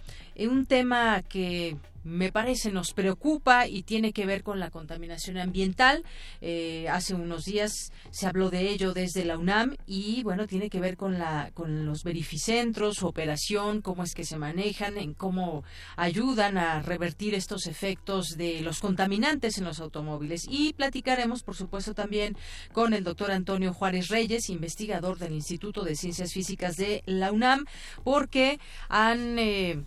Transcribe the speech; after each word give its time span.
un 0.47 0.67
tema 0.67 1.23
que 1.23 1.77
me 2.09 2.33
parece 2.33 2.73
nos 2.73 2.95
preocupa 2.95 3.67
y 3.67 3.83
tiene 3.83 4.13
que 4.13 4.25
ver 4.25 4.43
con 4.43 4.59
la 4.61 4.71
contaminación 4.71 5.37
ambiental. 5.37 6.05
Eh, 6.41 6.89
hace 6.89 7.15
unos 7.15 7.45
días 7.45 7.93
se 8.11 8.27
habló 8.27 8.51
de 8.51 8.71
ello 8.71 8.95
desde 8.95 9.25
la 9.25 9.37
UNAM 9.37 9.77
y 9.87 10.23
bueno 10.23 10.47
tiene 10.47 10.71
que 10.71 10.81
ver 10.81 10.97
con 10.97 11.19
la 11.19 11.51
con 11.53 11.85
los 11.85 12.05
verificentros, 12.05 12.97
su 12.97 13.07
operación, 13.07 13.83
cómo 13.83 14.05
es 14.05 14.15
que 14.15 14.25
se 14.25 14.39
manejan, 14.39 14.97
en 14.97 15.13
cómo 15.13 15.65
ayudan 15.97 16.57
a 16.57 16.81
revertir 16.81 17.35
estos 17.35 17.67
efectos 17.67 18.37
de 18.37 18.63
los 18.63 18.81
contaminantes 18.81 19.59
en 19.59 19.65
los 19.65 19.81
automóviles 19.81 20.47
y 20.49 20.73
platicaremos 20.73 21.43
por 21.43 21.57
supuesto 21.57 21.95
también 21.95 22.37
con 22.73 22.95
el 22.95 23.05
doctor 23.05 23.31
Antonio 23.31 23.75
Juárez 23.75 24.09
Reyes, 24.09 24.49
investigador 24.49 25.19
del 25.19 25.35
Instituto 25.35 25.85
de 25.85 25.97
Ciencias 25.97 26.33
Físicas 26.33 26.77
de 26.77 27.03
la 27.07 27.33
UNAM, 27.33 27.67
porque 28.03 28.59
han 28.89 29.39
eh, 29.39 29.85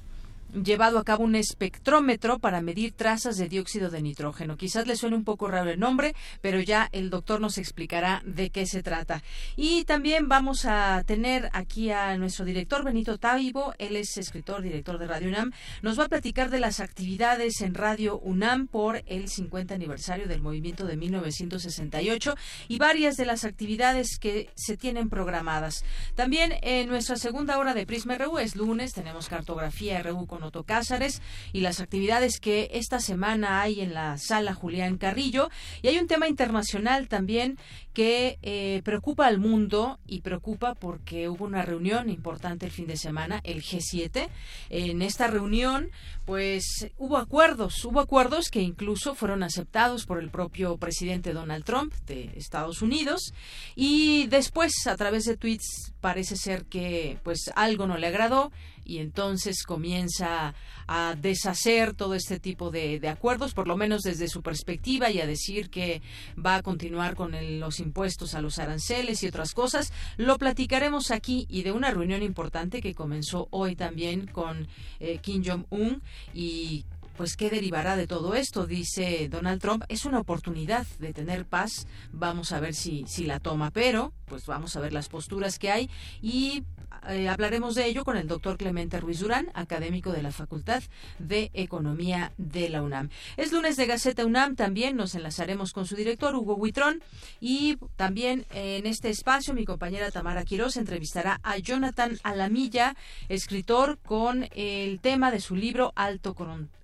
llevado 0.53 0.99
a 0.99 1.03
cabo 1.03 1.23
un 1.23 1.35
espectrómetro 1.35 2.39
para 2.39 2.61
medir 2.61 2.93
trazas 2.93 3.37
de 3.37 3.47
dióxido 3.47 3.89
de 3.89 4.01
nitrógeno. 4.01 4.57
Quizás 4.57 4.87
le 4.87 4.95
suene 4.95 5.15
un 5.15 5.23
poco 5.23 5.47
raro 5.47 5.69
el 5.69 5.79
nombre, 5.79 6.15
pero 6.41 6.59
ya 6.59 6.89
el 6.91 7.09
doctor 7.09 7.41
nos 7.41 7.57
explicará 7.57 8.21
de 8.25 8.49
qué 8.49 8.65
se 8.65 8.83
trata. 8.83 9.23
Y 9.55 9.85
también 9.85 10.27
vamos 10.27 10.65
a 10.65 11.03
tener 11.05 11.49
aquí 11.53 11.91
a 11.91 12.17
nuestro 12.17 12.45
director 12.45 12.83
Benito 12.83 13.17
Taibo, 13.17 13.73
él 13.77 13.95
es 13.95 14.17
escritor, 14.17 14.61
director 14.61 14.97
de 14.97 15.07
Radio 15.07 15.29
UNAM, 15.29 15.51
nos 15.81 15.99
va 15.99 16.05
a 16.05 16.09
platicar 16.09 16.49
de 16.49 16.59
las 16.59 16.79
actividades 16.79 17.61
en 17.61 17.73
Radio 17.73 18.19
UNAM 18.19 18.67
por 18.67 19.03
el 19.05 19.29
50 19.29 19.73
aniversario 19.73 20.27
del 20.27 20.41
movimiento 20.41 20.85
de 20.85 20.97
1968 20.97 22.35
y 22.67 22.77
varias 22.77 23.17
de 23.17 23.25
las 23.25 23.45
actividades 23.45 24.17
que 24.19 24.49
se 24.55 24.77
tienen 24.77 25.09
programadas. 25.09 25.83
También 26.15 26.53
en 26.61 26.89
nuestra 26.89 27.15
segunda 27.15 27.57
hora 27.57 27.73
de 27.73 27.85
Prisma 27.85 28.17
RU 28.17 28.39
es 28.39 28.55
lunes, 28.55 28.93
tenemos 28.93 29.27
cartografía 29.27 30.01
RU 30.03 30.27
con 30.27 30.40
Otto 30.43 30.63
Cázares 30.63 31.21
y 31.53 31.61
las 31.61 31.79
actividades 31.79 32.39
que 32.39 32.69
esta 32.73 32.99
semana 32.99 33.61
hay 33.61 33.81
en 33.81 33.93
la 33.93 34.17
sala 34.17 34.53
Julián 34.53 34.97
Carrillo. 34.97 35.49
Y 35.81 35.87
hay 35.87 35.97
un 35.97 36.07
tema 36.07 36.27
internacional 36.27 37.07
también 37.07 37.57
que 37.93 38.39
eh, 38.41 38.81
preocupa 38.83 39.27
al 39.27 39.37
mundo 39.37 39.99
y 40.05 40.21
preocupa 40.21 40.75
porque 40.75 41.27
hubo 41.29 41.45
una 41.45 41.61
reunión 41.63 42.09
importante 42.09 42.65
el 42.65 42.71
fin 42.71 42.87
de 42.87 42.97
semana, 42.97 43.41
el 43.43 43.61
G7. 43.61 44.29
En 44.69 45.01
esta 45.01 45.27
reunión, 45.27 45.89
pues 46.25 46.87
hubo 46.97 47.17
acuerdos, 47.17 47.83
hubo 47.83 47.99
acuerdos 47.99 48.49
que 48.49 48.61
incluso 48.61 49.15
fueron 49.15 49.43
aceptados 49.43 50.05
por 50.05 50.19
el 50.19 50.29
propio 50.29 50.77
presidente 50.77 51.33
Donald 51.33 51.65
Trump 51.65 51.93
de 52.05 52.31
Estados 52.35 52.81
Unidos 52.81 53.33
y 53.75 54.27
después 54.27 54.87
a 54.87 54.95
través 54.95 55.25
de 55.25 55.37
tweets 55.37 55.93
parece 55.99 56.35
ser 56.35 56.65
que 56.65 57.17
pues 57.23 57.51
algo 57.55 57.87
no 57.87 57.97
le 57.97 58.07
agradó 58.07 58.51
y 58.83 58.99
entonces 58.99 59.63
comienza 59.63 60.53
a 60.87 61.15
deshacer 61.15 61.93
todo 61.93 62.15
este 62.15 62.39
tipo 62.39 62.71
de, 62.71 62.99
acuerdos, 63.07 63.53
por 63.53 63.67
lo 63.67 63.77
menos 63.77 64.01
desde 64.03 64.27
su 64.27 64.41
perspectiva, 64.41 65.09
y 65.09 65.19
a 65.19 65.25
decir 65.25 65.69
que 65.69 66.01
va 66.43 66.55
a 66.55 66.61
continuar 66.61 67.15
con 67.15 67.31
los 67.59 67.79
impuestos 67.79 68.35
a 68.35 68.41
los 68.41 68.59
aranceles 68.59 69.23
y 69.23 69.27
otras 69.27 69.53
cosas. 69.53 69.93
Lo 70.17 70.37
platicaremos 70.37 71.11
aquí 71.11 71.45
y 71.49 71.63
de 71.63 71.71
una 71.71 71.91
reunión 71.91 72.23
importante 72.23 72.81
que 72.81 72.93
comenzó 72.93 73.47
hoy 73.51 73.75
también 73.75 74.27
con 74.27 74.67
eh, 74.99 75.19
Kim 75.21 75.43
Jong-un 75.45 76.01
y 76.33 76.85
pues 77.17 77.35
qué 77.35 77.49
derivará 77.49 77.95
de 77.95 78.07
todo 78.07 78.33
esto, 78.35 78.65
dice 78.65 79.29
Donald 79.29 79.61
Trump, 79.61 79.83
es 79.89 80.05
una 80.05 80.19
oportunidad 80.19 80.87
de 80.97 81.13
tener 81.13 81.45
paz, 81.45 81.85
vamos 82.11 82.51
a 82.51 82.59
ver 82.59 82.73
si, 82.73 83.05
si 83.07 83.25
la 83.25 83.39
toma, 83.39 83.69
pero 83.69 84.11
pues 84.25 84.45
vamos 84.45 84.75
a 84.75 84.79
ver 84.79 84.91
las 84.91 85.07
posturas 85.07 85.59
que 85.59 85.69
hay. 85.69 85.89
Y 86.21 86.63
eh, 87.09 87.29
hablaremos 87.29 87.75
de 87.75 87.85
ello 87.85 88.03
con 88.03 88.17
el 88.17 88.27
doctor 88.27 88.57
Clemente 88.57 88.99
Ruiz 88.99 89.19
Durán, 89.19 89.49
académico 89.53 90.11
de 90.11 90.21
la 90.21 90.31
Facultad 90.31 90.83
de 91.19 91.51
Economía 91.53 92.33
de 92.37 92.69
la 92.69 92.81
UNAM. 92.81 93.09
Es 93.37 93.51
lunes 93.51 93.77
de 93.77 93.85
Gaceta 93.85 94.25
UNAM, 94.25 94.55
también 94.55 94.95
nos 94.95 95.15
enlazaremos 95.15 95.73
con 95.73 95.85
su 95.85 95.95
director, 95.95 96.35
Hugo 96.35 96.55
Huitrón, 96.55 97.01
y 97.39 97.77
también 97.95 98.45
en 98.53 98.85
este 98.85 99.09
espacio 99.09 99.53
mi 99.53 99.65
compañera 99.65 100.11
Tamara 100.11 100.43
Quiroz 100.43 100.77
entrevistará 100.77 101.39
a 101.43 101.57
Jonathan 101.57 102.19
Alamilla, 102.23 102.95
escritor, 103.29 103.99
con 103.99 104.47
el 104.55 104.99
tema 104.99 105.31
de 105.31 105.39
su 105.39 105.55
libro 105.55 105.93
Alto 105.95 106.35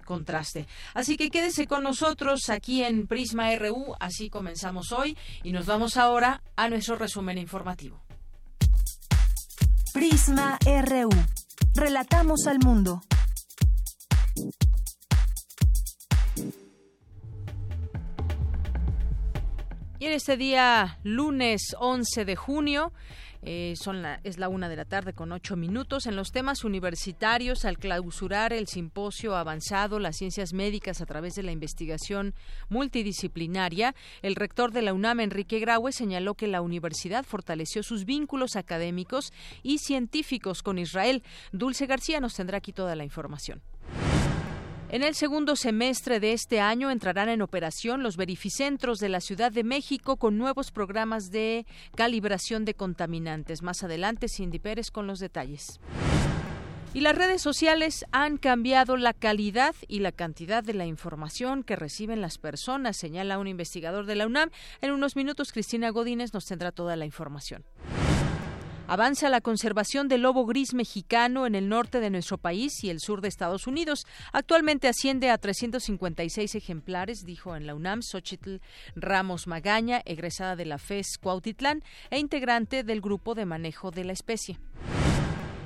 contraste. 0.06 0.66
Así 0.94 1.18
que 1.18 1.30
quédese 1.30 1.68
con 1.68 1.84
nosotros 1.84 2.50
aquí 2.50 2.84
en 2.84 3.08
Prisma 3.08 3.54
RU, 3.56 3.96
así 4.00 4.30
comenzamos 4.30 4.92
hoy 4.92 5.18
y 5.44 5.52
nos 5.52 5.66
vamos 5.66 5.98
ahora 5.98 6.42
a 6.56 6.70
nuestro 6.70 6.96
resumen 6.96 7.38
informativo. 7.38 8.07
Prisma 9.98 10.60
RU. 10.64 11.10
Relatamos 11.74 12.46
al 12.46 12.60
mundo. 12.60 13.02
Y 19.98 20.06
en 20.06 20.14
este 20.14 20.38
día, 20.38 21.00
lunes 21.02 21.76
11 21.80 22.26
de 22.26 22.36
junio, 22.36 22.94
eh, 23.50 23.76
son 23.78 24.02
la, 24.02 24.20
es 24.26 24.38
la 24.40 24.50
una 24.50 24.68
de 24.68 24.76
la 24.76 24.84
tarde 24.84 25.14
con 25.14 25.32
ocho 25.32 25.56
minutos. 25.56 26.06
En 26.06 26.18
los 26.18 26.34
temas 26.34 26.66
universitarios, 26.66 27.64
al 27.64 27.78
clausurar 27.78 28.52
el 28.52 28.68
simposio 28.68 29.38
avanzado 29.38 30.00
Las 30.00 30.18
ciencias 30.18 30.52
médicas 30.52 31.00
a 31.00 31.06
través 31.06 31.34
de 31.36 31.44
la 31.44 31.54
investigación 31.54 32.34
multidisciplinaria, 32.68 33.96
el 34.22 34.36
rector 34.36 34.74
de 34.74 34.82
la 34.82 34.94
UNAM, 34.94 35.22
Enrique 35.22 35.60
Graue, 35.60 35.94
señaló 35.94 36.34
que 36.34 36.48
la 36.48 36.60
universidad 36.60 37.24
fortaleció 37.24 37.84
sus 37.84 38.04
vínculos 38.04 38.58
académicos 38.58 39.32
y 39.64 39.78
científicos 39.78 40.62
con 40.62 40.78
Israel. 40.78 41.24
Dulce 41.54 41.86
García 41.86 42.20
nos 42.20 42.34
tendrá 42.34 42.58
aquí 42.58 42.74
toda 42.74 42.98
la 42.98 43.06
información. 43.06 43.62
En 44.90 45.04
el 45.04 45.16
segundo 45.16 45.58
semestre 45.58 46.22
de 46.22 46.32
este 46.32 46.62
año 46.62 46.90
entrarán 46.90 47.28
en 47.28 47.42
operación 47.42 48.04
los 48.04 48.16
verificentros 48.16 49.00
de 49.00 49.10
la 49.10 49.20
Ciudad 49.20 49.52
de 49.52 49.66
México 49.66 50.16
con 50.16 50.38
nuevos 50.38 50.72
programas 50.72 51.30
de 51.30 51.66
calibración 51.96 52.64
de 52.64 52.74
contaminantes. 52.74 53.62
Más 53.62 53.84
adelante, 53.84 54.30
Cindy 54.30 54.60
Pérez 54.60 54.90
con 54.90 55.06
los 55.06 55.20
detalles. 55.20 55.82
Y 56.94 57.02
las 57.02 57.18
redes 57.18 57.42
sociales 57.42 58.06
han 58.14 58.38
cambiado 58.38 58.96
la 58.96 59.12
calidad 59.12 59.76
y 59.90 60.00
la 60.00 60.14
cantidad 60.14 60.64
de 60.64 60.74
la 60.74 60.86
información 60.86 61.64
que 61.64 61.76
reciben 61.76 62.22
las 62.22 62.38
personas, 62.38 62.96
señala 62.96 63.40
un 63.40 63.48
investigador 63.48 64.06
de 64.06 64.16
la 64.16 64.26
UNAM. 64.26 64.52
En 64.80 64.92
unos 64.92 65.18
minutos, 65.18 65.52
Cristina 65.52 65.90
Godínez 65.90 66.34
nos 66.34 66.46
tendrá 66.46 66.72
toda 66.72 66.96
la 66.96 67.06
información. 67.06 67.66
Avanza 68.90 69.30
la 69.30 69.42
conservación 69.42 70.08
del 70.08 70.22
lobo 70.22 70.46
gris 70.46 70.74
mexicano 70.74 71.46
en 71.46 71.56
el 71.56 71.68
norte 71.68 72.00
de 72.00 72.10
nuestro 72.10 72.38
país 72.38 72.86
y 72.86 72.90
el 72.90 73.02
sur 73.02 73.20
de 73.20 73.28
Estados 73.28 73.68
Unidos. 73.68 74.08
Actualmente 74.32 74.88
asciende 74.88 75.30
a 75.30 75.38
356 75.38 76.56
ejemplares, 76.56 77.26
dijo 77.26 77.58
en 77.58 77.68
la 77.68 77.76
UNAM 77.76 78.02
Xochitl 78.02 78.62
Ramos 78.96 79.46
Magaña, 79.46 80.02
egresada 80.06 80.56
de 80.56 80.66
la 80.66 80.78
FES 80.78 81.18
Cuautitlán 81.22 81.84
e 82.10 82.20
integrante 82.20 82.86
del 82.86 83.02
grupo 83.02 83.36
de 83.36 83.46
manejo 83.46 83.92
de 83.92 84.06
la 84.06 84.14
especie. 84.14 84.58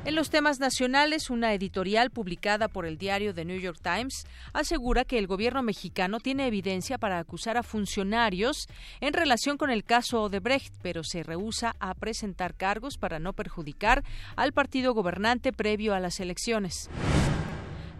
En 0.04 0.16
los 0.16 0.32
temas 0.32 0.60
nacionales, 0.60 1.30
una 1.30 1.54
editorial 1.54 2.10
publicada 2.10 2.68
por 2.68 2.88
el 2.88 2.98
diario 2.98 3.36
The 3.36 3.46
New 3.46 3.60
York 3.60 3.78
Times 3.84 4.26
asegura 4.52 5.06
que 5.06 5.20
el 5.20 5.28
gobierno 5.28 5.62
mexicano 5.62 6.20
tiene 6.20 6.48
evidencia 6.48 6.98
para 6.98 7.20
acusar 7.20 7.56
a 7.56 7.62
funcionarios 7.62 8.68
en 9.00 9.14
relación 9.14 9.58
con 9.58 9.70
el 9.70 9.84
caso 9.84 10.24
Odebrecht, 10.24 10.74
pero 10.82 11.04
se 11.04 11.22
rehúsa 11.22 11.76
a 11.80 11.94
presentar 11.94 12.56
cargos 12.56 12.98
para 12.98 13.20
no 13.20 13.34
perjudicar 13.34 14.04
al 14.36 14.54
partido 14.54 14.96
gobernante 14.96 15.54
previo 15.54 15.94
a 15.94 16.00
las 16.00 16.20
elecciones. 16.20 16.90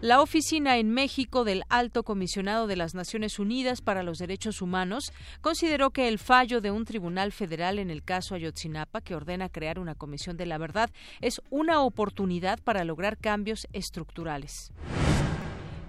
La 0.02 0.20
oficina 0.20 0.78
en 0.78 0.90
México 0.90 1.44
del 1.44 1.62
Alto 1.68 2.02
Comisionado 2.02 2.66
de 2.66 2.74
las 2.74 2.92
Naciones 2.92 3.38
Unidas 3.38 3.82
para 3.82 4.02
los 4.02 4.18
Derechos 4.18 4.60
Humanos 4.60 5.12
consideró 5.40 5.90
que 5.90 6.08
el 6.08 6.18
fallo 6.18 6.60
de 6.60 6.72
un 6.72 6.84
tribunal 6.84 7.30
federal 7.30 7.78
en 7.78 7.88
el 7.88 8.02
caso 8.02 8.34
Ayotzinapa, 8.34 9.00
que 9.00 9.14
ordena 9.14 9.48
crear 9.48 9.78
una 9.78 9.94
comisión 9.94 10.36
de 10.36 10.46
la 10.46 10.58
verdad, 10.58 10.90
es 11.20 11.40
una 11.50 11.82
oportunidad 11.82 12.58
para 12.64 12.82
lograr 12.82 13.16
cambios 13.16 13.68
estructurales. 13.72 14.72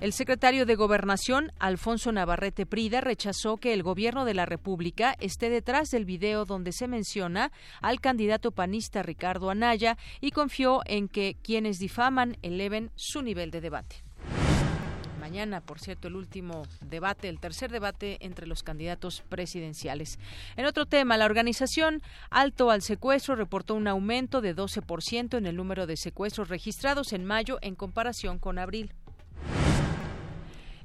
El 0.03 0.11
secretario 0.11 0.65
de 0.65 0.75
Gobernación, 0.75 1.53
Alfonso 1.59 2.11
Navarrete 2.11 2.65
Prida, 2.65 2.99
rechazó 2.99 3.55
que 3.55 3.71
el 3.71 3.83
gobierno 3.83 4.25
de 4.25 4.33
la 4.33 4.45
República 4.45 5.15
esté 5.21 5.49
detrás 5.49 5.91
del 5.91 6.03
video 6.03 6.43
donde 6.43 6.73
se 6.73 6.89
menciona 6.89 7.53
al 7.81 8.01
candidato 8.01 8.51
panista 8.51 9.01
Ricardo 9.01 9.49
Anaya 9.49 9.97
y 10.19 10.31
confió 10.31 10.81
en 10.87 11.07
que 11.07 11.37
quienes 11.41 11.79
difaman 11.79 12.37
eleven 12.41 12.91
su 12.95 13.21
nivel 13.21 13.49
de 13.49 13.61
debate 13.61 14.02
mañana, 15.33 15.61
por 15.61 15.79
cierto, 15.79 16.09
el 16.09 16.15
último 16.15 16.67
debate, 16.85 17.27
el 17.27 17.39
tercer 17.39 17.71
debate 17.71 18.19
entre 18.23 18.45
los 18.45 18.61
candidatos 18.61 19.23
presidenciales. 19.29 20.19
En 20.57 20.67
otro 20.67 20.85
tema, 20.85 21.17
la 21.17 21.25
organización 21.25 22.03
Alto 22.29 22.69
al 22.69 22.83
Secuestro 22.83 23.35
reportó 23.35 23.73
un 23.73 23.87
aumento 23.87 24.41
de 24.41 24.55
12% 24.55 25.35
en 25.35 25.47
el 25.47 25.55
número 25.55 25.87
de 25.87 25.97
secuestros 25.97 26.49
registrados 26.49 27.13
en 27.13 27.25
mayo 27.25 27.57
en 27.63 27.73
comparación 27.73 28.37
con 28.37 28.59
abril. 28.59 28.93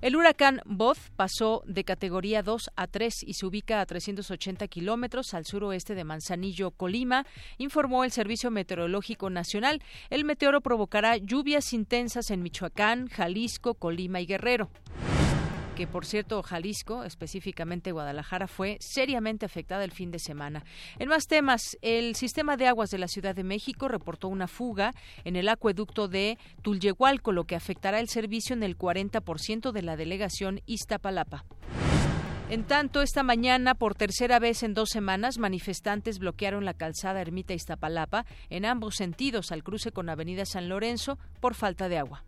El 0.00 0.14
huracán 0.14 0.60
Boz 0.64 1.10
pasó 1.16 1.64
de 1.66 1.82
categoría 1.82 2.44
2 2.44 2.70
a 2.76 2.86
3 2.86 3.24
y 3.24 3.34
se 3.34 3.46
ubica 3.46 3.80
a 3.80 3.86
380 3.86 4.68
kilómetros 4.68 5.34
al 5.34 5.44
suroeste 5.44 5.96
de 5.96 6.04
Manzanillo, 6.04 6.70
Colima, 6.70 7.26
informó 7.58 8.04
el 8.04 8.12
Servicio 8.12 8.52
Meteorológico 8.52 9.28
Nacional. 9.28 9.82
El 10.08 10.24
meteoro 10.24 10.60
provocará 10.60 11.16
lluvias 11.16 11.72
intensas 11.72 12.30
en 12.30 12.44
Michoacán, 12.44 13.08
Jalisco, 13.08 13.74
Colima 13.74 14.20
y 14.20 14.26
Guerrero 14.26 14.70
que 15.78 15.86
por 15.86 16.04
cierto 16.04 16.42
Jalisco, 16.42 17.04
específicamente 17.04 17.92
Guadalajara, 17.92 18.48
fue 18.48 18.78
seriamente 18.80 19.46
afectada 19.46 19.84
el 19.84 19.92
fin 19.92 20.10
de 20.10 20.18
semana. 20.18 20.64
En 20.98 21.08
más 21.08 21.28
temas, 21.28 21.78
el 21.82 22.16
sistema 22.16 22.56
de 22.56 22.66
aguas 22.66 22.90
de 22.90 22.98
la 22.98 23.06
Ciudad 23.06 23.32
de 23.32 23.44
México 23.44 23.86
reportó 23.86 24.26
una 24.26 24.48
fuga 24.48 24.92
en 25.22 25.36
el 25.36 25.48
acueducto 25.48 26.08
de 26.08 26.36
Tulyehualco, 26.62 27.30
lo 27.30 27.44
que 27.44 27.54
afectará 27.54 28.00
el 28.00 28.08
servicio 28.08 28.56
en 28.56 28.64
el 28.64 28.76
40% 28.76 29.70
de 29.70 29.82
la 29.82 29.96
delegación 29.96 30.62
Iztapalapa. 30.66 31.44
En 32.50 32.64
tanto, 32.64 33.00
esta 33.00 33.22
mañana, 33.22 33.76
por 33.76 33.94
tercera 33.94 34.40
vez 34.40 34.64
en 34.64 34.74
dos 34.74 34.88
semanas, 34.88 35.38
manifestantes 35.38 36.18
bloquearon 36.18 36.64
la 36.64 36.74
calzada 36.74 37.20
Ermita 37.20 37.54
Iztapalapa 37.54 38.26
en 38.50 38.64
ambos 38.64 38.96
sentidos 38.96 39.52
al 39.52 39.62
cruce 39.62 39.92
con 39.92 40.08
Avenida 40.08 40.44
San 40.44 40.68
Lorenzo 40.68 41.20
por 41.38 41.54
falta 41.54 41.88
de 41.88 41.98
agua. 41.98 42.24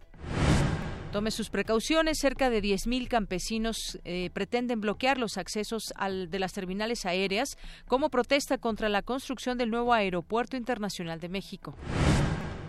Tome 1.12 1.32
sus 1.32 1.50
precauciones. 1.50 2.18
Cerca 2.20 2.50
de 2.50 2.62
10.000 2.62 3.08
campesinos 3.08 3.98
eh, 4.04 4.30
pretenden 4.32 4.80
bloquear 4.80 5.18
los 5.18 5.38
accesos 5.38 5.92
de 6.28 6.38
las 6.38 6.52
terminales 6.52 7.04
aéreas 7.04 7.58
como 7.88 8.10
protesta 8.10 8.58
contra 8.58 8.88
la 8.88 9.02
construcción 9.02 9.58
del 9.58 9.70
nuevo 9.70 9.92
Aeropuerto 9.92 10.56
Internacional 10.56 11.18
de 11.18 11.28
México. 11.28 11.74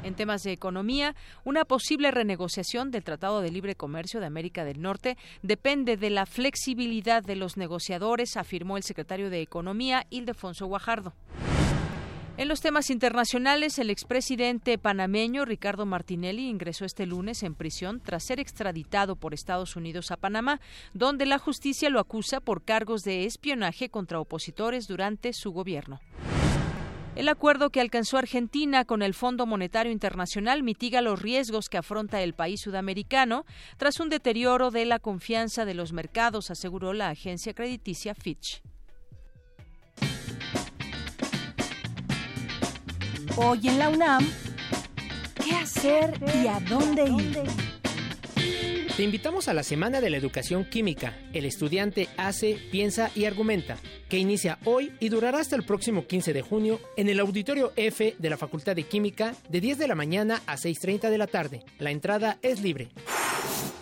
En 0.03 0.15
temas 0.15 0.41
de 0.41 0.53
economía, 0.53 1.15
una 1.43 1.65
posible 1.65 2.09
renegociación 2.09 2.89
del 2.89 3.03
Tratado 3.03 3.41
de 3.41 3.51
Libre 3.51 3.75
Comercio 3.75 4.19
de 4.19 4.25
América 4.25 4.65
del 4.65 4.81
Norte 4.81 5.17
depende 5.43 5.95
de 5.95 6.09
la 6.09 6.25
flexibilidad 6.25 7.21
de 7.21 7.35
los 7.35 7.57
negociadores, 7.57 8.37
afirmó 8.37 8.77
el 8.77 8.83
secretario 8.83 9.29
de 9.29 9.41
Economía, 9.41 10.07
Ildefonso 10.09 10.65
Guajardo. 10.65 11.13
En 12.37 12.47
los 12.47 12.61
temas 12.61 12.89
internacionales, 12.89 13.77
el 13.77 13.89
expresidente 13.89 14.77
panameño 14.77 15.43
Ricardo 15.43 15.85
Martinelli 15.85 16.47
ingresó 16.47 16.85
este 16.85 17.05
lunes 17.05 17.43
en 17.43 17.55
prisión 17.55 17.99
tras 17.99 18.23
ser 18.23 18.39
extraditado 18.39 19.17
por 19.17 19.33
Estados 19.33 19.75
Unidos 19.75 20.11
a 20.11 20.17
Panamá, 20.17 20.61
donde 20.93 21.25
la 21.25 21.39
justicia 21.39 21.89
lo 21.89 21.99
acusa 21.99 22.39
por 22.39 22.63
cargos 22.63 23.03
de 23.03 23.25
espionaje 23.25 23.89
contra 23.89 24.19
opositores 24.19 24.87
durante 24.87 25.33
su 25.33 25.51
gobierno. 25.51 25.99
El 27.13 27.27
acuerdo 27.27 27.69
que 27.69 27.81
alcanzó 27.81 28.17
Argentina 28.17 28.85
con 28.85 29.01
el 29.01 29.13
Fondo 29.13 29.45
Monetario 29.45 29.91
Internacional 29.91 30.63
mitiga 30.63 31.01
los 31.01 31.21
riesgos 31.21 31.67
que 31.67 31.77
afronta 31.77 32.21
el 32.21 32.33
país 32.33 32.61
sudamericano 32.61 33.45
tras 33.75 33.99
un 33.99 34.07
deterioro 34.07 34.71
de 34.71 34.85
la 34.85 34.99
confianza 34.99 35.65
de 35.65 35.73
los 35.73 35.91
mercados, 35.91 36.49
aseguró 36.49 36.93
la 36.93 37.09
agencia 37.09 37.53
crediticia 37.53 38.15
Fitch. 38.15 38.63
Hoy 43.37 43.67
en 43.67 43.79
la 43.79 43.89
UNAM, 43.89 44.27
¿qué 45.43 45.55
hacer 45.55 46.19
y 46.43 46.47
a 46.47 46.59
dónde 46.59 47.05
ir? 47.05 47.39
Te 48.95 49.03
invitamos 49.03 49.47
a 49.47 49.53
la 49.53 49.63
Semana 49.63 50.01
de 50.01 50.09
la 50.09 50.17
Educación 50.17 50.65
Química. 50.65 51.17
El 51.33 51.45
estudiante 51.45 52.09
hace, 52.17 52.57
piensa 52.71 53.09
y 53.15 53.25
argumenta, 53.25 53.77
que 54.09 54.17
inicia 54.17 54.59
hoy 54.65 54.91
y 54.99 55.09
durará 55.09 55.39
hasta 55.39 55.55
el 55.55 55.63
próximo 55.63 56.05
15 56.07 56.33
de 56.33 56.41
junio 56.41 56.79
en 56.97 57.07
el 57.07 57.19
Auditorio 57.19 57.71
F 57.77 58.15
de 58.19 58.29
la 58.29 58.37
Facultad 58.37 58.75
de 58.75 58.83
Química 58.83 59.33
de 59.49 59.61
10 59.61 59.77
de 59.77 59.87
la 59.87 59.95
mañana 59.95 60.41
a 60.45 60.57
6.30 60.57 61.09
de 61.09 61.17
la 61.17 61.27
tarde. 61.27 61.63
La 61.79 61.91
entrada 61.91 62.37
es 62.41 62.61
libre. 62.61 62.89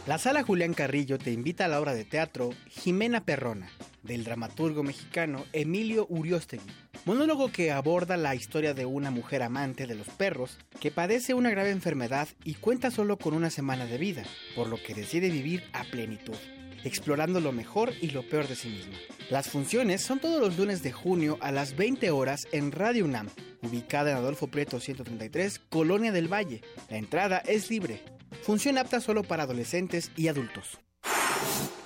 La 0.10 0.18
Sala 0.18 0.42
Julián 0.42 0.74
Carrillo 0.74 1.20
te 1.20 1.30
invita 1.30 1.66
a 1.66 1.68
la 1.68 1.80
obra 1.80 1.94
de 1.94 2.04
teatro 2.04 2.50
Jimena 2.68 3.26
Perrona, 3.26 3.70
del 4.02 4.24
dramaturgo 4.24 4.82
mexicano 4.82 5.46
Emilio 5.54 6.08
Uriostegui 6.10 6.66
monólogo 7.06 7.52
que 7.52 7.72
aborda 7.72 8.18
la 8.18 8.34
historia 8.34 8.74
de 8.74 8.88
una 8.88 9.12
mujer 9.12 9.44
amante 9.44 9.86
de 9.86 9.94
los 9.94 10.08
perros 10.08 10.58
que 10.80 10.90
padece 10.90 11.36
una 11.36 11.52
grave 11.52 11.70
enfermedad 11.70 12.28
y 12.44 12.56
cuenta 12.56 12.90
solo 12.90 13.18
con 13.18 13.36
una 13.36 13.52
semana 13.52 13.86
de 13.86 14.00
vida, 14.00 14.24
por 14.56 14.66
lo 14.66 14.82
que 14.82 14.96
decide 14.96 15.30
vivir 15.30 15.64
a 15.74 15.84
plenitud, 15.84 16.38
explorando 16.84 17.40
lo 17.40 17.52
mejor 17.52 17.94
y 18.02 18.10
lo 18.10 18.28
peor 18.28 18.48
de 18.48 18.56
sí 18.56 18.70
misma. 18.70 18.98
Las 19.30 19.50
funciones 19.50 20.02
son 20.02 20.18
todos 20.18 20.42
los 20.42 20.58
lunes 20.58 20.82
de 20.82 20.92
junio 20.92 21.38
a 21.40 21.52
las 21.52 21.76
20 21.76 22.10
horas 22.10 22.48
en 22.52 22.72
Radio 22.72 23.06
UNAM, 23.06 23.30
ubicada 23.62 24.10
en 24.10 24.18
Adolfo 24.18 24.48
Prieto 24.48 24.80
133, 24.80 25.60
Colonia 25.70 26.12
del 26.12 26.34
Valle. 26.34 26.62
La 26.90 26.98
entrada 26.98 27.44
es 27.46 27.70
libre. 27.70 28.02
Función 28.42 28.78
apta 28.78 29.02
solo 29.02 29.24
para 29.24 29.44
adolescentes 29.44 30.12
y 30.16 30.28
adultos. 30.28 30.80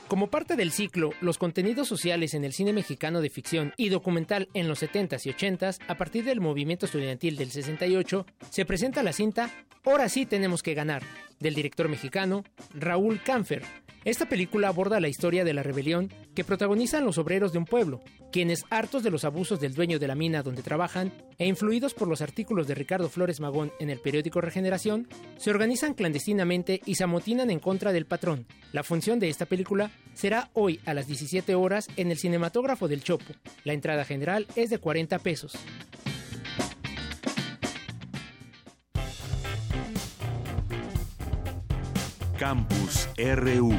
Como 0.08 0.28
parte 0.28 0.56
del 0.56 0.72
ciclo 0.72 1.10
Los 1.22 1.40
contenidos 1.40 1.88
sociales 1.88 2.36
en 2.36 2.44
el 2.44 2.54
cine 2.54 2.72
mexicano 2.72 3.22
de 3.22 3.30
ficción 3.30 3.74
y 3.78 3.90
documental 3.90 4.48
en 4.54 4.68
los 4.68 4.84
70s 4.84 5.26
y 5.26 5.34
80s, 5.34 5.80
a 5.88 5.96
partir 5.96 6.24
del 6.24 6.40
movimiento 6.40 6.86
estudiantil 6.86 7.36
del 7.36 7.50
68, 7.50 8.26
se 8.50 8.66
presenta 8.66 9.02
la 9.02 9.14
cinta 9.14 9.50
Ahora 9.86 10.08
sí 10.08 10.26
tenemos 10.26 10.64
que 10.64 10.76
ganar, 10.76 11.04
del 11.40 11.56
director 11.56 11.90
mexicano 11.90 12.44
Raúl 12.74 13.22
Canfer, 13.22 13.64
esta 14.06 14.28
película 14.28 14.68
aborda 14.68 15.00
la 15.00 15.08
historia 15.08 15.44
de 15.44 15.54
la 15.54 15.64
rebelión 15.64 16.12
que 16.36 16.44
protagonizan 16.44 17.06
los 17.06 17.18
obreros 17.18 17.54
de 17.54 17.60
un 17.60 17.66
pueblo, 17.66 18.02
quienes, 18.32 18.66
hartos 18.70 19.04
de 19.04 19.12
los 19.12 19.24
abusos 19.24 19.60
del 19.60 19.74
dueño 19.74 20.00
de 20.00 20.08
la 20.08 20.16
mina 20.16 20.44
donde 20.44 20.62
trabajan 20.62 21.14
e 21.38 21.48
influidos 21.48 21.94
por 21.94 22.08
los 22.08 22.22
artículos 22.22 22.68
de 22.68 22.76
Ricardo 22.76 23.10
Flores 23.10 23.40
Magón 23.40 23.72
en 23.80 23.90
el 23.90 24.00
periódico 24.00 24.42
Regeneración, 24.42 25.08
se 25.38 25.52
organizan 25.52 25.94
clandestinamente 25.94 26.82
y 26.86 26.96
se 26.96 27.04
amotinan 27.06 27.50
en 27.50 27.60
contra 27.60 27.94
del 27.94 28.06
patrón. 28.06 28.46
La 28.72 28.84
función 28.84 29.20
de 29.20 29.30
esta 29.30 29.46
película 29.46 29.92
será 30.14 30.50
hoy 30.54 30.80
a 30.86 30.94
las 30.94 31.08
17 31.08 31.56
horas 31.56 31.88
en 31.96 32.12
el 32.12 32.18
cinematógrafo 32.18 32.88
del 32.88 33.04
Chopo. 33.04 33.34
La 33.64 33.74
entrada 33.74 34.04
general 34.04 34.48
es 34.56 34.70
de 34.70 34.80
40 34.80 35.20
pesos. 35.20 35.54
Campus 42.44 43.08
RU. 43.16 43.72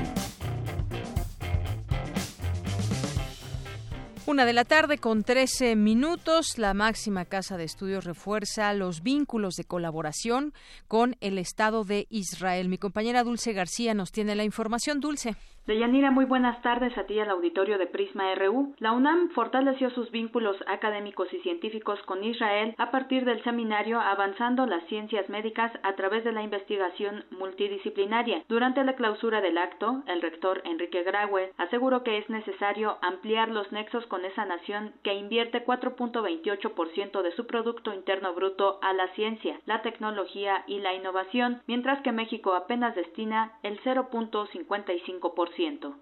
Una 4.24 4.46
de 4.46 4.54
la 4.54 4.64
tarde 4.64 4.96
con 4.96 5.22
13 5.22 5.76
minutos, 5.76 6.56
la 6.56 6.72
máxima 6.72 7.26
casa 7.26 7.58
de 7.58 7.64
estudios 7.64 8.04
refuerza 8.04 8.72
los 8.72 9.02
vínculos 9.02 9.56
de 9.56 9.64
colaboración 9.64 10.54
con 10.88 11.14
el 11.20 11.36
Estado 11.36 11.84
de 11.84 12.06
Israel. 12.08 12.70
Mi 12.70 12.78
compañera 12.78 13.22
Dulce 13.22 13.52
García 13.52 13.92
nos 13.92 14.12
tiene 14.12 14.34
la 14.34 14.44
información. 14.44 14.98
Dulce. 14.98 15.36
Deyanira, 15.66 16.10
muy 16.10 16.26
buenas 16.26 16.60
tardes 16.60 16.96
a 16.98 17.04
ti 17.04 17.18
al 17.18 17.30
auditorio 17.30 17.78
de 17.78 17.86
Prisma 17.86 18.34
RU. 18.34 18.74
La 18.80 18.92
UNAM 18.92 19.30
fortaleció 19.30 19.88
sus 19.88 20.10
vínculos 20.10 20.58
académicos 20.66 21.32
y 21.32 21.38
científicos 21.38 21.98
con 22.02 22.22
Israel 22.22 22.74
a 22.76 22.90
partir 22.90 23.24
del 23.24 23.42
seminario 23.44 23.98
Avanzando 23.98 24.66
las 24.66 24.84
Ciencias 24.88 25.26
Médicas 25.30 25.72
a 25.82 25.94
través 25.94 26.22
de 26.22 26.32
la 26.32 26.42
investigación 26.42 27.24
multidisciplinaria. 27.30 28.44
Durante 28.46 28.84
la 28.84 28.94
clausura 28.94 29.40
del 29.40 29.56
acto, 29.56 30.02
el 30.06 30.20
rector 30.20 30.60
Enrique 30.66 31.02
Graue 31.02 31.54
aseguró 31.56 32.02
que 32.02 32.18
es 32.18 32.28
necesario 32.28 32.98
ampliar 33.00 33.48
los 33.48 33.72
nexos 33.72 34.04
con 34.08 34.26
esa 34.26 34.44
nación 34.44 34.92
que 35.02 35.14
invierte 35.14 35.64
4.28% 35.64 37.22
de 37.22 37.32
su 37.32 37.46
Producto 37.46 37.94
Interno 37.94 38.34
Bruto 38.34 38.78
a 38.82 38.92
la 38.92 39.08
ciencia, 39.14 39.58
la 39.64 39.80
tecnología 39.80 40.62
y 40.66 40.80
la 40.80 40.92
innovación, 40.92 41.62
mientras 41.66 42.02
que 42.02 42.12
México 42.12 42.52
apenas 42.52 42.94
destina 42.94 43.54
el 43.62 43.80
0.55%. 43.80 45.53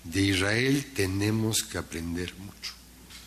De 0.05 0.23
Israel 0.23 0.93
tenemos 0.95 1.63
que 1.63 1.79
aprender 1.79 2.35
mucho. 2.37 2.73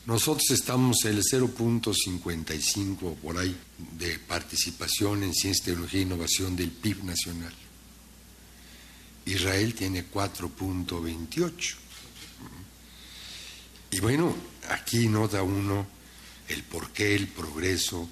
Nosotros 0.05 0.49
estamos 0.51 1.03
en 1.05 1.17
el 1.17 1.23
0.55 1.23 3.15
por 3.15 3.37
ahí 3.37 3.55
de 3.97 4.19
participación 4.19 5.23
en 5.23 5.33
ciencia, 5.33 5.65
tecnología 5.65 5.99
e 5.99 6.03
innovación 6.03 6.55
del 6.55 6.71
PIB 6.71 7.03
nacional. 7.03 7.53
Israel 9.25 9.73
tiene 9.73 10.05
4.28. 10.11 11.75
Y 13.91 13.99
bueno, 13.99 14.35
aquí 14.69 15.07
nota 15.07 15.41
uno 15.43 15.87
el 16.47 16.63
porqué, 16.63 17.15
el 17.15 17.27
progreso 17.27 18.07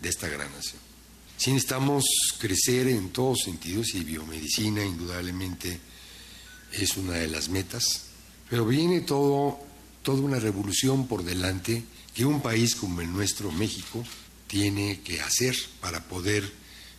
de 0.00 0.08
esta 0.08 0.28
gran 0.28 0.50
nación. 0.52 0.80
Sí 1.36 1.52
necesitamos 1.52 2.04
crecer 2.38 2.88
en 2.88 3.10
todos 3.10 3.40
sentidos 3.40 3.94
y 3.94 4.04
biomedicina 4.04 4.84
indudablemente 4.84 5.80
es 6.72 6.96
una 6.96 7.14
de 7.14 7.28
las 7.28 7.48
metas, 7.48 8.04
pero 8.48 8.66
viene 8.66 9.00
todo, 9.00 9.58
toda 10.02 10.20
una 10.20 10.38
revolución 10.38 11.06
por 11.06 11.24
delante 11.24 11.84
que 12.14 12.24
un 12.24 12.40
país 12.40 12.74
como 12.74 13.00
el 13.00 13.12
nuestro, 13.12 13.50
México, 13.52 14.04
tiene 14.46 15.00
que 15.00 15.20
hacer 15.20 15.56
para 15.80 16.02
poder 16.04 16.50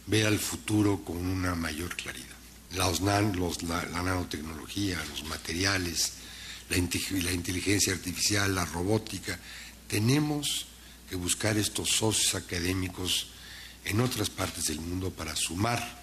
ver 0.08 0.26
al 0.26 0.40
futuro 0.40 1.04
con 1.04 1.18
una 1.18 1.56
mayor 1.56 1.96
claridad. 1.96 2.28
La, 2.72 2.90
nanotecnología, 4.02 5.04
los 5.12 5.24
materiales, 5.26 6.14
la, 6.70 6.78
la 6.78 7.32
inteligencia 7.32 7.94
artificial, 7.94 8.56
la 8.56 8.66
robótica, 8.66 9.40
tenemos 9.88 10.66
que 11.08 11.16
buscar 11.16 11.58
estos 11.58 11.90
socios 11.90 12.34
académicos 12.34 13.28
en 13.86 14.02
otras 14.02 14.30
partes 14.30 14.66
del 14.66 14.80
mundo 14.80 15.12
para 15.12 15.36
sumar, 15.36 16.03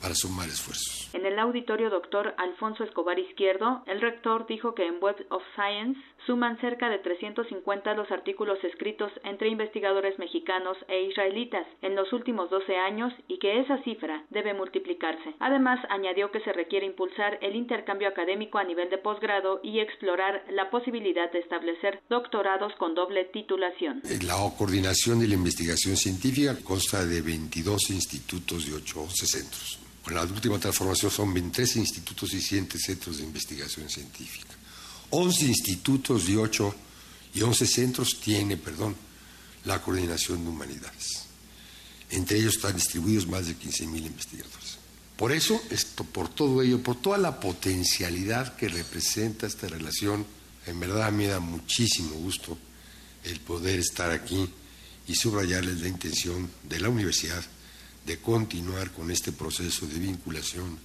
para 0.00 0.14
sumar 0.14 0.48
esfuerzos. 0.48 1.10
En 1.14 1.26
el 1.26 1.38
auditorio 1.38 1.90
doctor 1.90 2.34
Alfonso 2.38 2.84
Escobar 2.84 3.18
Izquierdo, 3.18 3.82
el 3.86 4.00
rector 4.00 4.46
dijo 4.46 4.74
que 4.74 4.86
en 4.86 5.02
Web 5.02 5.26
of 5.30 5.42
Science 5.54 6.00
suman 6.26 6.58
cerca 6.60 6.88
de 6.88 6.98
350 6.98 7.94
los 7.94 8.10
artículos 8.10 8.62
escritos 8.64 9.10
entre 9.24 9.48
investigadores 9.48 10.18
mexicanos 10.18 10.76
e 10.88 11.02
israelitas 11.02 11.66
en 11.82 11.96
los 11.96 12.12
últimos 12.12 12.50
12 12.50 12.76
años 12.76 13.12
y 13.28 13.38
que 13.38 13.60
esa 13.60 13.82
cifra 13.82 14.24
debe 14.30 14.54
multiplicarse. 14.54 15.34
Además, 15.40 15.80
añadió 15.90 16.30
que 16.30 16.40
se 16.40 16.52
requiere 16.52 16.86
impulsar 16.86 17.38
el 17.42 17.56
intercambio 17.56 18.08
académico 18.08 18.58
a 18.58 18.64
nivel 18.64 18.90
de 18.90 18.98
posgrado 18.98 19.60
y 19.62 19.80
explorar 19.80 20.44
la 20.50 20.70
posibilidad 20.70 21.30
de 21.32 21.40
establecer 21.40 22.00
doctorados 22.08 22.72
con 22.76 22.94
doble 22.94 23.24
titulación. 23.24 24.02
La 24.22 24.36
coordinación 24.56 25.20
de 25.20 25.28
la 25.28 25.34
investigación 25.34 25.96
científica 25.96 26.56
consta 26.62 27.04
de 27.04 27.20
22 27.22 27.90
institutos 27.90 28.68
y 28.68 28.72
8 28.72 29.00
centros. 29.10 29.89
Con 30.02 30.14
la 30.14 30.22
última 30.22 30.58
transformación 30.58 31.10
son 31.10 31.34
23 31.34 31.76
institutos 31.76 32.32
y 32.32 32.40
100 32.40 32.70
centros 32.78 33.18
de 33.18 33.24
investigación 33.24 33.88
científica. 33.88 34.54
11 35.10 35.44
institutos 35.44 36.28
y 36.28 36.36
8 36.36 36.74
y 37.34 37.42
11 37.42 37.66
centros 37.66 38.20
tiene, 38.20 38.56
perdón, 38.56 38.96
la 39.64 39.82
coordinación 39.82 40.42
de 40.42 40.50
humanidades. 40.50 41.24
Entre 42.10 42.38
ellos 42.38 42.56
están 42.56 42.74
distribuidos 42.74 43.26
más 43.26 43.46
de 43.46 43.56
15.000 43.56 44.06
investigadores. 44.06 44.78
Por 45.16 45.32
eso, 45.32 45.60
esto, 45.70 46.04
por 46.04 46.28
todo 46.28 46.62
ello, 46.62 46.82
por 46.82 47.00
toda 47.00 47.18
la 47.18 47.38
potencialidad 47.38 48.56
que 48.56 48.68
representa 48.68 49.46
esta 49.46 49.68
relación, 49.68 50.24
en 50.66 50.80
verdad 50.80 51.12
me 51.12 51.26
da 51.26 51.40
muchísimo 51.40 52.14
gusto 52.16 52.56
el 53.24 53.38
poder 53.40 53.78
estar 53.78 54.10
aquí 54.10 54.48
y 55.06 55.14
subrayarles 55.14 55.80
la 55.82 55.88
intención 55.88 56.50
de 56.62 56.80
la 56.80 56.88
universidad 56.88 57.44
de 58.10 58.18
continuar 58.18 58.90
con 58.90 59.08
este 59.12 59.30
proceso 59.30 59.86
de 59.86 60.00
vinculación 60.00 60.76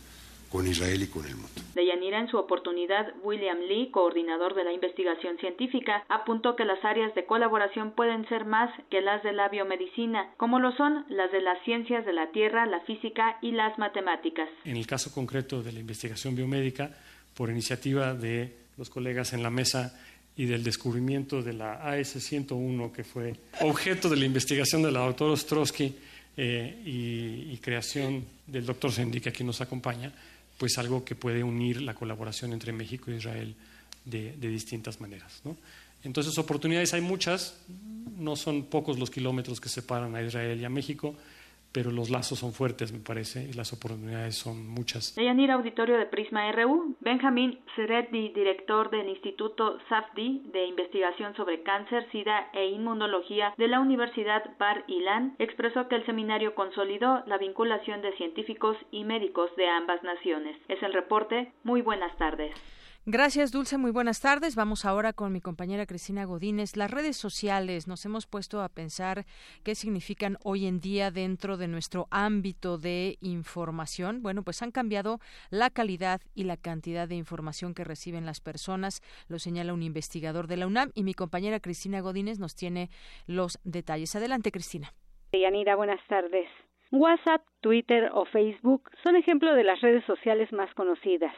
con 0.52 0.68
Israel 0.68 1.02
y 1.02 1.08
con 1.08 1.26
el 1.26 1.36
mundo. 1.36 1.60
Deyanira, 1.74 2.20
en 2.20 2.30
su 2.30 2.38
oportunidad, 2.38 3.14
William 3.24 3.58
Lee, 3.68 3.90
coordinador 3.90 4.54
de 4.54 4.64
la 4.64 4.72
investigación 4.72 5.40
científica, 5.40 6.06
apuntó 6.08 6.56
que 6.56 6.66
las 6.66 6.86
áreas 6.86 7.16
de 7.16 7.26
colaboración 7.26 7.94
pueden 7.94 8.30
ser 8.30 8.46
más 8.46 8.70
que 8.92 9.02
las 9.02 9.24
de 9.24 9.34
la 9.34 9.50
biomedicina, 9.50 10.30
como 10.38 10.60
lo 10.60 10.72
son 10.78 11.04
las 11.10 11.32
de 11.32 11.42
las 11.42 11.58
ciencias 11.66 12.06
de 12.06 12.14
la 12.14 12.28
Tierra, 12.32 12.68
la 12.68 12.82
física 12.82 13.40
y 13.42 13.54
las 13.54 13.76
matemáticas. 13.80 14.48
En 14.64 14.78
el 14.78 14.86
caso 14.86 15.12
concreto 15.12 15.64
de 15.64 15.72
la 15.72 15.80
investigación 15.80 16.36
biomédica, 16.36 16.92
por 17.36 17.50
iniciativa 17.50 18.14
de 18.14 18.56
los 18.78 18.92
colegas 18.92 19.34
en 19.34 19.42
la 19.42 19.50
mesa 19.50 20.00
y 20.38 20.46
del 20.46 20.64
descubrimiento 20.64 21.42
de 21.42 21.54
la 21.54 21.82
AS-101, 21.90 22.92
que 22.92 23.04
fue 23.04 23.34
objeto 23.62 24.10
de 24.10 24.18
la 24.18 24.26
investigación 24.26 24.84
de 24.84 24.92
la 24.92 25.00
doctora 25.00 25.32
Ostrowski, 25.32 25.96
eh, 26.38 26.82
y, 26.86 27.58
creación 27.58 28.26
del 28.46 28.66
doctor 28.66 28.92
Sendi, 28.92 29.22
que 29.22 29.30
aquí 29.30 29.44
nos 29.44 29.62
acompaña, 29.62 30.14
pues 30.58 30.78
algo 30.78 31.04
que 31.04 31.16
puede 31.16 31.44
unir 31.44 31.82
la 31.82 31.96
colaboración 31.96 32.54
entre 32.54 32.72
México 32.72 33.10
e 33.10 33.16
Israel 33.16 33.56
de, 34.04 34.34
de 34.38 34.48
distintas 34.50 35.02
maneras. 35.02 35.42
¿no? 35.44 35.58
Entonces, 36.04 36.38
oportunidades 36.38 36.94
hay 36.94 37.02
muchas, 37.02 37.58
no 38.18 38.36
son 38.36 38.66
pocos 38.66 39.00
los 39.00 39.10
kilómetros 39.10 39.60
que 39.60 39.70
separan 39.70 40.16
a 40.16 40.22
Israel 40.22 40.62
y 40.62 40.66
a 40.66 40.70
México, 40.70 41.16
pero 41.76 41.92
los 41.92 42.10
lazos 42.10 42.40
son 42.40 42.54
fuertes, 42.54 42.94
me 42.94 43.02
parece, 43.02 43.44
y 43.44 43.52
las 43.52 43.74
oportunidades 43.74 44.36
son 44.36 44.66
muchas. 44.66 45.14
Deyanira, 45.14 45.56
auditorio 45.56 45.98
de 45.98 46.06
Prisma 46.06 46.50
RU, 46.54 46.96
Benjamín 47.02 47.60
Sereddi, 47.76 48.30
director 48.30 48.90
del 48.90 49.10
Instituto 49.10 49.78
SAFDI 49.90 50.44
de 50.54 50.68
Investigación 50.68 51.36
sobre 51.36 51.64
Cáncer, 51.64 52.08
SIDA 52.14 52.48
e 52.54 52.68
Inmunología 52.68 53.54
de 53.58 53.68
la 53.68 53.82
Universidad 53.82 54.42
Bar 54.58 54.86
Ilan, 54.88 55.36
expresó 55.38 55.90
que 55.90 55.96
el 55.96 56.06
seminario 56.06 56.56
consolidó 56.56 57.24
la 57.28 57.38
vinculación 57.38 58.02
de 58.02 58.16
científicos 58.16 58.78
y 58.92 59.04
médicos 59.04 59.54
de 59.58 59.68
ambas 59.68 60.02
naciones. 60.02 60.56
Es 60.70 60.82
el 60.82 60.94
reporte. 60.94 61.52
Muy 61.66 61.82
buenas 61.82 62.16
tardes. 62.18 62.54
Gracias, 63.08 63.52
Dulce. 63.52 63.78
Muy 63.78 63.92
buenas 63.92 64.20
tardes. 64.20 64.56
Vamos 64.56 64.84
ahora 64.84 65.14
con 65.14 65.32
mi 65.32 65.40
compañera 65.40 65.86
Cristina 65.86 66.26
Godínez. 66.26 66.76
Las 66.76 66.90
redes 66.90 67.16
sociales, 67.16 67.88
nos 67.88 68.04
hemos 68.04 68.26
puesto 68.26 68.64
a 68.64 68.70
pensar 68.70 69.26
qué 69.64 69.76
significan 69.76 70.38
hoy 70.44 70.66
en 70.66 70.80
día 70.80 71.12
dentro 71.12 71.58
de 71.58 71.68
nuestro 71.68 72.08
ámbito 72.10 72.80
de 72.80 73.18
información. 73.22 74.24
Bueno, 74.24 74.42
pues 74.42 74.64
han 74.64 74.72
cambiado 74.72 75.20
la 75.52 75.70
calidad 75.70 76.20
y 76.34 76.46
la 76.46 76.58
cantidad 76.58 77.08
de 77.08 77.14
información 77.14 77.76
que 77.76 77.84
reciben 77.84 78.26
las 78.26 78.42
personas, 78.42 79.04
lo 79.28 79.38
señala 79.38 79.76
un 79.76 79.84
investigador 79.84 80.48
de 80.48 80.58
la 80.58 80.66
UNAM 80.66 80.90
y 80.96 81.04
mi 81.04 81.14
compañera 81.14 81.60
Cristina 81.60 82.00
Godínez 82.00 82.40
nos 82.40 82.56
tiene 82.56 82.90
los 83.28 83.60
detalles. 83.64 84.16
Adelante, 84.16 84.52
Cristina. 84.52 84.94
Yanira, 85.32 85.76
buenas 85.76 86.02
tardes. 86.08 86.48
WhatsApp, 86.92 87.44
Twitter 87.62 88.10
o 88.16 88.26
Facebook 88.26 88.90
son 89.04 89.16
ejemplo 89.16 89.54
de 89.54 89.64
las 89.64 89.80
redes 89.82 90.04
sociales 90.06 90.52
más 90.52 90.74
conocidas. 90.74 91.36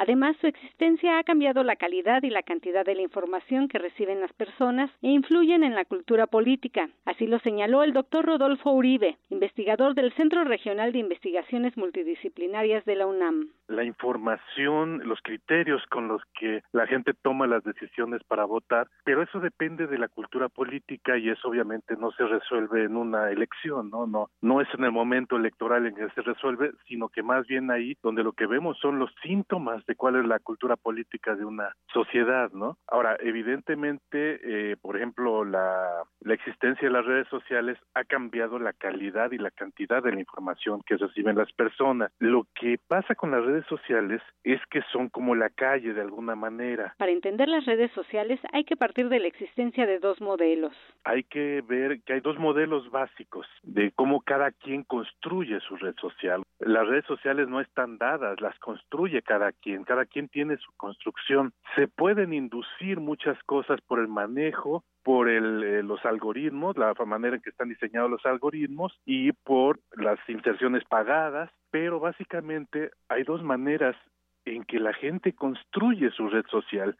Además, 0.00 0.34
su 0.40 0.46
existencia 0.46 1.18
ha 1.18 1.24
cambiado 1.24 1.62
la 1.62 1.76
calidad 1.76 2.22
y 2.22 2.30
la 2.30 2.42
cantidad 2.42 2.86
de 2.86 2.94
la 2.94 3.02
información 3.02 3.68
que 3.68 3.76
reciben 3.76 4.18
las 4.18 4.32
personas 4.32 4.90
e 5.02 5.08
influyen 5.08 5.62
en 5.62 5.74
la 5.74 5.84
cultura 5.84 6.26
política. 6.26 6.88
Así 7.04 7.26
lo 7.26 7.38
señaló 7.40 7.82
el 7.82 7.92
doctor 7.92 8.24
Rodolfo 8.24 8.70
Uribe, 8.70 9.18
investigador 9.28 9.94
del 9.94 10.14
Centro 10.14 10.44
Regional 10.44 10.92
de 10.92 11.00
Investigaciones 11.00 11.76
Multidisciplinarias 11.76 12.82
de 12.86 12.96
la 12.96 13.06
UNAM. 13.06 13.50
La 13.70 13.84
información, 13.84 15.00
los 15.04 15.20
criterios 15.22 15.82
con 15.90 16.08
los 16.08 16.22
que 16.38 16.62
la 16.72 16.86
gente 16.86 17.14
toma 17.14 17.46
las 17.46 17.62
decisiones 17.62 18.22
para 18.24 18.44
votar, 18.44 18.88
pero 19.04 19.22
eso 19.22 19.38
depende 19.38 19.86
de 19.86 19.96
la 19.96 20.08
cultura 20.08 20.48
política 20.48 21.16
y 21.16 21.28
eso 21.28 21.48
obviamente 21.48 21.94
no 21.96 22.10
se 22.12 22.26
resuelve 22.26 22.84
en 22.84 22.96
una 22.96 23.30
elección, 23.30 23.90
¿no? 23.90 24.06
No, 24.06 24.28
no 24.42 24.60
es 24.60 24.68
en 24.74 24.84
el 24.84 24.92
momento 24.92 25.36
electoral 25.36 25.86
en 25.86 25.94
que 25.94 26.10
se 26.10 26.22
resuelve, 26.22 26.72
sino 26.88 27.08
que 27.08 27.22
más 27.22 27.46
bien 27.46 27.70
ahí 27.70 27.96
donde 28.02 28.24
lo 28.24 28.32
que 28.32 28.46
vemos 28.46 28.76
son 28.78 28.98
los 28.98 29.14
síntomas 29.22 29.86
de 29.86 29.94
cuál 29.94 30.16
es 30.16 30.24
la 30.24 30.40
cultura 30.40 30.76
política 30.76 31.36
de 31.36 31.44
una 31.44 31.74
sociedad, 31.92 32.50
¿no? 32.52 32.76
Ahora, 32.88 33.16
evidentemente, 33.20 34.40
eh, 34.72 34.76
por 34.82 34.96
ejemplo, 34.96 35.44
la, 35.44 36.02
la 36.20 36.34
existencia 36.34 36.88
de 36.88 36.94
las 36.94 37.06
redes 37.06 37.28
sociales 37.28 37.78
ha 37.94 38.04
cambiado 38.04 38.58
la 38.58 38.72
calidad 38.72 39.30
y 39.30 39.38
la 39.38 39.50
cantidad 39.50 40.02
de 40.02 40.12
la 40.12 40.20
información 40.20 40.82
que 40.84 40.96
reciben 40.96 41.36
las 41.36 41.52
personas. 41.52 42.10
Lo 42.18 42.46
que 42.54 42.78
pasa 42.88 43.14
con 43.14 43.30
las 43.30 43.44
redes 43.60 43.66
sociales 43.68 44.22
es 44.44 44.60
que 44.70 44.80
son 44.92 45.08
como 45.08 45.34
la 45.34 45.50
calle 45.50 45.92
de 45.92 46.00
alguna 46.00 46.34
manera. 46.34 46.94
Para 46.98 47.12
entender 47.12 47.48
las 47.48 47.66
redes 47.66 47.90
sociales 47.92 48.40
hay 48.52 48.64
que 48.64 48.76
partir 48.76 49.08
de 49.08 49.20
la 49.20 49.28
existencia 49.28 49.86
de 49.86 49.98
dos 49.98 50.20
modelos. 50.20 50.72
Hay 51.04 51.24
que 51.24 51.62
ver 51.66 52.00
que 52.02 52.14
hay 52.14 52.20
dos 52.20 52.38
modelos 52.38 52.90
básicos 52.90 53.46
de 53.62 53.92
cómo 53.92 54.20
cada 54.20 54.50
quien 54.50 54.84
construye 54.84 55.60
su 55.60 55.76
red 55.76 55.94
social. 56.00 56.42
Las 56.58 56.86
redes 56.86 57.04
sociales 57.06 57.48
no 57.48 57.60
están 57.60 57.98
dadas, 57.98 58.40
las 58.40 58.58
construye 58.58 59.22
cada 59.22 59.52
quien 59.52 59.84
cada 59.84 60.04
quien 60.06 60.28
tiene 60.28 60.56
su 60.56 60.72
construcción. 60.76 61.52
Se 61.74 61.88
pueden 61.88 62.32
inducir 62.32 63.00
muchas 63.00 63.40
cosas 63.44 63.80
por 63.82 64.00
el 64.00 64.08
manejo, 64.08 64.84
por 65.02 65.28
el, 65.28 65.62
eh, 65.62 65.82
los 65.82 66.04
algoritmos, 66.04 66.76
la 66.76 66.94
manera 67.06 67.36
en 67.36 67.42
que 67.42 67.50
están 67.50 67.68
diseñados 67.68 68.10
los 68.10 68.26
algoritmos 68.26 68.98
y 69.04 69.32
por 69.32 69.80
las 69.96 70.18
inserciones 70.28 70.84
pagadas, 70.84 71.50
pero 71.70 72.00
básicamente 72.00 72.90
hay 73.08 73.22
dos 73.24 73.42
maneras 73.42 73.96
en 74.44 74.64
que 74.64 74.78
la 74.78 74.92
gente 74.92 75.34
construye 75.34 76.10
su 76.10 76.28
red 76.28 76.44
social, 76.46 76.96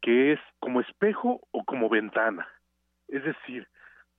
que 0.00 0.32
es 0.32 0.40
como 0.58 0.80
espejo 0.80 1.40
o 1.50 1.64
como 1.64 1.88
ventana. 1.88 2.46
Es 3.08 3.24
decir, 3.24 3.68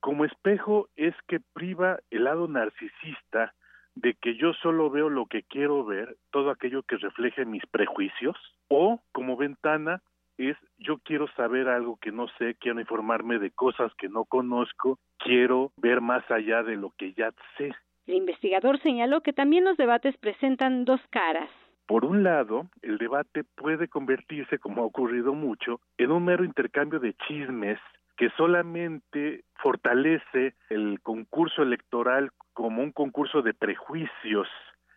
como 0.00 0.24
espejo 0.24 0.88
es 0.96 1.14
que 1.26 1.40
priva 1.52 1.98
el 2.10 2.24
lado 2.24 2.48
narcisista 2.48 3.54
de 3.94 4.14
que 4.14 4.36
yo 4.36 4.52
solo 4.52 4.90
veo 4.90 5.08
lo 5.08 5.26
que 5.26 5.42
quiero 5.42 5.84
ver, 5.84 6.16
todo 6.30 6.50
aquello 6.50 6.82
que 6.82 6.96
refleje 6.96 7.44
mis 7.44 7.64
prejuicios, 7.66 8.36
o 8.68 9.00
como 9.12 9.36
ventana 9.36 10.02
es 10.38 10.56
yo 10.78 10.98
quiero 10.98 11.26
saber 11.36 11.68
algo 11.68 11.96
que 12.00 12.12
no 12.12 12.28
sé, 12.38 12.54
quiero 12.60 12.80
informarme 12.80 13.38
de 13.38 13.50
cosas 13.50 13.92
que 13.94 14.08
no 14.08 14.24
conozco, 14.24 14.98
quiero 15.18 15.72
ver 15.76 16.00
más 16.00 16.28
allá 16.30 16.62
de 16.62 16.76
lo 16.76 16.92
que 16.96 17.12
ya 17.14 17.32
sé. 17.56 17.72
El 18.06 18.14
investigador 18.14 18.80
señaló 18.80 19.22
que 19.22 19.32
también 19.32 19.64
los 19.64 19.76
debates 19.76 20.16
presentan 20.18 20.84
dos 20.84 21.00
caras. 21.10 21.50
Por 21.86 22.04
un 22.04 22.22
lado, 22.22 22.66
el 22.82 22.98
debate 22.98 23.44
puede 23.44 23.88
convertirse, 23.88 24.58
como 24.58 24.82
ha 24.82 24.86
ocurrido 24.86 25.34
mucho, 25.34 25.80
en 25.98 26.10
un 26.10 26.24
mero 26.24 26.44
intercambio 26.44 26.98
de 26.98 27.14
chismes 27.26 27.78
que 28.16 28.30
solamente 28.30 29.44
fortalece 29.56 30.54
el 30.70 31.00
concurso 31.02 31.62
electoral 31.62 32.30
como 32.54 32.82
un 32.82 32.90
concurso 32.90 33.42
de 33.42 33.54
prejuicios 33.54 34.48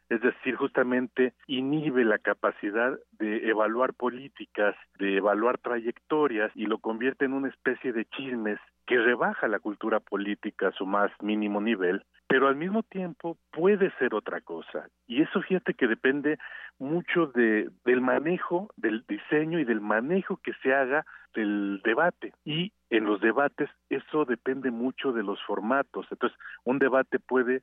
es 0.10 0.22
decir, 0.22 0.56
justamente 0.56 1.34
inhibe 1.46 2.04
la 2.04 2.18
capacidad 2.18 2.98
de 3.12 3.48
evaluar 3.48 3.94
políticas, 3.94 4.76
de 4.98 5.18
evaluar 5.18 5.60
trayectorias 5.60 6.52
y 6.56 6.66
lo 6.66 6.80
convierte 6.80 7.26
en 7.26 7.34
una 7.34 7.50
especie 7.50 7.94
de 7.94 8.06
chismes 8.06 8.60
que 8.88 8.98
rebaja 8.98 9.48
la 9.48 9.60
cultura 9.60 10.00
política 10.00 10.70
a 10.70 10.72
su 10.72 10.88
más 10.88 11.12
mínimo 11.22 11.62
nivel, 11.62 12.04
pero 12.28 12.48
al 12.48 12.56
mismo 12.56 12.82
tiempo 12.82 13.38
puede 13.52 13.92
ser 14.00 14.16
otra 14.16 14.42
cosa. 14.42 14.88
Y 15.06 15.22
eso 15.22 15.42
fíjate 15.44 15.76
que 15.76 15.88
depende 15.88 16.40
mucho 16.80 17.28
de, 17.28 17.70
del 17.86 18.02
manejo, 18.02 18.70
del 18.78 19.06
diseño 19.08 19.60
y 19.60 19.64
del 19.64 19.80
manejo 19.80 20.38
que 20.38 20.54
se 20.64 20.74
haga 20.74 21.06
del 21.36 21.82
debate. 21.84 22.34
Y 22.44 22.72
en 22.90 23.06
los 23.06 23.22
debates 23.22 23.70
eso 23.90 24.26
depende 24.26 24.72
mucho 24.72 25.12
de 25.12 25.22
los 25.22 25.40
formatos. 25.44 26.08
Entonces, 26.10 26.38
un 26.64 26.80
debate 26.80 27.20
puede 27.20 27.62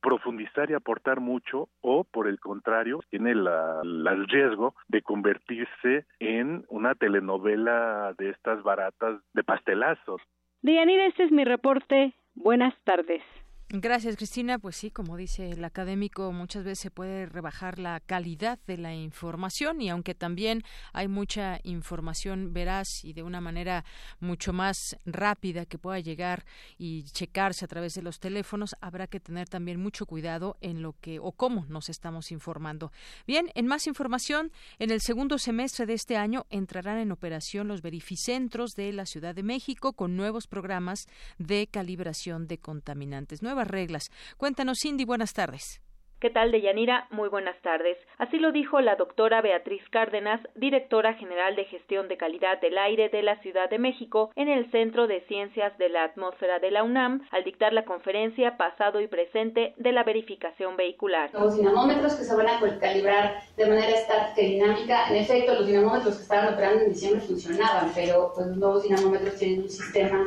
profundizar 0.00 0.70
y 0.70 0.74
aportar 0.74 1.20
mucho 1.20 1.68
o 1.80 2.04
por 2.04 2.28
el 2.28 2.38
contrario 2.40 3.00
tiene 3.10 3.34
la, 3.34 3.80
el 3.82 4.28
riesgo 4.28 4.74
de 4.88 5.02
convertirse 5.02 6.06
en 6.20 6.64
una 6.68 6.94
telenovela 6.94 8.14
de 8.18 8.30
estas 8.30 8.62
baratas 8.62 9.20
de 9.34 9.44
pastelazos. 9.44 10.20
Dianira, 10.62 11.06
este 11.06 11.24
es 11.24 11.32
mi 11.32 11.44
reporte. 11.44 12.14
Buenas 12.34 12.74
tardes. 12.84 13.22
Gracias, 13.70 14.16
Cristina. 14.16 14.58
Pues 14.58 14.76
sí, 14.76 14.90
como 14.90 15.18
dice 15.18 15.50
el 15.50 15.62
académico, 15.62 16.32
muchas 16.32 16.64
veces 16.64 16.78
se 16.78 16.90
puede 16.90 17.26
rebajar 17.26 17.78
la 17.78 18.00
calidad 18.00 18.58
de 18.66 18.78
la 18.78 18.94
información 18.94 19.82
y 19.82 19.90
aunque 19.90 20.14
también 20.14 20.62
hay 20.94 21.06
mucha 21.06 21.60
información 21.64 22.54
veraz 22.54 23.04
y 23.04 23.12
de 23.12 23.22
una 23.22 23.42
manera 23.42 23.84
mucho 24.20 24.54
más 24.54 24.96
rápida 25.04 25.66
que 25.66 25.76
pueda 25.76 26.00
llegar 26.00 26.46
y 26.78 27.02
checarse 27.12 27.66
a 27.66 27.68
través 27.68 27.92
de 27.92 28.00
los 28.00 28.20
teléfonos, 28.20 28.74
habrá 28.80 29.06
que 29.06 29.20
tener 29.20 29.50
también 29.50 29.78
mucho 29.78 30.06
cuidado 30.06 30.56
en 30.62 30.80
lo 30.80 30.94
que 30.94 31.18
o 31.18 31.32
cómo 31.32 31.66
nos 31.68 31.90
estamos 31.90 32.32
informando. 32.32 32.90
Bien, 33.26 33.50
en 33.54 33.66
más 33.66 33.86
información, 33.86 34.50
en 34.78 34.90
el 34.90 35.02
segundo 35.02 35.36
semestre 35.36 35.84
de 35.84 35.92
este 35.92 36.16
año 36.16 36.46
entrarán 36.48 36.96
en 36.96 37.12
operación 37.12 37.68
los 37.68 37.82
verificentros 37.82 38.76
de 38.76 38.94
la 38.94 39.04
Ciudad 39.04 39.34
de 39.34 39.42
México 39.42 39.92
con 39.92 40.16
nuevos 40.16 40.46
programas 40.46 41.06
de 41.36 41.68
calibración 41.70 42.46
de 42.46 42.56
contaminantes 42.56 43.42
reglas. 43.66 44.10
Cuéntanos, 44.36 44.78
Cindy, 44.80 45.04
buenas 45.04 45.32
tardes. 45.32 45.80
¿Qué 46.20 46.30
tal, 46.30 46.50
Deyanira? 46.50 47.06
Muy 47.12 47.28
buenas 47.28 47.54
tardes. 47.62 47.96
Así 48.18 48.38
lo 48.38 48.50
dijo 48.50 48.80
la 48.80 48.96
doctora 48.96 49.40
Beatriz 49.40 49.82
Cárdenas, 49.92 50.40
directora 50.56 51.14
general 51.14 51.54
de 51.54 51.64
Gestión 51.66 52.08
de 52.08 52.16
Calidad 52.16 52.60
del 52.60 52.76
Aire 52.76 53.08
de 53.08 53.22
la 53.22 53.40
Ciudad 53.40 53.70
de 53.70 53.78
México, 53.78 54.32
en 54.34 54.48
el 54.48 54.68
Centro 54.72 55.06
de 55.06 55.20
Ciencias 55.28 55.78
de 55.78 55.88
la 55.88 56.02
Atmósfera 56.02 56.58
de 56.58 56.72
la 56.72 56.82
UNAM, 56.82 57.24
al 57.30 57.44
dictar 57.44 57.72
la 57.72 57.84
conferencia 57.84 58.56
pasado 58.56 59.00
y 59.00 59.06
presente 59.06 59.74
de 59.76 59.92
la 59.92 60.02
verificación 60.02 60.76
vehicular. 60.76 61.30
Los 61.34 61.56
dinamómetros 61.56 62.16
que 62.16 62.24
se 62.24 62.34
van 62.34 62.48
a 62.48 62.58
calibrar 62.80 63.40
de 63.56 63.66
manera 63.66 63.90
estática 63.90 64.42
y 64.42 64.54
dinámica, 64.54 65.08
en 65.10 65.16
efecto, 65.18 65.54
los 65.54 65.68
dinamómetros 65.68 66.16
que 66.16 66.22
estaban 66.22 66.52
operando 66.52 66.82
en 66.82 66.88
diciembre 66.94 67.20
funcionaban, 67.20 67.92
pero 67.94 68.32
pues, 68.34 68.48
los 68.48 68.56
nuevos 68.56 68.82
dinamómetros 68.82 69.36
tienen 69.36 69.62
un 69.62 69.68
sistema 69.68 70.26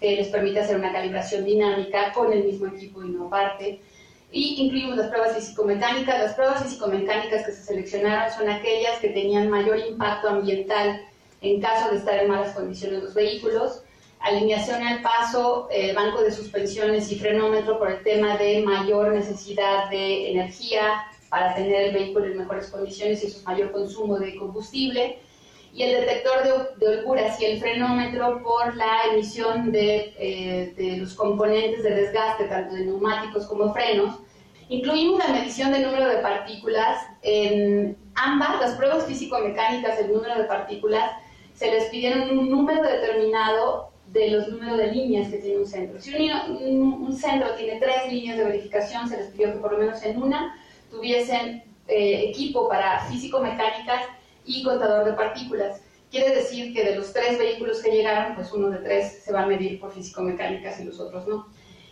que 0.00 0.16
les 0.16 0.28
permite 0.28 0.60
hacer 0.60 0.76
una 0.76 0.92
calibración 0.92 1.44
dinámica 1.44 2.12
con 2.12 2.32
el 2.32 2.44
mismo 2.44 2.66
equipo 2.68 3.04
y 3.04 3.10
no 3.10 3.26
aparte. 3.26 3.80
Y 4.32 4.62
incluimos 4.62 4.96
las 4.96 5.08
pruebas 5.08 5.34
físico-mecánicas. 5.36 6.18
Las 6.18 6.34
pruebas 6.34 6.62
físico-mecánicas 6.62 7.44
que 7.44 7.52
se 7.52 7.62
seleccionaron 7.62 8.32
son 8.32 8.48
aquellas 8.48 8.98
que 9.00 9.10
tenían 9.10 9.50
mayor 9.50 9.78
impacto 9.78 10.28
ambiental 10.28 11.02
en 11.42 11.60
caso 11.60 11.90
de 11.90 11.98
estar 11.98 12.18
en 12.18 12.30
malas 12.30 12.54
condiciones 12.54 13.02
los 13.02 13.14
vehículos. 13.14 13.82
Alineación 14.20 14.82
al 14.82 15.02
paso, 15.02 15.68
eh, 15.70 15.92
banco 15.94 16.22
de 16.22 16.30
suspensiones 16.30 17.10
y 17.10 17.18
frenómetro 17.18 17.78
por 17.78 17.90
el 17.90 18.02
tema 18.02 18.36
de 18.36 18.62
mayor 18.62 19.12
necesidad 19.12 19.90
de 19.90 20.30
energía 20.30 21.06
para 21.28 21.54
tener 21.54 21.86
el 21.86 21.94
vehículo 21.94 22.26
en 22.26 22.38
mejores 22.38 22.68
condiciones 22.68 23.22
y 23.24 23.30
su 23.30 23.42
mayor 23.44 23.72
consumo 23.72 24.18
de 24.18 24.36
combustible 24.36 25.18
y 25.72 25.82
el 25.82 26.00
detector 26.00 26.42
de, 26.42 26.86
de, 26.86 26.98
holguras 26.98 27.40
y 27.40 27.44
el 27.44 27.60
frenómetro 27.60 28.42
por 28.42 28.74
la 28.74 29.02
emisión 29.12 29.70
de, 29.70 30.14
eh, 30.18 30.74
de, 30.76 30.96
los 30.96 31.14
componentes 31.14 31.82
de 31.82 31.94
desgaste, 31.94 32.44
tanto 32.44 32.74
de 32.74 32.86
neumáticos 32.86 33.46
como 33.46 33.72
frenos. 33.72 34.16
Incluimos 34.68 35.18
la 35.18 35.32
medición 35.32 35.72
del 35.72 35.84
número 35.84 36.08
de 36.08 36.18
partículas. 36.18 37.04
En 37.22 37.96
ambas, 38.14 38.60
las 38.60 38.76
pruebas 38.76 39.04
físico-mecánicas, 39.06 39.98
el 40.00 40.12
número 40.12 40.36
de 40.38 40.44
partículas, 40.44 41.12
se 41.54 41.70
les 41.70 41.84
pidieron 41.86 42.38
un 42.38 42.50
número 42.50 42.82
determinado 42.82 43.90
de 44.06 44.30
los 44.30 44.48
números 44.48 44.76
de 44.78 44.92
líneas 44.92 45.28
que 45.28 45.38
tiene 45.38 45.58
un 45.58 45.66
centro. 45.66 46.00
Si 46.00 46.12
un, 46.14 47.04
un, 47.04 47.12
centro 47.16 47.54
tiene 47.54 47.78
tres 47.78 48.12
líneas 48.12 48.38
de 48.38 48.44
verificación, 48.44 49.08
se 49.08 49.18
les 49.18 49.26
pidió 49.28 49.52
que 49.52 49.58
por 49.58 49.72
lo 49.72 49.78
menos 49.78 50.02
en 50.02 50.20
una 50.20 50.56
tuviesen 50.90 51.62
eh, 51.86 52.30
equipo 52.30 52.68
para 52.68 53.04
físico-mecánicas 53.06 54.02
y 54.44 54.62
contador 54.62 55.04
de 55.04 55.12
partículas. 55.12 55.82
Quiere 56.10 56.34
decir 56.34 56.74
que 56.74 56.84
de 56.84 56.96
los 56.96 57.12
tres 57.12 57.38
vehículos 57.38 57.82
que 57.82 57.92
llegaron, 57.92 58.34
pues 58.34 58.52
uno 58.52 58.68
de 58.70 58.78
tres 58.78 59.22
se 59.22 59.32
va 59.32 59.42
a 59.42 59.46
medir 59.46 59.78
por 59.78 59.92
físico-mecánicas 59.92 60.80
y 60.80 60.84
los 60.84 60.98
otros 60.98 61.26
no. 61.26 61.46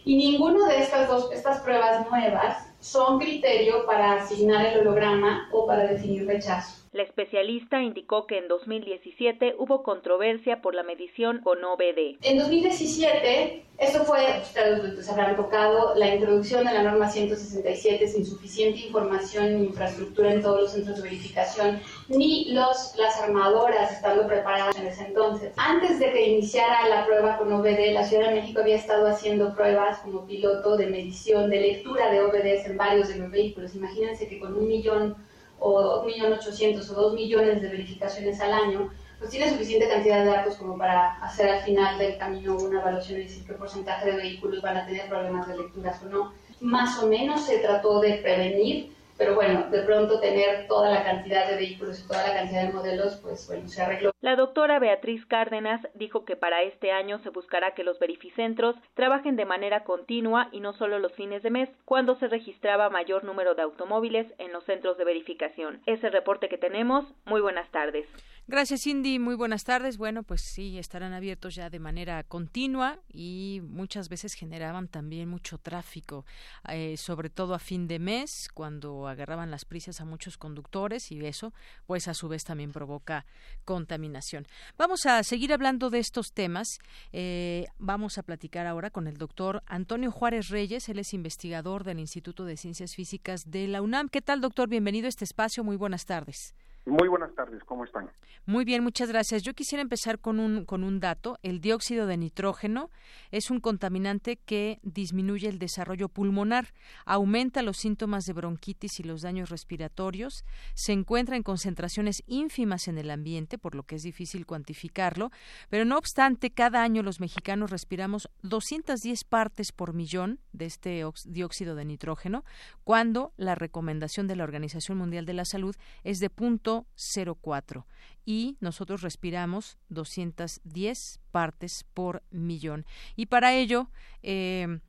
Y 0.04 0.16
ninguno 0.16 0.64
de 0.66 0.80
estas 0.80 1.08
dos, 1.08 1.30
estas 1.32 1.60
pruebas 1.60 2.08
nuevas 2.10 2.66
son 2.80 3.18
criterio 3.18 3.84
para 3.86 4.14
asignar 4.14 4.66
el 4.66 4.80
holograma 4.80 5.48
o 5.52 5.66
para 5.66 5.84
definir 5.86 6.26
rechazo. 6.26 6.87
La 6.92 7.02
especialista 7.02 7.82
indicó 7.82 8.26
que 8.26 8.38
en 8.38 8.48
2017 8.48 9.56
hubo 9.58 9.82
controversia 9.82 10.62
por 10.62 10.74
la 10.74 10.82
medición 10.82 11.40
con 11.42 11.62
OBD. 11.62 12.16
En 12.22 12.38
2017, 12.38 13.62
esto 13.78 14.04
fue, 14.04 14.40
ustedes 14.42 15.08
habrán 15.10 15.36
tocado, 15.36 15.94
la 15.96 16.14
introducción 16.14 16.64
de 16.64 16.72
la 16.72 16.82
norma 16.82 17.10
167 17.10 18.08
sin 18.08 18.24
suficiente 18.24 18.86
información 18.86 19.44
e 19.46 19.64
infraestructura 19.64 20.32
en 20.32 20.42
todos 20.42 20.62
los 20.62 20.72
centros 20.72 20.96
de 20.96 21.02
verificación, 21.02 21.80
ni 22.08 22.52
los, 22.52 22.94
las 22.96 23.20
armadoras 23.20 23.92
estando 23.92 24.26
preparadas 24.26 24.76
en 24.78 24.86
ese 24.86 25.04
entonces. 25.04 25.52
Antes 25.58 25.98
de 26.00 26.10
que 26.10 26.26
iniciara 26.26 26.88
la 26.88 27.04
prueba 27.04 27.36
con 27.36 27.52
OBD, 27.52 27.92
la 27.92 28.04
Ciudad 28.04 28.30
de 28.30 28.36
México 28.36 28.60
había 28.62 28.76
estado 28.76 29.06
haciendo 29.06 29.54
pruebas 29.54 29.98
como 29.98 30.26
piloto 30.26 30.76
de 30.78 30.86
medición, 30.86 31.50
de 31.50 31.60
lectura 31.60 32.10
de 32.10 32.22
OBDs 32.22 32.66
en 32.66 32.76
varios 32.78 33.08
de 33.08 33.16
los 33.16 33.30
vehículos. 33.30 33.74
Imagínense 33.74 34.26
que 34.26 34.40
con 34.40 34.56
un 34.56 34.66
millón 34.66 35.27
o 35.60 36.04
1.800.000 36.04 36.90
o 36.90 36.94
2 36.94 37.14
millones 37.14 37.60
de 37.60 37.68
verificaciones 37.68 38.40
al 38.40 38.52
año, 38.52 38.90
pues 39.18 39.30
tiene 39.30 39.50
suficiente 39.50 39.88
cantidad 39.88 40.24
de 40.24 40.30
datos 40.30 40.56
como 40.56 40.78
para 40.78 41.16
hacer 41.16 41.50
al 41.50 41.60
final 41.62 41.98
del 41.98 42.18
camino 42.18 42.56
una 42.56 42.80
evaluación 42.80 43.20
y 43.20 43.24
decir 43.24 43.44
qué 43.44 43.54
porcentaje 43.54 44.10
de 44.10 44.16
vehículos 44.16 44.62
van 44.62 44.76
a 44.76 44.86
tener 44.86 45.08
problemas 45.08 45.48
de 45.48 45.58
lecturas 45.58 46.00
o 46.02 46.06
no. 46.06 46.32
Más 46.60 47.02
o 47.02 47.08
menos 47.08 47.44
se 47.44 47.58
trató 47.58 48.00
de 48.00 48.14
prevenir 48.14 48.92
pero 49.18 49.34
bueno, 49.34 49.68
de 49.68 49.82
pronto 49.82 50.20
tener 50.20 50.68
toda 50.68 50.90
la 50.90 51.02
cantidad 51.02 51.48
de 51.48 51.56
vehículos 51.56 52.00
y 52.00 52.06
toda 52.06 52.28
la 52.28 52.34
cantidad 52.34 52.66
de 52.66 52.72
modelos, 52.72 53.16
pues 53.16 53.46
bueno, 53.48 53.68
se 53.68 53.82
arregló. 53.82 54.12
La 54.20 54.36
doctora 54.36 54.78
Beatriz 54.78 55.26
Cárdenas 55.26 55.86
dijo 55.94 56.24
que 56.24 56.36
para 56.36 56.62
este 56.62 56.92
año 56.92 57.18
se 57.18 57.30
buscará 57.30 57.74
que 57.74 57.82
los 57.82 57.98
verificentros 57.98 58.76
trabajen 58.94 59.34
de 59.36 59.44
manera 59.44 59.82
continua 59.82 60.48
y 60.52 60.60
no 60.60 60.72
solo 60.72 61.00
los 61.00 61.12
fines 61.12 61.42
de 61.42 61.50
mes, 61.50 61.68
cuando 61.84 62.14
se 62.14 62.28
registraba 62.28 62.90
mayor 62.90 63.24
número 63.24 63.54
de 63.54 63.62
automóviles 63.62 64.32
en 64.38 64.52
los 64.52 64.64
centros 64.64 64.96
de 64.96 65.04
verificación. 65.04 65.82
Ese 65.86 66.10
reporte 66.10 66.48
que 66.48 66.58
tenemos. 66.58 67.04
Muy 67.24 67.40
buenas 67.40 67.68
tardes. 67.70 68.06
Gracias, 68.50 68.84
Cindy. 68.84 69.18
Muy 69.18 69.34
buenas 69.34 69.64
tardes. 69.64 69.98
Bueno, 69.98 70.22
pues 70.22 70.40
sí, 70.40 70.78
estarán 70.78 71.12
abiertos 71.12 71.54
ya 71.54 71.68
de 71.68 71.78
manera 71.80 72.24
continua 72.24 72.98
y 73.12 73.60
muchas 73.62 74.08
veces 74.08 74.32
generaban 74.32 74.88
también 74.88 75.28
mucho 75.28 75.58
tráfico, 75.58 76.24
eh, 76.66 76.96
sobre 76.96 77.28
todo 77.28 77.52
a 77.52 77.58
fin 77.58 77.86
de 77.86 77.98
mes, 77.98 78.48
cuando 78.54 79.06
agarraban 79.06 79.50
las 79.50 79.66
prisas 79.66 80.00
a 80.00 80.06
muchos 80.06 80.38
conductores 80.38 81.12
y 81.12 81.26
eso, 81.26 81.52
pues 81.84 82.08
a 82.08 82.14
su 82.14 82.26
vez 82.26 82.42
también 82.42 82.72
provoca 82.72 83.26
contaminación. 83.66 84.46
Vamos 84.78 85.04
a 85.04 85.22
seguir 85.24 85.52
hablando 85.52 85.90
de 85.90 85.98
estos 85.98 86.32
temas. 86.32 86.78
Eh, 87.12 87.66
vamos 87.78 88.16
a 88.16 88.22
platicar 88.22 88.66
ahora 88.66 88.88
con 88.88 89.08
el 89.08 89.18
doctor 89.18 89.62
Antonio 89.66 90.10
Juárez 90.10 90.48
Reyes. 90.48 90.88
Él 90.88 91.00
es 91.00 91.12
investigador 91.12 91.84
del 91.84 91.98
Instituto 91.98 92.46
de 92.46 92.56
Ciencias 92.56 92.94
Físicas 92.94 93.50
de 93.50 93.68
la 93.68 93.82
UNAM. 93.82 94.08
¿Qué 94.08 94.22
tal, 94.22 94.40
doctor? 94.40 94.70
Bienvenido 94.70 95.04
a 95.04 95.10
este 95.10 95.26
espacio. 95.26 95.64
Muy 95.64 95.76
buenas 95.76 96.06
tardes. 96.06 96.54
Muy 96.88 97.06
buenas 97.06 97.34
tardes, 97.34 97.62
¿cómo 97.64 97.84
están? 97.84 98.10
Muy 98.46 98.64
bien, 98.64 98.82
muchas 98.82 99.10
gracias. 99.10 99.42
Yo 99.42 99.52
quisiera 99.52 99.82
empezar 99.82 100.20
con 100.20 100.40
un, 100.40 100.64
con 100.64 100.82
un 100.82 101.00
dato. 101.00 101.38
El 101.42 101.60
dióxido 101.60 102.06
de 102.06 102.16
nitrógeno 102.16 102.90
es 103.30 103.50
un 103.50 103.60
contaminante 103.60 104.36
que 104.36 104.80
disminuye 104.82 105.50
el 105.50 105.58
desarrollo 105.58 106.08
pulmonar, 106.08 106.72
aumenta 107.04 107.60
los 107.60 107.76
síntomas 107.76 108.24
de 108.24 108.32
bronquitis 108.32 109.00
y 109.00 109.02
los 109.02 109.20
daños 109.20 109.50
respiratorios, 109.50 110.46
se 110.72 110.92
encuentra 110.92 111.36
en 111.36 111.42
concentraciones 111.42 112.22
ínfimas 112.26 112.88
en 112.88 112.96
el 112.96 113.10
ambiente, 113.10 113.58
por 113.58 113.74
lo 113.74 113.82
que 113.82 113.96
es 113.96 114.02
difícil 114.02 114.46
cuantificarlo, 114.46 115.30
pero 115.68 115.84
no 115.84 115.98
obstante, 115.98 116.50
cada 116.50 116.82
año 116.82 117.02
los 117.02 117.20
mexicanos 117.20 117.70
respiramos 117.70 118.30
210 118.44 119.24
partes 119.24 119.72
por 119.72 119.92
millón 119.92 120.40
de 120.52 120.64
este 120.64 121.04
dióxido 121.26 121.74
de 121.74 121.84
nitrógeno, 121.84 122.44
cuando 122.84 123.34
la 123.36 123.54
recomendación 123.54 124.26
de 124.26 124.36
la 124.36 124.44
Organización 124.44 124.96
Mundial 124.96 125.26
de 125.26 125.34
la 125.34 125.44
Salud 125.44 125.76
es 126.02 126.18
de 126.18 126.30
punto 126.30 126.77
0,04 126.96 127.84
y 128.24 128.56
nosotros 128.60 129.02
respiramos 129.02 129.78
210 129.88 131.20
partes 131.30 131.84
por 131.94 132.22
millón. 132.30 132.84
Y 133.16 133.26
para 133.26 133.54
ello 133.54 133.88
eh, 134.22 134.80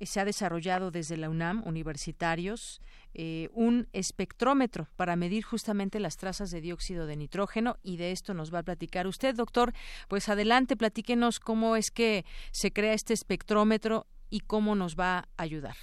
se 0.00 0.20
ha 0.20 0.24
desarrollado 0.24 0.90
desde 0.90 1.16
la 1.16 1.28
UNAM, 1.28 1.62
universitarios, 1.66 2.80
eh, 3.14 3.48
un 3.52 3.88
espectrómetro 3.92 4.86
para 4.96 5.16
medir 5.16 5.44
justamente 5.44 6.00
las 6.00 6.16
trazas 6.16 6.50
de 6.50 6.60
dióxido 6.60 7.06
de 7.06 7.16
nitrógeno 7.16 7.76
y 7.82 7.96
de 7.96 8.12
esto 8.12 8.34
nos 8.34 8.52
va 8.52 8.60
a 8.60 8.62
platicar 8.62 9.06
usted, 9.06 9.34
doctor. 9.34 9.72
Pues 10.08 10.28
adelante, 10.28 10.76
platíquenos 10.76 11.40
cómo 11.40 11.76
es 11.76 11.90
que 11.90 12.24
se 12.52 12.72
crea 12.72 12.92
este 12.92 13.14
espectrómetro 13.14 14.06
y 14.30 14.40
cómo 14.40 14.74
nos 14.74 14.96
va 14.96 15.18
a 15.18 15.28
ayudar. 15.36 15.76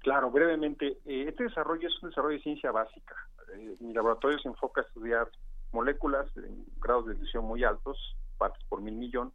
Claro, 0.00 0.30
brevemente, 0.32 0.98
eh, 1.04 1.26
este 1.28 1.44
desarrollo 1.44 1.86
es 1.86 2.02
un 2.02 2.08
desarrollo 2.08 2.36
de 2.36 2.42
ciencia 2.42 2.72
básica. 2.72 3.14
Eh, 3.52 3.76
mi 3.80 3.92
laboratorio 3.92 4.38
se 4.38 4.48
enfoca 4.48 4.80
a 4.80 4.84
estudiar 4.84 5.28
moléculas 5.72 6.26
en 6.36 6.64
grados 6.80 7.06
de 7.06 7.14
decisión 7.14 7.44
muy 7.44 7.64
altos, 7.64 8.16
partes 8.38 8.62
por 8.68 8.80
mil 8.80 8.94
millón, 8.94 9.32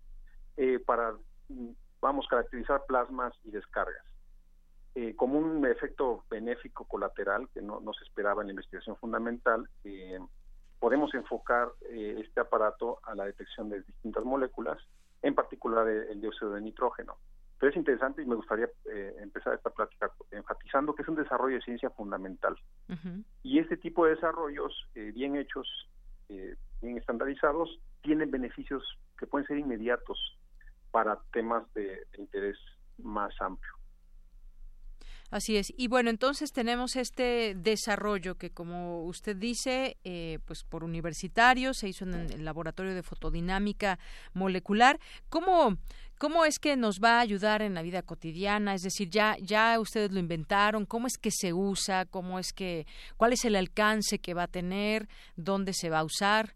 eh, 0.55 0.79
para, 0.79 1.13
mm, 1.49 1.69
vamos, 2.01 2.27
caracterizar 2.27 2.85
plasmas 2.87 3.33
y 3.43 3.51
descargas. 3.51 4.03
Eh, 4.95 5.15
como 5.15 5.37
un 5.37 5.65
efecto 5.65 6.23
benéfico 6.29 6.85
colateral 6.85 7.47
que 7.53 7.61
no, 7.61 7.81
se 7.93 8.03
esperaba 8.03 8.41
en 8.41 8.47
la 8.47 8.53
investigación 8.53 8.95
fundamental, 8.97 9.69
podemos 10.79 11.13
enfocar 11.13 11.69
este 11.91 12.39
aparato 12.39 12.99
a 13.03 13.13
la 13.13 13.25
detección 13.25 13.69
de 13.69 13.81
distintas 13.81 14.23
moléculas, 14.23 14.79
en 15.21 15.35
particular 15.35 15.87
el 15.87 16.19
dióxido 16.19 16.51
de 16.53 16.61
nitrógeno. 16.61 17.17
Pero 17.59 17.71
es 17.71 17.77
interesante 17.77 18.21
y 18.21 18.25
me 18.25 18.35
gustaría 18.35 18.69
eh, 18.91 19.15
empezar 19.19 19.55
esta 19.55 19.71
plática 19.71 20.11
enfatizando 20.31 20.93
que 20.93 21.01
es 21.01 21.07
un 21.07 21.15
desarrollo 21.15 21.55
de 21.55 21.61
ciencia 21.61 21.89
fundamental. 21.89 22.55
Y 23.43 23.59
este 23.59 23.77
tipo 23.77 24.05
de 24.05 24.15
desarrollos 24.15 24.73
eh, 24.95 25.11
bien 25.13 25.35
hechos, 25.35 25.67
eh, 26.29 26.55
bien 26.81 26.97
estandarizados, 26.97 27.79
tienen 28.01 28.29
beneficios 28.29 28.83
que 29.17 29.25
pueden 29.25 29.47
ser 29.47 29.57
inmediatos 29.57 30.37
para 30.91 31.19
temas 31.31 31.63
de 31.73 32.05
interés 32.17 32.57
más 32.99 33.33
amplio. 33.41 33.76
Así 35.29 35.57
es. 35.57 35.73
Y 35.75 35.89
bueno, 35.89 36.09
entonces 36.09 36.53
tenemos 36.53 36.95
este 36.95 37.53
desarrollo 37.55 38.35
que, 38.35 38.51
como 38.51 39.03
usted 39.03 39.35
dice, 39.35 39.97
eh, 40.05 40.39
pues 40.45 40.63
por 40.63 40.85
universitarios 40.85 41.77
se 41.77 41.89
hizo 41.89 42.05
en 42.05 42.13
el 42.13 42.45
laboratorio 42.45 42.95
de 42.95 43.03
fotodinámica 43.03 43.99
molecular. 44.33 44.99
¿Cómo, 45.27 45.77
¿Cómo 46.17 46.45
es 46.45 46.59
que 46.59 46.77
nos 46.77 47.01
va 47.03 47.17
a 47.17 47.21
ayudar 47.21 47.61
en 47.61 47.73
la 47.73 47.81
vida 47.81 48.03
cotidiana? 48.03 48.73
Es 48.73 48.83
decir, 48.83 49.09
ya, 49.09 49.35
ya 49.41 49.77
ustedes 49.81 50.13
lo 50.13 50.19
inventaron. 50.19 50.85
¿Cómo 50.85 51.07
es 51.07 51.17
que 51.17 51.31
se 51.31 51.51
usa? 51.51 52.05
¿Cómo 52.05 52.39
es 52.39 52.53
que, 52.53 52.85
cuál 53.17 53.33
es 53.33 53.43
el 53.43 53.57
alcance 53.57 54.19
que 54.19 54.33
va 54.33 54.43
a 54.43 54.47
tener? 54.47 55.09
¿Dónde 55.35 55.73
se 55.73 55.89
va 55.89 55.99
a 55.99 56.03
usar? 56.05 56.53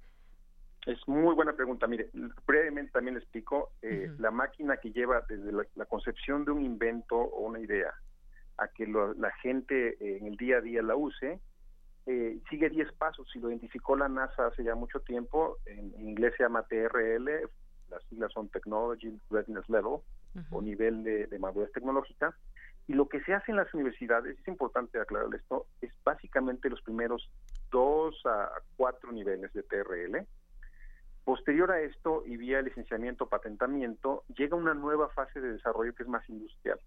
Es 0.85 0.97
muy 1.07 1.35
buena 1.35 1.51
pregunta. 1.53 1.87
Mire, 1.87 2.09
brevemente 2.47 2.93
también 2.93 3.15
le 3.15 3.19
explico. 3.19 3.73
Eh, 3.81 4.09
la 4.17 4.31
máquina 4.31 4.77
que 4.77 4.91
lleva 4.91 5.25
desde 5.27 5.51
la 5.51 5.85
concepción 5.85 6.45
de 6.45 6.51
un 6.51 6.63
invento 6.63 7.17
o 7.17 7.47
una 7.47 7.59
idea 7.59 7.93
a 8.61 8.67
que 8.67 8.85
la 8.85 9.31
gente 9.41 9.97
eh, 9.99 10.17
en 10.17 10.27
el 10.27 10.37
día 10.37 10.57
a 10.57 10.61
día 10.61 10.81
la 10.83 10.95
use. 10.95 11.39
Eh, 12.05 12.39
sigue 12.49 12.69
10 12.69 12.93
pasos 12.93 13.27
y 13.35 13.39
lo 13.39 13.49
identificó 13.49 13.95
la 13.95 14.09
NASA 14.09 14.47
hace 14.47 14.63
ya 14.63 14.75
mucho 14.75 14.99
tiempo. 14.99 15.57
En, 15.65 15.93
inglés 15.99 16.33
se 16.37 16.43
llama 16.43 16.63
TRL, 16.63 17.49
las 17.89 18.03
siglas 18.09 18.31
son 18.33 18.49
Technology 18.49 19.19
Readiness 19.29 19.67
Level 19.69 19.99
o 20.51 20.61
nivel 20.61 21.03
de, 21.03 21.39
madurez 21.39 21.71
tecnológica. 21.71 22.35
Y 22.87 22.93
lo 22.93 23.07
que 23.07 23.21
se 23.21 23.33
hace 23.33 23.51
en 23.51 23.57
las 23.57 23.73
universidades, 23.73 24.37
es 24.39 24.47
importante 24.47 24.99
aclarar 24.99 25.33
esto, 25.35 25.67
es 25.81 25.91
básicamente 26.03 26.69
los 26.69 26.81
primeros 26.81 27.29
dos 27.71 28.15
a 28.25 28.49
cuatro 28.75 29.11
niveles 29.11 29.51
de 29.53 29.63
TRL. 29.63 30.25
Posterior 31.23 31.71
a 31.71 31.81
esto, 31.81 32.23
y 32.25 32.37
vía 32.37 32.61
licenciamiento, 32.61 33.27
patentamiento, 33.27 34.23
llega 34.35 34.55
una 34.55 34.73
nueva 34.73 35.09
fase 35.09 35.39
de 35.39 35.53
desarrollo 35.53 35.93
que 35.93 36.03
es 36.03 36.09
más 36.09 36.27
industrial. 36.29 36.79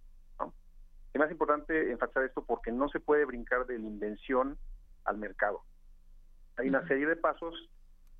Es 1.14 1.20
más 1.20 1.31
importante 1.31 1.92
enfatizar 1.92 2.24
esto 2.24 2.44
porque 2.44 2.72
no 2.72 2.88
se 2.88 2.98
puede 2.98 3.24
brincar 3.24 3.66
de 3.66 3.79
la 3.79 3.87
invención 3.87 4.59
al 5.05 5.16
mercado. 5.16 5.62
Hay 6.57 6.68
una 6.68 6.87
serie 6.88 7.07
de 7.07 7.14
pasos 7.14 7.70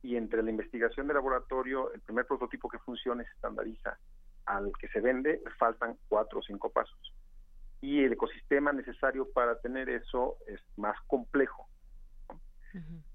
y 0.01 0.17
entre 0.17 0.45
la 0.45 0.51
investigación 0.51 1.09
de 1.09 1.15
laboratorio, 1.15 1.93
el 1.93 2.01
primer 2.03 2.25
prototipo 2.25 2.69
que 2.69 2.79
funcione 2.79 3.25
se 3.25 3.33
estandariza 3.33 3.99
al 4.47 4.71
que 4.79 4.87
se 4.89 5.01
vende, 5.01 5.43
faltan 5.59 5.97
cuatro 6.09 6.39
o 6.39 6.43
cinco 6.43 6.71
pasos. 6.71 7.13
Y 7.81 8.05
el 8.05 8.13
ecosistema 8.13 8.73
necesario 8.73 9.29
para 9.33 9.59
tener 9.59 9.89
eso 9.89 10.37
es 10.47 10.61
más 10.77 10.97
complejo. 11.09 11.69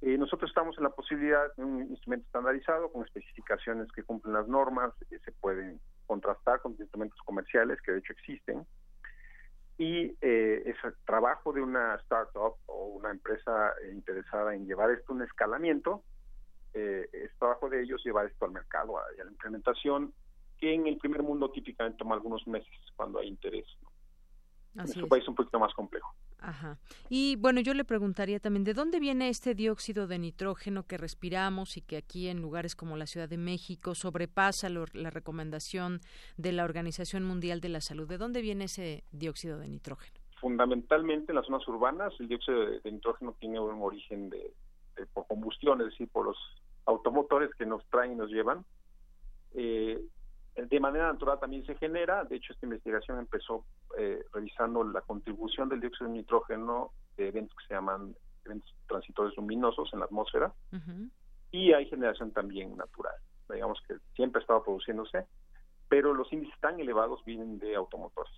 Eh, 0.01 0.17
nosotros 0.17 0.51
estamos 0.51 0.77
en 0.77 0.83
la 0.83 0.89
posibilidad 0.89 1.53
de 1.55 1.63
un 1.63 1.81
instrumento 1.83 2.25
estandarizado 2.25 2.91
con 2.91 3.05
especificaciones 3.05 3.89
que 3.93 4.03
cumplen 4.03 4.33
las 4.33 4.47
normas, 4.47 4.93
que 5.09 5.19
se 5.19 5.31
pueden 5.31 5.79
contrastar 6.05 6.61
con 6.61 6.75
instrumentos 6.77 7.19
comerciales 7.23 7.81
que 7.81 7.93
de 7.93 7.99
hecho 7.99 8.13
existen 8.13 8.65
y 9.79 10.13
eh, 10.21 10.63
es 10.65 10.75
el 10.83 10.93
trabajo 11.05 11.53
de 11.53 11.61
una 11.61 11.95
startup 11.95 12.55
o 12.65 12.87
una 12.87 13.11
empresa 13.11 13.73
interesada 13.89 14.53
en 14.53 14.67
llevar 14.67 14.91
esto 14.91 15.13
a 15.13 15.15
un 15.15 15.23
escalamiento, 15.23 16.03
eh, 16.73 17.07
es 17.13 17.31
trabajo 17.39 17.69
de 17.69 17.83
ellos 17.83 18.03
llevar 18.03 18.25
esto 18.25 18.43
al 18.43 18.51
mercado 18.51 18.95
y 19.17 19.21
a 19.21 19.23
la 19.23 19.31
implementación, 19.31 20.13
que 20.57 20.73
en 20.73 20.85
el 20.85 20.97
primer 20.97 21.23
mundo 21.23 21.49
típicamente 21.49 21.97
toma 21.97 22.15
algunos 22.15 22.45
meses 22.45 22.69
cuando 22.97 23.19
hay 23.19 23.29
interés. 23.29 23.65
En 24.75 24.83
nuestro 24.83 25.07
país 25.07 25.23
es 25.23 25.29
un 25.29 25.35
poquito 25.35 25.59
más 25.59 25.73
complejo. 25.73 26.13
Ajá. 26.39 26.77
Y 27.09 27.35
bueno, 27.35 27.59
yo 27.59 27.73
le 27.73 27.83
preguntaría 27.83 28.39
también, 28.39 28.63
¿de 28.63 28.73
dónde 28.73 28.99
viene 28.99 29.29
este 29.29 29.55
dióxido 29.55 30.07
de 30.07 30.19
nitrógeno 30.19 30.83
que 30.83 30.97
respiramos 30.97 31.75
y 31.75 31.81
que 31.81 31.97
aquí 31.97 32.27
en 32.27 32.41
lugares 32.41 32.75
como 32.75 32.95
la 32.95 33.07
Ciudad 33.07 33.27
de 33.27 33.37
México 33.37 33.93
sobrepasa 33.93 34.69
la 34.69 35.09
recomendación 35.09 35.99
de 36.37 36.53
la 36.53 36.63
Organización 36.63 37.25
Mundial 37.25 37.59
de 37.59 37.69
la 37.69 37.81
Salud? 37.81 38.07
¿De 38.07 38.17
dónde 38.17 38.41
viene 38.41 38.65
ese 38.65 39.03
dióxido 39.11 39.59
de 39.59 39.67
nitrógeno? 39.67 40.19
Fundamentalmente 40.39 41.33
en 41.33 41.35
las 41.35 41.45
zonas 41.45 41.67
urbanas, 41.67 42.13
el 42.19 42.29
dióxido 42.29 42.65
de, 42.65 42.91
nitrógeno 42.91 43.35
tiene 43.39 43.59
un 43.59 43.81
origen 43.81 44.29
de, 44.29 44.53
por 45.13 45.27
combustión, 45.27 45.81
es 45.81 45.87
decir, 45.87 46.07
por 46.07 46.25
los 46.25 46.37
automotores 46.85 47.53
que 47.55 47.65
nos 47.65 47.85
traen 47.89 48.13
y 48.13 48.15
nos 48.15 48.29
llevan. 48.29 48.63
Eh, 49.53 49.99
de 50.67 50.79
manera 50.79 51.11
natural 51.11 51.39
también 51.39 51.65
se 51.65 51.75
genera, 51.75 52.23
de 52.23 52.37
hecho 52.37 52.53
esta 52.53 52.65
investigación 52.65 53.19
empezó 53.19 53.65
eh, 53.97 54.23
revisando 54.33 54.83
la 54.83 55.01
contribución 55.01 55.69
del 55.69 55.79
dióxido 55.79 56.09
de 56.09 56.17
nitrógeno 56.17 56.91
de 57.17 57.27
eventos 57.27 57.57
que 57.57 57.67
se 57.67 57.73
llaman 57.73 58.15
eventos 58.45 58.73
transitores 58.87 59.35
luminosos 59.37 59.89
en 59.93 59.99
la 59.99 60.05
atmósfera 60.05 60.53
y 61.51 61.73
hay 61.73 61.85
generación 61.87 62.31
también 62.31 62.75
natural, 62.77 63.15
digamos 63.49 63.79
que 63.87 63.95
siempre 64.15 64.39
ha 64.39 64.41
estado 64.43 64.63
produciéndose, 64.63 65.25
pero 65.87 66.13
los 66.13 66.31
índices 66.31 66.59
tan 66.59 66.79
elevados 66.79 67.23
vienen 67.25 67.59
de 67.59 67.75
automotores, 67.75 68.33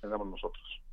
generamos 0.00 0.28
nosotros 0.28 0.83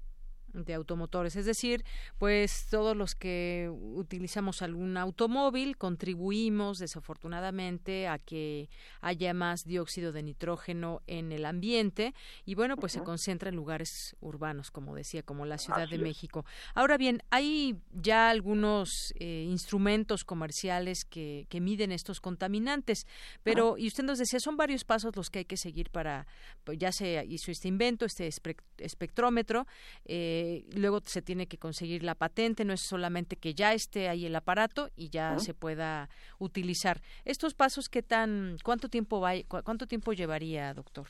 de 0.54 0.74
automotores, 0.74 1.36
es 1.36 1.46
decir, 1.46 1.84
pues 2.18 2.68
todos 2.70 2.96
los 2.96 3.16
que 3.16 3.70
utilizamos 3.72 4.62
algún 4.62 4.98
automóvil 4.98 5.78
contribuimos 5.78 6.80
desafortunadamente 6.80 8.08
a 8.08 8.20
que 8.20 8.70
haya 9.02 9.34
más 9.34 9.66
dióxido 9.66 10.12
de 10.12 10.24
nitrógeno 10.24 11.02
en 11.08 11.32
el 11.32 11.46
ambiente 11.46 12.14
y 12.46 12.56
bueno, 12.56 12.78
pues 12.78 12.94
se 12.94 13.04
concentra 13.04 13.50
en 13.50 13.56
lugares 13.56 14.16
urbanos, 14.20 14.72
como 14.72 14.96
decía, 14.96 15.24
como 15.24 15.46
la 15.46 15.58
Ciudad 15.58 15.90
de 15.90 15.98
México. 15.98 16.46
Ahora 16.74 16.98
bien, 16.98 17.22
hay 17.30 17.78
ya 17.92 18.30
algunos 18.30 19.14
eh, 19.20 19.46
instrumentos 19.48 20.24
comerciales 20.24 21.06
que, 21.06 21.46
que, 21.50 21.62
miden 21.62 21.92
estos 21.92 22.20
contaminantes, 22.20 23.06
pero, 23.44 23.78
y 23.78 23.88
usted 23.88 24.04
nos 24.04 24.18
decía, 24.18 24.40
son 24.40 24.58
varios 24.58 24.84
pasos 24.84 25.16
los 25.16 25.30
que 25.30 25.40
hay 25.40 25.46
que 25.46 25.58
seguir 25.58 25.90
para, 25.92 26.26
pues 26.64 26.78
ya 26.80 26.92
se 26.92 27.24
hizo 27.28 27.52
este 27.52 27.68
invento, 27.68 28.06
este 28.06 28.30
espectrómetro, 28.78 29.68
eh, 30.06 30.41
eh, 30.42 30.66
luego 30.76 31.00
se 31.04 31.22
tiene 31.22 31.48
que 31.48 31.58
conseguir 31.58 32.04
la 32.04 32.16
patente, 32.16 32.66
no 32.66 32.74
es 32.74 32.82
solamente 32.82 33.36
que 33.36 33.54
ya 33.54 33.74
esté 33.74 34.10
ahí 34.10 34.26
el 34.26 34.36
aparato 34.36 34.90
y 34.96 35.10
ya 35.10 35.38
se 35.38 35.54
pueda 35.54 36.10
utilizar. 36.40 37.02
Estos 37.26 37.54
pasos, 37.54 37.90
¿qué 37.90 38.02
tan, 38.02 38.58
cuánto 38.64 38.90
tiempo 38.90 39.22
va, 39.22 39.34
cuánto 39.48 39.86
tiempo 39.86 40.14
llevaría, 40.14 40.74
doctor? 40.74 41.08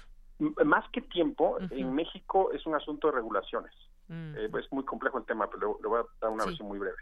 Más 0.65 0.83
que 0.91 1.01
tiempo, 1.01 1.57
en 1.69 1.93
México 1.93 2.51
es 2.51 2.65
un 2.65 2.75
asunto 2.75 3.07
de 3.07 3.13
regulaciones. 3.13 3.73
Mm. 4.07 4.35
Eh, 4.35 4.49
es 4.59 4.71
muy 4.71 4.83
complejo 4.83 5.19
el 5.19 5.25
tema, 5.25 5.49
pero 5.49 5.79
le, 5.81 5.87
voy 5.87 6.01
a 6.01 6.05
dar 6.19 6.31
una 6.31 6.45
versión 6.45 6.67
muy 6.67 6.79
breve. 6.79 6.97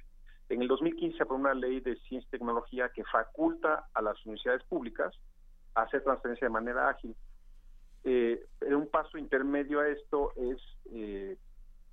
En 0.49 0.61
el 0.61 0.67
2015 0.67 1.17
se 1.17 1.23
aprobó 1.23 1.41
una 1.41 1.53
ley 1.53 1.79
de 1.79 1.95
ciencia 2.01 2.27
y 2.27 2.31
tecnología 2.31 2.89
que 2.89 3.03
faculta 3.05 3.87
a 3.93 4.01
las 4.01 4.23
universidades 4.25 4.63
públicas 4.65 5.15
a 5.73 5.83
hacer 5.83 6.03
transferencia 6.03 6.47
de 6.47 6.53
manera 6.53 6.89
ágil. 6.89 7.15
Eh, 8.03 8.45
un 8.61 8.87
paso 8.87 9.17
intermedio 9.17 9.79
a 9.79 9.87
esto 9.87 10.33
es 10.35 10.57
eh, 10.91 11.37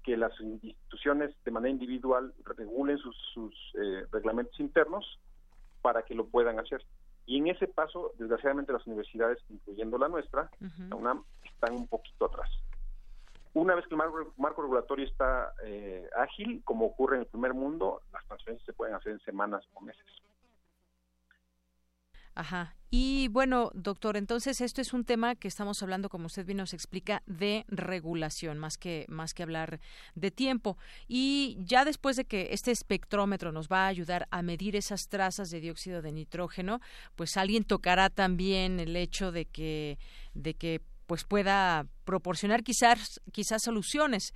que 0.07 0.17
las 0.17 0.33
instituciones 0.41 1.35
de 1.45 1.51
manera 1.51 1.73
individual 1.73 2.33
regulen 2.45 2.97
sus, 2.97 3.53
eh, 3.75 4.07
reglamentos 4.13 4.59
internos 4.61 5.19
para 5.83 6.03
que 6.03 6.15
lo 6.15 6.27
puedan 6.29 6.61
hacer. 6.61 6.81
Y 7.27 7.39
en 7.39 7.49
ese 7.49 7.67
paso, 7.67 8.13
desgraciadamente, 8.17 8.73
las 8.73 8.87
universidades, 8.87 9.39
incluyendo 9.51 9.99
la 9.99 10.07
nuestra, 10.07 10.49
la 10.89 10.95
UNAM, 10.95 11.25
están 11.43 11.75
un 11.75 11.89
poquito 11.89 12.27
atrás. 12.27 12.49
Una 13.55 13.75
vez 13.75 13.85
que 13.89 13.97
el 13.97 14.01
marco, 14.37 14.63
regulatorio 14.63 15.07
está 15.07 15.53
eh, 15.65 16.09
ágil, 16.17 16.63
como 16.63 16.87
ocurre 16.87 17.17
en 17.17 17.23
el 17.23 17.29
primer 17.29 17.53
mundo, 17.53 18.03
las 18.13 18.25
transferencias 18.27 18.65
se 18.65 18.75
pueden 18.75 18.95
hacer 18.95 19.11
en 19.11 19.21
semanas 19.21 19.65
o 19.75 19.81
meses. 19.81 20.07
Ajá. 22.37 22.77
Y 22.91 23.29
bueno, 23.29 23.71
doctor, 23.75 24.17
entonces 24.17 24.61
esto 24.61 24.81
es 24.81 24.93
un 24.93 25.05
tema 25.05 25.35
que 25.35 25.49
estamos 25.49 25.83
hablando, 25.83 26.09
como 26.09 26.27
usted 26.27 26.47
bien 26.47 26.59
nos 26.59 26.73
explica, 26.73 27.23
de 27.27 27.65
regulación, 27.67 28.59
más 28.59 28.79
que, 28.79 29.07
más 29.09 29.35
que 29.35 29.43
hablar 29.43 29.81
de 30.15 30.31
tiempo. 30.31 30.79
Y 31.09 31.57
ya 31.61 31.85
después 31.85 32.17
de 32.17 32.27
que 32.27 32.51
este 32.53 32.71
espectrómetro 32.71 33.53
nos 33.53 33.69
va 33.69 33.85
a 33.85 33.89
ayudar 33.89 34.29
a 34.31 34.43
medir 34.43 34.77
esas 34.77 35.09
trazas 35.09 35.51
de 35.51 35.61
dióxido 35.61 36.01
de 36.01 36.13
nitrógeno, 36.13 36.81
pues 37.17 37.37
alguien 37.37 37.65
tocará 37.65 38.09
también 38.09 38.79
el 38.79 38.95
hecho 38.95 39.33
de 39.33 39.47
que, 39.47 39.99
de 40.35 40.55
que 40.55 40.83
pues 41.07 41.25
pueda 41.25 41.87
proporcionar 42.05 42.63
quizás 42.63 43.21
quizás 43.33 43.63
soluciones. 43.63 44.35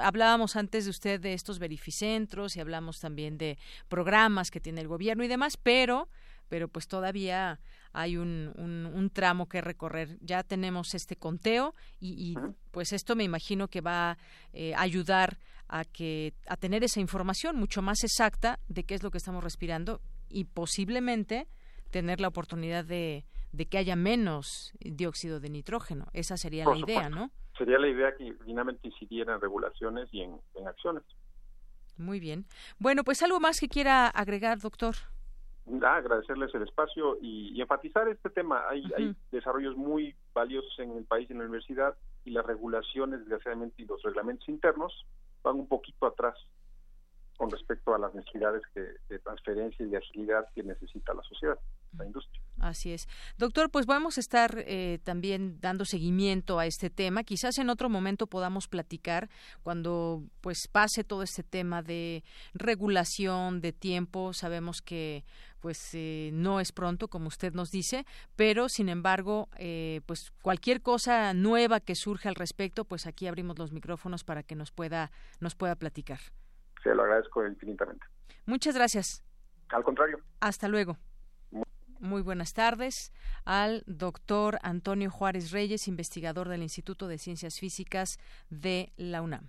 hablábamos 0.00 0.56
antes 0.56 0.84
de 0.84 0.90
usted 0.90 1.20
de 1.20 1.34
estos 1.34 1.58
verificentros 1.58 2.56
y 2.56 2.60
hablamos 2.60 2.98
también 2.98 3.38
de 3.38 3.58
programas 3.88 4.50
que 4.50 4.60
tiene 4.60 4.80
el 4.80 4.88
gobierno 4.88 5.22
y 5.24 5.28
demás, 5.28 5.56
pero 5.56 6.08
pero 6.52 6.68
pues 6.68 6.86
todavía 6.86 7.60
hay 7.94 8.18
un, 8.18 8.52
un, 8.94 9.08
tramo 9.08 9.48
que 9.48 9.62
recorrer. 9.62 10.18
Ya 10.20 10.42
tenemos 10.42 10.92
este 10.92 11.16
conteo 11.16 11.74
y, 11.98 12.36
pues 12.70 12.92
esto 12.92 13.16
me 13.16 13.24
imagino 13.24 13.68
que 13.68 13.80
va 13.80 14.10
a 14.10 14.18
eh, 14.52 14.74
ayudar 14.76 15.38
a 15.68 15.86
que 15.86 16.34
a 16.46 16.58
tener 16.58 16.84
esa 16.84 17.00
información 17.00 17.56
mucho 17.56 17.80
más 17.80 18.04
exacta 18.04 18.58
de 18.68 18.84
qué 18.84 18.94
es 18.94 19.02
lo 19.02 19.10
que 19.10 19.16
estamos 19.16 19.42
respirando 19.42 20.02
y 20.28 20.44
posiblemente 20.44 21.48
tener 21.90 22.20
la 22.20 22.28
oportunidad 22.28 22.84
de, 22.84 23.24
de 23.52 23.64
que 23.64 23.78
haya 23.78 23.96
menos 23.96 24.74
dióxido 24.78 25.40
de 25.40 25.48
nitrógeno. 25.48 26.08
Esa 26.12 26.36
sería 26.36 26.66
la 26.66 26.76
idea, 26.76 27.08
¿no? 27.08 27.30
Sería 27.56 27.78
la 27.78 27.88
idea 27.88 28.14
que 28.14 28.34
finalmente 28.44 28.88
incidiera 28.88 29.36
en 29.36 29.40
regulaciones 29.40 30.10
y 30.12 30.20
en 30.20 30.68
acciones. 30.68 31.04
Muy 31.96 32.20
bien. 32.20 32.44
Bueno, 32.78 33.04
pues 33.04 33.22
algo 33.22 33.40
más 33.40 33.58
que 33.58 33.68
quiera 33.68 34.06
agregar, 34.08 34.58
doctor 34.58 34.96
agradecerles 35.82 36.54
el 36.54 36.62
espacio 36.62 37.18
y, 37.20 37.60
enfatizar 37.60 38.08
este 38.08 38.30
tema. 38.30 38.68
Hay, 38.68 38.84
hay 38.96 39.14
desarrollos 39.30 39.76
muy 39.76 40.14
valiosos 40.34 40.78
en 40.78 40.96
el 40.96 41.04
país 41.04 41.28
y 41.28 41.32
en 41.32 41.38
la 41.38 41.44
universidad 41.44 41.96
y 42.24 42.30
las 42.30 42.44
regulaciones, 42.44 43.20
desgraciadamente, 43.20 43.82
y 43.82 43.86
los 43.86 44.02
reglamentos 44.02 44.48
internos 44.48 45.06
van 45.42 45.56
un 45.56 45.68
poquito 45.68 46.06
atrás 46.06 46.36
con 47.36 47.50
respecto 47.50 47.94
a 47.94 47.98
las 47.98 48.14
necesidades 48.14 48.62
de 48.74 49.18
transferencia 49.18 49.84
y 49.84 49.88
de 49.88 49.96
agilidad 49.96 50.46
que 50.54 50.62
necesita 50.62 51.14
la 51.14 51.22
sociedad, 51.22 51.58
la 51.96 52.06
industria. 52.06 52.42
Así 52.62 52.92
es. 52.92 53.08
Doctor, 53.38 53.70
pues 53.70 53.86
vamos 53.86 54.16
a 54.18 54.20
estar 54.20 54.54
eh, 54.58 55.00
también 55.02 55.60
dando 55.60 55.84
seguimiento 55.84 56.60
a 56.60 56.66
este 56.66 56.90
tema. 56.90 57.24
Quizás 57.24 57.58
en 57.58 57.70
otro 57.70 57.88
momento 57.88 58.28
podamos 58.28 58.68
platicar 58.68 59.28
cuando 59.64 60.22
pues 60.40 60.68
pase 60.70 61.02
todo 61.02 61.24
este 61.24 61.42
tema 61.42 61.82
de 61.82 62.22
regulación, 62.54 63.60
de 63.60 63.72
tiempo. 63.72 64.32
Sabemos 64.32 64.80
que 64.80 65.24
pues 65.62 65.94
eh, 65.94 66.30
no 66.34 66.58
es 66.60 66.72
pronto, 66.72 67.08
como 67.08 67.28
usted 67.28 67.54
nos 67.54 67.70
dice, 67.70 68.04
pero 68.36 68.68
sin 68.68 68.88
embargo, 68.88 69.48
eh, 69.56 70.00
pues 70.06 70.32
cualquier 70.42 70.82
cosa 70.82 71.32
nueva 71.34 71.78
que 71.78 71.94
surja 71.94 72.28
al 72.28 72.34
respecto, 72.34 72.84
pues 72.84 73.06
aquí 73.06 73.28
abrimos 73.28 73.58
los 73.58 73.72
micrófonos 73.72 74.24
para 74.24 74.42
que 74.42 74.56
nos 74.56 74.72
pueda 74.72 75.12
nos 75.40 75.54
pueda 75.54 75.76
platicar. 75.76 76.18
Se 76.82 76.94
lo 76.94 77.04
agradezco 77.04 77.46
infinitamente. 77.46 78.04
Muchas 78.44 78.74
gracias. 78.74 79.22
Al 79.68 79.84
contrario. 79.84 80.18
Hasta 80.40 80.66
luego. 80.66 80.98
Muy 82.00 82.22
buenas 82.22 82.52
tardes 82.52 83.12
al 83.44 83.84
doctor 83.86 84.58
Antonio 84.62 85.08
Juárez 85.08 85.52
Reyes, 85.52 85.86
investigador 85.86 86.48
del 86.48 86.64
Instituto 86.64 87.06
de 87.06 87.18
Ciencias 87.18 87.60
Físicas 87.60 88.18
de 88.50 88.92
la 88.96 89.22
UNAM. 89.22 89.48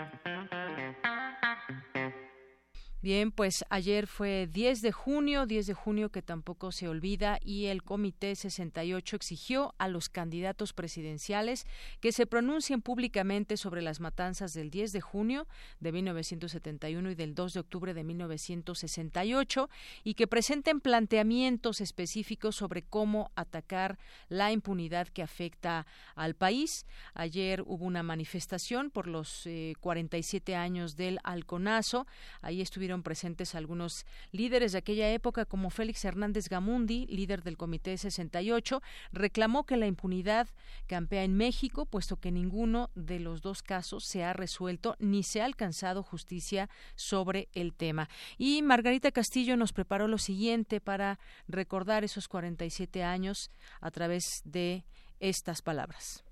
Bien, 3.01 3.31
pues 3.31 3.65
ayer 3.71 4.05
fue 4.05 4.47
10 4.51 4.83
de 4.83 4.91
junio, 4.91 5.47
10 5.47 5.65
de 5.65 5.73
junio 5.73 6.11
que 6.11 6.21
tampoco 6.21 6.71
se 6.71 6.87
olvida 6.87 7.39
y 7.43 7.65
el 7.65 7.81
Comité 7.81 8.35
68 8.35 9.15
exigió 9.15 9.73
a 9.79 9.87
los 9.87 10.07
candidatos 10.07 10.73
presidenciales 10.73 11.65
que 11.99 12.11
se 12.11 12.27
pronuncien 12.27 12.83
públicamente 12.83 13.57
sobre 13.57 13.81
las 13.81 14.01
matanzas 14.01 14.53
del 14.53 14.69
10 14.69 14.91
de 14.91 15.01
junio 15.01 15.47
de 15.79 15.91
1971 15.93 17.09
y 17.09 17.15
del 17.15 17.33
2 17.33 17.53
de 17.53 17.59
octubre 17.59 17.95
de 17.95 18.03
1968 18.03 19.69
y 20.03 20.13
que 20.13 20.27
presenten 20.27 20.79
planteamientos 20.79 21.81
específicos 21.81 22.55
sobre 22.55 22.83
cómo 22.83 23.31
atacar 23.35 23.97
la 24.29 24.51
impunidad 24.51 25.07
que 25.07 25.23
afecta 25.23 25.87
al 26.13 26.35
país. 26.35 26.85
Ayer 27.15 27.63
hubo 27.65 27.83
una 27.83 28.03
manifestación 28.03 28.91
por 28.91 29.07
los 29.07 29.49
47 29.79 30.51
eh, 30.51 30.55
años 30.55 30.95
del 30.95 31.17
Alconazo. 31.23 32.05
Ahí 32.43 32.61
presentes 33.01 33.55
algunos 33.55 34.05
líderes 34.31 34.73
de 34.73 34.79
aquella 34.79 35.09
época, 35.09 35.45
como 35.45 35.69
Félix 35.69 36.03
Hernández 36.03 36.49
Gamundi, 36.49 37.07
líder 37.07 37.43
del 37.43 37.57
Comité 37.57 37.97
68, 37.97 38.81
reclamó 39.13 39.65
que 39.65 39.77
la 39.77 39.87
impunidad 39.87 40.49
campea 40.87 41.23
en 41.23 41.35
México, 41.35 41.85
puesto 41.85 42.17
que 42.17 42.31
ninguno 42.31 42.89
de 42.93 43.19
los 43.19 43.41
dos 43.41 43.63
casos 43.63 44.03
se 44.03 44.25
ha 44.25 44.33
resuelto 44.33 44.97
ni 44.99 45.23
se 45.23 45.41
ha 45.41 45.45
alcanzado 45.45 46.03
justicia 46.03 46.69
sobre 46.95 47.47
el 47.53 47.73
tema. 47.73 48.09
Y 48.37 48.61
Margarita 48.61 49.11
Castillo 49.11 49.55
nos 49.55 49.71
preparó 49.71 50.09
lo 50.09 50.17
siguiente 50.17 50.81
para 50.81 51.19
recordar 51.47 52.03
esos 52.03 52.27
47 52.27 53.03
años 53.03 53.49
a 53.79 53.91
través 53.91 54.41
de 54.43 54.83
estas 55.19 55.61
palabras. 55.61 56.23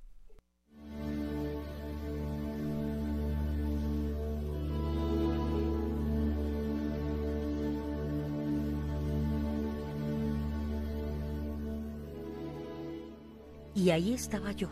Y 13.80 13.92
ahí 13.92 14.14
estaba 14.14 14.52
yo, 14.52 14.68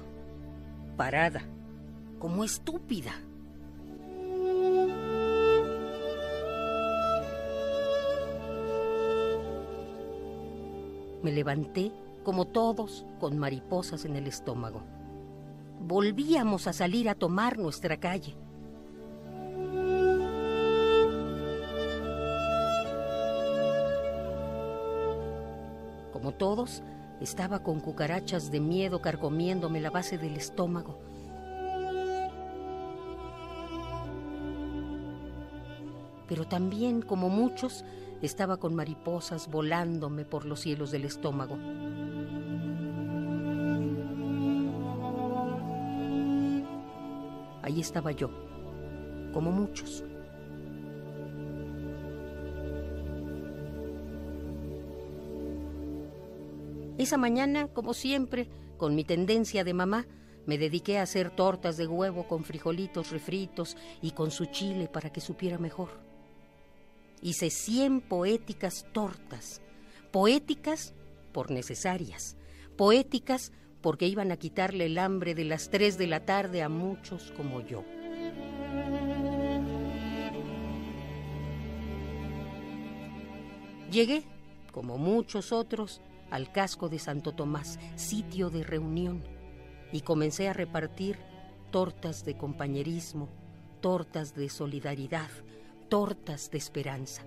parada, 0.97 1.41
como 2.19 2.43
estúpida. 2.43 3.13
Me 11.23 11.31
levanté, 11.31 11.93
como 12.25 12.47
todos, 12.47 13.05
con 13.21 13.39
mariposas 13.39 14.03
en 14.03 14.17
el 14.17 14.27
estómago. 14.27 14.81
Volvíamos 15.87 16.67
a 16.67 16.73
salir 16.73 17.07
a 17.07 17.15
tomar 17.15 17.57
nuestra 17.57 17.95
calle. 17.95 18.35
Como 26.11 26.33
todos, 26.33 26.83
estaba 27.21 27.63
con 27.63 27.79
cucarachas 27.79 28.51
de 28.51 28.59
miedo 28.59 29.01
carcomiéndome 29.01 29.81
la 29.81 29.89
base 29.89 30.17
del 30.17 30.35
estómago. 30.35 30.99
Pero 36.27 36.45
también, 36.45 37.01
como 37.01 37.29
muchos, 37.29 37.85
estaba 38.21 38.57
con 38.57 38.75
mariposas 38.75 39.49
volándome 39.49 40.25
por 40.25 40.45
los 40.45 40.59
cielos 40.59 40.91
del 40.91 41.05
estómago. 41.05 41.57
Ahí 47.61 47.81
estaba 47.81 48.11
yo, 48.11 48.29
como 49.33 49.51
muchos. 49.51 50.03
Esa 57.07 57.15
mañana, 57.15 57.69
como 57.69 57.93
siempre, 57.93 58.49
con 58.75 58.93
mi 58.93 59.05
tendencia 59.05 59.63
de 59.63 59.73
mamá, 59.73 60.05
me 60.45 60.57
dediqué 60.57 60.99
a 60.99 61.03
hacer 61.03 61.29
tortas 61.29 61.77
de 61.77 61.87
huevo 61.87 62.27
con 62.27 62.43
frijolitos 62.43 63.11
refritos 63.11 63.77
y 64.01 64.11
con 64.11 64.29
su 64.29 64.47
chile 64.47 64.89
para 64.89 65.09
que 65.09 65.21
supiera 65.21 65.57
mejor. 65.57 65.87
Hice 67.21 67.49
cien 67.49 68.01
poéticas 68.01 68.85
tortas, 68.91 69.61
poéticas 70.11 70.93
por 71.31 71.49
necesarias, 71.49 72.35
poéticas 72.75 73.53
porque 73.79 74.05
iban 74.05 74.33
a 74.33 74.35
quitarle 74.35 74.87
el 74.87 74.97
hambre 74.97 75.33
de 75.33 75.45
las 75.45 75.69
tres 75.69 75.97
de 75.97 76.07
la 76.07 76.25
tarde 76.25 76.61
a 76.61 76.67
muchos 76.67 77.31
como 77.37 77.61
yo. 77.61 77.85
Llegué, 83.89 84.23
como 84.73 84.97
muchos 84.97 85.53
otros, 85.53 86.01
al 86.29 86.51
casco 86.51 86.89
de 86.89 86.99
Santo 86.99 87.33
Tomás, 87.33 87.79
sitio 87.95 88.49
de 88.49 88.63
reunión, 88.63 89.23
y 89.91 90.01
comencé 90.01 90.49
a 90.49 90.53
repartir 90.53 91.17
tortas 91.71 92.25
de 92.25 92.37
compañerismo, 92.37 93.29
tortas 93.81 94.35
de 94.35 94.49
solidaridad, 94.49 95.29
tortas 95.89 96.51
de 96.51 96.57
esperanza. 96.57 97.23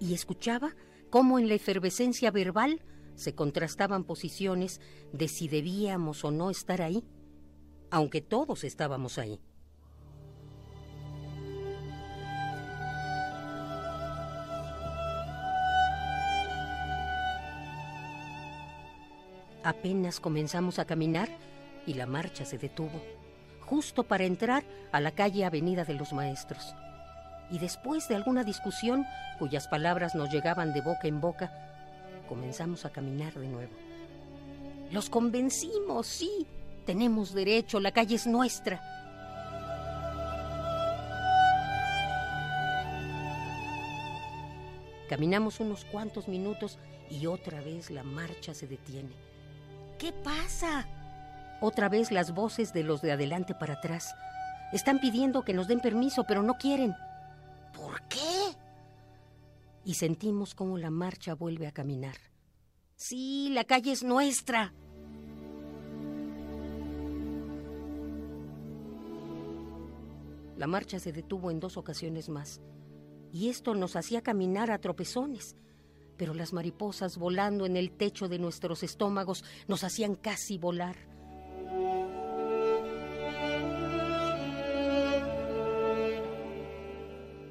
Y 0.00 0.14
escuchaba 0.14 0.74
cómo 1.10 1.38
en 1.38 1.48
la 1.48 1.54
efervescencia 1.54 2.30
verbal 2.30 2.80
se 3.14 3.34
contrastaban 3.34 4.04
posiciones 4.04 4.80
de 5.12 5.28
si 5.28 5.48
debíamos 5.48 6.24
o 6.24 6.30
no 6.30 6.50
estar 6.50 6.82
ahí, 6.82 7.04
aunque 7.90 8.20
todos 8.20 8.64
estábamos 8.64 9.18
ahí. 9.18 9.40
Apenas 19.68 20.18
comenzamos 20.18 20.78
a 20.78 20.86
caminar 20.86 21.28
y 21.86 21.92
la 21.92 22.06
marcha 22.06 22.46
se 22.46 22.56
detuvo, 22.56 23.02
justo 23.60 24.02
para 24.02 24.24
entrar 24.24 24.64
a 24.92 24.98
la 24.98 25.10
calle 25.10 25.44
Avenida 25.44 25.84
de 25.84 25.92
los 25.92 26.14
Maestros. 26.14 26.74
Y 27.50 27.58
después 27.58 28.08
de 28.08 28.14
alguna 28.14 28.44
discusión, 28.44 29.04
cuyas 29.38 29.68
palabras 29.68 30.14
nos 30.14 30.30
llegaban 30.30 30.72
de 30.72 30.80
boca 30.80 31.06
en 31.06 31.20
boca, 31.20 31.52
comenzamos 32.30 32.86
a 32.86 32.90
caminar 32.90 33.34
de 33.34 33.46
nuevo. 33.46 33.72
Los 34.90 35.10
convencimos, 35.10 36.06
sí, 36.06 36.46
tenemos 36.86 37.34
derecho, 37.34 37.78
la 37.78 37.92
calle 37.92 38.14
es 38.14 38.26
nuestra. 38.26 38.80
Caminamos 45.10 45.60
unos 45.60 45.84
cuantos 45.84 46.26
minutos 46.26 46.78
y 47.10 47.26
otra 47.26 47.60
vez 47.60 47.90
la 47.90 48.02
marcha 48.02 48.54
se 48.54 48.66
detiene. 48.66 49.27
¿Qué 49.98 50.12
pasa? 50.12 50.86
Otra 51.60 51.88
vez 51.88 52.12
las 52.12 52.32
voces 52.32 52.72
de 52.72 52.84
los 52.84 53.02
de 53.02 53.10
adelante 53.10 53.54
para 53.54 53.74
atrás. 53.74 54.14
Están 54.72 55.00
pidiendo 55.00 55.44
que 55.44 55.54
nos 55.54 55.66
den 55.66 55.80
permiso, 55.80 56.24
pero 56.26 56.42
no 56.42 56.54
quieren. 56.54 56.94
¿Por 57.74 58.00
qué? 58.02 58.56
Y 59.84 59.94
sentimos 59.94 60.54
cómo 60.54 60.78
la 60.78 60.90
marcha 60.90 61.34
vuelve 61.34 61.66
a 61.66 61.72
caminar. 61.72 62.16
Sí, 62.94 63.48
la 63.52 63.64
calle 63.64 63.92
es 63.92 64.04
nuestra. 64.04 64.72
La 70.56 70.66
marcha 70.66 70.98
se 70.98 71.12
detuvo 71.12 71.50
en 71.50 71.60
dos 71.60 71.76
ocasiones 71.76 72.28
más, 72.28 72.60
y 73.32 73.48
esto 73.48 73.74
nos 73.74 73.94
hacía 73.94 74.22
caminar 74.22 74.72
a 74.72 74.78
tropezones 74.78 75.56
pero 76.18 76.34
las 76.34 76.52
mariposas 76.52 77.16
volando 77.16 77.64
en 77.64 77.78
el 77.78 77.92
techo 77.92 78.28
de 78.28 78.38
nuestros 78.38 78.82
estómagos 78.82 79.44
nos 79.68 79.84
hacían 79.84 80.16
casi 80.16 80.58
volar. 80.58 80.96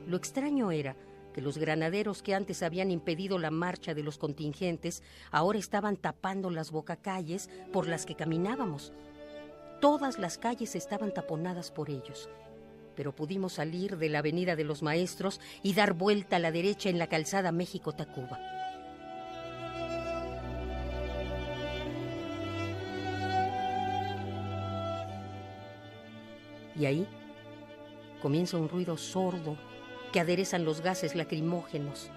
Lo 0.05 0.15
extraño 0.15 0.71
era 0.71 0.95
que 1.33 1.41
los 1.41 1.57
granaderos 1.57 2.23
que 2.23 2.33
antes 2.33 2.63
habían 2.63 2.91
impedido 2.91 3.37
la 3.37 3.51
marcha 3.51 3.93
de 3.93 4.03
los 4.03 4.17
contingentes 4.17 5.03
ahora 5.31 5.59
estaban 5.59 5.97
tapando 5.97 6.49
las 6.49 6.71
bocacalles 6.71 7.49
por 7.73 7.87
las 7.87 8.05
que 8.05 8.15
caminábamos. 8.15 8.93
Todas 9.81 10.17
las 10.17 10.37
calles 10.37 10.75
estaban 10.75 11.13
taponadas 11.13 11.71
por 11.71 11.89
ellos, 11.89 12.29
pero 12.95 13.13
pudimos 13.13 13.53
salir 13.53 13.97
de 13.97 14.09
la 14.09 14.19
Avenida 14.19 14.55
de 14.55 14.63
los 14.63 14.81
Maestros 14.81 15.39
y 15.61 15.73
dar 15.73 15.93
vuelta 15.93 16.37
a 16.37 16.39
la 16.39 16.51
derecha 16.51 16.89
en 16.89 16.97
la 16.97 17.07
calzada 17.07 17.51
México-Tacuba. 17.51 18.56
Y 26.79 26.85
ahí 26.85 27.07
comienza 28.21 28.57
un 28.57 28.69
ruido 28.69 28.97
sordo 28.97 29.57
que 30.11 30.19
aderezan 30.19 30.65
los 30.65 30.81
gases 30.81 31.15
lacrimógenos. 31.15 32.11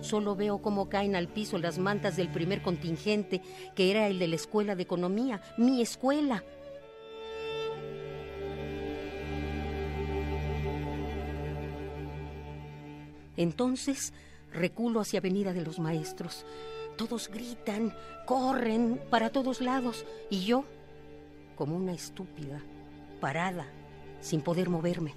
Solo 0.00 0.36
veo 0.36 0.58
cómo 0.58 0.88
caen 0.88 1.16
al 1.16 1.26
piso 1.26 1.58
las 1.58 1.78
mantas 1.78 2.16
del 2.16 2.28
primer 2.28 2.62
contingente, 2.62 3.42
que 3.74 3.90
era 3.90 4.06
el 4.06 4.20
de 4.20 4.28
la 4.28 4.36
Escuela 4.36 4.76
de 4.76 4.84
Economía, 4.84 5.40
mi 5.56 5.82
escuela. 5.82 6.44
Entonces 13.36 14.12
reculo 14.52 15.00
hacia 15.00 15.18
Avenida 15.18 15.52
de 15.52 15.62
los 15.62 15.78
Maestros. 15.78 16.46
Todos 16.96 17.28
gritan, 17.28 17.94
corren 18.24 19.00
para 19.10 19.30
todos 19.30 19.60
lados 19.60 20.06
y 20.30 20.44
yo, 20.44 20.64
como 21.54 21.76
una 21.76 21.92
estúpida, 21.92 22.62
parada, 23.20 23.66
sin 24.20 24.40
poder 24.40 24.70
moverme. 24.70 25.14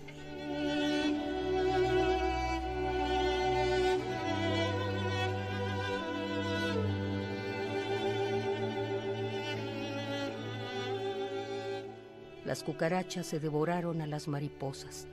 Las 12.49 12.63
cucarachas 12.63 13.27
se 13.27 13.39
devoraron 13.39 14.01
a 14.01 14.07
las 14.07 14.27
mariposas. 14.27 15.07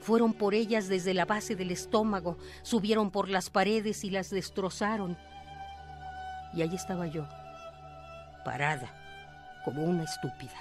Fueron 0.00 0.32
por 0.34 0.54
ellas 0.54 0.88
desde 0.88 1.14
la 1.14 1.24
base 1.24 1.54
del 1.54 1.70
estómago, 1.70 2.36
subieron 2.62 3.12
por 3.12 3.28
las 3.28 3.48
paredes 3.48 4.02
y 4.02 4.10
las 4.10 4.28
destrozaron. 4.28 5.16
Y 6.54 6.62
ahí 6.62 6.74
estaba 6.74 7.06
yo, 7.06 7.26
parada, 8.44 8.88
como 9.64 9.82
una 9.82 10.04
estúpida. 10.04 10.52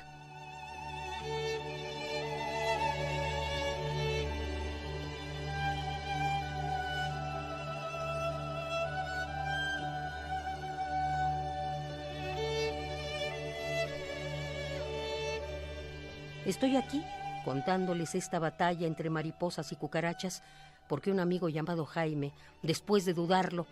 Estoy 16.46 16.76
aquí 16.76 17.04
contándoles 17.46 18.16
esta 18.16 18.40
batalla 18.40 18.86
entre 18.86 19.10
mariposas 19.10 19.72
y 19.72 19.76
cucarachas 19.76 20.44
porque 20.90 21.12
un 21.12 21.20
amigo 21.20 21.50
llamado 21.50 21.86
Jaime, 21.86 22.34
después 22.62 23.06
de 23.06 23.14
dudarlo, 23.14 23.66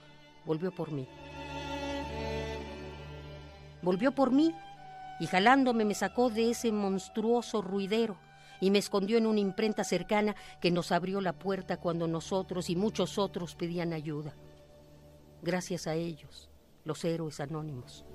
volvió 0.45 0.71
por 0.71 0.91
mí. 0.91 1.07
Volvió 3.81 4.13
por 4.13 4.31
mí 4.31 4.53
y 5.19 5.27
jalándome 5.27 5.85
me 5.85 5.93
sacó 5.93 6.29
de 6.29 6.51
ese 6.51 6.71
monstruoso 6.71 7.61
ruidero 7.61 8.17
y 8.59 8.69
me 8.69 8.77
escondió 8.77 9.17
en 9.17 9.25
una 9.25 9.39
imprenta 9.39 9.83
cercana 9.83 10.35
que 10.61 10.71
nos 10.71 10.91
abrió 10.91 11.19
la 11.19 11.33
puerta 11.33 11.77
cuando 11.77 12.07
nosotros 12.07 12.69
y 12.69 12.75
muchos 12.75 13.17
otros 13.17 13.55
pedían 13.55 13.91
ayuda. 13.91 14.35
Gracias 15.41 15.87
a 15.87 15.95
ellos, 15.95 16.49
los 16.85 17.03
héroes 17.03 17.39
anónimos. 17.39 18.05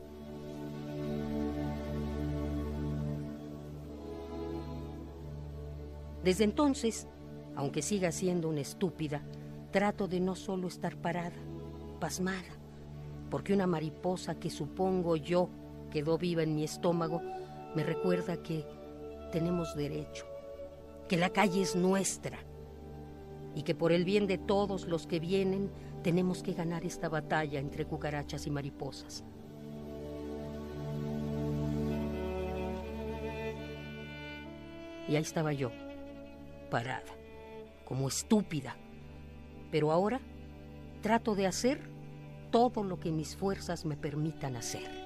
Desde 6.23 6.45
entonces, 6.45 7.07
aunque 7.55 7.83
siga 7.83 8.11
siendo 8.11 8.49
una 8.49 8.61
estúpida, 8.61 9.23
trato 9.71 10.09
de 10.09 10.21
no 10.21 10.35
solo 10.35 10.69
estar 10.69 10.97
parada, 10.97 11.37
pasmada, 12.01 12.56
porque 13.31 13.53
una 13.53 13.67
mariposa 13.67 14.37
que 14.37 14.51
supongo 14.51 15.17
yo 15.17 15.49
quedó 15.91 16.19
viva 16.19 16.43
en 16.43 16.55
mi 16.55 16.65
estómago 16.65 17.23
me 17.75 17.83
recuerda 17.83 18.43
que 18.43 18.65
tenemos 19.33 19.75
derecho, 19.75 20.25
que 21.09 21.17
la 21.17 21.31
calle 21.31 21.63
es 21.63 21.77
nuestra 21.77 22.39
y 23.55 23.63
que 23.63 23.75
por 23.75 23.93
el 23.93 24.05
bien 24.05 24.27
de 24.27 24.39
todos 24.39 24.87
los 24.87 25.07
que 25.07 25.21
vienen 25.21 25.71
tenemos 26.03 26.43
que 26.43 26.53
ganar 26.53 26.85
esta 26.85 27.09
batalla 27.09 27.59
entre 27.59 27.85
cucarachas 27.85 28.47
y 28.47 28.51
mariposas. 28.51 29.25
Y 35.09 35.15
ahí 35.15 35.23
estaba 35.23 35.53
yo, 35.53 35.71
parada, 36.71 37.15
como 37.85 38.09
estúpida, 38.09 38.77
pero 39.71 39.93
ahora 39.93 40.21
trato 41.03 41.35
de 41.35 41.47
hacer 41.47 41.96
todo 42.57 42.83
lo 42.83 42.99
que 42.99 43.13
mis 43.13 43.37
fuerzas 43.37 43.85
me 43.85 43.99
permitan 43.99 44.57
hacer. 44.57 45.06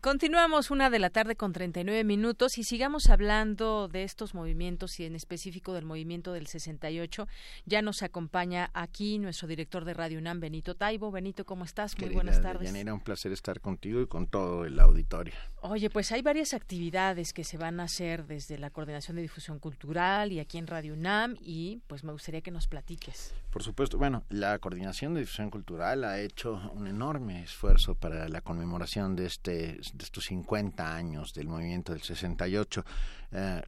Continuamos 0.00 0.70
una 0.70 0.90
de 0.90 1.00
la 1.00 1.10
tarde 1.10 1.34
con 1.34 1.52
39 1.52 2.04
minutos 2.04 2.56
y 2.56 2.62
sigamos 2.62 3.10
hablando 3.10 3.88
de 3.88 4.04
estos 4.04 4.32
movimientos 4.32 5.00
y 5.00 5.04
en 5.04 5.16
específico 5.16 5.72
del 5.72 5.84
movimiento 5.84 6.32
del 6.32 6.46
68. 6.46 7.26
Ya 7.66 7.82
nos 7.82 8.04
acompaña 8.04 8.70
aquí 8.74 9.18
nuestro 9.18 9.48
director 9.48 9.84
de 9.84 9.94
Radio 9.94 10.20
UNAM, 10.20 10.38
Benito 10.38 10.76
Taibo. 10.76 11.10
Benito, 11.10 11.44
¿cómo 11.44 11.64
estás? 11.64 11.98
Muy 11.98 12.10
buenas 12.10 12.40
tardes. 12.40 12.72
Era 12.72 12.94
un 12.94 13.00
placer 13.00 13.32
estar 13.32 13.60
contigo 13.60 14.00
y 14.00 14.06
con 14.06 14.28
todo 14.28 14.64
el 14.64 14.78
auditorio. 14.78 15.34
Oye, 15.62 15.90
pues 15.90 16.12
hay 16.12 16.22
varias 16.22 16.54
actividades 16.54 17.32
que 17.32 17.42
se 17.42 17.58
van 17.58 17.80
a 17.80 17.84
hacer 17.84 18.24
desde 18.26 18.56
la 18.56 18.70
Coordinación 18.70 19.16
de 19.16 19.22
Difusión 19.22 19.58
Cultural 19.58 20.30
y 20.30 20.38
aquí 20.38 20.58
en 20.58 20.68
Radio 20.68 20.92
UNAM 20.92 21.34
y 21.40 21.82
pues 21.88 22.04
me 22.04 22.12
gustaría 22.12 22.40
que 22.40 22.52
nos 22.52 22.68
platiques. 22.68 23.34
Por 23.50 23.64
supuesto, 23.64 23.98
bueno, 23.98 24.22
la 24.28 24.56
Coordinación 24.60 25.14
de 25.14 25.20
Difusión 25.20 25.50
Cultural 25.50 26.04
ha 26.04 26.20
hecho 26.20 26.70
un 26.74 26.86
enorme 26.86 27.42
esfuerzo 27.42 27.96
para 27.96 28.28
la 28.28 28.40
conmemoración 28.42 29.16
de 29.16 29.26
este 29.26 29.80
de 29.96 30.04
estos 30.04 30.24
50 30.26 30.94
años 30.94 31.32
del 31.34 31.48
movimiento 31.48 31.92
del 31.92 32.02
68. 32.02 32.84
Eh, 33.32 33.62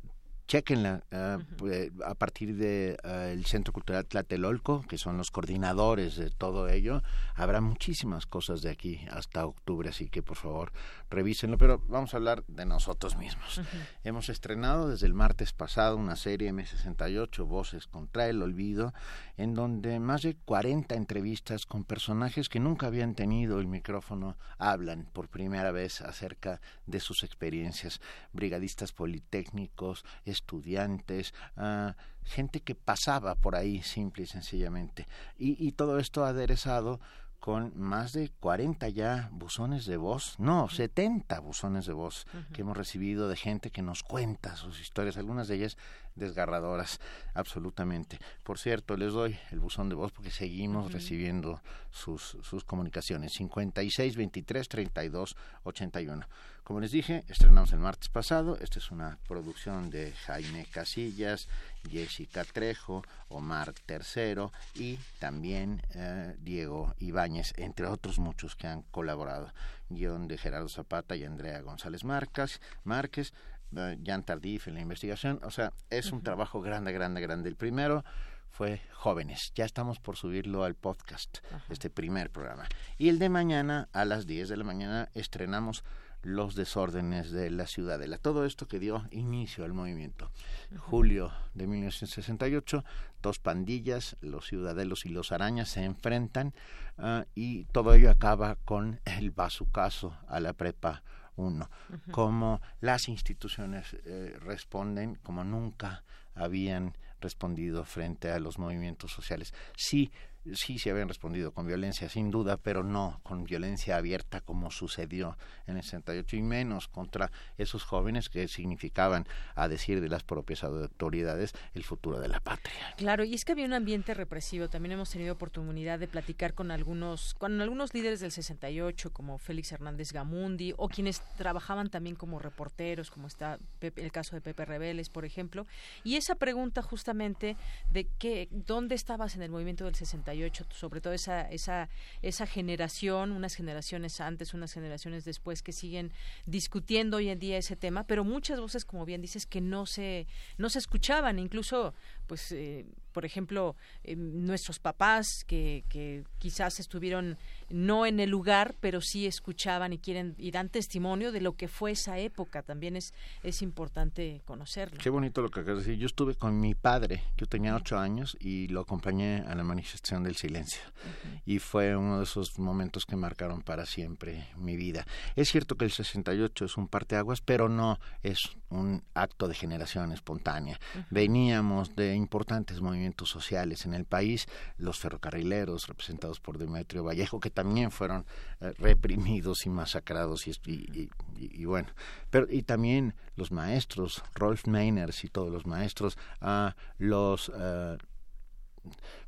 chequenla 0.51 1.05
eh, 1.13 1.39
pues, 1.57 1.93
a 2.05 2.17
partir 2.17 2.57
del 2.57 2.97
de, 2.97 3.33
el 3.33 3.47
Centro 3.47 3.73
Cultural 3.73 4.05
Tlatelolco, 4.05 4.83
que 4.83 4.99
son 4.99 5.17
los 5.17 5.31
coordinadores 5.31 6.17
de 6.17 6.29
todo 6.31 6.69
ello. 6.69 7.05
Habrá 7.37 7.61
muchísimas 7.61 8.27
cosas 8.27 8.61
de 8.61 8.71
aquí 8.71 9.01
hasta 9.13 9.47
octubre, 9.47 9.91
así 9.91 10.09
que 10.09 10.25
por 10.25 10.37
favor 10.37 10.73
revísenlo. 11.09 11.57
Pero 11.57 11.81
vamos 11.87 12.15
a 12.15 12.17
hablar 12.17 12.43
de 12.49 12.67
nosotros 12.67 13.17
mismos. 13.17 13.61
Hemos 14.03 14.29
estrenado 14.29 14.89
desde 14.89 15.07
el 15.07 15.15
martes 15.15 15.53
pasado 15.53 15.97
una 15.97 16.17
serie 16.17 16.53
M68, 16.53 17.47
Voces 17.47 17.87
contra 17.87 18.27
el 18.27 18.43
Olvido, 18.43 18.93
en 19.37 19.55
donde 19.55 20.01
más 20.01 20.23
de 20.23 20.35
40 20.35 20.97
entrevistas 20.97 21.65
con 21.65 21.85
personajes 21.85 22.49
que 22.49 22.59
nunca 22.59 22.89
habían 22.89 23.15
tenido 23.15 23.61
el 23.61 23.69
micrófono 23.69 24.37
hablan 24.59 25.07
por 25.13 25.29
primera 25.29 25.71
vez 25.71 26.01
acerca 26.01 26.61
de 26.87 26.99
sus 26.99 27.23
experiencias. 27.23 28.01
Brigadistas 28.33 28.91
politécnicos, 28.91 30.05
estudiantes, 30.41 31.33
uh, 31.57 31.93
gente 32.25 32.61
que 32.61 32.75
pasaba 32.75 33.35
por 33.35 33.55
ahí 33.57 33.83
simple 33.83 34.25
y 34.25 34.27
sencillamente. 34.27 35.07
Y, 35.39 35.57
y 35.67 35.73
todo 35.73 35.99
esto 35.99 36.25
aderezado 36.25 37.01
con 37.41 37.73
más 37.75 38.13
de 38.13 38.29
40 38.29 38.87
ya 38.91 39.31
buzones 39.33 39.87
de 39.87 39.97
voz, 39.97 40.39
no, 40.39 40.69
70 40.69 41.41
buzones 41.41 41.87
de 41.87 41.95
voz 41.95 42.27
uh 42.35 42.37
-huh. 42.37 42.53
que 42.53 42.61
hemos 42.61 42.77
recibido 42.77 43.29
de 43.29 43.37
gente 43.37 43.71
que 43.71 43.81
nos 43.81 44.03
cuenta 44.03 44.57
sus 44.57 44.79
historias, 44.79 45.17
algunas 45.17 45.49
de 45.49 45.57
ellas 45.57 45.79
desgarradoras, 46.17 47.01
absolutamente. 47.33 48.19
Por 48.45 48.59
cierto, 48.59 48.97
les 48.99 49.15
doy 49.15 49.39
el 49.53 49.59
buzón 49.61 49.89
de 49.89 49.95
voz 49.95 50.13
porque 50.13 50.31
seguimos 50.31 50.85
uh 50.85 50.89
-huh. 50.91 50.93
recibiendo 50.93 51.63
sus, 51.91 52.37
sus 52.43 52.63
comunicaciones, 52.65 53.33
56 53.33 54.17
23 54.17 54.69
32 54.69 55.35
81. 55.65 56.27
Como 56.71 56.79
les 56.79 56.93
dije, 56.93 57.25
estrenamos 57.27 57.73
el 57.73 57.81
martes 57.81 58.09
pasado. 58.09 58.57
Esta 58.61 58.79
es 58.79 58.93
una 58.93 59.19
producción 59.27 59.91
de 59.91 60.13
Jaime 60.13 60.69
Casillas, 60.71 61.49
Jessica 61.91 62.45
Trejo, 62.45 63.03
Omar 63.29 63.73
Tercero 63.87 64.53
y 64.77 64.97
también 65.19 65.83
eh, 65.97 66.37
Diego 66.39 66.95
Ibáñez, 67.01 67.55
entre 67.57 67.87
otros 67.87 68.21
muchos 68.21 68.55
que 68.55 68.69
han 68.69 68.83
colaborado. 68.83 69.53
Guión 69.89 70.29
de 70.29 70.39
Gerardo 70.39 70.69
Zapata 70.69 71.17
y 71.17 71.25
Andrea 71.25 71.61
González 71.61 72.05
Márquez, 72.05 72.61
Márquez 72.85 73.33
uh, 73.73 73.97
Jan 74.07 74.23
Tardif 74.23 74.69
en 74.69 74.75
la 74.75 74.81
investigación. 74.81 75.41
O 75.43 75.51
sea, 75.51 75.73
es 75.91 76.07
uh 76.07 76.11
-huh. 76.11 76.13
un 76.19 76.23
trabajo 76.23 76.61
grande, 76.61 76.93
grande, 76.93 77.21
grande. 77.21 77.49
El 77.49 77.57
primero 77.57 78.05
fue 78.49 78.81
Jóvenes. 78.93 79.51
Ya 79.57 79.65
estamos 79.65 79.99
por 79.99 80.17
subirlo 80.17 80.63
al 80.63 80.77
podcast, 80.77 81.39
Ajá. 81.53 81.65
este 81.69 81.91
primer 81.91 82.31
programa. 82.31 82.69
Y 82.97 83.09
el 83.09 83.19
de 83.19 83.29
mañana, 83.29 83.89
a 83.93 84.05
las 84.05 84.25
10 84.27 84.49
de 84.49 84.57
la 84.57 84.63
mañana, 84.63 85.09
estrenamos 85.15 85.83
los 86.23 86.55
desórdenes 86.55 87.31
de 87.31 87.51
la 87.51 87.67
ciudadela. 87.67 88.19
Todo 88.19 88.45
esto 88.45 88.69
que 88.69 88.79
dio 88.79 89.07
inicio 89.11 89.65
al 89.65 89.73
movimiento. 89.73 90.31
Julio 90.79 91.33
de 91.55 91.67
1968, 91.67 92.85
dos 93.23 93.39
pandillas, 93.39 94.17
los 94.21 94.47
ciudadelos 94.47 95.07
y 95.07 95.11
los 95.11 95.33
arañas, 95.33 95.71
se 95.71 95.85
enfrentan 95.85 96.55
uh, 96.99 97.23
y 97.35 97.65
todo 97.67 97.95
ello 97.95 98.11
acaba 98.11 98.57
con 98.65 99.01
el 99.05 99.31
bazucazo 99.31 100.17
a 100.29 100.41
la 100.41 100.53
prepa 100.53 101.03
1. 101.37 101.65
Uh 101.65 101.95
-huh. 101.95 102.11
Como 102.11 102.61
las 102.81 103.09
instituciones 103.09 103.97
eh, 104.05 104.37
responden 104.41 105.15
como 105.17 105.45
nunca 105.45 106.05
habían 106.35 106.97
respondido 107.21 107.85
frente 107.85 108.31
a 108.31 108.39
los 108.39 108.59
movimientos 108.59 109.13
sociales. 109.13 109.53
Sí, 109.77 110.11
sí 110.55 110.79
se 110.79 110.91
habían 110.91 111.09
respondido 111.09 111.53
con 111.53 111.67
violencia, 111.67 112.09
sin 112.09 112.31
duda, 112.31 112.57
pero 112.57 112.83
no 112.83 113.21
con 113.23 113.45
violencia 113.45 113.97
abierta 113.97 114.41
como 114.41 114.71
sucedió 114.71 115.37
en 115.67 115.77
el 115.77 115.83
68 115.83 116.37
y 116.37 116.43
menos 116.43 116.89
contra 116.89 117.31
esos 117.59 117.85
jóvenes 117.85 118.29
que 118.29 118.49
significaban, 118.49 119.27
a 119.55 119.69
decir 119.69 120.01
de 120.01 120.09
las 120.09 120.23
propias 120.23 120.65
autoridades, 120.65 121.53
el 121.75 121.85
futuro 121.85 122.21
de 122.21 122.29
la 122.29 122.41
patria. 122.41 122.95
Claro, 122.97 123.25
y 123.25 123.35
es 123.35 123.45
que 123.45 123.53
había 123.53 123.67
un 123.67 123.73
ambiente 123.73 124.15
represivo. 124.15 124.69
También 124.69 124.93
hemos 124.93 125.11
tenido 125.11 125.35
oportunidad 125.35 125.99
de 125.99 126.09
platicar 126.09 126.55
con 126.55 126.71
algunos, 126.71 127.35
con 127.35 127.61
algunos 127.61 127.93
líderes 127.95 128.21
del 128.21 128.33
68, 128.33 129.13
como 129.13 129.39
Félix 129.39 129.73
Hernández 129.73 130.13
Gamundi, 130.13 130.73
o 130.77 130.89
quienes 130.89 131.21
trabajaban 131.37 131.91
también 131.91 132.17
como 132.17 132.39
reporteros, 132.39 133.11
como 133.11 133.27
está 133.27 133.59
Pepe, 133.79 134.03
el 134.03 134.13
caso 134.13 134.37
de 134.37 134.41
Pepe 134.41 134.65
Rebeles, 134.65 135.11
por 135.11 135.25
ejemplo. 135.25 135.67
Y 136.03 136.17
esa 136.17 136.35
pregunta 136.35 136.83
justamente 136.83 137.57
de 137.91 138.07
que, 138.19 138.49
dónde 138.51 138.95
estabas 138.95 139.37
en 139.37 139.43
el 139.43 139.51
movimiento 139.51 139.85
del 139.85 139.95
68 139.95 140.30
sobre 140.71 141.01
todo 141.01 141.13
esa, 141.13 141.43
esa, 141.51 141.89
esa 142.23 142.47
generación, 142.47 143.33
unas 143.33 143.55
generaciones 143.55 144.21
antes, 144.21 144.55
unas 144.55 144.73
generaciones 144.73 145.25
después 145.25 145.63
que 145.63 145.73
siguen 145.73 146.13
discutiendo 146.47 147.19
hoy 147.19 147.29
en 147.29 147.39
día 147.39 147.59
ese 147.59 147.77
tema, 147.77 148.05
pero 148.05 148.25
muchas 148.25 148.61
voces, 148.61 148.85
como 148.85 149.05
bien 149.05 149.23
dices, 149.23 149.47
que 149.47 149.61
no 149.61 149.87
se, 149.87 150.27
no 150.59 150.69
se 150.69 150.79
escuchaban, 150.79 151.39
incluso 151.39 151.95
pues 152.27 152.53
eh, 152.53 152.87
por 153.13 153.25
ejemplo, 153.25 153.77
eh, 154.05 154.17
nuestros 154.17 154.79
papás 154.79 155.45
que, 155.47 155.85
que 155.89 156.25
quizás 156.39 156.81
estuvieron 156.81 157.37
no 157.71 158.07
en 158.07 158.21
el 158.21 158.31
lugar, 158.31 158.75
pero 158.81 159.01
sí 159.01 159.27
escuchaban 159.27 159.93
y 159.93 159.99
quieren 159.99 160.35
y 160.39 160.51
dan 160.51 160.69
testimonio 160.69 161.33
de 161.33 161.41
lo 161.41 161.55
que 161.57 161.69
fue 161.69 161.93
esa 161.93 162.19
época. 162.19 162.63
También 162.63 162.97
es, 162.97 163.15
es 163.43 163.63
importante 163.63 164.43
conocerlo. 164.45 164.99
Qué 165.01 165.11
bonito 165.11 165.41
lo 165.41 165.51
que 165.51 165.61
acabas 165.61 165.85
de 165.85 165.91
decir. 165.91 166.01
Yo 166.01 166.07
estuve 166.07 166.35
con 166.35 166.61
mi 166.61 166.75
padre, 166.75 167.23
yo 167.37 167.47
tenía 167.47 167.77
ocho 167.77 167.99
años 167.99 168.37
y 168.41 168.69
lo 168.69 168.81
acompañé 168.81 169.45
a 169.47 169.55
la 169.55 169.65
manifestación 169.65 170.25
del 170.25 170.37
silencio. 170.37 170.83
Uh 170.85 171.09
-huh. 171.09 171.43
Y 171.47 171.59
fue 171.59 171.97
uno 171.97 172.19
de 172.19 172.25
esos 172.25 172.59
momentos 172.59 173.07
que 173.07 173.17
marcaron 173.17 173.63
para 173.63 173.87
siempre 173.87 174.47
mi 174.57 174.77
vida. 174.77 175.07
Es 175.37 175.51
cierto 175.51 175.77
que 175.77 175.85
el 175.85 175.93
68 175.93 176.65
es 176.65 176.77
un 176.77 176.89
parteaguas, 176.89 177.41
pero 177.41 177.69
no 177.69 177.99
es 178.23 178.39
un 178.69 179.03
acto 179.15 179.49
de 179.49 179.55
generación 179.55 180.13
espontánea. 180.13 180.79
Uh 180.95 180.99
-huh. 180.99 181.07
Veníamos 181.11 181.95
de 181.95 182.15
importantes 182.15 182.81
movimientos 182.81 183.00
sociales 183.31 183.87
en 183.87 183.95
el 183.95 184.05
país, 184.05 184.47
los 184.79 184.99
ferrocarrileros 184.99 185.89
representados 185.89 186.41
por 186.41 186.59
Demetrio 186.59 187.05
Vallejo, 187.05 187.41
que 187.41 187.51
también 187.51 187.91
fueron 187.91 188.27
eh, 188.61 188.73
reprimidos 188.79 189.67
y 189.67 189.71
masacrados 189.71 190.47
y, 190.47 190.53
y, 190.67 191.11
y, 191.37 191.63
y, 191.63 191.65
bueno, 191.65 191.89
pero 192.31 192.47
y 192.51 192.63
también 192.63 193.15
los 193.37 193.53
maestros, 193.53 194.23
Rolf 194.35 194.67
Meiners 194.67 195.25
y 195.25 195.29
todos 195.29 195.51
los 195.51 195.67
maestros, 195.67 196.17
uh, 196.43 196.71
los 196.99 197.49
uh, 197.49 197.97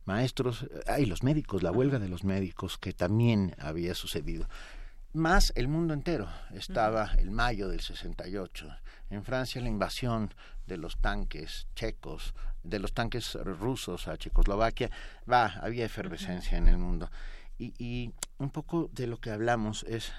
maestros, 0.04 0.66
hay 0.86 1.04
uh, 1.04 1.06
los 1.06 1.22
médicos, 1.22 1.62
la 1.62 1.72
huelga 1.72 1.98
de 1.98 2.08
los 2.08 2.24
médicos 2.24 2.78
que 2.78 2.92
también 2.92 3.54
había 3.58 3.94
sucedido 3.94 4.48
más 5.12 5.52
el 5.56 5.68
mundo 5.68 5.94
entero. 5.94 6.28
Estaba 6.52 7.12
el 7.18 7.30
mayo 7.30 7.68
del 7.68 7.80
68. 7.80 8.66
En 9.12 9.24
Francia 9.24 9.60
la 9.60 9.68
invasión 9.68 10.32
de 10.66 10.78
los 10.78 10.96
tanques 10.96 11.66
checos, 11.74 12.34
de 12.62 12.78
los 12.78 12.94
tanques 12.94 13.34
rusos 13.34 14.08
a 14.08 14.16
Checoslovaquia, 14.16 14.90
va, 15.30 15.46
había 15.60 15.84
efervescencia 15.84 16.56
en 16.56 16.66
el 16.66 16.78
mundo. 16.78 17.10
Y, 17.58 17.74
y 17.78 18.14
un 18.38 18.48
poco 18.48 18.88
de 18.90 19.06
lo 19.06 19.20
que 19.20 19.30
hablamos 19.30 19.84
es 19.84 20.12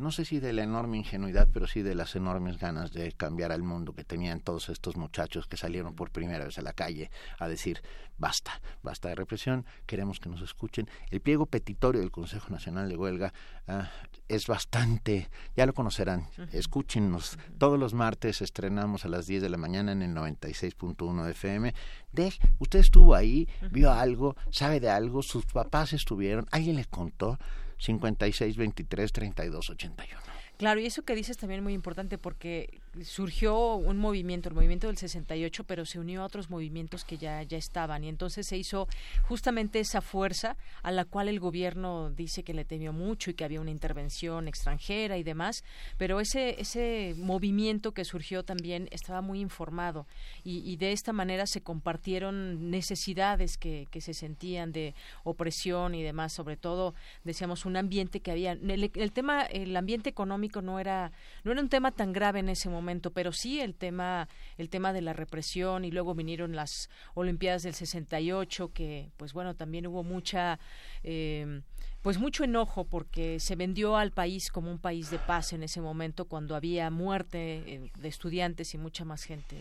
no 0.00 0.10
sé 0.10 0.24
si 0.24 0.40
de 0.40 0.52
la 0.52 0.62
enorme 0.62 0.96
ingenuidad, 0.96 1.48
pero 1.52 1.66
sí 1.66 1.82
de 1.82 1.94
las 1.94 2.16
enormes 2.16 2.58
ganas 2.58 2.92
de 2.92 3.12
cambiar 3.12 3.52
al 3.52 3.62
mundo 3.62 3.92
que 3.92 4.04
tenían 4.04 4.40
todos 4.40 4.68
estos 4.68 4.96
muchachos 4.96 5.46
que 5.46 5.56
salieron 5.56 5.94
por 5.94 6.10
primera 6.10 6.44
vez 6.44 6.58
a 6.58 6.62
la 6.62 6.72
calle 6.72 7.10
a 7.38 7.48
decir 7.48 7.82
basta, 8.18 8.60
basta 8.82 9.08
de 9.08 9.14
represión, 9.14 9.64
queremos 9.86 10.20
que 10.20 10.28
nos 10.28 10.42
escuchen. 10.42 10.88
El 11.10 11.20
pliego 11.20 11.46
petitorio 11.46 12.00
del 12.00 12.10
Consejo 12.10 12.50
Nacional 12.50 12.88
de 12.88 12.96
Huelga 12.96 13.32
ah, 13.66 13.90
es 14.28 14.46
bastante, 14.46 15.28
ya 15.56 15.66
lo 15.66 15.74
conocerán, 15.74 16.28
escúchenos. 16.52 17.38
Todos 17.58 17.78
los 17.78 17.94
martes 17.94 18.42
estrenamos 18.42 19.04
a 19.04 19.08
las 19.08 19.26
10 19.26 19.42
de 19.42 19.48
la 19.48 19.56
mañana 19.56 19.92
en 19.92 20.02
el 20.02 20.14
96.1 20.14 21.30
FM. 21.30 21.74
De, 22.12 22.32
usted 22.58 22.78
estuvo 22.78 23.14
ahí, 23.14 23.48
vio 23.70 23.92
algo, 23.92 24.36
sabe 24.50 24.80
de 24.80 24.90
algo, 24.90 25.22
sus 25.22 25.46
papás 25.46 25.92
estuvieron, 25.92 26.46
alguien 26.50 26.76
le 26.76 26.84
contó. 26.84 27.38
56 27.80 28.56
23 28.56 29.12
32 29.12 29.70
81. 29.70 30.39
Claro, 30.60 30.78
y 30.78 30.84
eso 30.84 31.00
que 31.00 31.14
dices 31.14 31.38
también 31.38 31.60
es 31.60 31.64
muy 31.64 31.72
importante 31.72 32.18
porque 32.18 32.82
surgió 33.02 33.76
un 33.76 33.96
movimiento, 33.96 34.50
el 34.50 34.54
movimiento 34.54 34.88
del 34.88 34.98
68, 34.98 35.64
pero 35.64 35.86
se 35.86 35.98
unió 35.98 36.20
a 36.20 36.26
otros 36.26 36.50
movimientos 36.50 37.02
que 37.06 37.16
ya, 37.16 37.42
ya 37.44 37.56
estaban 37.56 38.04
y 38.04 38.10
entonces 38.10 38.46
se 38.46 38.58
hizo 38.58 38.86
justamente 39.22 39.80
esa 39.80 40.02
fuerza 40.02 40.58
a 40.82 40.90
la 40.90 41.06
cual 41.06 41.28
el 41.28 41.40
gobierno 41.40 42.10
dice 42.10 42.42
que 42.42 42.52
le 42.52 42.66
temió 42.66 42.92
mucho 42.92 43.30
y 43.30 43.34
que 43.34 43.44
había 43.44 43.58
una 43.58 43.70
intervención 43.70 44.48
extranjera 44.48 45.16
y 45.16 45.22
demás, 45.22 45.64
pero 45.96 46.20
ese, 46.20 46.60
ese 46.60 47.14
movimiento 47.16 47.92
que 47.92 48.04
surgió 48.04 48.42
también 48.42 48.86
estaba 48.90 49.22
muy 49.22 49.40
informado 49.40 50.06
y, 50.44 50.76
de 50.76 50.92
esta 50.92 51.14
manera 51.14 51.46
se 51.46 51.62
compartieron 51.62 52.70
necesidades 52.70 53.56
que, 53.56 53.88
que, 53.90 54.02
se 54.02 54.12
sentían 54.12 54.72
de 54.72 54.94
opresión 55.24 55.94
y 55.94 56.02
demás, 56.02 56.34
sobre 56.34 56.58
todo 56.58 56.94
decíamos 57.24 57.64
un 57.64 57.78
ambiente 57.78 58.20
que 58.20 58.30
había, 58.30 58.52
el, 58.52 58.90
el 58.94 59.12
tema, 59.12 59.44
el 59.44 59.74
ambiente 59.74 60.10
económico 60.10 60.49
no 60.60 60.80
era, 60.80 61.12
no 61.44 61.52
era 61.52 61.60
un 61.60 61.68
tema 61.68 61.92
tan 61.92 62.12
grave 62.12 62.40
en 62.40 62.48
ese 62.48 62.68
momento, 62.68 63.12
pero 63.12 63.32
sí 63.32 63.60
el 63.60 63.74
tema 63.74 64.28
el 64.58 64.68
tema 64.68 64.92
de 64.92 65.00
la 65.00 65.12
represión 65.12 65.84
y 65.84 65.90
luego 65.90 66.14
vinieron 66.14 66.56
las 66.56 66.90
Olimpiadas 67.14 67.62
del 67.62 67.74
68 67.74 68.72
que 68.72 69.10
pues 69.16 69.32
bueno, 69.32 69.54
también 69.54 69.86
hubo 69.86 70.02
mucha 70.02 70.58
eh, 71.04 71.62
pues 72.02 72.18
mucho 72.18 72.44
enojo 72.44 72.84
porque 72.84 73.40
se 73.40 73.56
vendió 73.56 73.96
al 73.96 74.10
país 74.10 74.50
como 74.50 74.70
un 74.70 74.78
país 74.78 75.10
de 75.10 75.18
paz 75.18 75.52
en 75.52 75.62
ese 75.62 75.80
momento 75.80 76.24
cuando 76.26 76.56
había 76.56 76.90
muerte 76.90 77.62
eh, 77.66 77.90
de 77.96 78.08
estudiantes 78.08 78.74
y 78.74 78.78
mucha 78.78 79.04
más 79.04 79.24
gente. 79.24 79.56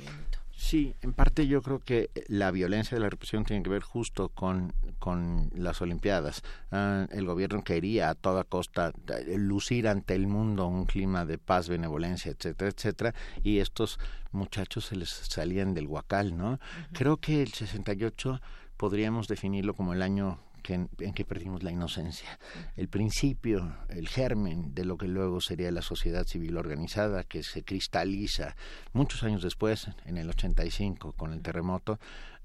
Sí, 0.59 0.93
en 1.01 1.13
parte 1.13 1.47
yo 1.47 1.61
creo 1.61 1.79
que 1.79 2.11
la 2.27 2.51
violencia 2.51 2.95
de 2.95 3.01
la 3.01 3.09
represión 3.09 3.45
tiene 3.45 3.63
que 3.63 3.69
ver 3.69 3.81
justo 3.81 4.27
con, 4.27 4.73
con 4.99 5.49
las 5.55 5.81
Olimpiadas. 5.81 6.43
Ah, 6.69 7.07
el 7.11 7.25
gobierno 7.25 7.63
quería 7.63 8.09
a 8.09 8.15
toda 8.15 8.43
costa 8.43 8.91
eh, 9.07 9.37
lucir 9.37 9.87
ante 9.87 10.15
el 10.15 10.27
mundo 10.27 10.67
un 10.67 10.85
clima 10.85 11.25
de 11.25 11.37
paz, 11.37 11.69
benevolencia, 11.69 12.33
etcétera, 12.33 12.71
etcétera, 12.75 13.15
y 13.41 13.59
estos 13.59 13.99
muchachos 14.33 14.87
se 14.87 14.97
les 14.97 15.09
salían 15.09 15.73
del 15.73 15.87
huacal, 15.87 16.37
¿no? 16.37 16.59
Creo 16.91 17.17
que 17.17 17.41
el 17.41 17.53
68 17.53 18.41
podríamos 18.75 19.29
definirlo 19.29 19.73
como 19.73 19.93
el 19.93 20.01
año 20.01 20.39
en 20.67 21.13
que 21.13 21.25
perdimos 21.25 21.63
la 21.63 21.71
inocencia. 21.71 22.39
El 22.75 22.87
principio, 22.87 23.75
el 23.89 24.07
germen 24.07 24.73
de 24.73 24.85
lo 24.85 24.97
que 24.97 25.07
luego 25.07 25.41
sería 25.41 25.71
la 25.71 25.81
sociedad 25.81 26.25
civil 26.25 26.57
organizada, 26.57 27.23
que 27.23 27.43
se 27.43 27.63
cristaliza 27.63 28.55
muchos 28.93 29.23
años 29.23 29.43
después, 29.43 29.87
en 30.05 30.17
el 30.17 30.29
85, 30.29 31.13
con 31.13 31.33
el 31.33 31.41
terremoto, 31.41 31.99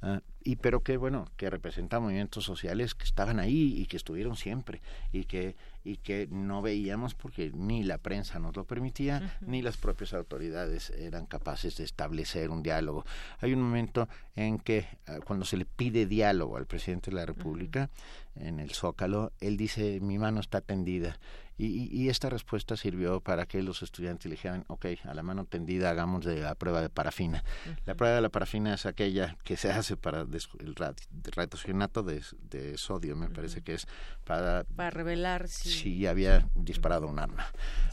ah, 0.05 0.21
y 0.43 0.57
pero 0.57 0.83
que 0.83 0.97
bueno 0.97 1.27
que 1.37 1.51
representa 1.51 1.99
movimientos 1.99 2.45
sociales 2.45 2.95
que 2.95 3.05
estaban 3.05 3.41
ahí 3.41 3.75
y 3.81 3.87
que 3.87 3.97
estuvieron 3.97 4.37
siempre 4.37 4.83
y 5.13 5.25
que 5.25 5.57
y 5.83 5.97
que 5.97 6.29
no 6.31 6.63
veíamos 6.63 7.15
porque 7.15 7.51
ni 7.53 7.83
la 7.83 7.99
prensa 7.99 8.39
nos 8.39 8.55
lo 8.57 8.65
permitía 8.65 9.39
ni 9.41 9.63
las 9.63 9.77
propias 9.77 10.15
autoridades 10.15 10.91
eran 10.91 11.27
capaces 11.27 11.77
de 11.77 11.85
establecer 11.85 12.51
un 12.51 12.63
diálogo. 12.63 13.05
Hay 13.41 13.53
un 13.53 13.61
momento 13.61 14.09
en 14.37 14.59
que 14.59 14.87
ah, 15.07 15.19
cuando 15.25 15.45
se 15.45 15.57
le 15.57 15.65
pide 15.65 16.07
diálogo 16.07 16.57
al 16.57 16.67
presidente 16.67 17.11
de 17.11 17.17
la 17.17 17.27
república 17.27 17.91
en 18.37 18.61
el 18.61 18.71
zócalo 18.71 19.33
él 19.41 19.57
dice 19.57 20.01
mi 20.01 20.19
mano 20.19 20.41
está 20.41 20.61
tendida 20.61 21.19
y, 21.57 22.09
esta 22.09 22.29
respuesta 22.29 22.77
sirvió 22.77 23.21
para 23.21 23.47
que 23.47 23.63
los 23.63 23.83
estudiantes 23.83 24.31
dijeran, 24.31 24.65
ok, 24.67 24.87
a 25.05 25.15
la 25.15 25.23
mano 25.23 25.45
tendida 25.45 25.91
hagamos 25.91 26.25
de 26.25 26.41
la 26.41 26.55
prueba 26.55 26.81
de 26.81 26.91
parafina. 26.91 27.45
La 27.87 27.95
prueba 27.95 28.17
de 28.17 28.23
la 28.23 28.29
parafina 28.29 28.75
es 28.75 28.87
aquella 28.87 29.37
que 29.45 29.57
se 29.57 29.71
hace 29.71 29.97
para 29.97 30.23
el 30.23 30.75
ratocionato 30.75 32.03
de, 32.03 32.23
de 32.51 32.77
sodio, 32.77 33.15
me 33.17 33.29
parece 33.29 33.63
que 33.63 33.75
es 33.75 33.87
para, 34.25 34.65
para 34.77 34.91
revelar 34.91 35.49
si... 35.49 36.07
había 36.07 36.49
disparado 36.55 37.07
un 37.07 37.19
arma. 37.19 37.47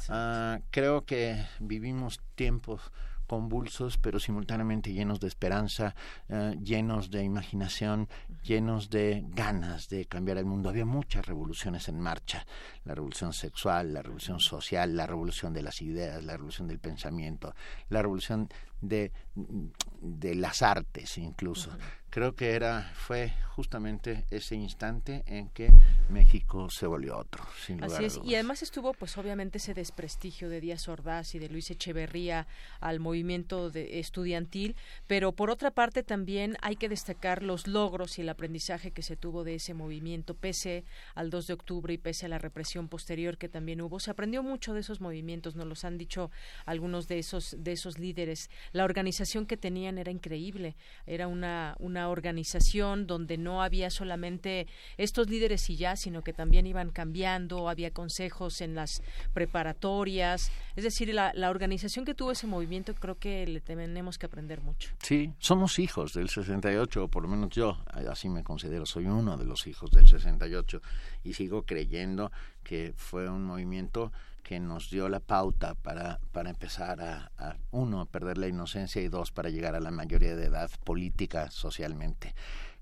Ah, 0.09 0.59
creo 0.71 1.05
que 1.05 1.45
vivimos 1.59 2.19
tiempos 2.35 2.91
convulsos, 3.31 3.97
pero 3.97 4.19
simultáneamente 4.19 4.91
llenos 4.91 5.21
de 5.21 5.29
esperanza, 5.29 5.95
eh, 6.27 6.57
llenos 6.61 7.11
de 7.11 7.23
imaginación, 7.23 8.09
llenos 8.43 8.89
de 8.89 9.23
ganas 9.29 9.87
de 9.87 10.05
cambiar 10.05 10.37
el 10.37 10.43
mundo. 10.43 10.67
Había 10.67 10.83
muchas 10.83 11.25
revoluciones 11.25 11.87
en 11.87 11.97
marcha, 11.97 12.45
la 12.83 12.93
revolución 12.93 13.31
sexual, 13.31 13.93
la 13.93 14.01
revolución 14.01 14.41
social, 14.41 14.97
la 14.97 15.07
revolución 15.07 15.53
de 15.53 15.61
las 15.61 15.81
ideas, 15.81 16.21
la 16.25 16.33
revolución 16.33 16.67
del 16.67 16.79
pensamiento, 16.79 17.55
la 17.87 18.01
revolución 18.01 18.49
de, 18.81 19.13
de 19.35 20.35
las 20.35 20.61
artes 20.61 21.17
incluso. 21.17 21.71
Creo 22.09 22.35
que 22.35 22.51
era 22.51 22.91
fue 22.93 23.31
justamente 23.55 24.25
ese 24.31 24.55
instante 24.55 25.23
en 25.27 25.47
que 25.49 25.71
México 26.09 26.69
se 26.69 26.85
volvió 26.85 27.17
otro, 27.17 27.45
sin 27.65 27.79
lugar 27.79 28.03
Así 28.03 28.03
es, 28.03 28.19
y 28.25 28.35
además 28.35 28.63
estuvo 28.63 28.93
pues 28.93 29.17
obviamente 29.17 29.59
ese 29.59 29.73
desprestigio 29.73 30.49
de 30.49 30.59
Díaz 30.59 30.89
Ordaz 30.89 31.35
y 31.35 31.39
de 31.39 31.47
Luis 31.47 31.71
Echeverría 31.71 32.47
al 32.81 32.99
movimiento 32.99 33.69
de, 33.69 33.99
estudiantil, 33.99 34.75
pero 35.07 35.31
por 35.31 35.49
otra 35.49 35.71
parte 35.71 36.03
también 36.03 36.57
hay 36.61 36.75
que 36.75 36.89
destacar 36.89 37.43
los 37.43 37.65
logros 37.65 38.17
y 38.17 38.23
el 38.23 38.29
aprendizaje 38.29 38.91
que 38.91 39.03
se 39.03 39.15
tuvo 39.15 39.45
de 39.45 39.55
ese 39.55 39.73
movimiento 39.73 40.33
pese 40.33 40.83
al 41.15 41.29
2 41.29 41.47
de 41.47 41.53
octubre 41.53 41.93
y 41.93 41.97
pese 41.97 42.25
a 42.25 42.29
la 42.29 42.39
represión 42.39 42.89
posterior 42.89 43.37
que 43.37 43.47
también 43.47 43.79
hubo. 43.79 44.01
Se 44.01 44.11
aprendió 44.11 44.43
mucho 44.43 44.73
de 44.73 44.81
esos 44.81 44.99
movimientos, 44.99 45.55
nos 45.55 45.67
los 45.67 45.85
han 45.85 45.97
dicho 45.97 46.29
algunos 46.65 47.07
de 47.07 47.19
esos 47.19 47.55
de 47.57 47.71
esos 47.71 47.99
líderes 47.99 48.49
la 48.73 48.83
organización 48.83 49.20
que 49.45 49.57
tenían 49.57 49.97
era 49.97 50.11
increíble, 50.11 50.75
era 51.05 51.27
una, 51.27 51.75
una 51.79 52.09
organización 52.09 53.07
donde 53.07 53.37
no 53.37 53.61
había 53.61 53.89
solamente 53.89 54.67
estos 54.97 55.29
líderes 55.29 55.69
y 55.69 55.75
ya, 55.75 55.95
sino 55.95 56.23
que 56.23 56.33
también 56.33 56.65
iban 56.65 56.89
cambiando, 56.89 57.69
había 57.69 57.91
consejos 57.91 58.61
en 58.61 58.75
las 58.75 59.01
preparatorias, 59.33 60.51
es 60.75 60.83
decir, 60.83 61.13
la, 61.13 61.31
la 61.35 61.49
organización 61.49 62.05
que 62.05 62.13
tuvo 62.13 62.31
ese 62.31 62.47
movimiento 62.47 62.93
creo 62.95 63.17
que 63.17 63.45
le 63.45 63.61
tenemos 63.61 64.17
que 64.17 64.25
aprender 64.25 64.61
mucho. 64.61 64.91
Sí, 65.01 65.33
somos 65.39 65.79
hijos 65.79 66.13
del 66.13 66.29
68, 66.29 67.03
o 67.03 67.07
por 67.07 67.23
lo 67.23 67.29
menos 67.29 67.49
yo 67.49 67.77
así 68.09 68.29
me 68.29 68.43
considero, 68.43 68.85
soy 68.85 69.05
uno 69.05 69.37
de 69.37 69.45
los 69.45 69.67
hijos 69.67 69.91
del 69.91 70.07
68 70.07 70.81
y 71.23 71.33
sigo 71.33 71.63
creyendo 71.63 72.31
que 72.63 72.93
fue 72.95 73.29
un 73.29 73.43
movimiento 73.43 74.11
que 74.51 74.59
nos 74.59 74.89
dio 74.89 75.07
la 75.07 75.21
pauta 75.21 75.75
para, 75.75 76.19
para 76.33 76.49
empezar 76.49 76.99
a, 76.99 77.31
a, 77.37 77.55
uno, 77.71 78.05
perder 78.05 78.37
la 78.37 78.49
inocencia 78.49 79.01
y 79.01 79.07
dos, 79.07 79.31
para 79.31 79.49
llegar 79.49 79.75
a 79.75 79.79
la 79.79 79.91
mayoría 79.91 80.35
de 80.35 80.47
edad 80.47 80.69
política, 80.83 81.49
socialmente. 81.49 82.35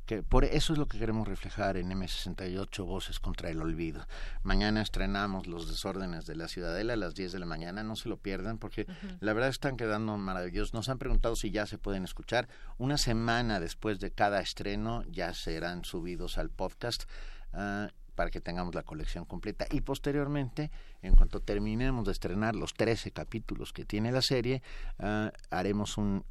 Que 0.07 0.23
por 0.23 0.45
eso 0.45 0.73
es 0.73 0.79
lo 0.79 0.87
que 0.87 0.97
queremos 0.97 1.27
reflejar 1.27 1.77
en 1.77 1.91
M68 1.91 2.83
Voces 2.83 3.19
contra 3.19 3.51
el 3.51 3.61
Olvido. 3.61 4.07
Mañana 4.41 4.81
estrenamos 4.81 5.45
Los 5.45 5.69
Desórdenes 5.69 6.25
de 6.25 6.35
la 6.35 6.47
Ciudadela 6.47 6.93
a 6.93 6.95
las 6.95 7.13
10 7.13 7.33
de 7.33 7.39
la 7.39 7.45
mañana, 7.45 7.83
no 7.83 7.95
se 7.95 8.09
lo 8.09 8.17
pierdan 8.17 8.57
porque 8.57 8.87
la 9.19 9.33
verdad 9.33 9.49
están 9.49 9.77
quedando 9.77 10.17
maravillosos. 10.17 10.73
Nos 10.73 10.89
han 10.89 10.97
preguntado 10.97 11.35
si 11.35 11.51
ya 11.51 11.67
se 11.67 11.77
pueden 11.77 12.03
escuchar. 12.03 12.49
Una 12.79 12.97
semana 12.97 13.59
después 13.59 13.99
de 13.99 14.09
cada 14.09 14.41
estreno 14.41 15.03
ya 15.03 15.35
serán 15.35 15.85
subidos 15.85 16.39
al 16.39 16.49
podcast. 16.49 17.03
Uh, 17.53 17.89
para 18.19 18.31
que 18.31 18.41
tengamos 18.41 18.75
la 18.75 18.83
colección 18.83 19.23
completa. 19.23 19.65
Y 19.71 19.79
posteriormente, 19.79 20.71
en 21.01 21.15
cuanto 21.15 21.39
terminemos 21.39 22.03
de 22.03 22.11
estrenar 22.11 22.53
los 22.53 22.73
13 22.73 23.11
capítulos 23.11 23.71
que 23.71 23.85
tiene 23.85 24.11
la 24.11 24.21
serie, 24.21 24.61
uh, 24.97 25.29
haremos 25.49 25.97
un 25.97 26.25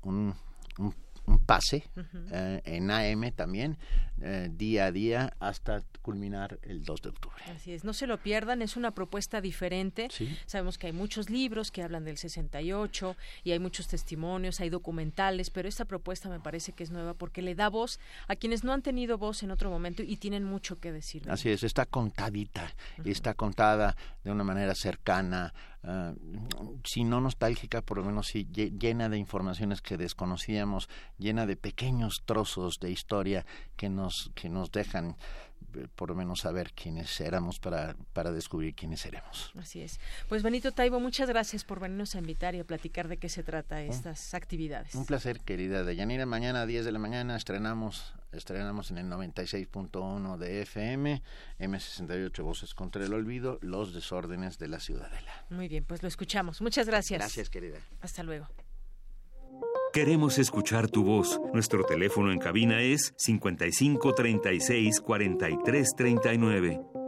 un 1.28 1.38
pase 1.38 1.84
eh, 2.32 2.60
en 2.64 2.90
AM 2.90 3.30
también, 3.32 3.78
eh, 4.20 4.48
día 4.50 4.86
a 4.86 4.92
día, 4.92 5.32
hasta 5.38 5.82
culminar 6.02 6.58
el 6.62 6.84
2 6.84 7.02
de 7.02 7.08
octubre. 7.10 7.42
Así 7.54 7.72
es, 7.72 7.84
no 7.84 7.92
se 7.92 8.06
lo 8.06 8.18
pierdan, 8.18 8.62
es 8.62 8.76
una 8.76 8.92
propuesta 8.92 9.40
diferente. 9.40 10.08
Sabemos 10.46 10.78
que 10.78 10.88
hay 10.88 10.92
muchos 10.92 11.30
libros 11.30 11.70
que 11.70 11.82
hablan 11.82 12.04
del 12.04 12.16
68 12.16 13.16
y 13.44 13.52
hay 13.52 13.58
muchos 13.58 13.88
testimonios, 13.88 14.60
hay 14.60 14.70
documentales, 14.70 15.50
pero 15.50 15.68
esta 15.68 15.84
propuesta 15.84 16.28
me 16.28 16.40
parece 16.40 16.72
que 16.72 16.82
es 16.84 16.90
nueva 16.90 17.14
porque 17.14 17.42
le 17.42 17.54
da 17.54 17.68
voz 17.68 18.00
a 18.26 18.36
quienes 18.36 18.64
no 18.64 18.72
han 18.72 18.82
tenido 18.82 19.18
voz 19.18 19.42
en 19.42 19.50
otro 19.50 19.70
momento 19.70 20.02
y 20.02 20.16
tienen 20.16 20.44
mucho 20.44 20.80
que 20.80 20.92
decir. 20.92 21.30
Así 21.30 21.50
es, 21.50 21.62
está 21.62 21.86
contadita, 21.86 22.74
y 23.04 23.10
está 23.10 23.34
contada 23.34 23.96
de 24.24 24.30
una 24.30 24.44
manera 24.44 24.74
cercana, 24.74 25.52
ah, 25.88 26.14
si 26.84 27.04
no 27.04 27.20
nostálgica, 27.20 27.82
por 27.82 27.98
lo 27.98 28.04
menos 28.04 28.28
sí 28.28 28.46
llena 28.52 29.08
de 29.08 29.18
informaciones 29.18 29.80
que 29.80 29.96
desconocíamos, 29.96 30.88
llena 31.18 31.46
de 31.46 31.56
pequeños 31.56 32.22
trozos 32.24 32.78
de 32.80 32.90
historia 32.90 33.46
que 33.76 33.88
nos, 33.88 34.30
que 34.34 34.48
nos 34.48 34.70
dejan 34.70 35.16
eh, 35.74 35.86
por 35.94 36.10
lo 36.10 36.14
menos 36.14 36.40
saber 36.40 36.72
quiénes 36.72 37.20
éramos 37.20 37.58
para, 37.58 37.96
para 38.12 38.32
descubrir 38.32 38.74
quiénes 38.74 39.00
seremos. 39.00 39.52
Así 39.58 39.80
es. 39.80 40.00
Pues 40.28 40.42
Benito 40.42 40.72
Taibo, 40.72 41.00
muchas 41.00 41.28
gracias 41.28 41.64
por 41.64 41.80
venirnos 41.80 42.14
a 42.14 42.18
invitar 42.18 42.54
y 42.54 42.60
a 42.60 42.64
platicar 42.64 43.08
de 43.08 43.18
qué 43.18 43.28
se 43.28 43.42
trata 43.42 43.82
estas 43.82 44.34
actividades. 44.34 44.94
Un 44.94 45.06
placer, 45.06 45.40
querida 45.40 45.84
Deyanira. 45.84 46.26
Mañana 46.26 46.62
a 46.62 46.66
10 46.66 46.84
de 46.84 46.92
la 46.92 46.98
mañana 46.98 47.36
estrenamos 47.36 48.14
estrenamos 48.32 48.90
en 48.90 48.98
el 48.98 49.06
96.1 49.06 50.36
de 50.36 50.62
FM, 50.62 51.22
M68 51.58 52.42
Voces 52.42 52.74
contra 52.74 53.04
el 53.04 53.12
Olvido, 53.12 53.58
Los 53.62 53.94
Desórdenes 53.94 54.58
de 54.58 54.68
la 54.68 54.80
Ciudadela. 54.80 55.32
Muy 55.50 55.68
bien, 55.68 55.84
pues 55.84 56.02
lo 56.02 56.08
escuchamos. 56.08 56.60
Muchas 56.60 56.86
gracias. 56.86 57.18
Gracias, 57.18 57.50
querida. 57.50 57.78
Hasta 58.00 58.22
luego. 58.22 58.48
Queremos 59.92 60.38
escuchar 60.38 60.88
tu 60.88 61.02
voz. 61.02 61.40
Nuestro 61.54 61.84
teléfono 61.84 62.30
en 62.30 62.38
cabina 62.38 62.82
es 62.82 63.14
55 63.16 64.14
36 64.14 65.00
43 65.00 65.94
39. 65.96 67.07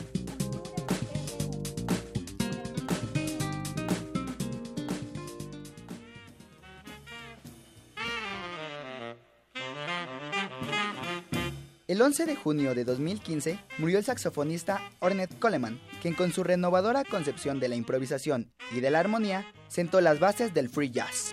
El 12.01 12.07
11 12.07 12.25
de 12.25 12.35
junio 12.35 12.73
de 12.73 12.83
2015 12.83 13.59
murió 13.77 13.99
el 13.99 14.03
saxofonista 14.03 14.81
Ornette 15.01 15.37
Coleman, 15.37 15.79
quien 16.01 16.15
con 16.15 16.33
su 16.33 16.43
renovadora 16.43 17.03
concepción 17.03 17.59
de 17.59 17.69
la 17.69 17.75
improvisación 17.75 18.51
y 18.75 18.79
de 18.79 18.89
la 18.89 19.01
armonía 19.01 19.45
sentó 19.67 20.01
las 20.01 20.19
bases 20.19 20.51
del 20.51 20.67
free 20.67 20.89
jazz. 20.89 21.31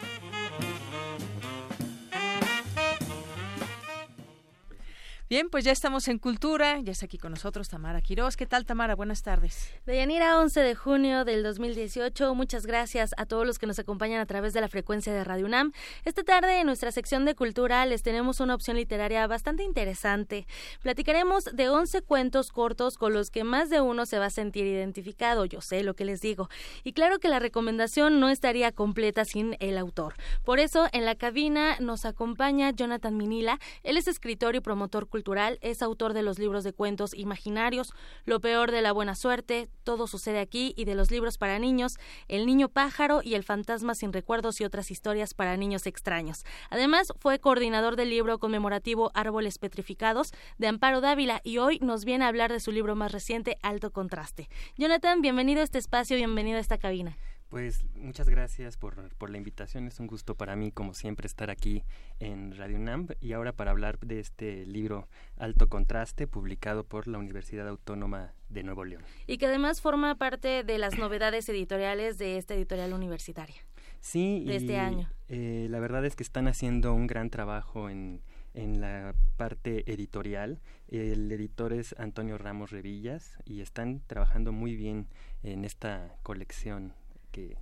Bien, 5.31 5.51
pues 5.51 5.63
ya 5.63 5.73
estamos 5.73 6.09
en 6.09 6.19
Cultura, 6.19 6.81
ya 6.81 6.93
está 6.93 7.05
aquí 7.05 7.19
con 7.19 7.33
nosotros 7.33 7.69
Tamara 7.69 8.01
Quiroz. 8.01 8.35
¿Qué 8.35 8.47
tal, 8.47 8.65
Tamara? 8.65 8.95
Buenas 8.95 9.23
tardes. 9.23 9.75
Deyanira, 9.85 10.39
11 10.39 10.59
de 10.61 10.75
junio 10.75 11.27
del 11.27 11.43
2018. 11.43 12.35
Muchas 12.35 12.65
gracias 12.65 13.11
a 13.19 13.27
todos 13.27 13.47
los 13.47 13.59
que 13.59 13.67
nos 13.67 13.79
acompañan 13.79 14.23
a 14.23 14.25
través 14.27 14.55
de 14.55 14.63
la 14.63 14.69
frecuencia 14.69 15.13
de 15.13 15.23
Radio 15.25 15.45
UNAM. 15.45 15.73
Esta 16.07 16.23
tarde 16.23 16.61
en 16.61 16.67
nuestra 16.67 16.93
sección 16.93 17.27
de 17.27 17.35
Cultura 17.35 17.85
les 17.85 18.03
tenemos 18.03 18.41
una 18.41 18.55
opción 18.55 18.79
literaria 18.79 19.27
bastante 19.27 19.65
interesante. 19.65 20.47
Platicaremos 20.81 21.45
de 21.45 21.69
11 21.69 22.01
cuentos 22.01 22.51
cortos 22.51 22.97
con 22.97 23.13
los 23.13 23.29
que 23.31 23.45
más 23.45 23.69
de 23.69 23.83
uno 23.83 24.07
se 24.07 24.19
va 24.19 24.27
a 24.27 24.31
sentir 24.31 24.65
identificado. 24.65 25.45
Yo 25.45 25.61
sé 25.61 25.83
lo 25.83 25.93
que 25.93 26.07
les 26.07 26.23
digo. 26.23 26.49
Y 26.85 26.95
claro 26.95 27.19
que 27.19 27.29
la 27.29 27.39
recomendación 27.39 28.19
no 28.19 28.31
estaría 28.31 28.73
completa 28.73 29.27
sin 29.27 29.59
el 29.61 29.77
autor. 29.77 30.15
Por 30.47 30.59
eso, 30.59 30.89
en 30.93 31.05
la 31.05 31.17
cabina 31.17 31.77
nos 31.81 32.07
acompaña 32.07 32.71
Jonathan 32.71 33.15
Minila. 33.15 33.59
Él 33.83 33.99
es 33.99 34.09
escritor 34.09 34.57
y 34.57 34.61
promotor 34.61 35.07
cultural 35.07 35.18
es 35.61 35.83
autor 35.83 36.13
de 36.13 36.23
los 36.23 36.39
libros 36.39 36.65
de 36.65 36.73
cuentos 36.73 37.15
imaginarios, 37.15 37.93
Lo 38.25 38.41
peor 38.41 38.71
de 38.71 38.83
la 38.83 38.93
buena 38.93 39.15
suerte, 39.15 39.69
Todo 39.85 40.07
sucede 40.07 40.39
aquí 40.39 40.75
y 40.77 40.85
de 40.85 40.95
los 40.95 41.11
libros 41.11 41.39
para 41.39 41.59
niños, 41.59 41.99
El 42.29 42.47
niño 42.47 42.69
pájaro 42.69 43.21
y 43.23 43.35
El 43.35 43.45
fantasma 43.45 43.95
sin 43.95 44.13
recuerdos 44.13 44.61
y 44.61 44.65
otras 44.65 44.91
historias 44.91 45.35
para 45.35 45.57
niños 45.57 45.87
extraños. 45.87 46.45
Además, 46.71 47.13
fue 47.19 47.39
coordinador 47.39 47.97
del 47.97 48.11
libro 48.11 48.39
conmemorativo 48.39 49.11
Árboles 49.15 49.59
petrificados 49.59 50.33
de 50.59 50.69
Amparo 50.69 51.01
Dávila 51.01 51.41
y 51.45 51.59
hoy 51.59 51.79
nos 51.81 52.05
viene 52.05 52.25
a 52.25 52.29
hablar 52.29 52.53
de 52.53 52.61
su 52.61 52.73
libro 52.73 52.95
más 52.95 53.13
reciente, 53.13 53.59
Alto 53.63 53.93
Contraste. 53.93 54.49
Jonathan, 54.77 55.21
bienvenido 55.21 55.61
a 55.61 55.65
este 55.65 55.79
espacio, 55.79 56.17
bienvenido 56.17 56.59
a 56.59 56.61
esta 56.61 56.79
cabina. 56.79 57.17
Pues 57.49 57.83
muchas 57.95 58.29
gracias 58.29 58.77
por, 58.77 59.15
por, 59.17 59.31
la 59.31 59.39
invitación. 59.39 59.87
Es 59.87 60.01
un 60.01 60.07
gusto 60.07 60.35
para 60.35 60.55
mí, 60.55 60.71
como 60.71 60.93
siempre, 60.93 61.27
estar 61.27 61.49
aquí 61.49 61.83
en 62.21 62.55
Radio 62.55 62.79
NAMB 62.79 63.13
y 63.21 63.33
ahora 63.33 63.53
para 63.53 63.71
hablar 63.71 63.99
de 64.01 64.21
este 64.21 64.67
libro 64.67 65.09
Alto 65.39 65.69
Contraste, 65.69 66.27
publicado 66.27 66.85
por 66.85 67.09
la 67.09 67.17
Universidad 67.17 67.67
Autónoma 67.67 68.35
de 68.51 68.63
Nuevo 68.65 68.85
León. 68.85 69.03
Y 69.27 69.39
que 69.39 69.47
además 69.47 69.81
forma 69.81 70.15
parte 70.17 70.63
de 70.63 70.77
las 70.77 70.99
novedades 70.99 71.49
editoriales 71.49 72.19
de 72.19 72.37
esta 72.37 72.55
editorial 72.55 72.93
universitaria. 72.93 73.57
Sí, 74.01 74.45
de 74.47 74.57
este 74.57 74.79
año. 74.79 75.11
Eh, 75.29 75.69
la 75.71 75.81
verdad 75.81 76.05
es 76.05 76.17
que 76.17 76.23
están 76.23 76.49
haciendo 76.49 76.93
un 76.93 77.07
gran 77.07 77.31
trabajo 77.31 77.89
en, 77.89 78.21
en 78.53 78.81
la 78.81 79.15
parte 79.39 79.91
editorial. 79.91 80.61
El 80.89 81.33
editor 81.33 81.73
es 81.73 81.95
Antonio 81.99 82.37
Ramos 82.37 82.71
Revillas 82.71 83.39
y 83.47 83.63
están 83.63 84.03
trabajando 84.07 84.53
muy 84.53 84.77
bien 84.77 85.09
en 85.43 85.65
esta 85.65 86.15
colección 86.23 86.93
que 87.31 87.57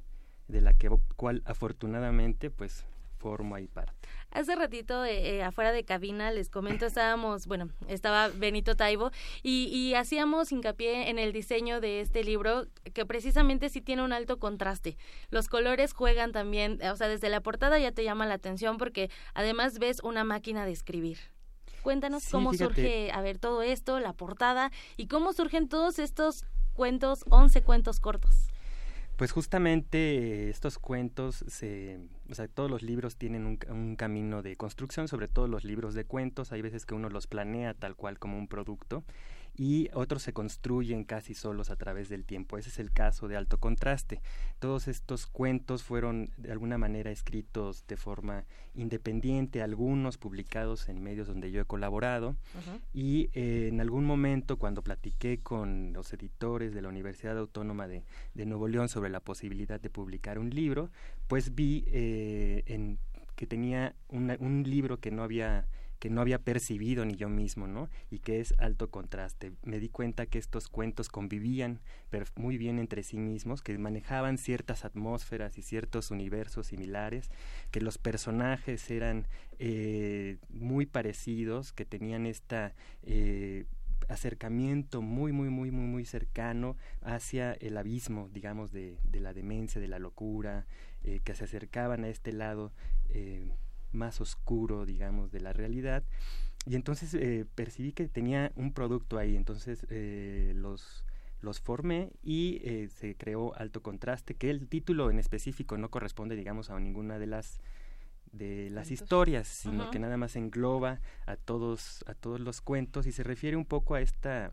de 0.49 0.61
la 0.61 0.75
que 0.75 0.89
cual 1.17 1.43
afortunadamente 1.45 2.51
pues 2.51 2.85
formo 3.17 3.55
ahí 3.55 3.67
parte. 3.67 3.93
Hace 4.31 4.55
ratito 4.55 5.05
eh, 5.05 5.37
eh, 5.37 5.43
afuera 5.43 5.73
de 5.73 5.85
cabina 5.85 6.31
les 6.31 6.51
comento 6.51 6.87
estábamos 6.87 7.47
bueno 7.47 7.71
estaba 7.89 8.29
Benito 8.29 8.77
Taibo 8.77 9.11
y, 9.43 9.69
y 9.73 9.95
hacíamos 9.95 10.53
hincapié 10.53 11.09
en 11.09 11.19
el 11.19 11.33
diseño 11.33 11.81
de 11.81 12.01
este 12.01 12.23
libro 12.23 12.67
que 12.93 13.07
precisamente 13.07 13.69
sí 13.69 13.81
tiene 13.81 14.05
un 14.05 14.13
alto 14.13 14.39
contraste. 14.39 14.97
Los 15.31 15.49
colores 15.49 15.93
juegan 15.93 16.33
también 16.33 16.79
o 16.83 16.97
sea 16.97 17.09
desde 17.09 17.31
la 17.31 17.41
portada 17.41 17.79
ya 17.79 17.93
te 17.93 18.05
llama 18.05 18.27
la 18.27 18.35
atención 18.35 18.79
porque 18.79 19.11
además 19.35 19.79
ves 19.79 20.01
una 20.03 20.23
máquina 20.23 20.67
de 20.67 20.73
escribir. 20.73 21.19
Cuéntanos 21.83 22.29
cómo 22.29 22.53
surge 22.53 23.11
a 23.13 23.21
ver 23.23 23.39
todo 23.39 23.63
esto 23.63 24.01
la 24.01 24.13
portada 24.13 24.73
y 24.97 25.07
cómo 25.07 25.33
surgen 25.33 25.69
todos 25.69 25.99
estos 25.99 26.45
cuentos 26.75 27.25
11 27.31 27.63
cuentos 27.63 28.01
cortos 28.01 28.49
pues 29.17 29.33
justamente 29.33 30.51
estos 30.51 30.79
cuentos, 30.79 31.45
se, 31.49 31.99
o 32.31 32.35
sea, 32.35 32.49
todos 32.49 32.71
los 32.71 32.83
libros 32.83 33.17
tienen 33.17 33.47
un, 33.47 33.59
un, 33.71 33.97
camino 33.97 34.43
de 34.43 34.57
construcción, 34.57 35.09
sobre 35.09 35.27
todo 35.29 35.49
los 35.49 35.65
libros 35.65 35.95
de 35.95 36.05
cuentos, 36.05 36.53
hay 36.53 36.63
veces 36.63 36.85
que 36.85 36.95
uno 36.95 37.09
los 37.09 37.27
planea 37.27 37.75
tal 37.75 37.97
cual 37.97 38.19
como 38.19 38.39
un 38.39 38.47
producto 38.47 39.05
y 39.57 39.89
otros 39.95 40.23
se 40.23 40.33
construyen 40.33 41.05
casi 41.05 41.35
solos 41.35 41.71
a 41.71 41.77
través 41.77 42.09
del 42.09 42.25
tiempo. 42.25 42.59
Ese 42.59 42.69
es 42.69 42.79
el 42.79 42.93
caso 42.93 43.27
de 43.27 43.37
Alto 43.37 43.59
Contraste. 43.59 44.21
Todos 44.59 44.87
estos 44.89 45.27
cuentos 45.27 45.83
fueron 45.83 46.31
de 46.37 46.53
alguna 46.53 46.77
manera 46.79 47.11
escritos 47.11 47.87
de 47.87 47.97
forma 47.97 48.45
independiente, 48.75 49.63
algunos 49.63 50.19
publicados 50.19 50.89
en 50.89 51.03
medios 51.03 51.27
donde 51.27 51.51
yo 51.51 51.63
he 51.63 51.65
colaborado 51.65 52.37
y 52.93 53.31
eh, 53.33 53.69
en 53.69 53.81
algún 53.81 54.05
momento 54.05 54.59
cuando 54.59 54.83
platiqué 54.83 55.39
con 55.39 55.93
los 55.95 56.13
editores 56.13 56.75
de 56.75 56.83
la 56.83 56.89
Universidad 56.89 57.39
Autónoma 57.39 57.89
de, 57.89 58.05
Nuevo 58.35 58.69
León 58.69 58.89
sobre 58.89 59.11
la 59.11 59.21
posibilidad 59.21 59.81
de 59.81 59.91
publicar 59.91 60.39
un 60.39 60.51
libro, 60.51 60.91
pues 61.27 61.55
vi 61.55 61.85
eh, 61.89 62.63
en, 62.67 62.99
que 63.35 63.47
tenía 63.47 63.95
un 64.09 64.63
libro 64.65 65.01
que 65.01 65.11
no 65.11 65.25
había 65.25 65.67
que 65.99 66.11
no 66.11 66.21
había 66.21 66.39
percibido 66.39 67.05
ni 67.05 67.17
yo 67.17 67.29
mismo, 67.29 67.67
¿no? 67.67 67.89
Y 68.11 68.19
que 68.19 68.41
es 68.41 68.55
alto 68.59 68.91
contraste. 68.91 69.53
Me 69.63 69.79
di 69.79 69.89
cuenta 69.89 70.27
que 70.27 70.39
estos 70.39 70.69
cuentos 70.69 71.09
convivían 71.09 71.81
muy 72.37 72.59
bien 72.59 72.79
entre 72.79 73.03
sí 73.03 73.19
mismos, 73.19 73.63
que 73.63 73.77
manejaban 73.79 74.39
ciertas 74.39 74.85
atmósferas 74.85 75.59
y 75.59 75.63
ciertos 75.63 76.11
universos 76.11 76.69
similares, 76.69 77.31
que 77.71 77.81
los 77.81 77.99
personajes 77.99 78.91
eran 78.91 79.27
eh, 79.59 80.39
muy 80.49 80.87
parecidos, 80.87 81.73
que 81.73 81.85
tenían 81.85 82.27
esta 82.27 82.75
eh, 83.03 83.67
acercamiento 84.09 85.03
muy, 85.03 85.33
muy, 85.33 85.51
muy, 85.51 85.71
muy, 85.71 85.87
muy 85.87 86.05
cercano 86.05 86.77
hacia 87.03 87.53
el 87.55 87.77
abismo, 87.77 88.29
digamos, 88.33 88.73
de, 88.73 88.99
de 89.05 89.21
la 89.21 89.33
demencia, 89.33 89.81
de 89.81 89.89
la 89.89 89.99
locura, 89.99 90.67
eh, 91.03 91.21
que 91.25 91.35
se 91.35 91.45
acercaban 91.45 92.05
a 92.05 92.09
este 92.09 92.33
lado 92.33 92.73
más 93.97 94.21
oscuro, 94.21 94.87
digamos, 94.87 95.33
de 95.33 95.41
la 95.41 95.53
realidad. 95.53 96.05
Y 96.67 96.75
entonces 96.75 97.15
eh, 97.15 97.47
percibí 97.55 97.93
que 97.93 98.09
tenía 98.09 98.53
un 98.57 98.73
producto 98.73 99.19
ahí, 99.19 99.37
entonces 99.37 99.87
eh, 99.89 100.53
los, 100.57 101.05
los 101.41 101.61
formé 101.61 102.13
y 102.23 102.61
eh, 102.65 102.89
se 102.89 103.17
creó 103.17 103.55
Alto 103.57 103.83
Contraste, 103.83 104.35
que 104.35 104.51
el 104.51 104.69
título 104.69 105.11
en 105.11 105.19
específico 105.19 105.79
no 105.79 105.91
corresponde, 105.91 106.35
digamos, 106.35 106.71
a 106.71 106.79
ninguna 106.79 107.19
de 107.19 107.27
las 107.27 107.61
de 108.33 108.69
las 108.71 108.91
historias, 108.91 109.49
sino 109.49 109.91
que 109.91 109.99
nada 109.99 110.19
más 110.19 110.37
engloba 110.37 111.01
a 111.25 111.37
todos 111.37 112.05
a 112.07 112.13
todos 112.13 112.39
los 112.39 112.61
cuentos 112.61 113.07
y 113.07 113.13
se 113.13 113.23
refiere 113.23 113.57
un 113.57 113.65
poco 113.65 113.95
a 113.95 114.03
esta 114.03 114.53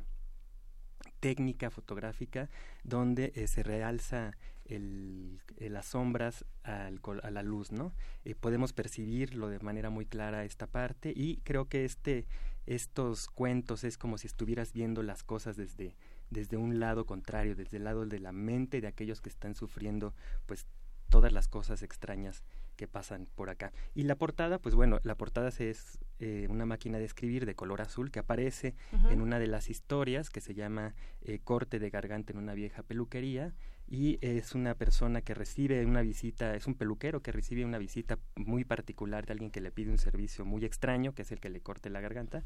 técnica 1.19 1.69
fotográfica 1.69 2.49
donde 2.83 3.45
se 3.47 3.61
realza 3.61 4.37
el, 4.66 5.39
las 5.57 5.88
sombras 5.88 6.45
al, 6.64 6.99
a 7.22 7.32
la 7.32 7.43
luz, 7.43 7.72
¿no? 7.72 7.93
podemos 8.39 8.74
percibirlo 8.74 9.49
de 9.49 9.59
manera 9.59 9.89
muy 9.89 10.05
clara 10.05 10.45
esta 10.45 10.68
parte 10.68 11.14
y 11.16 11.38
creo 11.43 11.66
que 11.66 11.86
este 11.86 12.28
estos 12.66 13.28
cuentos 13.28 13.84
es 13.84 13.97
como 13.97 14.18
si 14.18 14.28
estuvieras 14.28 14.72
viendo 14.72 15.03
las 15.03 15.24
cosas 15.24 15.57
desde 15.57 15.97
desde 16.30 16.57
un 16.57 16.80
lado 16.80 17.05
contrario, 17.05 17.55
desde 17.55 17.78
el 17.78 17.84
lado 17.84 18.05
de 18.05 18.20
la 18.20 18.32
mente 18.32 18.82
de 18.82 18.88
aquellos 18.88 19.22
que 19.22 19.30
están 19.30 19.55
sufriendo 19.55 20.14
pues 20.45 20.66
todas 21.09 21.32
las 21.32 21.47
cosas 21.47 21.84
extrañas 21.84 22.43
que 22.76 22.88
pasan 22.88 23.28
por 23.36 23.51
acá. 23.51 23.72
Y 23.93 24.03
la 24.03 24.16
portada, 24.16 24.57
pues 24.57 24.74
bueno, 24.74 24.99
la 25.03 25.16
portada 25.16 25.49
es 25.49 25.99
eh, 26.20 26.47
una 26.49 26.66
máquina 26.66 26.97
de 26.97 27.05
escribir 27.05 27.45
de 27.45 27.53
color 27.53 27.82
azul 27.82 28.09
que 28.09 28.18
aparece 28.18 28.74
en 29.11 29.22
una 29.22 29.38
de 29.38 29.45
las 29.45 29.70
historias 29.70 30.32
que 30.32 30.41
se 30.41 30.55
llama 30.55 30.95
eh, 31.22 31.39
Corte 31.43 31.78
de 31.78 31.91
Garganta 31.91 32.34
en 32.34 32.39
una 32.39 32.55
vieja 32.55 32.82
peluquería 32.82 33.53
y 33.88 34.17
es 34.21 34.55
una 34.55 34.75
persona 34.75 35.21
que 35.21 35.34
recibe 35.34 35.86
una 35.86 36.01
visita, 36.01 36.55
es 36.55 36.67
un 36.67 36.75
peluquero 36.75 37.21
que 37.21 37.31
recibe 37.31 37.65
una 37.65 37.77
visita 37.77 38.17
muy 38.36 38.63
particular 38.63 39.25
de 39.25 39.34
alguien 39.34 39.51
que 39.51 39.61
le 39.61 39.71
pide 39.71 39.91
un 39.91 39.97
servicio 39.97 40.45
muy 40.45 40.65
extraño, 40.65 41.13
que 41.13 41.21
es 41.23 41.31
el 41.31 41.39
que 41.39 41.49
le 41.49 41.61
corte 41.61 41.89
la 41.89 42.01
garganta. 42.01 42.43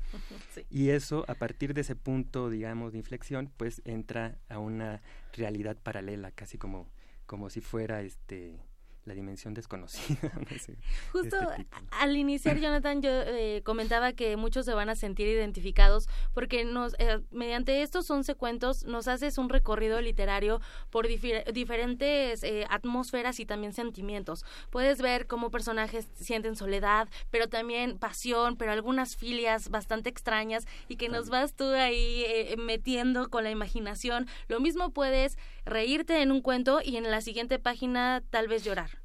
Y 0.69 0.89
eso, 0.89 1.25
a 1.27 1.35
partir 1.35 1.73
de 1.73 1.81
ese 1.81 1.95
punto, 1.95 2.49
digamos, 2.49 2.91
de 2.91 2.99
inflexión, 2.99 3.51
pues 3.55 3.81
entra 3.85 4.37
a 4.49 4.59
una 4.59 5.01
realidad 5.33 5.77
paralela, 5.81 6.31
casi 6.31 6.57
como, 6.57 6.89
como 7.25 7.49
si 7.49 7.61
fuera 7.61 8.01
este 8.01 8.59
la 9.07 9.13
dimensión 9.13 9.53
desconocida. 9.53 10.31
Justo 11.11 11.37
este 11.51 11.67
al 11.91 12.17
iniciar, 12.17 12.57
Jonathan, 12.59 13.01
yo 13.01 13.09
eh, 13.09 13.61
comentaba 13.63 14.11
que 14.11 14.35
muchos 14.35 14.65
se 14.65 14.73
van 14.73 14.89
a 14.89 14.95
sentir 14.95 15.27
identificados 15.27 16.07
porque 16.33 16.65
nos, 16.65 16.93
eh, 16.99 17.21
mediante 17.31 17.81
estos 17.81 18.09
11 18.11 18.35
cuentos 18.35 18.85
nos 18.85 19.07
haces 19.07 19.37
un 19.37 19.49
recorrido 19.49 20.01
literario 20.01 20.59
por 20.89 21.07
diferentes 21.07 22.43
eh, 22.43 22.65
atmósferas 22.69 23.39
y 23.39 23.45
también 23.45 23.73
sentimientos. 23.73 24.43
Puedes 24.69 25.01
ver 25.01 25.25
cómo 25.25 25.49
personajes 25.49 26.07
sienten 26.13 26.55
soledad, 26.55 27.07
pero 27.31 27.47
también 27.47 27.97
pasión, 27.97 28.57
pero 28.57 28.73
algunas 28.73 29.15
filias 29.15 29.69
bastante 29.69 30.09
extrañas 30.09 30.67
y 30.89 30.97
que 30.97 31.07
nos 31.07 31.29
vas 31.29 31.53
tú 31.53 31.65
ahí 31.69 32.25
metiendo 32.57 33.29
con 33.29 33.45
la 33.45 33.51
imaginación. 33.51 34.27
Lo 34.49 34.59
mismo 34.59 34.91
puedes 34.91 35.37
reírte 35.65 36.21
en 36.21 36.31
un 36.31 36.41
cuento 36.41 36.81
y 36.83 36.97
en 36.97 37.09
la 37.09 37.21
siguiente 37.21 37.59
página 37.59 38.21
tal 38.29 38.47
vez 38.47 38.63
llorar. 38.63 38.96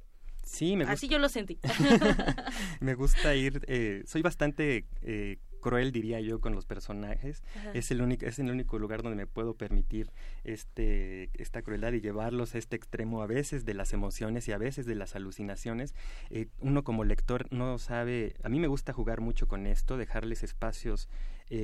Sí, 0.52 0.76
me 0.76 0.84
gusta. 0.84 0.92
Así 0.92 1.08
yo 1.08 1.18
lo 1.18 1.30
sentí. 1.30 1.58
me 2.80 2.94
gusta 2.94 3.34
ir, 3.34 3.64
eh, 3.68 4.02
soy 4.06 4.20
bastante 4.20 4.84
eh, 5.00 5.38
cruel, 5.62 5.92
diría 5.92 6.20
yo, 6.20 6.42
con 6.42 6.54
los 6.54 6.66
personajes. 6.66 7.42
Es 7.72 7.90
el, 7.90 8.02
único, 8.02 8.26
es 8.26 8.38
el 8.38 8.50
único 8.50 8.78
lugar 8.78 9.02
donde 9.02 9.16
me 9.16 9.26
puedo 9.26 9.54
permitir 9.54 10.10
este, 10.44 11.30
esta 11.32 11.62
crueldad 11.62 11.94
y 11.94 12.02
llevarlos 12.02 12.54
a 12.54 12.58
este 12.58 12.76
extremo 12.76 13.22
a 13.22 13.26
veces 13.26 13.64
de 13.64 13.72
las 13.72 13.94
emociones 13.94 14.46
y 14.46 14.52
a 14.52 14.58
veces 14.58 14.84
de 14.84 14.94
las 14.94 15.16
alucinaciones. 15.16 15.94
Eh, 16.28 16.48
uno 16.60 16.84
como 16.84 17.04
lector 17.04 17.50
no 17.50 17.78
sabe, 17.78 18.34
a 18.42 18.50
mí 18.50 18.60
me 18.60 18.68
gusta 18.68 18.92
jugar 18.92 19.22
mucho 19.22 19.48
con 19.48 19.66
esto, 19.66 19.96
dejarles 19.96 20.42
espacios 20.42 21.08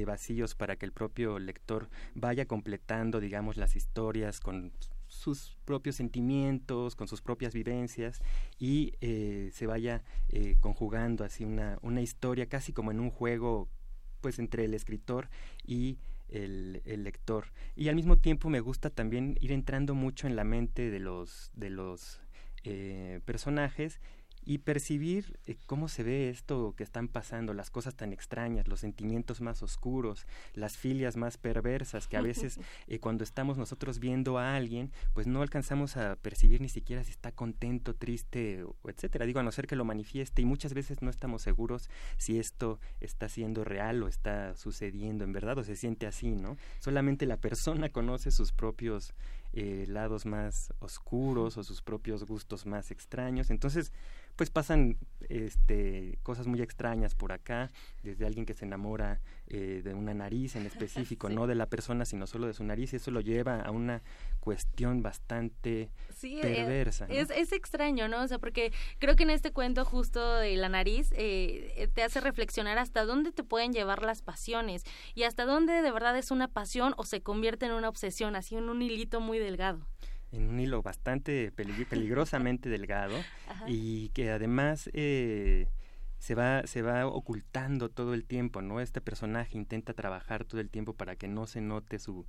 vacíos 0.05 0.55
para 0.55 0.77
que 0.77 0.85
el 0.85 0.93
propio 0.93 1.39
lector 1.39 1.89
vaya 2.15 2.45
completando, 2.45 3.21
digamos, 3.21 3.57
las 3.57 3.75
historias 3.75 4.39
con 4.39 4.71
sus 5.09 5.57
propios 5.65 5.97
sentimientos, 5.97 6.95
con 6.95 7.09
sus 7.09 7.21
propias 7.21 7.55
vivencias 7.55 8.21
y 8.59 8.95
eh, 9.01 9.51
se 9.53 9.67
vaya 9.67 10.05
eh, 10.29 10.57
conjugando 10.61 11.25
así 11.25 11.45
una, 11.45 11.79
una 11.83 12.03
historia 12.03 12.47
casi 12.47 12.73
como 12.73 12.91
en 12.91 13.01
un 13.01 13.11
juego 13.11 13.69
pues 14.21 14.39
entre 14.39 14.65
el 14.65 14.75
escritor 14.75 15.29
y 15.67 15.99
el, 16.29 16.83
el, 16.85 17.05
lector. 17.05 17.47
Y 17.75 17.89
al 17.89 17.97
mismo 17.97 18.17
tiempo 18.17 18.51
me 18.51 18.61
gusta 18.61 18.91
también 18.91 19.39
ir 19.41 19.53
entrando 19.53 19.95
mucho 19.95 20.27
en 20.27 20.37
la 20.37 20.45
mente 20.45 20.91
de 20.91 21.01
los, 21.01 21.51
de 21.55 21.71
los 21.71 22.21
eh, 22.65 23.21
personajes 23.25 24.01
y 24.49 24.57
percibir 24.57 25.39
eh, 25.45 25.59
cómo 25.67 25.89
se 25.89 26.03
ve 26.03 26.31
esto 26.31 26.73
que 26.75 26.83
están 26.83 27.09
pasando, 27.09 27.53
las 27.53 27.69
cosas 27.69 27.97
tan 27.97 28.15
extrañas, 28.15 28.67
los 28.67 28.81
sentimientos 28.81 29.43
más 29.43 29.63
oscuros, 29.63 30.27
las 30.55 30.79
filias 30.79 31.19
más 31.19 31.37
perversas, 31.37 32.09
que 32.09 32.17
a 32.17 32.23
veces 32.23 32.59
eh, 32.87 32.99
cuando 32.99 33.25
estamos 33.25 33.59
nosotros 33.59 33.99
viendo 33.99 34.39
a 34.39 34.57
alguien, 34.57 34.91
pues 35.13 35.27
no 35.27 35.43
alcanzamos 35.43 35.99
a 35.99 36.17
percibir 36.17 36.63
ni 36.63 36.71
siquiera 36.71 37.05
si 37.05 37.11
está 37.11 37.31
contento, 37.31 37.95
triste, 37.95 38.65
o 38.65 38.89
etcétera. 38.89 39.27
Digo, 39.27 39.39
a 39.41 39.43
no 39.43 39.53
ser 39.53 39.67
que 39.67 39.77
lo 39.77 39.85
manifieste 39.85 40.41
y 40.41 40.47
muchas 40.47 40.73
veces 40.73 41.03
no 41.03 41.11
estamos 41.11 41.43
seguros 41.43 41.91
si 42.17 42.39
esto 42.39 42.81
está 43.01 43.29
siendo 43.29 43.65
real 43.65 44.03
o 44.03 44.09
está 44.09 44.57
sucediendo 44.57 45.25
en 45.25 45.33
verdad 45.35 45.59
o 45.59 45.63
se 45.63 45.77
siente 45.77 46.07
así, 46.07 46.31
¿no? 46.31 46.57
Solamente 46.79 47.27
la 47.27 47.37
persona 47.37 47.91
conoce 47.91 48.31
sus 48.31 48.53
propios 48.53 49.13
eh, 49.61 49.87
lados 49.89 50.25
más 50.25 50.73
oscuros 50.79 51.57
o 51.59 51.65
sus 51.65 51.83
propios 51.83 52.25
gustos 52.25 52.65
más 52.65 52.93
extraños. 52.93 53.51
Entonces, 53.51 53.93
pues 54.37 54.51
pasan 54.51 54.99
este, 55.29 56.21
cosas 56.23 56.47
muy 56.47 56.63
extrañas 56.63 57.17
por 57.17 57.33
acá, 57.33 57.69
desde 58.05 58.25
alguien 58.25 58.47
que 58.47 58.55
se 58.55 58.67
enamora 58.67 59.21
eh, 59.49 59.81
de 59.83 59.95
una 59.95 60.15
nariz 60.15 60.55
en 60.55 60.65
específico, 60.65 61.29
no 61.29 61.49
de 61.49 61.57
la 61.57 61.67
persona, 61.67 62.05
sino 62.05 62.29
solo 62.29 62.47
de 62.47 62.55
su 62.55 62.63
nariz, 62.63 62.93
y 62.93 62.97
eso 62.97 63.11
lo 63.11 63.21
lleva 63.21 63.61
a 63.61 63.73
una 63.73 64.01
cuestión 64.39 65.03
bastante 65.03 65.91
sí, 66.15 66.39
eh, 66.39 66.43
perversa. 66.43 67.07
Es, 67.09 67.31
es, 67.31 67.53
extraño, 67.53 68.09
¿no? 68.09 68.23
O 68.23 68.29
sea, 68.29 68.39
porque 68.39 68.73
creo 68.99 69.17
que 69.17 69.25
en 69.25 69.31
este 69.31 69.53
cuento 69.53 69.85
justo 69.85 70.37
de 70.37 70.57
la 70.57 70.69
nariz 70.69 71.13
eh, 71.17 71.89
te 71.95 72.03
hace 72.03 72.21
reflexionar 72.21 72.79
hasta 72.79 73.05
dónde 73.05 73.33
te 73.33 73.45
pueden 73.45 73.73
llevar 73.73 74.03
las 74.03 74.23
pasiones 74.23 74.85
y 75.15 75.25
hasta 75.25 75.45
dónde 75.45 75.83
de 75.83 75.91
verdad 75.91 76.17
es 76.17 76.31
una 76.31 76.49
pasión 76.49 76.95
o 76.97 77.05
se 77.05 77.23
convierte 77.23 77.67
en 77.67 77.73
una 77.73 77.89
obsesión, 77.89 78.37
así 78.37 78.57
en 78.57 78.69
un 78.69 78.83
hilito 78.83 79.21
muy 79.21 79.39
delgado 79.39 79.87
en 80.33 80.49
un 80.49 80.61
hilo 80.61 80.83
bastante 80.83 81.53
peligrosamente 81.91 82.69
delgado 82.69 83.17
y 83.67 84.11
que 84.11 84.31
además 84.31 84.91
eh, 84.93 85.69
se 86.19 86.35
va 86.35 86.67
se 86.67 86.83
va 86.83 87.07
ocultando 87.07 87.89
todo 87.89 88.15
el 88.15 88.25
tiempo 88.25 88.61
no 88.63 88.81
este 88.81 89.01
personaje 89.01 89.57
intenta 89.57 89.95
trabajar 89.95 90.45
todo 90.45 90.61
el 90.61 90.71
tiempo 90.71 90.95
para 90.95 91.17
que 91.17 91.29
no 91.29 91.47
se 91.47 91.61
note 91.61 91.99
su 91.99 92.27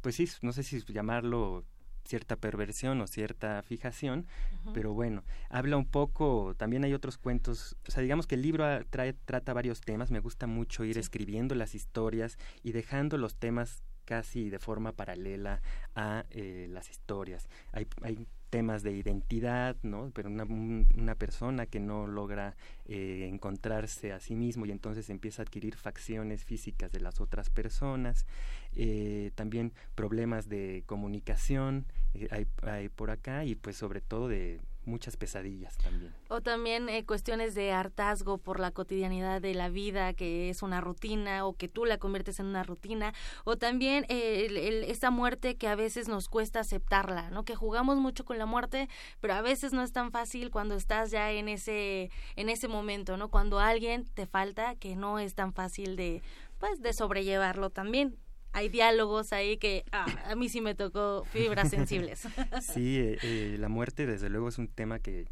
pues 0.00 0.16
sí 0.16 0.28
no 0.42 0.52
sé 0.52 0.62
si 0.62 0.80
llamarlo 0.82 1.64
cierta 2.04 2.36
perversión 2.36 3.00
o 3.00 3.06
cierta 3.06 3.62
fijación, 3.62 4.26
pero 4.74 4.92
bueno, 4.94 5.22
habla 5.48 5.76
un 5.76 5.86
poco, 5.86 6.54
también 6.56 6.84
hay 6.84 6.92
otros 6.92 7.18
cuentos, 7.18 7.76
o 7.86 7.90
sea, 7.90 8.02
digamos 8.02 8.26
que 8.26 8.34
el 8.34 8.42
libro 8.42 8.64
trae, 8.90 9.12
trata 9.12 9.52
varios 9.52 9.80
temas, 9.80 10.10
me 10.10 10.18
gusta 10.18 10.46
mucho 10.46 10.84
ir 10.84 10.98
escribiendo 10.98 11.54
las 11.54 11.74
historias 11.74 12.38
y 12.62 12.72
dejando 12.72 13.16
los 13.16 13.36
temas 13.36 13.82
casi 14.10 14.50
de 14.50 14.58
forma 14.58 14.90
paralela 14.90 15.60
a 15.94 16.24
eh, 16.30 16.66
las 16.68 16.90
historias. 16.90 17.48
Hay, 17.70 17.86
hay 18.02 18.26
temas 18.50 18.82
de 18.82 18.90
identidad, 18.90 19.76
¿no? 19.84 20.10
Pero 20.12 20.28
una, 20.28 20.42
una 20.42 21.14
persona 21.14 21.66
que 21.66 21.78
no 21.78 22.08
logra 22.08 22.56
eh, 22.86 23.28
encontrarse 23.30 24.12
a 24.12 24.18
sí 24.18 24.34
mismo 24.34 24.66
y 24.66 24.72
entonces 24.72 25.10
empieza 25.10 25.42
a 25.42 25.44
adquirir 25.44 25.76
facciones 25.76 26.44
físicas 26.44 26.90
de 26.90 26.98
las 26.98 27.20
otras 27.20 27.50
personas. 27.50 28.26
Eh, 28.74 29.30
también 29.36 29.72
problemas 29.94 30.48
de 30.48 30.82
comunicación 30.86 31.86
hay, 32.32 32.48
hay 32.62 32.88
por 32.88 33.12
acá 33.12 33.44
y 33.44 33.54
pues 33.54 33.76
sobre 33.76 34.00
todo 34.00 34.26
de 34.26 34.58
muchas 34.84 35.16
pesadillas 35.16 35.76
también. 35.78 36.12
O 36.28 36.40
también 36.40 36.88
eh, 36.88 37.04
cuestiones 37.04 37.54
de 37.54 37.72
hartazgo 37.72 38.38
por 38.38 38.60
la 38.60 38.70
cotidianidad 38.70 39.40
de 39.40 39.54
la 39.54 39.68
vida, 39.68 40.12
que 40.14 40.50
es 40.50 40.62
una 40.62 40.80
rutina 40.80 41.46
o 41.46 41.54
que 41.54 41.68
tú 41.68 41.84
la 41.84 41.98
conviertes 41.98 42.40
en 42.40 42.46
una 42.46 42.62
rutina, 42.62 43.12
o 43.44 43.56
también 43.56 44.06
eh, 44.08 44.84
esta 44.88 45.10
muerte 45.10 45.56
que 45.56 45.68
a 45.68 45.74
veces 45.74 46.08
nos 46.08 46.28
cuesta 46.28 46.60
aceptarla, 46.60 47.30
¿no? 47.30 47.44
Que 47.44 47.54
jugamos 47.54 47.98
mucho 47.98 48.24
con 48.24 48.38
la 48.38 48.46
muerte, 48.46 48.88
pero 49.20 49.34
a 49.34 49.42
veces 49.42 49.72
no 49.72 49.82
es 49.82 49.92
tan 49.92 50.10
fácil 50.10 50.50
cuando 50.50 50.74
estás 50.74 51.10
ya 51.10 51.30
en 51.30 51.48
ese 51.48 52.10
en 52.36 52.48
ese 52.48 52.68
momento, 52.68 53.16
¿no? 53.16 53.28
Cuando 53.28 53.58
alguien 53.58 54.04
te 54.04 54.26
falta, 54.26 54.74
que 54.76 54.96
no 54.96 55.18
es 55.18 55.34
tan 55.34 55.52
fácil 55.52 55.96
de 55.96 56.22
pues 56.58 56.80
de 56.82 56.92
sobrellevarlo 56.92 57.70
también 57.70 58.16
hay 58.52 58.68
diálogos 58.68 59.32
ahí 59.32 59.56
que 59.56 59.84
ah, 59.92 60.06
a 60.26 60.34
mí 60.34 60.48
sí 60.48 60.60
me 60.60 60.74
tocó 60.74 61.24
fibras 61.30 61.70
sensibles. 61.70 62.26
Sí, 62.60 62.98
eh, 62.98 63.18
eh, 63.22 63.56
la 63.58 63.68
muerte 63.68 64.06
desde 64.06 64.28
luego 64.28 64.48
es 64.48 64.58
un 64.58 64.68
tema 64.68 64.98
que 64.98 65.28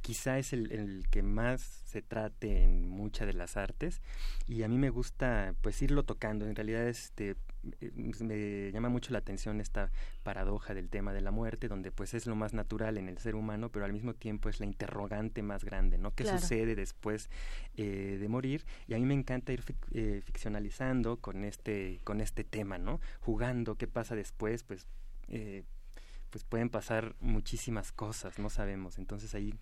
quizá 0.00 0.38
es 0.38 0.52
el, 0.52 0.70
el, 0.72 1.06
que 1.10 1.22
más 1.22 1.62
se 1.86 2.02
trate 2.02 2.62
en 2.62 2.88
muchas 2.88 3.26
de 3.26 3.32
las 3.32 3.56
artes 3.56 4.02
y 4.46 4.62
a 4.62 4.68
mí 4.68 4.76
me 4.78 4.90
gusta 4.90 5.54
pues 5.62 5.80
irlo 5.82 6.02
tocando. 6.02 6.46
En 6.46 6.54
realidad 6.54 6.86
este 6.88 7.36
me 8.20 8.70
llama 8.72 8.88
mucho 8.88 9.12
la 9.12 9.18
atención 9.18 9.60
esta 9.60 9.90
paradoja 10.22 10.74
del 10.74 10.88
tema 10.88 11.12
de 11.12 11.20
la 11.20 11.30
muerte, 11.30 11.68
donde 11.68 11.90
pues 11.90 12.14
es 12.14 12.26
lo 12.26 12.36
más 12.36 12.54
natural 12.54 12.98
en 12.98 13.08
el 13.08 13.18
ser 13.18 13.34
humano, 13.34 13.70
pero 13.70 13.84
al 13.84 13.92
mismo 13.92 14.14
tiempo 14.14 14.48
es 14.48 14.60
la 14.60 14.66
interrogante 14.66 15.42
más 15.42 15.64
grande, 15.64 15.98
¿no? 15.98 16.14
¿Qué 16.14 16.24
sucede 16.24 16.74
después 16.74 17.30
eh, 17.76 18.18
de 18.20 18.28
morir? 18.28 18.64
Y 18.86 18.94
a 18.94 18.98
mí 18.98 19.04
me 19.04 19.14
encanta 19.14 19.52
ir 19.52 19.62
eh, 19.92 20.22
ficcionalizando 20.24 21.18
con 21.18 21.44
este, 21.44 22.00
con 22.04 22.20
este 22.20 22.44
tema, 22.44 22.78
¿no? 22.78 23.00
Jugando, 23.20 23.76
¿qué 23.76 23.86
pasa 23.86 24.14
después? 24.14 24.64
Pues, 24.64 24.86
pues 26.30 26.44
pueden 26.44 26.68
pasar 26.68 27.14
muchísimas 27.20 27.92
cosas, 27.92 28.38
no 28.38 28.50
sabemos. 28.50 28.98
Entonces 28.98 29.34
ahí 29.34 29.54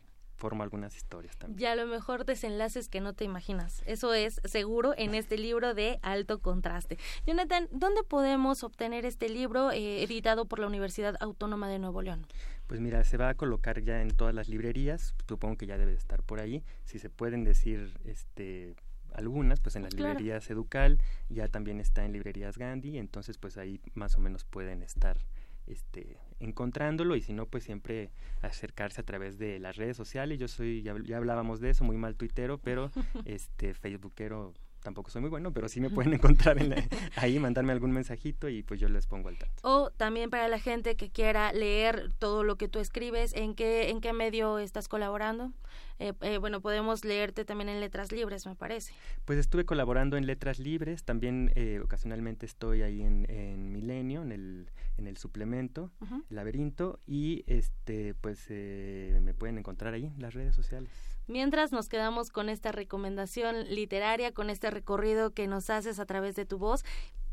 formo 0.42 0.64
algunas 0.64 0.96
historias 0.96 1.36
también. 1.36 1.60
Y 1.60 1.66
a 1.66 1.76
lo 1.76 1.86
mejor 1.86 2.24
desenlaces 2.24 2.88
que 2.88 3.00
no 3.00 3.12
te 3.12 3.24
imaginas. 3.24 3.80
Eso 3.86 4.12
es 4.12 4.40
seguro 4.42 4.92
en 4.98 5.14
este 5.14 5.38
libro 5.38 5.72
de 5.72 6.00
alto 6.02 6.40
contraste. 6.40 6.98
Jonathan, 7.24 7.68
¿dónde 7.70 8.02
podemos 8.02 8.64
obtener 8.64 9.06
este 9.06 9.28
libro 9.28 9.70
eh, 9.70 10.02
editado 10.02 10.46
por 10.46 10.58
la 10.58 10.66
Universidad 10.66 11.14
Autónoma 11.20 11.68
de 11.68 11.78
Nuevo 11.78 12.02
León? 12.02 12.26
Pues 12.66 12.80
mira, 12.80 13.04
se 13.04 13.18
va 13.18 13.28
a 13.28 13.34
colocar 13.34 13.82
ya 13.82 14.02
en 14.02 14.10
todas 14.10 14.34
las 14.34 14.48
librerías, 14.48 15.14
supongo 15.28 15.56
que 15.56 15.66
ya 15.66 15.78
debe 15.78 15.92
estar 15.92 16.24
por 16.24 16.40
ahí. 16.40 16.64
Si 16.82 16.98
se 16.98 17.08
pueden 17.08 17.44
decir 17.44 18.00
este 18.04 18.74
algunas, 19.14 19.60
pues 19.60 19.76
en 19.76 19.84
las 19.84 19.94
librerías 19.94 20.50
Educal, 20.50 20.98
ya 21.28 21.46
también 21.46 21.78
está 21.78 22.04
en 22.04 22.12
librerías 22.12 22.58
Gandhi, 22.58 22.98
entonces 22.98 23.38
pues 23.38 23.58
ahí 23.58 23.80
más 23.94 24.16
o 24.16 24.20
menos 24.20 24.44
pueden 24.44 24.82
estar 24.82 25.18
este, 25.66 26.18
encontrándolo 26.42 27.16
y 27.16 27.22
si 27.22 27.32
no, 27.32 27.46
pues 27.46 27.64
siempre 27.64 28.10
acercarse 28.42 29.00
a 29.00 29.04
través 29.04 29.38
de 29.38 29.58
las 29.58 29.76
redes 29.76 29.96
sociales. 29.96 30.38
Yo 30.38 30.48
soy, 30.48 30.82
ya, 30.82 30.94
ya 31.04 31.16
hablábamos 31.16 31.60
de 31.60 31.70
eso, 31.70 31.84
muy 31.84 31.96
mal 31.96 32.16
tuitero, 32.16 32.58
pero 32.58 32.90
este 33.24 33.74
facebookero 33.74 34.52
tampoco 34.82 35.10
soy 35.10 35.20
muy 35.20 35.30
bueno, 35.30 35.52
pero 35.52 35.68
sí 35.68 35.80
me 35.80 35.90
pueden 35.90 36.14
encontrar 36.14 36.60
en 36.60 36.74
ahí, 37.16 37.38
mandarme 37.38 37.72
algún 37.72 37.92
mensajito 37.92 38.48
y 38.48 38.62
pues 38.62 38.80
yo 38.80 38.88
les 38.88 39.06
pongo 39.06 39.28
al 39.28 39.38
tanto. 39.38 39.54
O 39.62 39.90
también 39.90 40.30
para 40.30 40.48
la 40.48 40.58
gente 40.58 40.96
que 40.96 41.10
quiera 41.10 41.52
leer 41.52 42.12
todo 42.18 42.44
lo 42.44 42.56
que 42.56 42.68
tú 42.68 42.78
escribes, 42.78 43.34
¿en 43.34 43.54
qué, 43.54 43.90
en 43.90 44.00
qué 44.00 44.12
medio 44.12 44.58
estás 44.58 44.88
colaborando? 44.88 45.52
Eh, 45.98 46.12
eh, 46.22 46.38
bueno, 46.38 46.60
podemos 46.60 47.04
leerte 47.04 47.44
también 47.44 47.68
en 47.68 47.80
Letras 47.80 48.10
Libres, 48.10 48.46
me 48.46 48.56
parece. 48.56 48.92
Pues 49.24 49.38
estuve 49.38 49.64
colaborando 49.64 50.16
en 50.16 50.26
Letras 50.26 50.58
Libres, 50.58 51.04
también 51.04 51.52
eh, 51.54 51.80
ocasionalmente 51.82 52.44
estoy 52.44 52.82
ahí 52.82 53.02
en, 53.02 53.30
en, 53.30 53.72
Milenio, 53.72 54.22
en 54.22 54.32
el, 54.32 54.70
en 54.98 55.06
el 55.06 55.16
suplemento, 55.16 55.92
el 56.28 56.36
laberinto, 56.36 56.98
y 57.06 57.44
este 57.46 58.14
pues 58.14 58.50
me 58.50 59.32
pueden 59.34 59.58
encontrar 59.58 59.94
ahí 59.94 60.06
en 60.06 60.20
las 60.20 60.34
redes 60.34 60.54
sociales. 60.54 61.11
Mientras 61.26 61.72
nos 61.72 61.88
quedamos 61.88 62.30
con 62.30 62.48
esta 62.48 62.72
recomendación 62.72 63.68
literaria, 63.68 64.32
con 64.32 64.50
este 64.50 64.70
recorrido 64.70 65.32
que 65.32 65.46
nos 65.46 65.70
haces 65.70 65.98
a 65.98 66.06
través 66.06 66.36
de 66.36 66.46
tu 66.46 66.58
voz, 66.58 66.84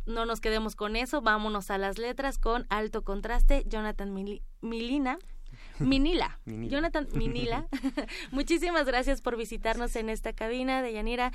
no 0.05 0.25
nos 0.25 0.41
quedemos 0.41 0.75
con 0.75 0.95
eso, 0.95 1.21
vámonos 1.21 1.69
a 1.69 1.77
las 1.77 1.97
letras 1.97 2.37
con 2.37 2.65
alto 2.69 3.03
contraste, 3.03 3.63
Jonathan 3.67 4.13
Milina. 4.61 5.19
Minila. 5.79 6.39
Jonathan 6.45 7.07
Minila. 7.13 7.67
Muchísimas 8.31 8.85
gracias 8.85 9.21
por 9.21 9.37
visitarnos 9.37 9.95
en 9.95 10.09
esta 10.09 10.33
cabina 10.33 10.81
de 10.81 10.93
Yanira 10.93 11.31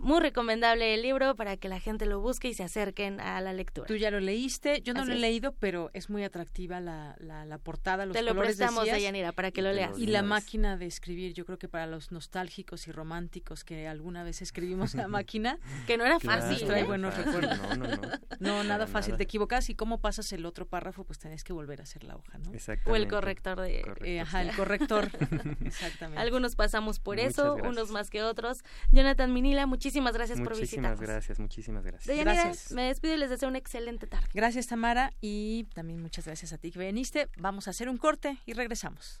muy 0.00 0.20
recomendable 0.20 0.94
el 0.94 1.02
libro 1.02 1.36
para 1.36 1.56
que 1.56 1.68
la 1.68 1.78
gente 1.78 2.06
lo 2.06 2.20
busque 2.20 2.48
y 2.48 2.54
se 2.54 2.62
acerquen 2.62 3.20
a 3.20 3.40
la 3.40 3.52
lectura. 3.52 3.86
Tú 3.86 3.96
ya 3.96 4.10
lo 4.10 4.18
leíste, 4.18 4.80
yo 4.82 4.94
no 4.94 5.04
lo 5.04 5.12
he 5.12 5.16
leído, 5.16 5.52
pero 5.52 5.90
es 5.92 6.08
muy 6.08 6.24
atractiva 6.24 6.80
la, 6.80 7.16
la, 7.20 7.58
portada, 7.58 8.06
los 8.06 8.16
Te 8.16 8.22
lo 8.22 8.34
prestamos, 8.34 8.86
Dayanira, 8.86 9.32
para 9.32 9.50
que 9.50 9.62
lo 9.62 9.72
leas. 9.72 9.98
Y 9.98 10.06
la 10.06 10.22
máquina 10.22 10.76
de 10.76 10.86
escribir, 10.86 11.34
yo 11.34 11.44
creo 11.44 11.58
que 11.58 11.68
para 11.68 11.86
los 11.86 12.12
nostálgicos 12.12 12.88
y 12.88 12.92
románticos 12.92 13.62
que 13.62 13.88
alguna 13.88 14.24
vez 14.24 14.40
escribimos 14.40 14.94
la 14.94 15.06
máquina, 15.08 15.58
que 15.86 15.98
no 15.98 16.06
era 16.06 16.18
fácil, 16.18 16.66
trae 16.66 16.84
buenos 16.84 17.16
recuerdos. 17.16 17.58
No, 17.58 17.76
no, 17.76 17.96
no. 17.96 18.00
No, 18.40 18.64
nada 18.64 18.86
fácil, 18.86 19.18
te 19.18 19.24
equivocas 19.24 19.68
y 19.68 19.74
cómo 19.74 20.00
pasas 20.00 20.32
el 20.32 20.46
otro 20.46 20.66
párrafo, 20.66 21.04
pues 21.04 21.18
tenés 21.18 21.44
que 21.44 21.52
volver 21.52 21.80
a 21.80 21.82
hacer 21.82 22.04
la 22.04 22.16
hoja, 22.16 22.38
¿no? 22.38 22.52
O 22.86 22.96
el 22.96 23.06
corrector 23.06 23.60
de... 23.60 23.84
Eh, 24.02 24.20
ajá, 24.20 24.40
el 24.40 24.56
corrector. 24.56 25.10
Exactamente. 25.64 26.20
Algunos 26.22 26.56
pasamos 26.56 27.00
por 27.00 27.20
eso, 27.20 27.56
unos 27.56 27.90
más 27.90 28.08
que 28.08 28.22
otros. 28.22 28.64
Jonathan 28.92 29.34
Minila, 29.34 29.66
muchísimas 29.66 29.89
muchísimas 29.90 30.14
gracias 30.14 30.40
por 30.40 30.56
visitarnos. 30.56 30.90
Muchísimas 30.90 31.00
gracias, 31.00 31.38
muchísimas 31.40 31.84
gracias. 31.84 32.18
gracias. 32.18 32.72
me 32.72 32.84
despido 32.84 33.14
y 33.14 33.18
les 33.18 33.30
deseo 33.30 33.48
una 33.48 33.58
excelente 33.58 34.06
tarde. 34.06 34.28
Gracias, 34.32 34.68
Tamara, 34.68 35.12
y 35.20 35.64
también 35.74 36.00
muchas 36.00 36.26
gracias 36.26 36.52
a 36.52 36.58
ti 36.58 36.70
que 36.70 36.78
viniste. 36.78 37.28
Vamos 37.36 37.66
a 37.66 37.70
hacer 37.70 37.88
un 37.88 37.96
corte 37.96 38.38
y 38.46 38.52
regresamos. 38.52 39.20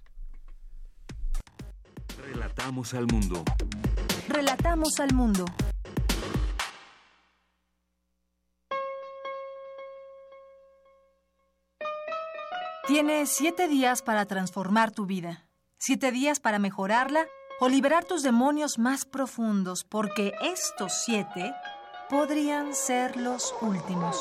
Relatamos 2.18 2.94
al 2.94 3.06
mundo. 3.06 3.44
Relatamos 4.28 5.00
al 5.00 5.12
mundo. 5.12 5.44
Tienes 12.86 13.30
siete 13.30 13.68
días 13.68 14.02
para 14.02 14.26
transformar 14.26 14.90
tu 14.90 15.06
vida, 15.06 15.46
siete 15.78 16.10
días 16.12 16.40
para 16.40 16.58
mejorarla 16.58 17.26
o 17.60 17.68
liberar 17.68 18.04
tus 18.04 18.22
demonios 18.22 18.78
más 18.78 19.04
profundos, 19.04 19.84
porque 19.84 20.32
estos 20.42 20.92
siete 21.04 21.52
podrían 22.08 22.74
ser 22.74 23.16
los 23.16 23.54
últimos. 23.60 24.16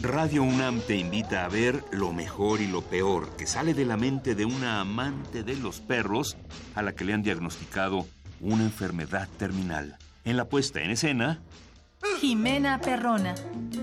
Radio 0.00 0.42
UNAM 0.42 0.80
te 0.80 0.96
invita 0.96 1.44
a 1.44 1.48
ver 1.48 1.82
lo 1.90 2.12
mejor 2.12 2.60
y 2.60 2.66
lo 2.66 2.82
peor 2.82 3.34
que 3.36 3.46
sale 3.46 3.72
de 3.72 3.84
la 3.84 3.96
mente 3.96 4.34
de 4.34 4.44
una 4.44 4.80
amante 4.80 5.42
de 5.42 5.56
los 5.56 5.80
perros 5.80 6.36
a 6.74 6.82
la 6.82 6.92
que 6.92 7.04
le 7.04 7.14
han 7.14 7.22
diagnosticado 7.22 8.06
una 8.40 8.64
enfermedad 8.64 9.28
terminal. 9.38 9.96
En 10.24 10.36
la 10.36 10.44
puesta 10.44 10.82
en 10.82 10.90
escena, 10.90 11.40
Jimena 12.20 12.80
Perrona. 12.80 13.34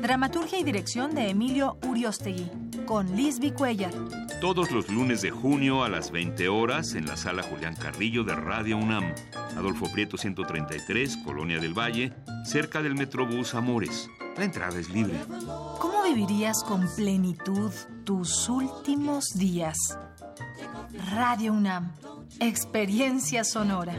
Dramaturgia 0.02 0.60
y 0.60 0.64
dirección 0.64 1.16
de 1.16 1.30
Emilio 1.30 1.78
Uriostegui. 1.88 2.50
Con 2.86 3.16
Lisby 3.16 3.52
Cuellar. 3.52 3.94
Todos 4.42 4.72
los 4.72 4.90
lunes 4.90 5.22
de 5.22 5.32
junio 5.32 5.84
a 5.84 5.90
las 5.90 6.12
20 6.12 6.50
horas 6.50 6.96
en 6.96 7.06
la 7.06 7.16
sala 7.18 7.44
Julián 7.44 7.76
Carrillo 7.76 8.24
de 8.24 8.36
Radio 8.36 8.78
UNAM. 8.78 9.14
Adolfo 9.56 9.92
Prieto 9.92 10.18
133, 10.18 11.18
Colonia 11.18 11.60
del 11.60 11.78
Valle, 11.78 12.14
cerca 12.46 12.82
del 12.82 12.96
Metrobús 12.96 13.56
Amores. 13.56 14.10
La 14.38 14.44
entrada 14.44 14.78
es 14.80 14.90
libre. 14.90 15.20
¿Cómo 15.80 16.04
vivirías 16.04 16.64
con 16.64 16.88
plenitud 16.96 17.72
tus 18.04 18.50
últimos 18.50 19.30
días? 19.36 19.78
Radio 21.12 21.54
UNAM. 21.54 21.94
Experiencia 22.40 23.44
sonora. 23.44 23.96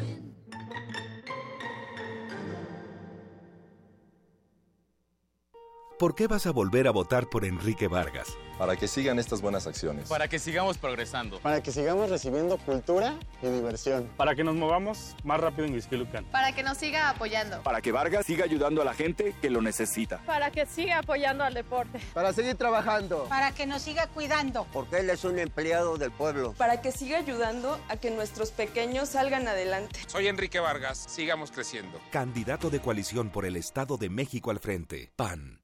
¿Por 5.99 6.16
qué 6.16 6.26
vas 6.26 6.45
a 6.47 6.51
volver 6.51 6.88
a 6.88 6.90
votar 6.90 7.28
por 7.28 7.45
Enrique 7.45 7.86
Vargas? 7.86 8.36
Para 8.59 8.76
que 8.76 8.88
sigan 8.88 9.20
estas 9.20 9.40
buenas 9.40 9.68
acciones. 9.68 10.09
Para 10.09 10.26
que 10.26 10.40
sigamos 10.40 10.76
progresando. 10.76 11.38
Para 11.38 11.62
que 11.62 11.70
sigamos 11.70 12.11
recibiendo 12.11 12.59
cultura 12.59 13.16
y 13.40 13.47
diversión. 13.47 14.11
Para 14.16 14.34
que 14.34 14.42
nos 14.42 14.57
movamos 14.57 15.14
más 15.22 15.40
rápido 15.40 15.68
en 15.68 15.76
Izquilucan. 15.76 16.24
Para 16.26 16.53
que 16.53 16.64
nos 16.64 16.78
siga 16.78 17.11
apoyando. 17.11 17.62
Para 17.62 17.80
que 17.80 17.92
Vargas 17.92 18.26
siga 18.26 18.45
ayudando 18.45 18.82
a 18.82 18.84
la 18.84 18.92
gente 18.92 19.36
que 19.40 19.51
lo 19.51 19.62
necesita. 19.62 20.18
Para 20.26 20.51
que 20.51 20.66
siga 20.66 20.99
apoyando 20.99 21.45
al 21.45 21.55
deporte. 21.55 22.01
Para 22.12 22.32
seguir 22.32 22.57
trabajando. 22.57 23.26
Para 23.28 23.53
que 23.53 23.64
nos 23.64 23.82
siga 23.82 24.09
cuidando. 24.09 24.66
Porque 24.72 24.99
él 24.99 25.11
es 25.11 25.24
un 25.24 25.38
empleado 25.38 25.97
del 25.97 26.11
pueblo. 26.11 26.55
Para 26.55 26.80
que 26.80 26.90
siga 26.90 27.18
ayudando 27.18 27.78
a 27.88 27.97
que 27.99 28.11
nuestros 28.11 28.51
pequeños 28.51 29.11
salgan 29.11 29.47
adelante. 29.47 30.01
Soy 30.09 30.26
Enrique 30.26 30.59
Vargas. 30.59 31.05
Sigamos 31.09 31.53
creciendo. 31.53 32.01
Candidato 32.11 32.68
de 32.68 32.80
coalición 32.80 33.30
por 33.30 33.45
el 33.45 33.55
Estado 33.55 33.97
de 33.97 34.11
México 34.11 34.51
al 34.51 34.59
frente. 34.59 35.12
PAN. 35.14 35.63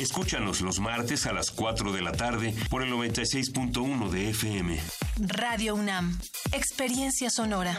Escúchanos 0.00 0.62
los 0.62 0.80
martes 0.80 1.26
a 1.26 1.32
las 1.34 1.50
4 1.50 1.92
de 1.92 2.00
la 2.00 2.12
tarde 2.12 2.54
por 2.70 2.82
el 2.82 2.90
96.1 2.90 4.08
de 4.08 4.30
FM. 4.30 4.80
Radio 5.18 5.74
UNAM. 5.74 6.18
Experiencia 6.52 7.28
sonora. 7.28 7.78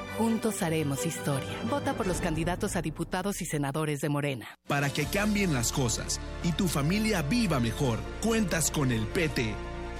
Juntos 0.21 0.61
haremos 0.61 1.07
historia. 1.07 1.49
Vota 1.67 1.95
por 1.95 2.05
los 2.05 2.21
candidatos 2.21 2.75
a 2.75 2.83
diputados 2.83 3.41
y 3.41 3.45
senadores 3.47 4.01
de 4.01 4.09
Morena. 4.09 4.59
Para 4.67 4.91
que 4.91 5.07
cambien 5.07 5.51
las 5.51 5.71
cosas 5.71 6.19
y 6.43 6.51
tu 6.51 6.67
familia 6.67 7.23
viva 7.23 7.59
mejor, 7.59 7.97
cuentas 8.21 8.69
con 8.69 8.91
el 8.91 9.07
PT. 9.07 9.55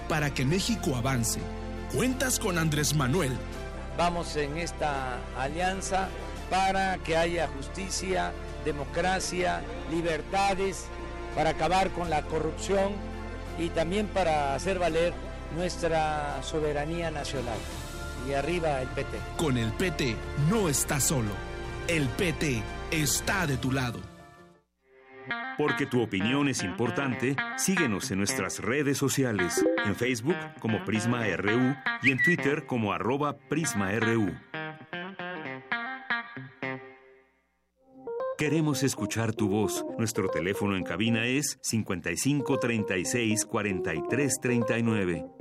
Para 0.08 0.32
que 0.32 0.46
México 0.46 0.96
avance, 0.96 1.40
cuentas 1.92 2.38
con 2.38 2.60
Andrés 2.60 2.94
Manuel. 2.94 3.32
Vamos 3.98 4.36
en 4.36 4.60
esta 4.60 5.18
alianza 5.36 6.08
para 6.52 7.00
que 7.00 7.18
haya 7.18 7.48
justicia, 7.48 8.32
democracia, 8.64 9.64
libertades, 9.90 10.86
para 11.36 11.50
acabar 11.50 11.90
con 11.90 12.12
la 12.12 12.22
corrupción 12.22 12.92
y 13.58 13.70
también 13.70 14.06
para 14.06 14.54
hacer 14.54 14.78
valer 14.78 15.16
nuestra 15.56 16.44
soberanía 16.44 17.10
nacional 17.10 17.58
y 18.28 18.34
arriba 18.34 18.82
el 18.82 18.88
PT. 18.90 19.18
Con 19.38 19.58
el 19.58 19.72
PT 19.72 20.16
no 20.50 20.70
estás 20.70 21.04
solo. 21.04 21.32
El 21.88 22.08
PT 22.08 22.62
está 22.92 23.48
de 23.48 23.58
tu 23.58 23.72
lado. 23.72 24.00
Porque 25.58 25.86
tu 25.86 26.02
opinión 26.02 26.48
es 26.48 26.64
importante, 26.64 27.36
síguenos 27.58 28.10
en 28.12 28.18
nuestras 28.18 28.60
redes 28.60 28.98
sociales, 28.98 29.64
en 29.86 29.96
Facebook 29.96 30.36
como 30.60 30.84
Prisma 30.86 31.26
RU 31.38 31.76
y 32.02 32.12
en 32.12 32.24
Twitter 32.24 32.66
como 32.66 32.94
arroba 32.94 33.38
PrismaRU. 33.38 34.32
Queremos 38.42 38.82
escuchar 38.82 39.34
tu 39.36 39.50
voz. 39.50 39.86
Nuestro 40.00 40.28
teléfono 40.28 40.76
en 40.76 40.84
cabina 40.84 41.28
es 41.28 41.60
55 41.62 42.58
36 42.58 43.46
43 43.46 44.40
39. 44.42 45.41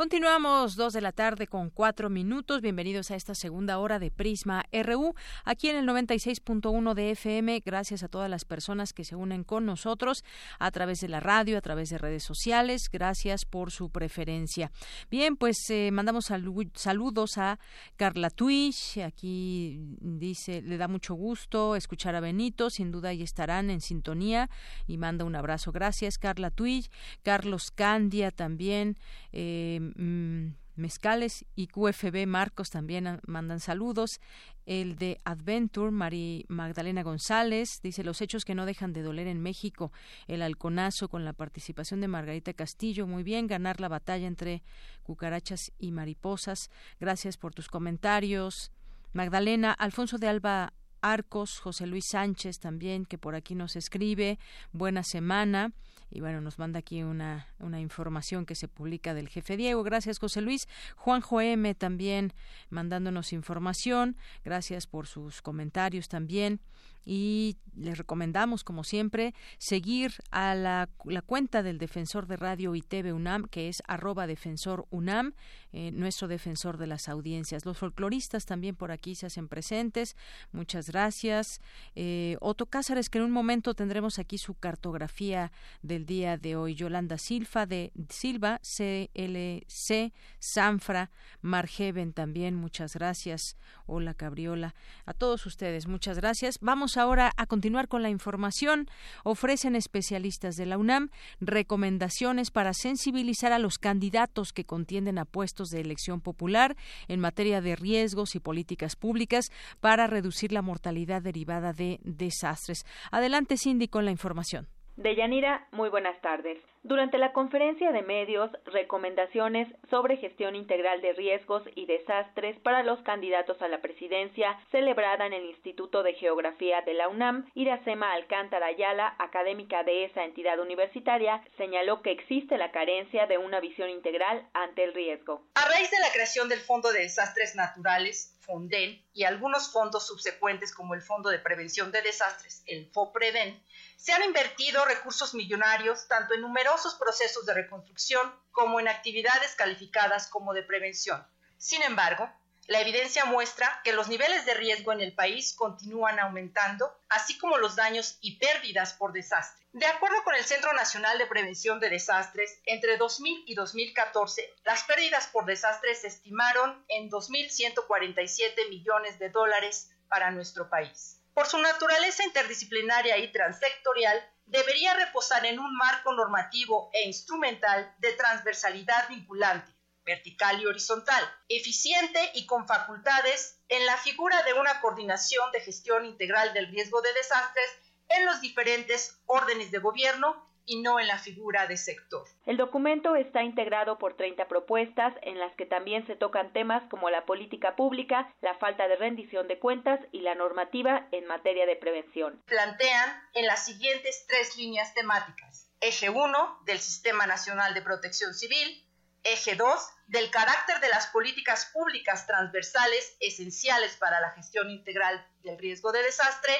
Continuamos 0.00 0.76
dos 0.76 0.94
de 0.94 1.02
la 1.02 1.12
tarde 1.12 1.46
con 1.46 1.68
cuatro 1.68 2.08
minutos. 2.08 2.62
Bienvenidos 2.62 3.10
a 3.10 3.16
esta 3.16 3.34
segunda 3.34 3.78
hora 3.78 3.98
de 3.98 4.10
Prisma 4.10 4.64
RU, 4.72 5.14
aquí 5.44 5.68
en 5.68 5.76
el 5.76 5.86
96.1 5.86 6.94
de 6.94 7.10
FM. 7.10 7.60
Gracias 7.62 8.02
a 8.02 8.08
todas 8.08 8.30
las 8.30 8.46
personas 8.46 8.94
que 8.94 9.04
se 9.04 9.14
unen 9.14 9.44
con 9.44 9.66
nosotros 9.66 10.24
a 10.58 10.70
través 10.70 11.00
de 11.00 11.08
la 11.08 11.20
radio, 11.20 11.58
a 11.58 11.60
través 11.60 11.90
de 11.90 11.98
redes 11.98 12.22
sociales. 12.22 12.88
Gracias 12.90 13.44
por 13.44 13.72
su 13.72 13.90
preferencia. 13.90 14.72
Bien, 15.10 15.36
pues 15.36 15.58
eh, 15.68 15.90
mandamos 15.92 16.30
saludos 16.72 17.36
a 17.36 17.58
Carla 17.96 18.30
Twitch. 18.30 19.00
Aquí 19.04 19.98
dice, 20.00 20.62
le 20.62 20.78
da 20.78 20.88
mucho 20.88 21.12
gusto 21.12 21.76
escuchar 21.76 22.14
a 22.14 22.20
Benito. 22.20 22.70
Sin 22.70 22.90
duda 22.90 23.10
ahí 23.10 23.20
estarán 23.20 23.68
en 23.68 23.82
sintonía 23.82 24.48
y 24.86 24.96
manda 24.96 25.26
un 25.26 25.36
abrazo. 25.36 25.72
Gracias, 25.72 26.16
Carla 26.16 26.50
Twitch. 26.50 26.90
Carlos 27.22 27.70
Candia 27.70 28.30
también. 28.30 28.96
Eh, 29.32 29.89
Mm, 29.96 30.54
Mezcales 30.80 31.44
y 31.54 31.66
QFB 31.66 32.26
Marcos 32.26 32.70
también 32.70 33.20
mandan 33.26 33.60
saludos. 33.60 34.20
El 34.66 34.96
de 34.96 35.18
Adventure, 35.24 35.90
Mari 35.90 36.46
Magdalena 36.48 37.02
González, 37.02 37.80
dice 37.82 38.02
los 38.02 38.20
hechos 38.20 38.44
que 38.44 38.54
no 38.54 38.66
dejan 38.66 38.92
de 38.92 39.02
doler 39.02 39.26
en 39.26 39.40
México. 39.40 39.92
El 40.26 40.42
halconazo 40.42 41.08
con 41.08 41.24
la 41.24 41.32
participación 41.32 42.00
de 42.00 42.08
Margarita 42.08 42.52
Castillo. 42.54 43.06
Muy 43.06 43.22
bien, 43.22 43.46
ganar 43.46 43.80
la 43.80 43.88
batalla 43.88 44.26
entre 44.26 44.62
cucarachas 45.02 45.72
y 45.78 45.92
mariposas. 45.92 46.70
Gracias 46.98 47.36
por 47.36 47.54
tus 47.54 47.68
comentarios. 47.68 48.72
Magdalena, 49.12 49.72
Alfonso 49.72 50.18
de 50.18 50.28
Alba 50.28 50.72
Arcos, 51.02 51.58
José 51.58 51.86
Luis 51.86 52.06
Sánchez 52.08 52.58
también, 52.58 53.04
que 53.04 53.18
por 53.18 53.34
aquí 53.34 53.54
nos 53.54 53.76
escribe. 53.76 54.38
Buena 54.72 55.02
semana 55.02 55.72
y 56.10 56.20
bueno, 56.20 56.40
nos 56.40 56.58
manda 56.58 56.80
aquí 56.80 57.02
una, 57.02 57.46
una 57.58 57.80
información 57.80 58.46
que 58.46 58.54
se 58.54 58.68
publica 58.68 59.14
del 59.14 59.28
jefe 59.28 59.56
Diego. 59.56 59.82
Gracias, 59.82 60.18
José 60.18 60.40
Luis. 60.40 60.68
Juanjo 60.96 61.40
M 61.40 61.74
también 61.74 62.32
mandándonos 62.68 63.32
información. 63.32 64.16
Gracias 64.44 64.86
por 64.86 65.06
sus 65.06 65.42
comentarios 65.42 66.08
también 66.08 66.60
y 67.04 67.56
les 67.76 67.96
recomendamos, 67.96 68.62
como 68.62 68.84
siempre, 68.84 69.34
seguir 69.58 70.12
a 70.30 70.54
la, 70.54 70.88
cuenta 71.26 71.62
del 71.62 71.78
defensor 71.78 72.26
de 72.26 72.36
radio 72.36 72.74
y 72.74 72.82
TV 72.82 73.12
UNAM, 73.12 73.44
que 73.44 73.68
es 73.68 73.82
arroba 73.86 74.26
defensor 74.26 74.86
UNAM, 74.90 75.34
eh, 75.72 75.92
nuestro 75.92 76.28
defensor 76.28 76.76
de 76.76 76.86
las 76.86 77.08
audiencias. 77.08 77.64
Los 77.64 77.78
folcloristas 77.78 78.44
también 78.44 78.76
por 78.76 78.90
aquí 78.90 79.14
se 79.14 79.26
hacen 79.26 79.48
presentes. 79.48 80.16
Muchas 80.52 80.90
gracias. 80.90 81.60
Eh, 81.94 82.36
Otto 82.40 82.66
Cázares, 82.66 83.08
que 83.08 83.18
en 83.18 83.24
un 83.24 83.30
momento 83.30 83.74
tendremos 83.74 84.18
aquí 84.18 84.36
su 84.36 84.54
cartografía 84.54 85.52
del 85.82 85.99
día 86.06 86.36
de 86.36 86.56
hoy. 86.56 86.74
Yolanda 86.74 87.18
Silva 87.18 87.66
de 87.66 87.92
Silva, 88.08 88.60
CLC, 88.62 90.12
Sanfra, 90.38 91.10
Margeven 91.40 92.12
también. 92.12 92.54
Muchas 92.54 92.94
gracias. 92.94 93.56
Hola, 93.86 94.14
Cabriola. 94.14 94.74
A 95.06 95.14
todos 95.14 95.46
ustedes, 95.46 95.86
muchas 95.86 96.16
gracias. 96.16 96.58
Vamos 96.60 96.96
ahora 96.96 97.32
a 97.36 97.46
continuar 97.46 97.88
con 97.88 98.02
la 98.02 98.10
información. 98.10 98.88
Ofrecen 99.24 99.76
especialistas 99.76 100.56
de 100.56 100.66
la 100.66 100.78
UNAM 100.78 101.10
recomendaciones 101.40 102.50
para 102.50 102.74
sensibilizar 102.74 103.52
a 103.52 103.58
los 103.58 103.78
candidatos 103.78 104.52
que 104.52 104.64
contienden 104.64 105.18
a 105.18 105.24
puestos 105.24 105.68
de 105.68 105.80
elección 105.80 106.20
popular 106.20 106.76
en 107.08 107.20
materia 107.20 107.60
de 107.60 107.76
riesgos 107.76 108.34
y 108.34 108.40
políticas 108.40 108.96
públicas 108.96 109.50
para 109.80 110.06
reducir 110.06 110.52
la 110.52 110.62
mortalidad 110.62 111.22
derivada 111.22 111.72
de 111.72 112.00
desastres. 112.02 112.84
Adelante, 113.10 113.56
Cindy, 113.56 113.88
con 113.88 114.04
la 114.04 114.10
información. 114.10 114.68
Deyanira, 115.00 115.66
muy 115.72 115.88
buenas 115.88 116.20
tardes. 116.20 116.58
Durante 116.82 117.18
la 117.18 117.34
conferencia 117.34 117.92
de 117.92 118.00
medios, 118.00 118.50
recomendaciones 118.64 119.68
sobre 119.90 120.16
gestión 120.16 120.56
integral 120.56 121.02
de 121.02 121.12
riesgos 121.12 121.62
y 121.74 121.84
desastres 121.84 122.58
para 122.60 122.82
los 122.82 122.98
candidatos 123.02 123.60
a 123.60 123.68
la 123.68 123.82
presidencia, 123.82 124.58
celebrada 124.70 125.26
en 125.26 125.34
el 125.34 125.44
Instituto 125.44 126.02
de 126.02 126.14
Geografía 126.14 126.80
de 126.80 126.94
la 126.94 127.08
UNAM, 127.08 127.50
Iracema 127.54 128.14
Alcántara 128.14 128.68
Ayala, 128.68 129.14
académica 129.18 129.82
de 129.82 130.06
esa 130.06 130.24
entidad 130.24 130.58
universitaria, 130.58 131.44
señaló 131.58 132.00
que 132.00 132.12
existe 132.12 132.56
la 132.56 132.72
carencia 132.72 133.26
de 133.26 133.36
una 133.36 133.60
visión 133.60 133.90
integral 133.90 134.48
ante 134.54 134.82
el 134.82 134.94
riesgo. 134.94 135.44
A 135.56 135.68
raíz 135.68 135.90
de 135.90 136.00
la 136.00 136.10
creación 136.12 136.48
del 136.48 136.60
Fondo 136.60 136.92
de 136.92 137.00
Desastres 137.00 137.56
Naturales, 137.56 138.38
FONDEN, 138.40 139.04
y 139.12 139.24
algunos 139.24 139.70
fondos 139.70 140.06
subsecuentes 140.06 140.74
como 140.74 140.94
el 140.94 141.02
Fondo 141.02 141.28
de 141.28 141.38
Prevención 141.38 141.92
de 141.92 142.00
Desastres, 142.00 142.62
el 142.66 142.90
FOPREVEN, 142.90 143.62
se 143.96 144.12
han 144.12 144.24
invertido 144.24 144.84
recursos 144.86 145.34
millonarios 145.34 146.08
tanto 146.08 146.34
en 146.34 146.42
numerosos 146.70 146.94
procesos 146.94 147.44
de 147.46 147.54
reconstrucción 147.54 148.32
como 148.52 148.78
en 148.78 148.86
actividades 148.86 149.56
calificadas 149.56 150.28
como 150.28 150.54
de 150.54 150.62
prevención. 150.62 151.26
Sin 151.58 151.82
embargo, 151.82 152.30
la 152.68 152.80
evidencia 152.80 153.24
muestra 153.24 153.80
que 153.82 153.92
los 153.92 154.06
niveles 154.06 154.46
de 154.46 154.54
riesgo 154.54 154.92
en 154.92 155.00
el 155.00 155.12
país 155.12 155.52
continúan 155.54 156.20
aumentando, 156.20 156.96
así 157.08 157.36
como 157.38 157.58
los 157.58 157.74
daños 157.74 158.18
y 158.20 158.36
pérdidas 158.36 158.92
por 158.92 159.12
desastre. 159.12 159.66
De 159.72 159.86
acuerdo 159.86 160.22
con 160.22 160.36
el 160.36 160.44
Centro 160.44 160.72
Nacional 160.72 161.18
de 161.18 161.26
Prevención 161.26 161.80
de 161.80 161.90
Desastres, 161.90 162.60
entre 162.66 162.96
2000 162.98 163.42
y 163.48 163.56
2014, 163.56 164.54
las 164.64 164.84
pérdidas 164.84 165.26
por 165.26 165.46
desastres 165.46 166.02
se 166.02 166.06
estimaron 166.06 166.84
en 166.86 167.10
2.147 167.10 168.68
millones 168.68 169.18
de 169.18 169.30
dólares 169.30 169.90
para 170.08 170.30
nuestro 170.30 170.70
país 170.70 171.20
por 171.34 171.46
su 171.46 171.58
naturaleza 171.58 172.24
interdisciplinaria 172.24 173.16
y 173.18 173.32
transsectorial, 173.32 174.22
debería 174.50 174.94
reposar 174.94 175.46
en 175.46 175.58
un 175.58 175.74
marco 175.76 176.12
normativo 176.12 176.90
e 176.92 177.06
instrumental 177.06 177.94
de 177.98 178.12
transversalidad 178.14 179.08
vinculante, 179.08 179.72
vertical 180.04 180.60
y 180.60 180.66
horizontal, 180.66 181.22
eficiente 181.48 182.18
y 182.34 182.46
con 182.46 182.66
facultades 182.66 183.60
en 183.68 183.86
la 183.86 183.96
figura 183.96 184.42
de 184.42 184.54
una 184.54 184.80
coordinación 184.80 185.52
de 185.52 185.60
gestión 185.60 186.04
integral 186.04 186.52
del 186.52 186.66
riesgo 186.66 187.00
de 187.00 187.12
desastres 187.12 187.70
en 188.08 188.24
los 188.24 188.40
diferentes 188.40 189.20
órdenes 189.26 189.70
de 189.70 189.78
gobierno 189.78 190.49
y 190.70 190.80
no 190.80 191.00
en 191.00 191.08
la 191.08 191.18
figura 191.18 191.66
de 191.66 191.76
sector. 191.76 192.24
El 192.46 192.56
documento 192.56 193.16
está 193.16 193.42
integrado 193.42 193.98
por 193.98 194.16
30 194.16 194.46
propuestas 194.46 195.12
en 195.22 195.40
las 195.40 195.52
que 195.56 195.66
también 195.66 196.06
se 196.06 196.14
tocan 196.14 196.52
temas 196.52 196.84
como 196.88 197.10
la 197.10 197.26
política 197.26 197.74
pública, 197.74 198.32
la 198.40 198.54
falta 198.54 198.86
de 198.86 198.94
rendición 198.94 199.48
de 199.48 199.58
cuentas 199.58 199.98
y 200.12 200.20
la 200.20 200.36
normativa 200.36 201.08
en 201.10 201.26
materia 201.26 201.66
de 201.66 201.74
prevención. 201.74 202.40
Plantean 202.46 203.20
en 203.34 203.46
las 203.46 203.64
siguientes 203.64 204.24
tres 204.28 204.56
líneas 204.56 204.94
temáticas. 204.94 205.68
Eje 205.80 206.08
1 206.08 206.60
del 206.64 206.78
Sistema 206.78 207.26
Nacional 207.26 207.74
de 207.74 207.82
Protección 207.82 208.32
Civil, 208.32 208.86
Eje 209.24 209.56
2, 209.56 209.80
del 210.06 210.30
carácter 210.30 210.78
de 210.78 210.88
las 210.88 211.08
políticas 211.08 211.66
públicas 211.72 212.28
transversales 212.28 213.16
esenciales 213.18 213.96
para 213.96 214.20
la 214.20 214.30
gestión 214.30 214.70
integral 214.70 215.26
del 215.42 215.58
riesgo 215.58 215.90
de 215.90 216.04
desastre. 216.04 216.52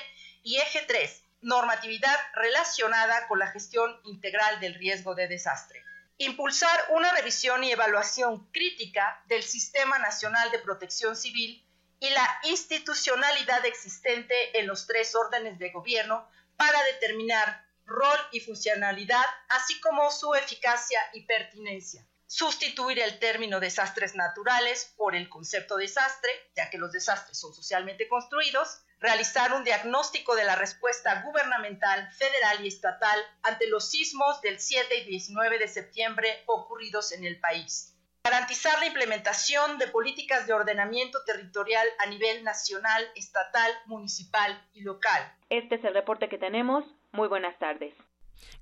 Y 0.43 0.57
eje 0.57 0.81
3, 0.89 1.23
normatividad 1.43 2.17
relacionada 2.35 3.27
con 3.29 3.39
la 3.39 3.49
gestión 3.49 3.99
integral 4.05 4.61
del 4.61 4.75
riesgo 4.75 5.15
de 5.15 5.29
desastre. 5.29 5.83
Impulsar 6.19 6.79
una 6.91 7.13
revisión 7.13 7.65
y 7.65 7.73
evaluación 7.73 8.51
crítica 8.53 9.23
del 9.27 9.43
Sistema 9.43 9.99
Nacional 9.99 10.51
de 10.51 10.59
Protección 10.59 11.17
Civil 11.17 11.67
y 11.99 12.11
la 12.11 12.41
institucionalidad 12.45 13.65
existente 13.65 14.59
en 14.59 14.67
los 14.67 14.87
tres 14.87 15.15
órdenes 15.15 15.59
de 15.59 15.71
gobierno 15.71 16.29
para 16.57 16.83
determinar 16.85 17.65
rol 17.87 18.19
y 18.33 18.41
funcionalidad, 18.41 19.25
así 19.49 19.81
como 19.81 20.11
su 20.11 20.35
eficacia 20.35 21.01
y 21.13 21.25
pertinencia. 21.25 22.07
Sustituir 22.27 23.01
el 23.01 23.19
término 23.19 23.59
desastres 23.59 24.15
naturales 24.15 24.95
por 24.97 25.17
el 25.17 25.29
concepto 25.29 25.77
desastre, 25.77 26.31
ya 26.55 26.71
que 26.71 26.79
los 26.79 26.93
desastres 26.93 27.39
son 27.39 27.53
socialmente 27.55 28.09
construidos, 28.09 28.83
realizar 29.01 29.55
un 29.55 29.65
diagnóstico 29.65 30.37
de 30.37 30.45
la 30.45 30.57
respuesta 30.57 31.23
gubernamental, 31.23 32.11
federal 32.13 32.65
y 32.65 32.69
estatal 32.69 33.19
ante 33.43 33.67
los 33.69 33.91
sismos 33.91 34.41
del 34.43 34.61
7 34.61 34.99
y 34.99 35.05
19 35.07 35.59
de 35.59 35.69
septiembre 35.69 36.43
ocurridos 36.47 37.13
en 37.13 37.25
el 37.25 37.41
país. 37.41 37.97
Garantizar 38.23 38.79
la 38.79 38.87
implementación 38.87 39.79
de 39.79 39.89
políticas 39.89 40.47
de 40.47 40.53
ordenamiento 40.53 41.25
territorial 41.25 41.89
a 42.01 42.07
nivel 42.07 42.45
nacional, 42.45 43.03
estatal, 43.17 43.73
municipal 43.87 44.63
y 44.75 44.83
local. 44.83 45.33
Este 45.49 45.77
es 45.77 45.85
el 45.85 45.95
reporte 45.95 46.29
que 46.29 46.37
tenemos. 46.37 46.85
Muy 47.13 47.29
buenas 47.29 47.59
tardes. 47.59 47.95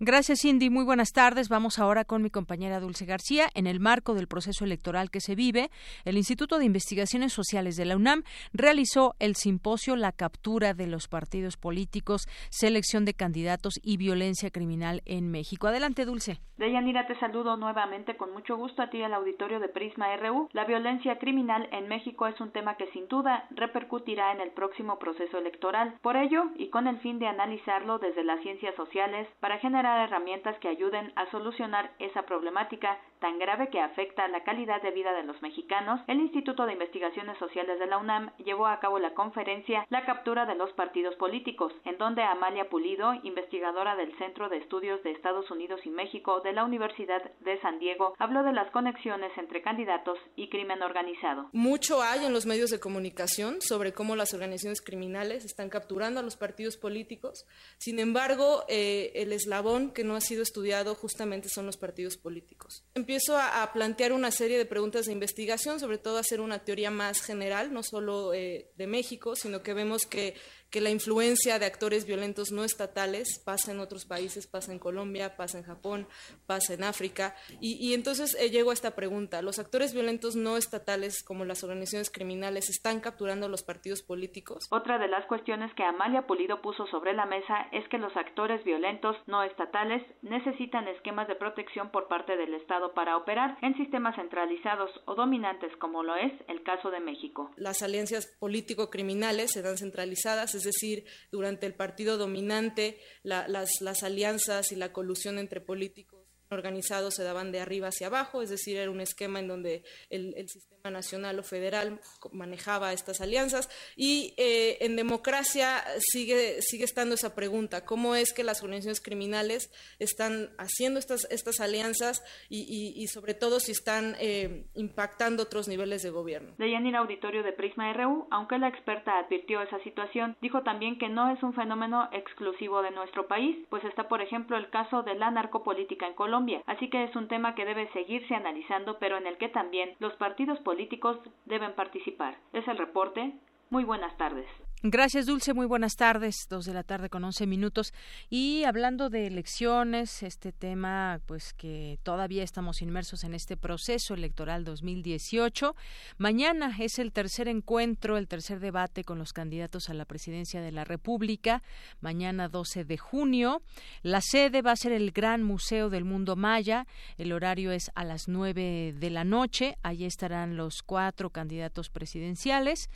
Gracias, 0.01 0.41
Cindy. 0.43 0.71
Muy 0.71 0.85
buenas 0.85 1.13
tardes. 1.13 1.49
Vamos 1.49 1.79
ahora 1.79 2.05
con 2.05 2.23
mi 2.23 2.31
compañera 2.31 2.81
Dulce 2.81 3.05
García. 3.05 3.49
En 3.55 3.67
el 3.67 3.81
marco 3.81 4.15
del 4.15 4.29
proceso 4.29 4.65
electoral 4.65 5.11
que 5.11 5.21
se 5.21 5.35
vive, 5.35 5.71
el 6.05 6.17
Instituto 6.17 6.59
de 6.59 6.65
Investigaciones 6.65 7.33
Sociales 7.33 7.77
de 7.77 7.85
la 7.85 7.97
UNAM 7.97 8.23
realizó 8.53 9.15
el 9.19 9.37
simposio 9.37 9.97
La 9.97 10.13
captura 10.13 10.75
de 10.75 10.87
los 10.87 11.09
partidos 11.09 11.57
políticos, 11.57 12.27
selección 12.51 13.05
de 13.05 13.15
candidatos 13.15 13.75
y 13.83 13.97
violencia 13.97 14.51
criminal 14.51 15.03
en 15.05 15.31
México. 15.31 15.69
Adelante, 15.69 16.05
Dulce. 16.05 16.41
Deyanira, 16.59 17.07
te 17.07 17.17
saludo 17.21 17.57
nuevamente 17.57 18.17
con 18.17 18.33
mucho 18.33 18.57
gusto 18.57 18.83
a 18.83 18.91
ti 18.91 19.01
al 19.01 19.15
auditorio 19.15 19.61
de 19.61 19.69
Prisma 19.69 20.17
RU. 20.17 20.49
La 20.53 20.65
violencia 20.65 21.17
criminal 21.19 21.69
en 21.71 21.87
México 21.87 22.27
es 22.27 22.41
un 22.41 22.51
tema 22.51 22.77
que 22.77 22.89
sin 22.89 23.07
duda 23.07 23.47
repercutirá 23.51 24.33
en 24.33 24.41
el 24.41 24.51
próximo 24.51 24.99
proceso 24.99 25.39
electoral. 25.39 25.95
Por 26.03 26.17
ello, 26.17 26.47
y 26.57 26.69
con 26.71 26.89
el 26.89 26.99
fin 26.99 27.21
de 27.21 27.29
analizarlo 27.29 28.01
desde 28.01 28.25
las 28.25 28.41
ciencias 28.43 28.75
sociales, 28.75 29.29
para 29.39 29.61
generar 29.69 30.09
herramientas 30.09 30.59
que 30.61 30.69
ayuden 30.69 31.13
a 31.15 31.31
solucionar 31.31 31.91
esa 31.99 32.23
problemática 32.23 32.99
tan 33.21 33.39
grave 33.39 33.69
que 33.69 33.81
afecta 33.81 34.29
la 34.29 34.45
calidad 34.45 34.81
de 34.81 34.93
vida 34.93 35.13
de 35.13 35.25
los 35.25 35.41
mexicanos, 35.43 36.01
el 36.07 36.21
Instituto 36.21 36.65
de 36.65 36.73
Investigaciones 36.73 37.37
Sociales 37.39 37.79
de 37.79 37.87
la 37.87 37.99
UNAM 37.99 38.31
llevó 38.39 38.67
a 38.67 38.81
cabo 38.81 38.99
la 38.99 39.15
conferencia 39.15 39.87
La 39.91 40.07
captura 40.07 40.47
de 40.47 40.55
los 40.55 40.73
partidos 40.73 41.15
políticos, 41.17 41.73
en 41.85 41.99
donde 41.99 42.23
Amalia 42.23 42.71
Pulido, 42.71 43.13
investigadora 43.25 43.97
del 43.97 44.17
Centro 44.19 44.49
de 44.49 44.59
Estudios 44.59 45.03
de 45.03 45.11
Estados 45.11 45.51
Unidos 45.51 45.81
y 45.85 45.91
México 45.91 46.41
de 46.41 46.53
la 46.53 46.65
Universidad 46.65 47.23
de 47.41 47.61
San 47.61 47.79
Diego, 47.79 48.15
habló 48.19 48.43
de 48.43 48.53
las 48.53 48.71
conexiones 48.71 49.33
entre 49.37 49.63
candidatos 49.63 50.19
y 50.37 50.49
crimen 50.49 50.83
organizado. 50.83 51.49
Mucho 51.53 52.03
hay 52.03 52.25
en 52.25 52.33
los 52.33 52.47
medios 52.47 52.71
de 52.71 52.81
comunicación 52.81 53.61
sobre 53.61 53.93
cómo 53.93 54.17
las 54.17 54.33
organizaciones 54.33 54.81
criminales 54.81 55.45
están 55.45 55.69
capturando 55.69 56.21
a 56.21 56.23
los 56.23 56.37
partidos 56.37 56.77
políticos. 56.77 57.47
Sin 57.79 57.99
embargo, 57.99 58.65
eh, 58.69 59.13
el 59.15 59.33
eslabón 59.33 59.58
que 59.93 60.05
no 60.05 60.15
ha 60.15 60.21
sido 60.21 60.43
estudiado 60.43 60.95
justamente 60.95 61.49
son 61.49 61.67
los 61.67 61.77
partidos 61.77 62.17
políticos. 62.17 62.85
Empiezo 62.95 63.37
a, 63.39 63.71
plantear 63.73 64.13
una 64.13 64.31
serie 64.31 64.57
de 64.57 64.67
preguntas 64.67 65.07
de 65.07 65.13
investigación, 65.13 65.81
sobre 65.81 65.99
todo 65.99 66.19
hacer 66.19 66.41
una 66.41 66.61
teoría 66.61 66.91
más 66.91 67.21
general, 67.21 67.73
no 67.73 67.83
solo 67.83 68.33
eh, 68.35 68.71
de 68.77 68.87
México, 68.87 69.37
sino 69.37 69.63
que 69.63 69.75
vemos 69.75 70.07
que 70.07 70.35
que 70.71 70.81
la 70.81 70.91
influencia 70.91 71.59
de 71.59 71.67
actores 71.67 72.07
violentos 72.07 72.53
no 72.53 72.65
estatales 72.65 73.43
pasa 73.45 73.73
en 73.73 73.81
otros 73.81 74.05
países, 74.05 74.47
pasa 74.47 74.73
en 74.73 74.79
Colombia, 74.79 75.37
pasa 75.37 75.59
en 75.59 75.65
Japón, 75.65 76.07
pasa 76.47 76.75
en 76.75 76.85
África. 76.85 77.35
Y, 77.61 77.95
entonces 77.95 78.37
eh, 78.39 78.51
llego 78.51 78.71
a 78.71 78.75
esta 78.75 78.95
pregunta. 78.95 79.43
¿Los 79.43 79.59
actores 79.59 79.95
violentos 79.95 80.37
no 80.37 80.57
estatales, 80.57 81.23
como 81.23 81.45
las 81.45 81.65
organizaciones 81.65 82.11
criminales, 82.11 82.69
están 82.69 83.01
capturando 83.01 83.47
a 83.47 83.49
los 83.49 83.63
partidos 83.63 84.03
políticos? 84.03 84.67
Otra 84.71 84.99
de 84.99 85.09
las 85.09 85.25
cuestiones 85.27 85.73
que 85.75 85.85
Amalia 85.85 86.27
Pulido 86.27 86.61
puso 86.61 86.87
sobre 86.89 87.15
la 87.15 87.27
mesa 87.27 87.69
es 87.73 87.89
que 87.89 87.99
los 87.99 88.15
actores 88.17 88.63
violentos 88.65 89.17
no 89.27 89.43
estatales 89.43 90.03
necesitan 90.23 90.87
esquemas 90.89 91.29
de 91.29 91.37
protección 91.37 91.91
por 91.91 92.09
parte 92.09 92.37
del 92.37 92.55
Estado 92.55 92.93
para 92.93 93.17
operar 93.17 93.57
en 93.63 93.77
sistemas 93.77 94.17
centralizados 94.17 94.91
o 95.07 95.15
dominantes, 95.15 95.75
como 95.79 96.03
lo 96.03 96.17
es 96.17 96.33
el 96.49 96.63
caso 96.63 96.91
de 96.91 97.01
México. 97.01 97.51
Las 97.57 97.83
alianzas 97.83 98.27
político-criminales 98.39 99.53
se 99.53 99.63
dan 99.63 99.79
centralizadas 99.79 100.55
es 100.59 100.65
decir, 100.65 101.05
durante 101.31 101.67
el 101.67 101.75
partido 101.75 102.19
dominante 102.19 103.01
las, 103.23 103.81
las 103.81 104.03
alianzas 104.03 104.71
y 104.73 104.77
la 104.77 104.93
colusión 104.93 105.39
entre 105.39 105.61
políticos 105.61 106.29
organizados 106.51 107.15
se 107.15 107.25
daban 107.25 107.53
de 107.53 107.61
arriba 107.61 107.89
hacia 107.89 108.07
abajo, 108.07 108.43
es 108.43 108.51
decir, 108.51 108.77
era 108.77 108.91
un 108.91 109.01
esquema 109.01 109.41
en 109.41 109.49
donde 109.49 109.83
el, 110.11 110.49
sistema 110.49 110.78
nacional 110.85 111.39
o 111.39 111.43
federal 111.43 112.01
manejaba 112.33 112.93
estas 112.93 113.21
alianzas. 113.21 113.69
Y 113.97 114.35
eh, 114.37 114.79
en 114.81 114.97
democracia 114.97 115.83
sigue, 115.99 116.63
sigue 116.63 116.85
estando 116.85 117.15
esa 117.15 117.35
pregunta, 117.35 117.85
¿cómo 117.85 118.15
es 118.15 118.33
que 118.33 118.45
las 118.45 118.63
organizaciones 118.63 119.01
criminales 119.01 119.71
están 119.99 120.51
haciendo 120.59 120.99
estas, 120.99 121.25
estas 121.31 121.61
alianzas 121.61 122.23
y, 122.49 123.07
sobre 123.09 123.35
todo 123.35 123.61
si 123.61 123.73
están 123.73 124.15
eh, 124.21 124.67
impactando 124.75 125.43
otros 125.45 125.69
niveles 125.69 126.03
de 126.03 126.11
gobierno? 126.11 126.55
De 126.59 126.71
Yanira 126.71 127.01
Auditorio 127.01 127.43
de 127.43 127.53
Prisma 127.53 127.93
RU, 127.93 128.27
aunque 128.31 128.59
la 128.59 128.69
experta 128.69 129.19
advirtió 129.19 129.63
esa 129.63 129.79
situación, 129.83 130.37
dijo 130.41 130.63
también 130.63 130.99
que 130.99 131.09
no 131.09 131.31
es 131.31 131.43
un 131.43 131.55
fenómeno 131.55 132.09
exclusivo 132.13 132.83
de 132.83 132.91
nuestro 132.91 133.27
país, 133.27 133.57
pues 133.71 133.85
está, 133.85 134.09
por 134.09 134.21
ejemplo, 134.21 134.57
el 134.57 134.71
caso 134.71 135.03
de 135.03 135.15
la 135.15 135.31
narcopolítica 135.31 136.07
en 136.07 136.15
Colombia, 136.15 136.63
así 136.67 136.89
que 136.91 137.05
es 137.05 137.17
un 137.17 137.29
tema 137.29 137.55
que 137.55 137.65
debe 137.65 137.91
seguirse 137.93 138.35
analizando, 138.35 138.99
pero 138.99 139.17
en 139.17 139.27
el 139.27 139.39
que 139.39 139.49
también 139.49 139.95
los 139.99 140.15
partidos 140.15 140.59
políticos 140.69 141.17
deben 141.47 141.73
participar. 141.75 142.37
Es 142.53 142.69
el 142.69 142.77
reporte. 142.77 143.33
Muy 143.71 143.85
buenas 143.85 144.15
tardes. 144.19 144.47
Gracias, 144.85 145.27
Dulce. 145.27 145.55
Muy 145.55 145.67
buenas 145.67 145.97
tardes. 145.97 146.47
Dos 146.49 146.65
de 146.65 146.73
la 146.73 146.85
tarde 146.85 147.11
con 147.11 147.25
once 147.25 147.49
minutos. 147.49 147.93
Y 148.31 148.63
hablando 148.63 149.11
de 149.11 149.27
elecciones, 149.27 150.23
este 150.23 150.53
tema, 150.53 151.21
pues 151.27 151.53
que 151.53 151.99
todavía 152.05 152.45
estamos 152.45 152.81
inmersos 152.81 153.25
en 153.25 153.35
este 153.35 153.57
proceso 153.57 154.15
electoral 154.15 154.63
2018. 154.63 155.75
Mañana 156.17 156.73
es 156.79 157.01
el 157.01 157.11
tercer 157.11 157.49
encuentro, 157.49 158.19
el 158.19 158.29
tercer 158.29 158.61
debate 158.61 159.03
con 159.03 159.19
los 159.19 159.33
candidatos 159.33 159.91
a 159.91 159.95
la 159.95 160.05
presidencia 160.05 160.63
de 160.63 160.71
la 160.71 160.85
República. 160.85 161.65
Mañana 162.01 162.49
12 162.49 162.85
de 162.85 162.99
junio. 162.99 163.63
La 164.03 164.21
sede 164.21 164.63
va 164.63 164.71
a 164.71 164.77
ser 164.77 164.93
el 164.93 165.11
Gran 165.11 165.43
Museo 165.43 165.91
del 165.91 166.05
Mundo 166.05 166.37
Maya. 166.37 166.87
El 167.17 167.33
horario 167.33 167.73
es 167.73 167.91
a 167.97 168.05
las 168.05 168.29
nueve 168.29 168.95
de 168.97 169.11
la 169.11 169.25
noche. 169.25 169.77
Allí 169.83 170.05
estarán 170.05 170.57
los 170.57 170.85
cuatro 170.85 171.31
candidatos 171.31 171.91
presidenciales. 171.91 172.91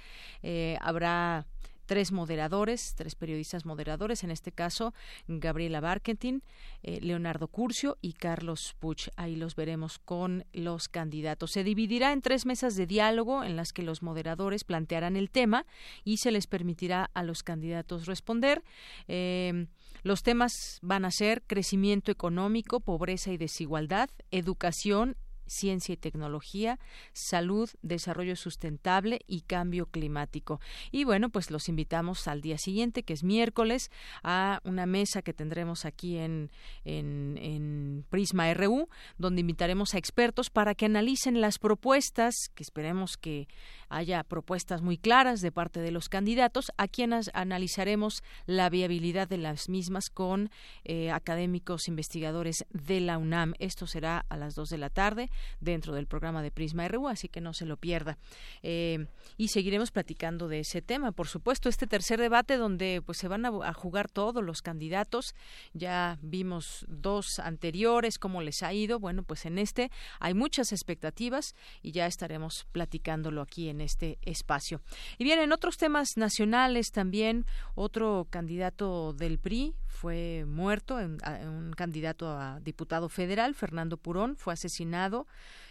Eh, 0.45 0.78
habrá 0.80 1.45
tres 1.87 2.12
moderadores, 2.12 2.95
tres 2.97 3.14
periodistas 3.14 3.64
moderadores, 3.64 4.24
en 4.24 4.30
este 4.30 4.53
caso 4.53 4.95
Gabriela 5.26 5.80
Barkentin, 5.80 6.43
eh, 6.83 7.01
Leonardo 7.01 7.49
Curcio 7.49 7.99
y 8.01 8.14
Carlos 8.14 8.74
Puch. 8.78 9.09
Ahí 9.16 9.37
los 9.37 9.57
veremos 9.57 9.99
con 9.99 10.45
los 10.53 10.89
candidatos. 10.89 11.53
Se 11.53 11.64
dividirá 11.64 12.12
en 12.12 12.22
tres 12.22 12.47
mesas 12.47 12.76
de 12.76 12.87
diálogo 12.87 13.45
en 13.45 13.57
las 13.57 13.72
que 13.72 13.83
los 13.83 14.03
moderadores 14.03 14.64
plantearán 14.64 15.16
el 15.16 15.30
tema 15.30 15.66
y 16.05 16.18
se 16.18 16.30
les 16.30 16.47
permitirá 16.47 17.11
a 17.14 17.22
los 17.22 17.43
candidatos 17.43 18.07
responder. 18.07 18.62
Eh, 19.09 19.66
los 20.03 20.22
temas 20.22 20.78
van 20.83 21.05
a 21.05 21.11
ser 21.11 21.43
crecimiento 21.43 22.11
económico, 22.11 22.80
pobreza 22.80 23.30
y 23.30 23.37
desigualdad, 23.37 24.11
educación 24.30 25.16
ciencia 25.53 25.93
y 25.93 25.97
tecnología, 25.97 26.79
salud, 27.13 27.71
desarrollo 27.83 28.37
sustentable 28.37 29.21
y 29.27 29.43
cambio 29.43 29.87
climático. 29.87 30.61
Y 30.91 31.05
bueno, 31.05 31.31
pues 31.31 31.51
los 31.51 31.69
invitamos 31.69 32.29
al 32.29 32.41
día 32.41 32.59
siguiente, 32.59 33.03
que 33.03 33.13
es 33.13 33.23
miércoles, 33.23 33.91
a 34.23 34.61
una 34.65 34.87
mesa 34.87 35.23
que 35.23 35.33
tendremos 35.33 35.85
aquí 35.85 36.19
en, 36.19 36.51
en, 36.85 38.05
Prisma 38.11 38.53
RU, 38.55 38.89
donde 39.19 39.41
invitaremos 39.41 39.95
a 39.95 39.99
expertos 39.99 40.51
para 40.51 40.75
que 40.75 40.87
analicen 40.87 41.41
las 41.41 41.59
propuestas, 41.59 42.35
que 42.55 42.63
esperemos 42.63 43.17
que 43.17 43.49
haya 43.93 44.24
propuestas 44.24 44.82
muy 44.82 44.99
claras 44.99 45.40
de 45.40 45.53
parte 45.53 45.80
de 45.80 45.90
los 45.90 46.09
candidatos, 46.09 46.72
a 46.76 46.88
quienes 46.88 47.30
analizaremos 47.34 48.22
la 48.47 48.70
viabilidad 48.70 49.28
de 49.28 49.38
las 49.38 49.68
mismas 49.68 50.11
con 50.11 50.51
eh, 50.84 51.11
académicos 51.11 51.88
investigadores 51.88 52.64
de 52.70 53.01
la 53.01 53.18
UNAM. 53.18 53.55
Esto 53.59 53.86
será 53.86 54.24
a 54.28 54.36
las 54.36 54.55
dos 54.55 54.70
de 54.70 54.78
la 54.78 54.90
tarde 54.90 55.30
dentro 55.61 55.95
del 55.95 56.07
programa 56.07 56.43
de 56.43 56.51
Prisma 56.51 56.88
RU, 56.88 57.09
así 57.09 57.28
que 57.28 57.40
no 57.40 57.52
se 57.52 57.66
lo 57.66 57.77
pierda. 57.77 58.19
Eh, 58.62 59.06
y 59.36 59.48
seguiremos 59.48 59.90
platicando 59.90 60.48
de 60.48 60.60
ese 60.60 60.82
tema, 60.82 61.12
por 61.12 61.28
supuesto, 61.28 61.69
este 61.69 61.86
tercer 61.86 62.20
debate 62.20 62.56
donde 62.56 63.02
pues 63.05 63.19
se 63.19 63.28
van 63.28 63.44
a, 63.44 63.73
jugar 63.74 64.09
todos 64.09 64.43
los 64.43 64.62
candidatos. 64.62 65.35
Ya 65.74 66.19
vimos 66.23 66.86
dos 66.89 67.39
anteriores, 67.39 68.19
cómo 68.19 68.40
les 68.40 68.62
ha 68.62 68.73
ido. 68.73 68.98
Bueno, 68.98 69.23
pues 69.23 69.44
en 69.44 69.59
este 69.59 69.90
hay 70.20 70.35
muchas 70.35 70.73
expectativas 70.73 71.55
y 71.82 71.93
ya 71.93 72.06
estaremos 72.06 72.66
platicándolo 72.73 73.43
aquí 73.43 73.69
en 73.69 73.82
este 73.83 74.19
espacio. 74.23 74.81
Y 75.19 75.25
bien, 75.25 75.39
en 75.39 75.53
otros 75.53 75.77
temas 75.77 76.17
nacionales 76.17 76.91
también, 76.91 77.47
otro 77.75 78.27
candidato 78.31 79.13
del 79.13 79.39
PRI 79.39 79.75
fue 79.87 80.45
muerto, 80.47 80.97
un 80.97 81.73
candidato 81.77 82.31
a 82.31 82.61
diputado 82.61 83.09
federal, 83.09 83.55
Fernando 83.55 83.97
Purón, 83.97 84.37
fue 84.37 84.55
asesinado 84.55 85.27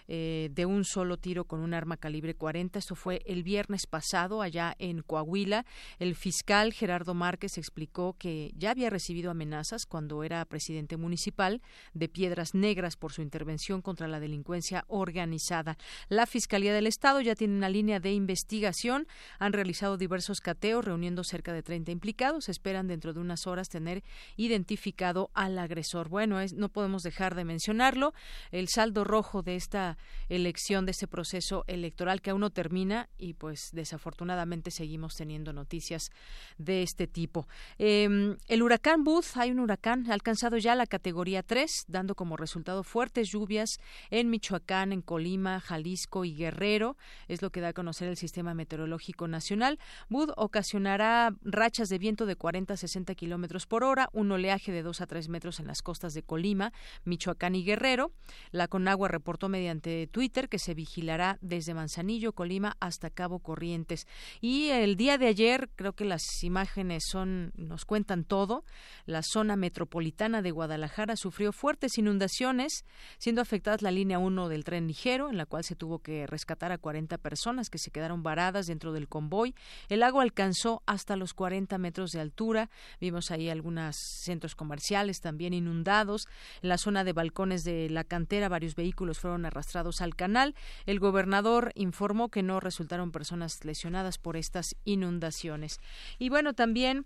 eh, 0.07 0.49
de 0.52 0.65
un 0.65 0.84
solo 0.86 1.18
tiro 1.18 1.45
con 1.45 1.60
un 1.60 1.73
arma 1.73 1.98
calibre 1.98 2.36
40. 2.36 2.80
Esto 2.80 2.95
fue 2.95 3.22
el 3.26 3.44
viernes 3.44 3.88
pasado 3.88 4.41
allá 4.41 4.76
en 4.80 5.02
Coahuila. 5.02 5.65
El 5.99 6.15
fiscal 6.15 6.73
Gerardo 6.73 7.14
Márquez 7.14 7.57
explicó 7.57 8.15
que 8.18 8.52
ya 8.56 8.72
había 8.72 8.90
recibido 8.90 9.32
amenazas 9.32 9.86
cuando 9.86 10.23
era 10.23 10.44
presidente 10.45 10.98
municipal 10.98 11.61
de 11.94 12.10
Piedras 12.10 12.53
Negras 12.53 12.95
por 12.95 13.14
su 13.14 13.22
intervención 13.22 13.82
contra 13.82 14.07
la 14.07 14.19
delincuencia 14.19 14.86
organizada. 14.88 15.78
La 16.10 16.26
Fiscalía 16.26 16.73
del 16.73 16.88
Estado 16.88 17.22
ya 17.22 17.36
tiene 17.36 17.56
una 17.56 17.69
línea 17.69 17.99
de 17.99 18.14
investigación. 18.14 19.07
Han 19.40 19.53
realizado 19.53 19.98
diversos 19.98 20.40
cateos 20.40 20.86
reuniendo 20.86 21.23
cerca 21.23 21.53
de 21.53 21.64
30 21.64 21.91
implicados. 21.91 22.49
Esperan 22.49 22.88
dentro 22.88 23.14
de 23.14 23.19
unas 23.19 23.48
horas 23.48 23.69
tener 23.69 24.03
identificado 24.36 25.30
al 25.34 25.57
agresor. 25.57 26.10
Bueno, 26.10 26.40
es, 26.40 26.53
no 26.53 26.69
podemos 26.69 27.03
dejar 27.03 27.36
de 27.36 27.45
mencionarlo. 27.45 28.14
El 28.52 28.68
saldo 28.68 29.03
rojo 29.03 29.41
de 29.41 29.56
esta 29.56 29.90
elección, 30.30 30.85
de 30.85 30.91
ese 30.91 31.07
proceso 31.07 31.63
electoral 31.68 32.22
que 32.22 32.30
aún 32.30 32.41
no 32.41 32.49
termina 32.49 33.09
y 33.18 33.34
pues 33.34 33.69
desafortunadamente 33.73 34.72
seguimos 34.72 35.15
teniendo 35.15 35.53
noticias 35.53 36.11
de 36.57 36.84
este 36.84 37.07
tipo. 37.07 37.47
Em, 37.77 38.38
el 38.47 38.63
huracán 38.63 39.03
Booth, 39.03 39.35
hay 39.35 39.51
un 39.51 39.59
huracán, 39.59 40.09
ha 40.09 40.13
alcanzado 40.13 40.57
ya 40.57 40.76
la 40.76 40.85
categoría 40.85 41.43
3, 41.43 41.85
dando 41.88 42.15
como 42.15 42.38
resultado 42.38 42.84
fuertes 42.84 43.30
lluvias 43.30 43.80
en 44.09 44.30
Michoacán, 44.30 44.93
en 44.93 45.01
Colima, 45.01 45.59
Jalisco 45.59 46.26
y 46.26 46.35
Guerrero, 46.35 46.97
es 47.27 47.41
lo 47.41 47.49
que 47.49 47.61
da 47.61 47.69
a 47.69 47.73
conocer 47.73 48.07
el 48.07 48.18
Sistema 48.18 48.53
Meteorológico 48.53 49.27
Nacional. 49.27 49.80
Booth 50.09 50.31
ocasionará 50.38 51.35
rachas 51.43 51.89
de 51.89 51.97
viento 51.97 52.26
de 52.26 52.35
40 52.35 52.73
a 52.73 52.77
60 52.77 53.15
kilómetros 53.15 53.65
por 53.65 53.84
hora, 53.84 54.09
un 54.13 54.31
oleaje 54.31 54.72
de 54.72 54.84
2 54.84 55.01
a 55.01 55.07
3 55.07 55.30
metros 55.30 55.59
en 55.59 55.68
las 55.68 55.81
costas 55.81 56.13
de 56.13 56.23
Colima, 56.23 56.73
Michoacán 57.03 57.55
y 57.55 57.63
Guerrero. 57.63 58.11
La 58.51 58.68
Conagua 58.68 59.07
reportó 59.07 59.49
mediante 59.49 59.81
Twitter 59.82 60.49
que 60.49 60.60
se 60.60 60.74
vigilará 60.74 61.38
desde 61.41 61.74
Manzanillo, 61.74 62.34
Colima 62.34 62.78
hasta 62.80 63.10
Cabo 63.10 63.40
Corrientes. 63.40 64.08
Y 64.40 64.70
el 64.70 64.95
día 64.95 65.18
de 65.18 65.28
ayer, 65.28 65.70
creo 65.76 65.94
que 65.94 66.06
las 66.06 66.22
imágenes 66.44 67.03
son 67.10 67.52
nos 67.56 67.86
cuentan 67.86 68.24
todo. 68.24 68.64
La 69.06 69.22
zona 69.24 69.56
metropolitana 69.56 70.41
de 70.41 70.52
Guadalajara 70.52 71.16
sufrió 71.16 71.52
fuertes 71.52 71.98
inundaciones, 71.98 72.86
siendo 73.18 73.41
afectadas 73.41 73.82
la 73.82 73.91
línea 73.91 74.20
1 74.20 74.49
del 74.49 74.64
tren 74.64 74.88
ligero, 74.88 75.30
en 75.30 75.38
la 75.38 75.45
cual 75.45 75.64
se 75.64 75.76
tuvo 75.76 75.99
que 75.99 76.28
rescatar 76.28 76.72
a 76.72 76.78
40 76.78 77.18
personas 77.18 77.70
que 77.70 77.78
se 77.78 77.91
quedaron 77.91 78.24
varadas 78.24 78.68
dentro 78.68 78.94
del 78.94 79.08
convoy. 79.08 79.56
El 79.90 80.03
agua 80.03 80.24
alcanzó 80.24 80.84
hasta 80.86 81.16
los 81.16 81.34
40 81.34 81.78
metros 81.78 82.12
de 82.12 82.20
altura. 82.20 82.70
Vimos 82.99 83.32
ahí 83.32 83.49
algunos 83.49 83.95
centros 83.98 84.56
comerciales 84.56 85.22
también 85.22 85.53
inundados. 85.53 86.28
En 86.62 86.70
la 86.70 86.78
zona 86.78 87.03
de 87.03 87.14
balcones 87.14 87.64
de 87.64 87.90
la 87.90 88.03
cantera, 88.03 88.49
varios 88.49 88.76
vehículos 88.76 89.20
fueron 89.20 89.45
arrastrados 89.45 89.70
al 89.76 90.15
canal. 90.15 90.56
El 90.85 90.99
gobernador 90.99 91.72
informó 91.76 92.30
que 92.30 92.43
no 92.43 92.60
resultaron 92.60 93.11
personas 93.11 93.64
lesionadas 93.64 94.18
por 94.18 94.38
estas 94.38 94.76
inundaciones. 94.85 95.80
Y 96.19 96.30
bueno, 96.30 96.53
también 96.53 97.06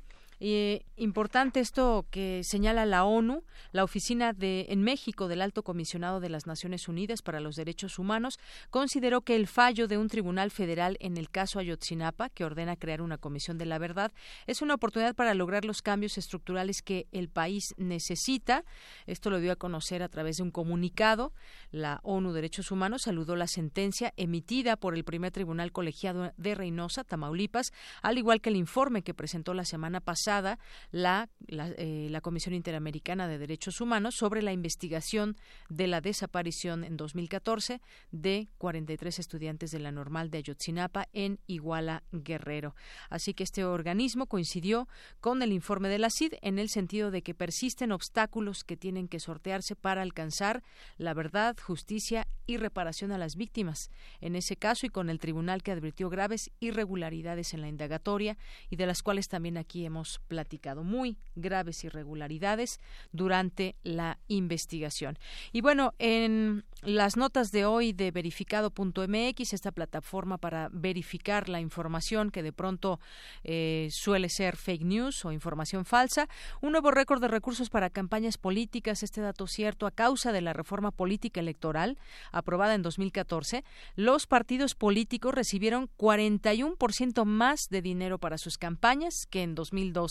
eh, 0.53 0.85
importante 0.97 1.59
esto 1.59 2.05
que 2.11 2.41
señala 2.43 2.85
la 2.85 3.05
ONU, 3.05 3.43
la 3.71 3.83
oficina 3.83 4.33
de 4.33 4.67
en 4.69 4.83
México 4.83 5.27
del 5.27 5.41
Alto 5.41 5.63
Comisionado 5.63 6.19
de 6.19 6.29
las 6.29 6.45
Naciones 6.45 6.87
Unidas 6.87 7.21
para 7.21 7.39
los 7.39 7.55
Derechos 7.55 7.97
Humanos 7.99 8.37
consideró 8.69 9.21
que 9.21 9.35
el 9.35 9.47
fallo 9.47 9.87
de 9.87 9.97
un 9.97 10.07
tribunal 10.07 10.51
federal 10.51 10.97
en 10.99 11.17
el 11.17 11.29
caso 11.29 11.57
Ayotzinapa, 11.57 12.29
que 12.29 12.43
ordena 12.43 12.75
crear 12.75 13.01
una 13.01 13.17
comisión 13.17 13.57
de 13.57 13.65
la 13.65 13.77
verdad, 13.77 14.11
es 14.45 14.61
una 14.61 14.75
oportunidad 14.75 15.15
para 15.15 15.33
lograr 15.33 15.65
los 15.65 15.81
cambios 15.81 16.17
estructurales 16.17 16.81
que 16.81 17.07
el 17.11 17.29
país 17.29 17.73
necesita. 17.77 18.65
Esto 19.07 19.29
lo 19.29 19.39
dio 19.39 19.51
a 19.51 19.55
conocer 19.55 20.03
a 20.03 20.09
través 20.09 20.37
de 20.37 20.43
un 20.43 20.51
comunicado. 20.51 21.33
La 21.71 22.01
ONU 22.03 22.33
Derechos 22.33 22.71
Humanos 22.71 23.03
saludó 23.03 23.35
la 23.35 23.47
sentencia 23.47 24.13
emitida 24.17 24.75
por 24.75 24.95
el 24.95 25.05
primer 25.05 25.31
tribunal 25.31 25.71
colegiado 25.71 26.33
de 26.37 26.55
Reynosa, 26.55 27.03
Tamaulipas, 27.03 27.71
al 28.01 28.17
igual 28.17 28.41
que 28.41 28.49
el 28.49 28.57
informe 28.57 29.01
que 29.01 29.13
presentó 29.13 29.53
la 29.53 29.65
semana 29.65 30.01
pasada 30.01 30.34
la, 30.91 31.29
eh, 31.47 32.07
la, 32.09 32.21
Comisión 32.21 32.55
Interamericana 32.55 33.27
de 33.27 33.37
Derechos 33.37 33.81
Humanos 33.81 34.15
sobre 34.15 34.41
la 34.41 34.51
investigación 34.51 35.37
de 35.69 35.87
la 35.87 36.01
desaparición 36.01 36.83
en 36.83 36.97
2014 36.97 37.81
de 38.11 38.47
43 38.57 39.19
estudiantes 39.19 39.71
de 39.71 39.79
la 39.79 39.91
normal 39.91 40.31
de 40.31 40.39
Ayotzinapa 40.39 41.07
en 41.13 41.39
Iguala, 41.47 42.03
Guerrero. 42.11 42.75
Así 43.09 43.33
que 43.33 43.43
este 43.43 43.63
organismo 43.63 44.27
coincidió 44.27 44.87
con 45.21 45.41
el 45.41 45.51
informe 45.51 45.89
de 45.89 45.99
la 45.99 46.09
CID 46.09 46.33
en 46.41 46.59
el 46.59 46.69
sentido 46.69 47.11
de 47.11 47.21
que 47.21 47.35
persisten 47.35 47.91
obstáculos 47.91 48.63
que 48.63 48.77
tienen 48.77 49.07
que 49.07 49.19
sortearse 49.19 49.75
para 49.75 50.01
alcanzar 50.01 50.63
la 50.97 51.13
verdad, 51.13 51.55
justicia 51.61 52.27
y 52.45 52.57
reparación 52.57 53.11
a 53.11 53.17
las 53.17 53.35
víctimas. 53.35 53.89
En 54.21 54.35
ese 54.35 54.55
caso 54.55 54.85
y 54.85 54.89
con 54.89 55.09
el 55.09 55.19
tribunal 55.19 55.63
que 55.63 55.71
advirtió 55.71 56.09
graves 56.09 56.51
irregularidades 56.59 57.53
en 57.53 57.61
la 57.61 57.67
indagatoria 57.67 58.37
y 58.69 58.75
de 58.75 58.85
las 58.85 59.01
cuales 59.01 59.27
también 59.27 59.57
aquí 59.57 59.85
hemos 59.85 60.14
platicado. 60.19 60.83
Muy 60.83 61.17
graves 61.35 61.83
irregularidades 61.83 62.79
durante 63.11 63.75
la 63.83 64.19
investigación. 64.27 65.17
Y 65.51 65.61
bueno, 65.61 65.93
en 65.99 66.63
las 66.81 67.17
notas 67.17 67.51
de 67.51 67.65
hoy 67.65 67.93
de 67.93 68.11
verificado.mx, 68.11 69.53
esta 69.53 69.71
plataforma 69.71 70.37
para 70.37 70.69
verificar 70.71 71.49
la 71.49 71.59
información 71.59 72.29
que 72.29 72.43
de 72.43 72.53
pronto 72.53 72.99
eh, 73.43 73.89
suele 73.91 74.29
ser 74.29 74.55
fake 74.55 74.83
news 74.83 75.25
o 75.25 75.31
información 75.31 75.85
falsa, 75.85 76.27
un 76.61 76.71
nuevo 76.71 76.91
récord 76.91 77.21
de 77.21 77.27
recursos 77.27 77.69
para 77.69 77.89
campañas 77.89 78.37
políticas, 78.37 79.03
este 79.03 79.21
dato 79.21 79.47
cierto, 79.47 79.87
a 79.87 79.91
causa 79.91 80.31
de 80.31 80.41
la 80.41 80.53
reforma 80.53 80.91
política 80.91 81.39
electoral 81.39 81.97
aprobada 82.31 82.75
en 82.75 82.81
2014, 82.81 83.63
los 83.95 84.27
partidos 84.27 84.75
políticos 84.75 85.33
recibieron 85.33 85.89
41% 85.97 87.25
más 87.25 87.67
de 87.69 87.81
dinero 87.81 88.19
para 88.19 88.37
sus 88.37 88.57
campañas 88.57 89.25
que 89.29 89.43
en 89.43 89.55
2012 89.55 90.04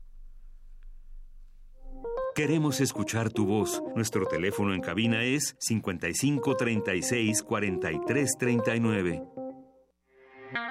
Queremos 2.35 2.81
escuchar 2.81 3.31
tu 3.31 3.47
voz. 3.47 3.81
Nuestro 3.95 4.27
teléfono 4.27 4.75
en 4.75 4.81
cabina 4.81 5.23
es 5.23 5.55
55 5.57 6.55
36 6.55 7.41
43 7.41 8.37
39. 8.37 9.36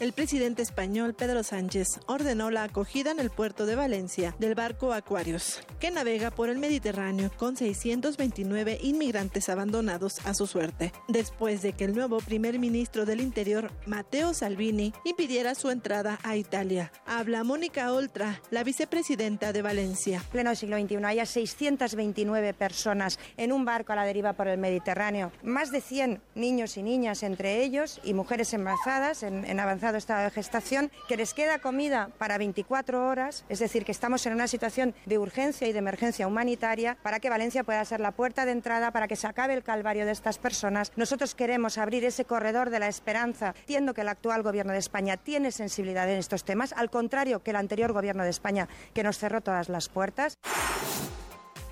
El 0.00 0.14
presidente 0.14 0.62
español 0.62 1.12
Pedro 1.12 1.42
Sánchez 1.42 2.00
ordenó 2.06 2.50
la 2.50 2.64
acogida 2.64 3.10
en 3.10 3.20
el 3.20 3.28
puerto 3.28 3.66
de 3.66 3.76
Valencia 3.76 4.34
del 4.38 4.54
barco 4.54 4.94
Aquarius, 4.94 5.60
que 5.78 5.90
navega 5.90 6.30
por 6.30 6.48
el 6.48 6.56
Mediterráneo 6.56 7.30
con 7.36 7.54
629 7.54 8.78
inmigrantes 8.80 9.50
abandonados 9.50 10.24
a 10.24 10.32
su 10.32 10.46
suerte, 10.46 10.92
después 11.06 11.60
de 11.60 11.74
que 11.74 11.84
el 11.84 11.94
nuevo 11.94 12.18
primer 12.20 12.58
ministro 12.58 13.04
del 13.04 13.20
Interior, 13.20 13.70
Matteo 13.84 14.32
Salvini, 14.32 14.94
impidiera 15.04 15.54
su 15.54 15.68
entrada 15.68 16.18
a 16.22 16.34
Italia. 16.34 16.90
Habla 17.04 17.44
Mónica 17.44 17.92
Oltra, 17.92 18.40
la 18.50 18.64
vicepresidenta 18.64 19.52
de 19.52 19.60
Valencia. 19.60 20.22
Pleno 20.32 20.54
siglo 20.54 20.80
XXI, 20.80 21.04
haya 21.04 21.26
629 21.26 22.54
personas 22.54 23.18
en 23.36 23.52
un 23.52 23.66
barco 23.66 23.92
a 23.92 23.96
la 23.96 24.06
deriva 24.06 24.32
por 24.32 24.48
el 24.48 24.56
Mediterráneo, 24.56 25.30
más 25.42 25.70
de 25.70 25.82
100 25.82 26.22
niños 26.34 26.78
y 26.78 26.82
niñas 26.82 27.22
entre 27.22 27.62
ellos 27.62 28.00
y 28.02 28.14
mujeres 28.14 28.54
embarazadas 28.54 29.22
en, 29.22 29.44
en 29.44 29.60
avanzado 29.60 29.89
estado 29.98 30.24
de 30.24 30.30
gestación, 30.30 30.90
que 31.08 31.16
les 31.16 31.34
queda 31.34 31.58
comida 31.58 32.10
para 32.18 32.38
24 32.38 33.08
horas, 33.08 33.44
es 33.48 33.58
decir, 33.58 33.84
que 33.84 33.92
estamos 33.92 34.24
en 34.26 34.32
una 34.32 34.48
situación 34.48 34.94
de 35.06 35.18
urgencia 35.18 35.68
y 35.68 35.72
de 35.72 35.78
emergencia 35.78 36.26
humanitaria 36.26 36.96
para 37.02 37.20
que 37.20 37.30
Valencia 37.30 37.64
pueda 37.64 37.84
ser 37.84 38.00
la 38.00 38.12
puerta 38.12 38.44
de 38.44 38.52
entrada 38.52 38.90
para 38.90 39.08
que 39.08 39.16
se 39.16 39.26
acabe 39.26 39.54
el 39.54 39.62
calvario 39.62 40.06
de 40.06 40.12
estas 40.12 40.38
personas. 40.38 40.92
Nosotros 40.96 41.34
queremos 41.34 41.78
abrir 41.78 42.04
ese 42.04 42.24
corredor 42.24 42.70
de 42.70 42.78
la 42.78 42.88
esperanza. 42.88 43.54
Entiendo 43.60 43.94
que 43.94 44.02
el 44.02 44.08
actual 44.08 44.42
gobierno 44.42 44.72
de 44.72 44.78
España 44.78 45.16
tiene 45.16 45.52
sensibilidad 45.52 46.10
en 46.10 46.18
estos 46.18 46.44
temas, 46.44 46.72
al 46.72 46.90
contrario 46.90 47.42
que 47.42 47.50
el 47.50 47.56
anterior 47.56 47.92
gobierno 47.92 48.24
de 48.24 48.30
España 48.30 48.68
que 48.94 49.02
nos 49.02 49.18
cerró 49.18 49.40
todas 49.40 49.68
las 49.68 49.88
puertas. 49.88 50.38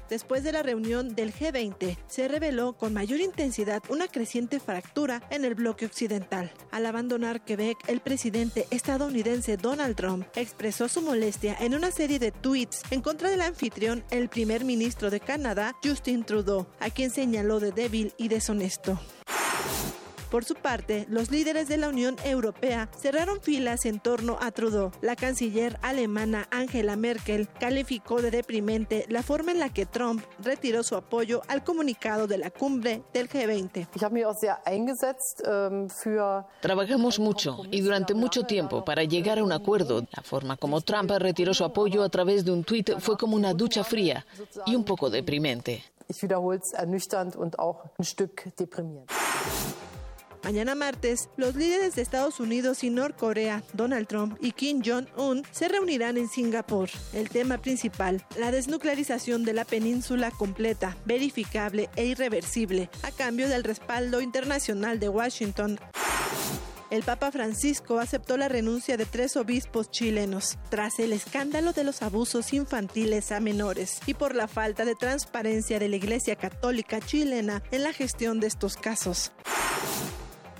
Después 0.09 0.43
de 0.43 0.53
la 0.53 0.63
reunión 0.63 1.15
del 1.15 1.35
G20, 1.35 1.97
se 2.07 2.29
reveló 2.29 2.73
con 2.73 2.95
mayor 2.95 3.21
intensidad 3.21 3.83
una 3.89 4.09
creciente 4.09 4.59
fractura 4.61 5.23
en 5.31 5.45
el 5.45 5.55
bloque 5.55 5.87
occidental. 5.87 6.51
Al 6.71 6.87
abandonar 6.87 7.45
Quebec, 7.45 7.77
el 7.89 8.01
presidente 8.01 8.67
estadounidense 8.71 9.57
Donald 9.57 9.97
Trump 9.97 10.27
expresó 10.35 10.89
su 10.89 11.03
molestia 11.03 11.57
en 11.61 11.75
una 11.75 11.91
serie 11.91 12.19
de 12.19 12.33
tweets 12.33 12.83
en 12.91 13.03
contra 13.03 13.31
del 13.31 13.43
anfitrión, 13.43 14.05
el 14.11 14.29
primer 14.29 14.65
ministro 14.65 15.11
de 15.11 15.21
Canadá, 15.21 15.77
Justin 15.85 16.25
Trudeau, 16.25 16.67
a 16.81 16.91
quien 16.91 17.11
señaló 17.11 17.61
de 17.61 17.73
débil 17.73 18.13
y 18.17 18.29
deshonesto. 18.29 18.99
Por 20.31 20.45
su 20.45 20.55
parte, 20.55 21.07
los 21.09 21.31
líderes 21.31 21.69
de 21.69 21.79
la 21.79 21.89
Unión 21.89 22.17
Europea 22.23 22.91
cerraron 23.01 23.41
filas 23.41 23.87
en 23.87 23.99
torno 23.99 24.37
a 24.41 24.51
Trudeau. 24.51 24.91
La 25.01 25.17
canciller 25.17 25.79
alemana 25.81 26.47
Angela 26.51 26.97
Merkel 26.97 27.49
calificó 27.59 28.21
de 28.21 28.31
deprimente 28.31 29.07
la 29.09 29.23
forma 29.23 29.53
en 29.53 29.59
la 29.59 29.73
que 29.73 29.87
Trump 29.87 30.23
retiró 30.43 30.83
su 30.83 30.97
apoyo 30.97 31.41
al 31.49 31.65
comunicado 31.65 32.27
de 32.27 32.37
la 32.37 32.51
cumbre 32.51 33.03
del 33.15 33.29
G20. 33.29 33.89
Trabajamos 36.61 37.19
mucho 37.19 37.63
y 37.71 37.81
durante 37.81 38.13
mucho 38.13 38.43
tiempo 38.43 38.85
para 38.85 39.05
llegar 39.05 39.39
a 39.39 39.45
un 39.45 39.53
acuerdo. 39.53 40.07
La 40.15 40.23
forma 40.23 40.59
como 40.59 40.83
Trump 40.83 41.11
retiró 41.19 41.55
su 41.55 41.65
apoyo 41.65 42.03
a 42.03 42.09
través 42.11 42.45
de 42.45 42.51
un 42.51 42.65
tuit 42.65 42.99
fue 42.99 43.17
como 43.17 43.35
una 43.35 43.55
ducha 43.55 43.83
fría 43.83 44.27
y 44.67 44.75
un 44.75 44.85
poco 44.85 45.09
deprimente. 45.09 45.83
Mañana 50.44 50.74
martes, 50.74 51.28
los 51.36 51.55
líderes 51.55 51.94
de 51.94 52.02
Estados 52.02 52.40
Unidos 52.40 52.85
y 52.85 52.90
Norcorea, 52.90 53.62
Donald 53.73 54.06
Trump 54.06 54.39
y 54.40 54.52
Kim 54.52 54.82
Jong-un, 54.85 55.43
se 55.51 55.69
reunirán 55.69 56.16
en 56.16 56.28
Singapur. 56.28 56.89
El 57.12 57.28
tema 57.28 57.59
principal, 57.59 58.24
la 58.39 58.51
desnuclearización 58.51 59.44
de 59.44 59.52
la 59.52 59.65
península 59.65 60.31
completa, 60.31 60.97
verificable 61.05 61.90
e 61.97 62.06
irreversible, 62.06 62.89
a 63.02 63.10
cambio 63.10 63.48
del 63.48 63.65
respaldo 63.65 64.20
internacional 64.20 65.01
de 65.01 65.09
Washington. 65.09 65.78
El 66.90 67.02
Papa 67.02 67.31
Francisco 67.31 67.98
aceptó 67.98 68.39
la 68.39 68.48
renuncia 68.48 68.97
de 68.97 69.05
tres 69.05 69.36
obispos 69.36 69.90
chilenos 69.90 70.56
tras 70.70 70.98
el 70.98 71.12
escándalo 71.12 71.74
de 71.74 71.85
los 71.85 72.01
abusos 72.01 72.55
infantiles 72.55 73.31
a 73.31 73.40
menores 73.40 73.98
y 74.06 74.15
por 74.15 74.35
la 74.35 74.48
falta 74.48 74.86
de 74.86 74.94
transparencia 74.94 75.78
de 75.78 75.90
la 75.90 75.97
Iglesia 75.97 76.36
Católica 76.36 77.01
chilena 77.01 77.62
en 77.73 77.82
la 77.82 77.93
gestión 77.93 78.40
de 78.40 78.47
estos 78.47 78.78
casos. 78.78 79.32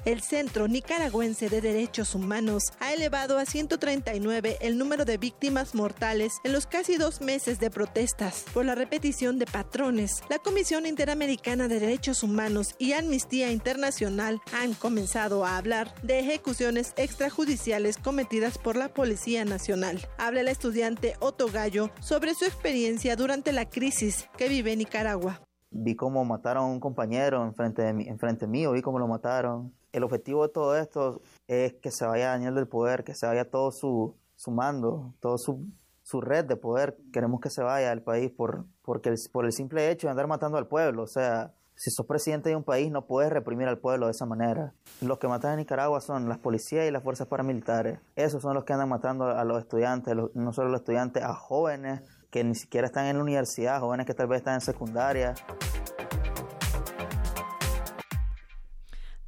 El 0.05 0.23
Centro 0.23 0.69
Nicaragüense 0.69 1.49
de 1.49 1.61
Derechos 1.61 2.15
Humanos 2.15 2.63
ha 2.81 2.93
elevado 2.93 3.39
a 3.39 3.45
139 3.45 4.59
el 4.61 4.79
número 4.79 5.05
de 5.05 5.19
víctimas 5.19 5.75
mortales 5.75 6.35
en 6.45 6.53
los 6.53 6.67
casi 6.67 6.97
dos 6.97 7.21
meses 7.21 7.59
de 7.59 7.71
protestas 7.71 8.45
por 8.55 8.65
la 8.65 8.75
repetición 8.75 9.39
de 9.39 9.47
patrones. 9.47 10.23
La 10.29 10.39
Comisión 10.39 10.87
Interamericana 10.87 11.69
de 11.69 11.81
Derechos 11.81 12.23
Humanos 12.23 12.75
y 12.79 12.93
Amnistía 12.93 13.51
Internacional 13.51 14.41
han 14.53 14.75
comenzado 14.75 15.45
a 15.45 15.57
hablar 15.57 15.95
de 16.03 16.21
ejecuciones 16.21 16.95
extrajudiciales 16.97 17.99
cometidas 17.99 18.59
por 18.59 18.77
la 18.77 18.89
Policía 18.89 19.45
Nacional. 19.45 20.01
Habla 20.17 20.41
el 20.41 20.49
estudiante 20.49 21.15
Otto 21.21 21.49
Gallo 21.51 21.91
sobre 22.01 22.35
su 22.35 22.45
experiencia 22.45 23.17
durante 23.17 23.53
la 23.53 23.69
crisis 23.69 24.29
que 24.37 24.49
vive 24.49 24.77
Nicaragua. 24.77 25.41
Vi 25.71 25.97
cómo 25.97 26.25
mataron 26.25 26.65
a 26.65 26.67
un 26.67 26.81
compañero 26.81 27.45
enfrente, 27.45 27.83
de 27.83 27.93
mí, 27.93 28.09
enfrente 28.09 28.47
mío, 28.47 28.73
vi 28.73 28.81
cómo 28.81 28.99
lo 28.99 29.07
mataron 29.07 29.75
el 29.93 30.05
objetivo 30.05 30.47
de 30.47 30.53
todo 30.53 30.77
esto 30.77 31.23
es 31.47 31.75
que 31.75 31.91
se 31.91 32.07
vaya 32.07 32.29
dañando 32.29 32.61
el 32.61 32.69
poder, 32.69 33.05
que 33.05 33.15
se 33.15 33.27
vaya 33.27 33.51
todo 33.51 33.71
su, 33.71 34.17
su 34.37 34.51
mando, 34.51 35.15
toda 35.21 35.39
su, 35.39 35.67
su, 36.03 36.21
red 36.21 36.45
de 36.45 36.57
poder. 36.57 36.99
Queremos 37.13 37.41
que 37.41 37.51
se 37.51 37.63
vaya 37.63 37.91
del 37.91 38.03
país 38.03 38.31
por, 38.31 38.67
porque 38.83 39.09
el, 39.09 39.17
por 39.33 39.47
el 39.47 39.53
simple 39.53 39.91
hecho 39.91 40.07
de 40.07 40.13
andar 40.13 40.27
matando 40.27 40.59
al 40.59 40.67
pueblo. 40.67 41.03
O 41.03 41.07
sea, 41.07 41.55
si 41.79 41.91
sos 41.91 42.07
presidente 42.07 42.49
de 42.51 42.57
un 42.57 42.65
país 42.65 42.91
no 42.91 43.07
puedes 43.07 43.33
reprimir 43.33 43.69
al 43.69 43.79
pueblo 43.79 44.07
de 44.07 44.13
esa 44.13 44.27
manera. 44.27 44.75
Los 45.01 45.19
que 45.19 45.29
matan 45.29 45.53
en 45.53 45.59
Nicaragua 45.59 46.01
son 46.01 46.29
las 46.29 46.39
policías 46.39 46.87
y 46.89 46.91
las 46.91 47.05
fuerzas 47.05 47.29
paramilitares. 47.29 48.01
Esos 48.17 48.43
son 48.43 48.55
los 48.55 48.65
que 48.65 48.73
andan 48.73 48.89
matando 48.89 49.27
a 49.27 49.45
los 49.45 49.61
estudiantes, 49.61 50.15
no 50.35 50.53
solo 50.53 50.69
a 50.69 50.73
los 50.73 50.81
estudiantes, 50.81 51.23
a 51.23 51.35
jóvenes 51.35 52.03
que 52.31 52.45
ni 52.45 52.55
siquiera 52.55 52.89
están 52.89 53.07
en 53.07 53.17
la 53.17 53.23
universidad, 53.23 53.81
jóvenes 53.81 54.07
que 54.07 54.15
tal 54.15 54.27
vez 54.27 54.39
están 54.39 54.55
en 54.55 54.61
secundaria. 54.61 55.35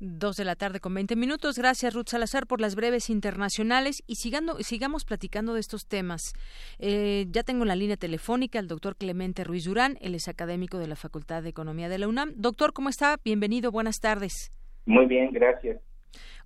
Dos 0.03 0.37
de 0.37 0.47
la 0.47 0.57
tarde 0.57 0.81
con 0.81 0.95
20 0.95 1.15
minutos. 1.15 1.59
Gracias, 1.59 1.93
Ruth 1.93 2.09
Salazar, 2.09 2.47
por 2.47 2.59
las 2.59 2.75
breves 2.75 3.11
internacionales 3.11 4.03
y 4.07 4.15
sigando, 4.15 4.57
sigamos 4.61 5.05
platicando 5.05 5.53
de 5.53 5.61
estos 5.61 5.87
temas. 5.87 6.33
Eh, 6.79 7.27
ya 7.29 7.43
tengo 7.43 7.65
en 7.65 7.69
la 7.69 7.77
línea 7.77 7.99
telefónica 7.99 8.59
al 8.59 8.67
doctor 8.67 8.97
Clemente 8.97 9.45
Ruiz 9.45 9.65
Durán, 9.67 9.99
él 10.01 10.15
es 10.15 10.27
académico 10.27 10.79
de 10.79 10.87
la 10.87 10.97
Facultad 10.97 11.43
de 11.43 11.51
Economía 11.51 11.91
de 11.91 11.99
la 11.99 12.09
UNAM. 12.09 12.33
Doctor, 12.37 12.73
¿cómo 12.73 12.89
está? 12.89 13.19
Bienvenido, 13.23 13.71
buenas 13.71 14.01
tardes. 14.01 14.53
Muy 14.87 15.05
bien, 15.05 15.33
gracias. 15.33 15.79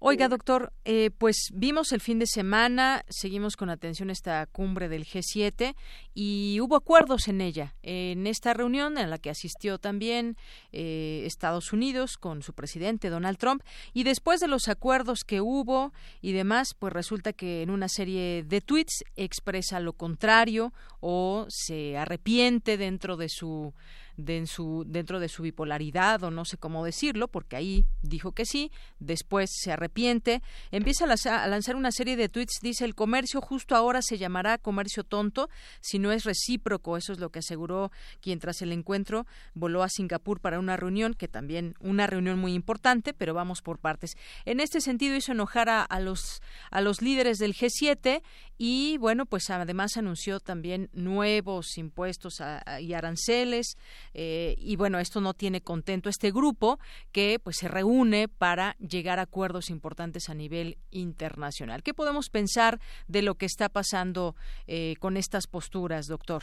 Oiga, 0.07 0.29
doctor, 0.29 0.73
eh, 0.85 1.11
pues 1.17 1.49
vimos 1.55 1.93
el 1.93 2.01
fin 2.01 2.19
de 2.19 2.27
semana, 2.27 3.05
seguimos 3.09 3.57
con 3.57 3.71
atención 3.71 4.11
esta 4.11 4.45
cumbre 4.47 4.89
del 4.89 5.07
G7 5.07 5.75
y 6.13 6.61
hubo 6.61 6.77
acuerdos 6.77 7.29
en 7.29 7.41
ella. 7.41 7.75
En 7.83 8.27
esta 8.27 8.53
reunión 8.53 8.99
en 8.99 9.09
la 9.09 9.19
que 9.19 9.31
asistió 9.31 9.79
también 9.79 10.37
eh, 10.73 11.23
Estados 11.25 11.73
Unidos 11.73 12.19
con 12.19 12.43
su 12.43 12.53
presidente 12.53 13.09
Donald 13.09 13.39
Trump 13.39 13.63
y 13.95 14.05
después 14.05 14.41
de 14.41 14.49
los 14.49 14.69
acuerdos 14.69 15.25
que 15.25 15.41
hubo 15.41 15.93
y 16.21 16.33
demás, 16.33 16.75
pues 16.79 16.93
resulta 16.93 17.33
que 17.33 17.63
en 17.63 17.71
una 17.71 17.89
serie 17.89 18.45
de 18.45 18.61
tweets 18.61 19.05
expresa 19.17 19.81
lo 19.81 19.95
contrario 19.95 20.75
o 21.01 21.47
se 21.49 21.97
arrepiente 21.97 22.77
dentro 22.77 23.17
de 23.17 23.29
su 23.31 23.73
dentro 24.17 25.21
de 25.21 25.29
su 25.29 25.43
bipolaridad 25.43 26.23
o 26.23 26.31
no 26.31 26.45
sé 26.45 26.57
cómo 26.57 26.85
decirlo, 26.85 27.29
porque 27.29 27.57
ahí 27.57 27.85
dijo 28.03 28.33
que 28.33 28.45
sí, 28.47 28.71
después 28.99 29.51
se 29.53 29.73
arrepiente, 29.73 30.43
empieza 30.71 31.05
a 31.05 31.49
lanzar 31.49 31.77
una 31.77 31.93
serie 31.93 32.17
de 32.17 32.29
tweets, 32.29 32.61
dice 32.63 32.85
el 32.85 32.95
comercio 32.95 33.41
justo 33.41 33.75
ahora 33.75 34.03
se 34.03 34.19
llamará 34.19 34.59
comercio 34.59 35.05
tonto 35.05 35.49
si 35.81 35.99
no 35.99 36.13
es 36.13 36.25
recíproco, 36.25 36.97
eso 36.97 37.13
es 37.13 37.19
lo 37.19 37.31
que 37.31 37.41
aseguró 37.41 37.91
quien 38.21 38.39
tras 38.39 38.63
el 38.63 38.73
encuentro 38.73 39.27
voló 39.55 39.83
a 39.83 39.89
Singapur 39.89 40.41
para 40.41 40.59
una 40.59 40.77
reunión, 40.77 41.15
que 41.15 41.29
también 41.29 41.75
una 41.81 42.07
reunión 42.07 42.39
muy 42.39 42.55
importante, 42.55 43.15
pero 43.15 43.35
vamos 43.35 43.63
por 43.63 43.79
partes. 43.79 44.17
En 44.45 44.61
este 44.61 44.81
sentido 44.81 45.17
hizo 45.17 45.33
enojar 45.33 45.69
a, 45.69 45.83
a 45.83 46.01
los, 46.01 46.43
a 46.71 46.81
los 46.81 47.03
líderes 47.03 47.39
del 47.39 47.55
G7 47.55 48.23
y 48.57 48.99
bueno, 48.99 49.27
pues 49.27 49.51
además 49.51 49.97
anunció 49.97 50.39
también 50.39 50.89
nuevos 50.93 51.77
impuestos 51.77 52.41
y 52.81 52.93
aranceles 52.95 53.77
eh, 54.13 54.55
y 54.59 54.77
bueno, 54.77 54.99
esto 54.99 55.21
no 55.21 55.35
tiene 55.35 55.61
contento 55.61 56.09
este 56.09 56.31
grupo 56.31 56.79
que 57.11 57.39
pues 57.43 57.57
se 57.57 57.69
reúne 57.69 58.29
para 58.29 58.77
llegar 58.77 59.19
a 59.19 59.23
acuerdos 59.23 59.71
importantes 59.71 60.29
a 60.29 60.35
nivel 60.35 60.79
internacional. 60.91 61.83
¿Qué 61.83 61.95
podemos 61.95 62.31
pensar 62.31 62.79
de 63.09 63.23
lo 63.23 63.35
que 63.35 63.47
está 63.47 63.69
pasando 63.69 64.37
eh, 64.67 64.95
con 65.01 65.17
estas 65.17 65.47
posturas, 65.47 66.07
doctor? 66.07 66.43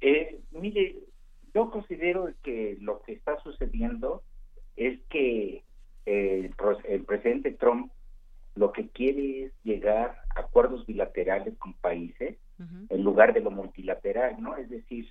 Eh, 0.00 0.40
mire, 0.50 0.96
yo 1.54 1.70
considero 1.70 2.30
que 2.42 2.78
lo 2.80 3.02
que 3.02 3.12
está 3.12 3.38
sucediendo 3.42 4.22
es 4.76 4.98
que 5.10 5.62
el 6.06 6.54
presidente 7.04 7.50
Trump 7.50 7.90
lo 8.56 8.72
que 8.72 8.88
quiere 8.88 9.44
es 9.44 9.52
llegar 9.62 10.18
a 10.34 10.40
acuerdos 10.40 10.84
bilaterales 10.86 11.56
con 11.58 11.74
países 11.74 12.36
en 12.88 13.04
lugar 13.04 13.34
de 13.34 13.40
lo 13.40 13.50
multilateral, 13.50 14.40
¿no? 14.40 14.56
Es 14.56 14.70
decir, 14.70 15.06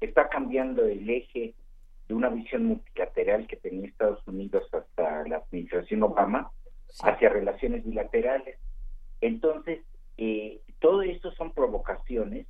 está 0.00 0.28
cambiando 0.28 0.84
el 0.84 1.08
eje 1.08 1.54
de 2.08 2.14
una 2.14 2.28
visión 2.28 2.64
multilateral 2.64 3.46
que 3.46 3.56
tenía 3.56 3.86
Estados 3.86 4.26
Unidos 4.26 4.64
hasta 4.72 5.26
la 5.28 5.36
administración 5.36 6.02
Obama 6.02 6.50
hacia 7.04 7.28
relaciones 7.28 7.84
bilaterales. 7.84 8.58
Entonces, 9.20 9.82
eh, 10.16 10.60
todo 10.80 11.02
esto 11.02 11.30
son 11.32 11.52
provocaciones 11.52 12.48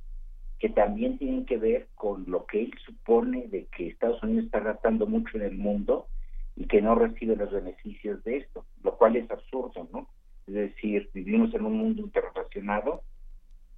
que 0.57 0.69
también 0.69 1.19
tienen 1.19 1.45
que 1.45 1.57
ver 1.57 1.87
con 1.93 2.25
lo 2.27 2.47
que 2.47 2.63
él 2.63 2.73
supone 2.83 3.47
de 3.47 3.65
que 3.65 3.89
Estados 3.89 4.23
Unidos 4.23 4.45
está 4.45 4.59
gastando 4.59 5.05
mucho 5.05 5.37
en 5.37 5.43
el 5.43 5.57
mundo 5.57 6.07
y 6.55 6.65
que 6.65 6.81
no 6.81 6.95
recibe 6.95 7.35
los 7.35 7.51
beneficios 7.51 8.23
de 8.23 8.37
esto, 8.37 8.65
lo 8.83 8.97
cual 8.97 9.15
es 9.15 9.29
absurdo, 9.29 9.87
¿no? 9.91 10.07
Es 10.47 10.53
decir, 10.53 11.09
vivimos 11.13 11.53
en 11.53 11.65
un 11.65 11.77
mundo 11.77 12.01
interrelacionado, 12.01 13.03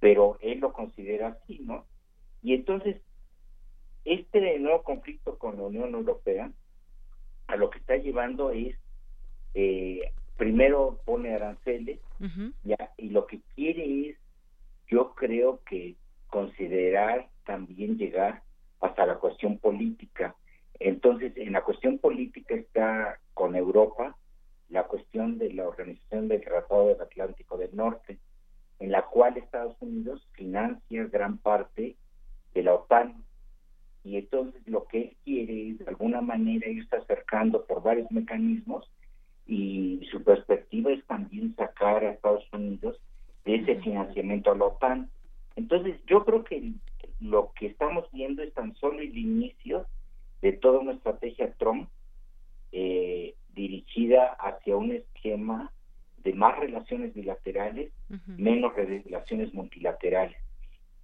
pero 0.00 0.38
él 0.40 0.60
lo 0.60 0.72
considera 0.72 1.28
así, 1.28 1.60
¿no? 1.60 1.86
Y 2.42 2.54
entonces, 2.54 3.00
este 4.04 4.58
nuevo 4.58 4.82
conflicto 4.82 5.38
con 5.38 5.56
la 5.56 5.62
Unión 5.62 5.94
Europea, 5.94 6.50
a 7.46 7.56
lo 7.56 7.70
que 7.70 7.78
está 7.78 7.96
llevando 7.96 8.50
es, 8.50 8.76
eh, 9.54 10.00
primero 10.36 11.00
pone 11.04 11.34
aranceles, 11.34 12.00
ya, 12.62 12.90
y 12.96 13.10
lo 13.10 13.26
que 13.26 13.40
quiere 13.54 14.10
es, 14.10 14.16
yo 14.88 15.14
creo 15.14 15.60
que 15.64 15.94
considerar 16.28 17.28
también 17.44 17.96
llegar 17.96 18.42
hasta 18.80 19.06
la 19.06 19.16
cuestión 19.16 19.58
política. 19.58 20.34
Entonces, 20.80 21.32
en 21.36 21.52
la 21.52 21.62
cuestión 21.62 21.98
política 21.98 22.54
está 22.54 23.20
con 23.32 23.54
Europa 23.54 24.16
la 24.68 24.84
cuestión 24.84 25.38
de 25.38 25.52
la 25.52 25.68
organización 25.68 26.28
del 26.28 26.42
Tratado 26.42 26.88
del 26.88 27.00
Atlántico 27.00 27.56
del 27.56 27.74
Norte, 27.74 28.18
en 28.78 28.90
la 28.90 29.02
cual 29.02 29.36
Estados 29.36 29.76
Unidos 29.80 30.26
financia 30.32 31.04
gran 31.04 31.38
parte 31.38 31.96
de 32.54 32.62
la 32.62 32.74
OTAN. 32.74 33.24
Y 34.02 34.16
entonces 34.16 34.60
lo 34.66 34.86
que 34.86 35.02
él 35.02 35.16
quiere 35.24 35.70
es 35.70 35.78
de 35.78 35.86
alguna 35.86 36.20
manera 36.20 36.68
irse 36.68 36.96
acercando 36.96 37.64
por 37.64 37.82
varios 37.82 38.10
mecanismos 38.10 38.90
y 39.46 40.06
su 40.10 40.22
perspectiva 40.22 40.92
es 40.92 41.04
también 41.06 41.54
sacar 41.56 42.04
a 42.04 42.12
Estados 42.12 42.44
Unidos 42.52 43.00
de 43.44 43.56
ese 43.56 43.76
financiamiento 43.76 44.52
a 44.52 44.56
la 44.56 44.66
OTAN. 44.66 45.10
Entonces, 45.56 46.00
yo 46.06 46.24
creo 46.24 46.44
que 46.44 46.72
lo 47.20 47.52
que 47.52 47.66
estamos 47.66 48.10
viendo 48.12 48.42
es 48.42 48.52
tan 48.54 48.74
solo 48.76 49.00
el 49.00 49.16
inicio 49.16 49.86
de 50.42 50.52
toda 50.52 50.80
una 50.80 50.92
estrategia 50.92 51.52
Trump 51.54 51.88
eh, 52.72 53.34
dirigida 53.54 54.36
hacia 54.38 54.76
un 54.76 54.92
esquema 54.92 55.72
de 56.18 56.32
más 56.32 56.58
relaciones 56.58 57.14
bilaterales, 57.14 57.92
menos 58.26 58.74
relaciones 58.74 59.52
multilaterales. 59.52 60.36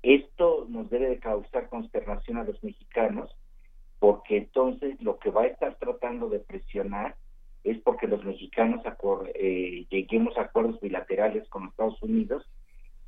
Esto 0.02 0.66
nos 0.68 0.89
debe 0.89 1.10
de 1.10 1.18
causar 1.18 1.68
consternación 1.68 2.39
a 2.39 2.44
los 2.44 2.62
mexicanos, 2.64 3.31
porque 3.98 4.39
entonces 4.39 5.01
lo 5.02 5.18
que 5.18 5.31
va 5.31 5.43
a 5.43 5.48
estar 5.48 5.74
tratando 5.77 6.31
de 6.31 6.39
presionar 6.39 7.16
es 7.64 7.78
porque 7.81 8.06
los 8.06 8.24
mexicanos 8.24 8.81
eh, 9.35 9.86
lleguemos 9.90 10.36
a 10.39 10.43
acuerdos 10.43 10.81
bilaterales 10.81 11.47
con 11.51 11.68
Estados 11.68 12.02
Unidos 12.02 12.48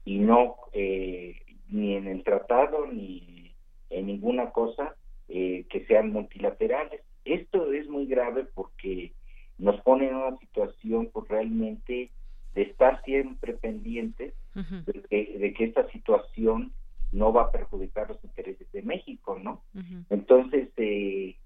y 0.04 0.18
no 0.18 0.56
eh, 0.72 1.40
ni 1.68 1.96
en 1.96 2.06
el 2.06 2.22
tratado 2.22 2.86
ni 2.86 3.54
en 3.88 4.06
ninguna 4.06 4.50
cosa 4.50 4.94
eh, 5.28 5.64
que 5.70 5.86
sean 5.86 6.12
multilaterales. 6.12 7.00
Esto 7.24 7.72
es 7.72 7.88
muy 7.88 8.06
grave 8.06 8.44
porque 8.54 9.12
nos 9.58 9.80
pone 9.82 10.08
en 10.08 10.16
una 10.16 10.36
situación 10.38 11.10
pues 11.12 11.28
realmente 11.28 12.10
de 12.54 12.62
estar 12.62 13.02
siempre 13.04 13.54
pendientes 13.54 14.34
de, 14.54 15.02
que, 15.08 15.38
de, 15.38 15.54
que, 15.54 15.64
esta 15.64 15.88
situación 15.90 16.72
no 17.10 17.32
va 17.32 17.44
a 17.44 17.52
perjudicar 17.52 18.08
los 18.08 18.22
intereses 18.24 18.70
de 18.72 18.82
México, 18.82 19.38
¿no? 19.42 19.62
Entonces, 20.10 20.68
eh, 20.76 21.36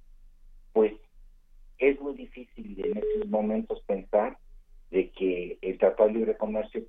pues 0.73 0.95
es 1.79 2.01
muy 2.01 2.15
difícil 2.15 2.85
en 2.85 2.99
estos 2.99 3.29
momentos 3.29 3.81
pensar 3.87 4.39
de 4.91 5.11
que 5.11 5.59
el 5.63 5.79
Tratado 5.79 6.09
de 6.09 6.15
Libre 6.15 6.37
Comercio 6.37 6.85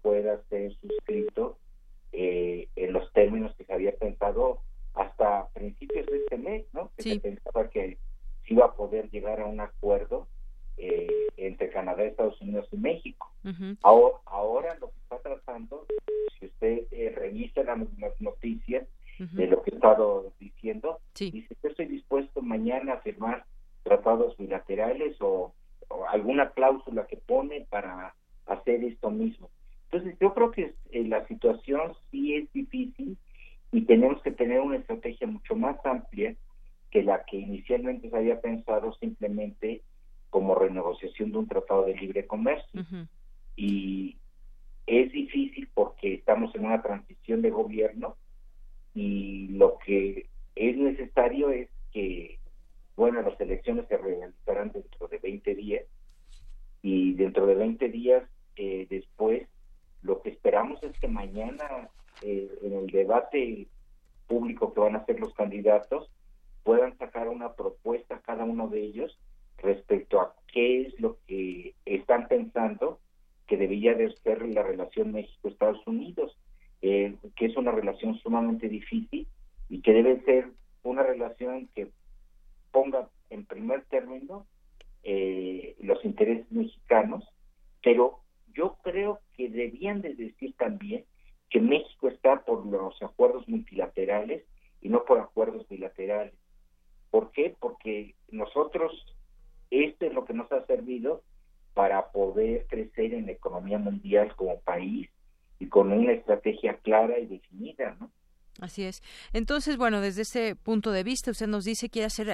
Entonces, 109.47 109.77
bueno, 109.77 110.01
desde 110.01 110.23
ese 110.23 110.57
punto 110.57 110.91
de 110.91 111.05
vista, 111.05 111.31
usted 111.31 111.47
nos 111.47 111.63
dice 111.63 111.87
que 111.87 111.91
quiere 111.91 112.07
hacer 112.07 112.29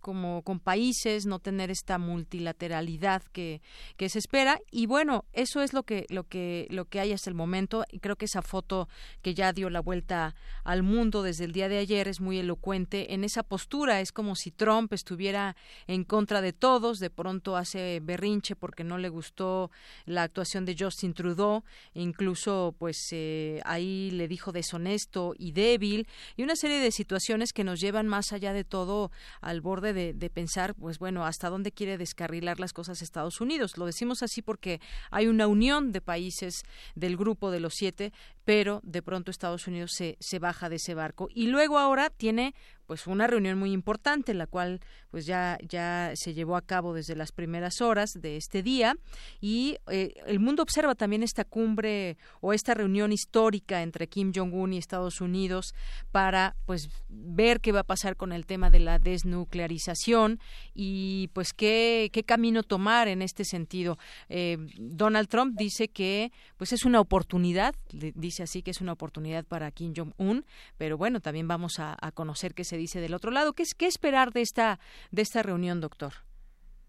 como 0.00 0.42
con 0.42 0.58
países, 0.58 1.26
no 1.26 1.38
tener 1.38 1.70
esta 1.70 1.98
multilateralidad 1.98 3.22
que, 3.24 3.60
que 3.98 4.08
se 4.08 4.18
espera. 4.18 4.58
Y 4.70 4.86
bueno, 4.86 5.26
eso 5.34 5.60
es 5.60 5.74
lo 5.74 5.82
que, 5.82 6.06
lo 6.08 6.24
que, 6.24 6.66
lo 6.70 6.86
que 6.86 7.00
hay 7.00 7.12
hasta 7.12 7.28
el 7.28 7.36
momento. 7.36 7.84
Y 7.90 7.98
creo 7.98 8.16
que 8.16 8.24
esa 8.24 8.40
foto 8.40 8.88
que 9.20 9.34
ya 9.34 9.52
dio 9.52 9.68
la 9.68 9.80
vuelta 9.80 10.34
al 10.64 10.82
mundo 10.82 11.22
desde 11.22 11.44
el 11.44 11.52
día 11.52 11.68
de 11.68 11.78
ayer 11.78 12.08
es 12.08 12.20
muy 12.20 12.38
elocuente 12.38 13.12
en 13.12 13.22
esa 13.22 13.42
postura. 13.42 14.00
Es 14.00 14.12
como 14.12 14.34
si 14.34 14.50
Trump 14.50 14.92
estuviera 14.94 15.56
en 15.86 16.04
contra 16.04 16.40
de 16.40 16.54
todos, 16.54 16.98
de 16.98 17.10
pronto 17.10 17.56
hace 17.56 18.00
berrinche 18.00 18.56
porque 18.56 18.82
no 18.82 18.96
le 18.96 19.10
gustó 19.10 19.70
la 20.06 20.22
actuación 20.22 20.64
de 20.64 20.74
Justin 20.78 21.12
Trudeau, 21.12 21.64
incluso 21.92 22.74
pues 22.78 22.96
eh, 23.12 23.60
ahí 23.64 24.10
le 24.12 24.26
dijo 24.26 24.52
deshonesto 24.52 25.34
y 25.36 25.52
débil 25.52 26.06
y 26.36 26.44
una 26.44 26.56
serie 26.56 26.78
de 26.78 26.92
situaciones 26.92 27.52
que 27.52 27.64
nos 27.64 27.80
llevan 27.80 28.08
más 28.08 28.32
allá 28.32 28.52
de 28.52 28.64
todo 28.64 29.10
al 29.50 29.60
borde 29.60 29.92
de, 29.92 30.30
pensar, 30.30 30.74
pues 30.74 30.98
bueno, 30.98 31.26
hasta 31.26 31.50
dónde 31.50 31.72
quiere 31.72 31.98
descarrilar 31.98 32.60
las 32.60 32.72
cosas 32.72 33.02
Estados 33.02 33.40
Unidos. 33.40 33.76
Lo 33.76 33.86
decimos 33.86 34.22
así 34.22 34.42
porque 34.42 34.80
hay 35.10 35.26
una 35.26 35.46
unión 35.46 35.92
de 35.92 36.00
países 36.00 36.62
del 36.94 37.16
grupo 37.16 37.50
de 37.50 37.60
los 37.60 37.74
siete, 37.74 38.12
pero 38.44 38.80
de 38.84 39.02
pronto 39.02 39.30
Estados 39.30 39.66
Unidos 39.66 39.92
se, 39.92 40.16
se 40.20 40.38
baja 40.38 40.68
de 40.68 40.76
ese 40.76 40.94
barco 40.94 41.28
y 41.34 41.48
luego 41.48 41.78
ahora 41.78 42.10
tiene 42.10 42.54
pues 42.90 43.06
una 43.06 43.28
reunión 43.28 43.56
muy 43.56 43.70
importante, 43.70 44.34
la 44.34 44.48
cual 44.48 44.80
pues 45.12 45.24
ya, 45.24 45.58
ya 45.62 46.10
se 46.16 46.34
llevó 46.34 46.56
a 46.56 46.60
cabo 46.60 46.92
desde 46.92 47.14
las 47.14 47.30
primeras 47.30 47.80
horas 47.80 48.10
de 48.20 48.36
este 48.36 48.64
día 48.64 48.96
y 49.40 49.76
eh, 49.88 50.14
el 50.26 50.40
mundo 50.40 50.64
observa 50.64 50.96
también 50.96 51.22
esta 51.22 51.44
cumbre 51.44 52.16
o 52.40 52.52
esta 52.52 52.74
reunión 52.74 53.12
histórica 53.12 53.82
entre 53.82 54.08
Kim 54.08 54.32
Jong-un 54.34 54.72
y 54.72 54.78
Estados 54.78 55.20
Unidos 55.20 55.72
para 56.10 56.56
pues 56.66 56.88
ver 57.08 57.60
qué 57.60 57.70
va 57.70 57.80
a 57.80 57.84
pasar 57.84 58.16
con 58.16 58.32
el 58.32 58.44
tema 58.44 58.70
de 58.70 58.80
la 58.80 58.98
desnuclearización 58.98 60.40
y 60.74 61.30
pues 61.32 61.52
qué, 61.52 62.10
qué 62.12 62.24
camino 62.24 62.64
tomar 62.64 63.06
en 63.06 63.22
este 63.22 63.44
sentido. 63.44 63.98
Eh, 64.28 64.58
Donald 64.78 65.28
Trump 65.28 65.56
dice 65.56 65.86
que 65.86 66.32
pues 66.56 66.72
es 66.72 66.84
una 66.84 66.98
oportunidad, 66.98 67.76
dice 67.92 68.42
así 68.42 68.62
que 68.62 68.72
es 68.72 68.80
una 68.80 68.94
oportunidad 68.94 69.44
para 69.44 69.70
Kim 69.70 69.92
Jong-un, 69.96 70.44
pero 70.76 70.98
bueno, 70.98 71.20
también 71.20 71.46
vamos 71.46 71.78
a, 71.78 71.96
a 72.00 72.10
conocer 72.10 72.52
qué 72.52 72.64
se 72.64 72.79
dice 72.80 73.00
del 73.00 73.14
otro 73.14 73.30
lado. 73.30 73.52
¿Qué, 73.52 73.62
es, 73.62 73.74
qué 73.74 73.86
esperar 73.86 74.32
de 74.32 74.42
esta, 74.42 74.78
de 75.10 75.22
esta 75.22 75.42
reunión, 75.42 75.80
doctor? 75.80 76.12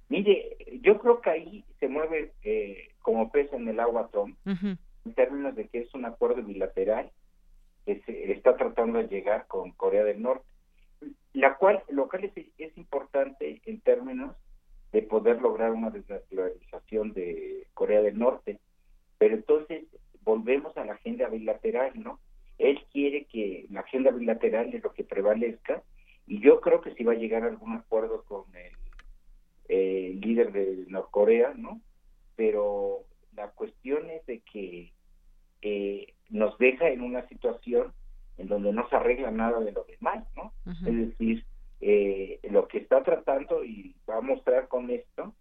Mire, 0.10 0.58
yo 0.82 1.00
creo 1.00 1.22
que 1.22 1.30
ahí 1.30 1.66
se 1.80 1.88
mueve 1.88 2.34
eh, 2.44 2.90
como 3.02 3.32
pez 3.32 3.52
en 3.54 3.68
el 3.68 3.80
agua 3.80 4.10
Trump, 4.12 4.38
en 4.46 5.14
términos 5.16 5.56
de 5.56 5.68
que 5.68 5.80
es 5.80 5.94
un 5.94 6.06
acuerdo 6.06 6.44
bilateral 6.44 7.12
que 7.86 8.02
se 8.02 8.32
está 8.32 8.58
tratando 8.58 9.00
de 9.00 9.08
llegar 9.08 9.48
con 9.48 9.72
Corea 9.72 10.04
del 10.04 10.22
Norte, 10.22 10.46
la 11.34 11.56
cual, 11.56 11.82
lo 11.90 12.08
cual 12.08 12.26
es, 12.26 12.46
es 12.58 12.78
importante 12.78 13.62
en 13.66 13.80
términos 13.82 14.36
de 14.92 15.02
poder 15.02 15.42
lograr 15.42 15.72
una 15.72 15.90
desnaturalización 15.90 17.14
de 17.14 17.68
Corea 17.74 18.02
del 18.02 18.20
Norte. 18.20 18.60
Pero 19.18 19.36
entonces 19.36 19.86
volvemos 20.24 20.76
a 20.78 20.86
la 20.86 20.94
agenda 20.94 21.28
bilateral, 21.30 21.92
¿no? 21.96 22.20
Él 22.62 22.80
quiere 22.92 23.26
que 23.26 23.66
la 23.72 23.80
agenda 23.80 24.12
bilateral 24.12 24.74
es 24.74 24.84
lo 24.84 24.94
que 24.94 25.04
prevalezca 25.04 25.82
y 26.28 26.40
yo 26.42 26.62
creo 26.62 26.80
que 26.82 26.94
si 26.94 27.04
va 27.04 27.14
a 27.14 27.18
llegar 27.18 27.44
a 27.44 27.48
algún 27.48 27.74
acuerdo 27.74 28.24
con 28.24 28.44
el, 28.56 28.72
líder 30.22 30.52
de 30.52 30.86
Norcorea, 30.90 31.54
¿no? 31.56 31.82
Pero 32.36 33.06
la 33.36 33.50
cuestión 33.52 34.10
es 34.10 34.26
de 34.26 34.42
que 34.42 34.92
eh, 35.62 36.14
nos 36.30 36.58
deja 36.58 36.90
en 36.90 37.02
una 37.02 37.26
situación 37.30 37.94
en 38.38 38.48
donde 38.48 38.74
no 38.74 38.88
se 38.90 38.98
arregla 38.98 39.32
nada 39.32 39.62
de 39.62 39.72
lo 39.72 39.86
demás, 39.86 40.26
¿no? 40.36 40.54
Es 40.86 41.10
decir, 41.10 41.46
eh, 41.80 42.40
lo 42.52 42.68
que 42.68 42.80
está 42.80 43.02
tratando 43.02 43.64
y 43.64 43.96
va 44.08 44.18
a 44.18 44.22
mostrar 44.22 44.68
con 44.68 44.90
esto 44.90 45.34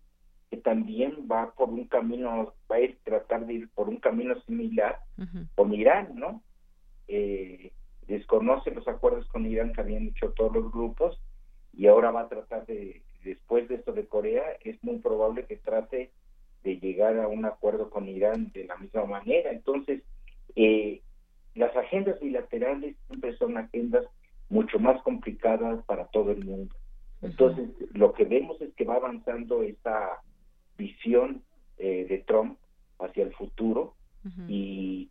que 0.48 0.56
también 0.58 1.26
va 1.30 1.52
por 1.52 1.68
un 1.68 1.86
camino, 1.86 2.54
va 2.70 2.76
a 2.76 2.80
ir 2.80 2.98
tratar 3.04 3.46
de 3.46 3.54
ir 3.54 3.68
por 3.70 3.88
un 3.88 3.96
camino 3.96 4.40
similar 4.42 5.00
con 5.56 5.74
Irán, 5.74 6.12
¿no? 6.14 6.42
Eh, 7.10 7.72
desconoce 8.06 8.70
los 8.70 8.86
acuerdos 8.86 9.26
con 9.28 9.46
Irán 9.46 9.72
que 9.72 9.80
habían 9.80 10.08
hecho 10.08 10.30
todos 10.30 10.52
los 10.54 10.72
grupos 10.72 11.20
y 11.72 11.86
ahora 11.86 12.10
va 12.10 12.22
a 12.22 12.28
tratar 12.28 12.66
de, 12.66 13.02
después 13.24 13.68
de 13.68 13.76
esto 13.76 13.92
de 13.92 14.06
Corea, 14.06 14.44
es 14.64 14.82
muy 14.82 14.98
probable 14.98 15.44
que 15.46 15.56
trate 15.56 16.12
de 16.62 16.78
llegar 16.78 17.18
a 17.18 17.28
un 17.28 17.44
acuerdo 17.44 17.90
con 17.90 18.08
Irán 18.08 18.52
de 18.52 18.64
la 18.64 18.76
misma 18.76 19.04
manera. 19.06 19.50
Entonces, 19.50 20.02
eh, 20.56 21.00
las 21.54 21.74
agendas 21.76 22.20
bilaterales 22.20 22.96
siempre 23.06 23.36
son 23.36 23.56
agendas 23.56 24.04
mucho 24.48 24.78
más 24.78 25.02
complicadas 25.02 25.84
para 25.84 26.06
todo 26.06 26.32
el 26.32 26.44
mundo. 26.44 26.74
Entonces, 27.22 27.70
lo 27.92 28.12
que 28.12 28.24
vemos 28.24 28.60
es 28.60 28.72
que 28.74 28.84
va 28.84 28.96
avanzando 28.96 29.62
esta 29.62 30.20
visión 30.78 31.42
eh, 31.78 32.06
de 32.08 32.18
Trump 32.18 32.58
hacia 32.98 33.24
el 33.24 33.32
futuro 33.34 33.94
y 34.48 35.08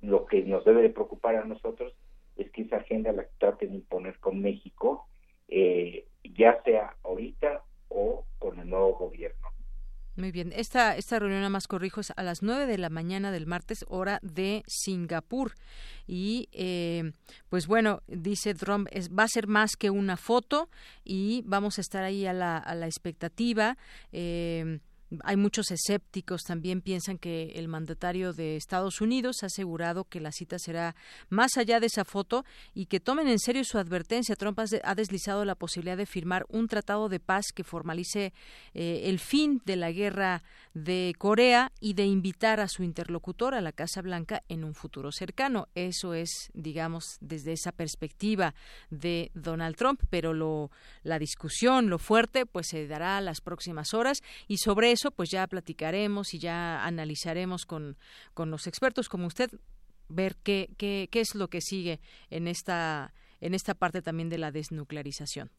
lo 0.00 0.26
que 0.26 0.42
nos 0.42 0.64
debe 0.64 0.82
de 0.82 0.90
preocupar 0.90 1.36
a 1.36 1.44
nosotros 1.44 1.94
es 2.36 2.50
que 2.50 2.62
esa 2.62 2.76
agenda 2.76 3.12
la 3.12 3.26
traten 3.38 3.70
de 3.70 3.76
imponer 3.76 4.18
con 4.18 4.40
México, 4.40 5.08
eh, 5.48 6.06
ya 6.22 6.62
sea 6.62 6.96
ahorita 7.02 7.64
o 7.88 8.24
con 8.38 8.58
el 8.60 8.68
nuevo 8.68 8.96
gobierno. 8.96 9.48
Muy 10.18 10.32
bien. 10.32 10.52
Esta, 10.54 10.96
esta 10.96 11.20
reunión, 11.20 11.44
a 11.44 11.48
más 11.48 11.68
corrijo, 11.68 12.00
es 12.00 12.12
a 12.16 12.24
las 12.24 12.42
9 12.42 12.66
de 12.66 12.76
la 12.76 12.90
mañana 12.90 13.30
del 13.30 13.46
martes, 13.46 13.84
hora 13.88 14.18
de 14.20 14.64
Singapur. 14.66 15.52
Y, 16.08 16.48
eh, 16.50 17.12
pues 17.48 17.68
bueno, 17.68 18.02
dice 18.08 18.52
Trump, 18.54 18.88
es, 18.90 19.10
va 19.10 19.22
a 19.22 19.28
ser 19.28 19.46
más 19.46 19.76
que 19.76 19.90
una 19.90 20.16
foto 20.16 20.68
y 21.04 21.44
vamos 21.46 21.78
a 21.78 21.82
estar 21.82 22.02
ahí 22.02 22.26
a 22.26 22.32
la, 22.32 22.58
a 22.58 22.74
la 22.74 22.86
expectativa. 22.86 23.76
Eh, 24.10 24.80
hay 25.24 25.36
muchos 25.36 25.70
escépticos 25.70 26.42
también 26.42 26.82
piensan 26.82 27.18
que 27.18 27.52
el 27.54 27.68
mandatario 27.68 28.32
de 28.32 28.56
Estados 28.56 29.00
Unidos 29.00 29.42
ha 29.42 29.46
asegurado 29.46 30.04
que 30.04 30.20
la 30.20 30.32
cita 30.32 30.58
será 30.58 30.94
más 31.30 31.56
allá 31.56 31.80
de 31.80 31.86
esa 31.86 32.04
foto 32.04 32.44
y 32.74 32.86
que 32.86 33.00
tomen 33.00 33.28
en 33.28 33.38
serio 33.38 33.64
su 33.64 33.78
advertencia. 33.78 34.36
Trump 34.36 34.58
ha 34.58 34.94
deslizado 34.94 35.44
la 35.44 35.54
posibilidad 35.54 35.96
de 35.96 36.06
firmar 36.06 36.44
un 36.48 36.68
tratado 36.68 37.08
de 37.08 37.20
paz 37.20 37.46
que 37.54 37.64
formalice 37.64 38.32
eh, 38.74 39.02
el 39.04 39.18
fin 39.18 39.62
de 39.64 39.76
la 39.76 39.92
guerra 39.92 40.42
de 40.74 41.14
Corea 41.18 41.72
y 41.80 41.94
de 41.94 42.04
invitar 42.04 42.60
a 42.60 42.68
su 42.68 42.82
interlocutor 42.82 43.54
a 43.54 43.60
la 43.60 43.72
Casa 43.72 44.02
Blanca 44.02 44.42
en 44.48 44.64
un 44.64 44.74
futuro 44.74 45.10
cercano. 45.10 45.68
Eso 45.74 46.14
es, 46.14 46.50
digamos, 46.52 47.16
desde 47.20 47.52
esa 47.52 47.72
perspectiva 47.72 48.54
de 48.90 49.30
Donald 49.34 49.76
Trump, 49.76 50.02
pero 50.10 50.34
lo, 50.34 50.70
la 51.02 51.18
discusión, 51.18 51.88
lo 51.88 51.98
fuerte, 51.98 52.46
pues 52.46 52.68
se 52.68 52.86
dará 52.86 53.20
las 53.20 53.40
próximas 53.40 53.94
horas 53.94 54.22
y 54.46 54.58
sobre 54.58 54.97
eso, 54.98 55.10
pues 55.12 55.30
ya 55.30 55.46
platicaremos 55.46 56.34
y 56.34 56.38
ya 56.38 56.84
analizaremos 56.84 57.66
con, 57.66 57.96
con 58.34 58.50
los 58.50 58.66
expertos 58.66 59.08
como 59.08 59.26
usted 59.26 59.50
ver 60.08 60.34
qué, 60.42 60.70
qué, 60.76 61.08
qué 61.10 61.20
es 61.20 61.34
lo 61.34 61.48
que 61.48 61.60
sigue 61.60 62.00
en 62.30 62.48
esta 62.48 63.12
en 63.40 63.54
esta 63.54 63.74
parte 63.74 64.02
también 64.02 64.28
de 64.28 64.38
la 64.38 64.50
desnuclearización. 64.50 65.50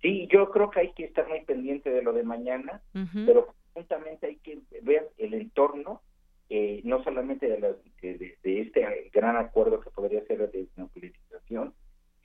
Sí, 0.00 0.28
yo 0.32 0.50
creo 0.50 0.70
que 0.70 0.80
hay 0.80 0.92
que 0.92 1.04
estar 1.04 1.28
muy 1.28 1.42
pendiente 1.44 1.90
de 1.90 2.02
lo 2.02 2.12
de 2.12 2.22
mañana, 2.22 2.80
pero 3.26 3.54
justamente 3.74 4.28
hay 4.28 4.36
que 4.36 4.60
ver 4.82 5.10
el 5.18 5.34
entorno, 5.34 6.00
eh, 6.48 6.80
no 6.84 7.02
solamente 7.02 7.48
de, 7.48 8.36
de, 8.42 8.60
este 8.60 9.10
gran 9.12 9.36
acuerdo 9.36 9.80
que 9.80 9.90
podría 9.90 10.24
ser 10.26 10.38
de 10.38 10.60
desnuclearización, 10.60 11.74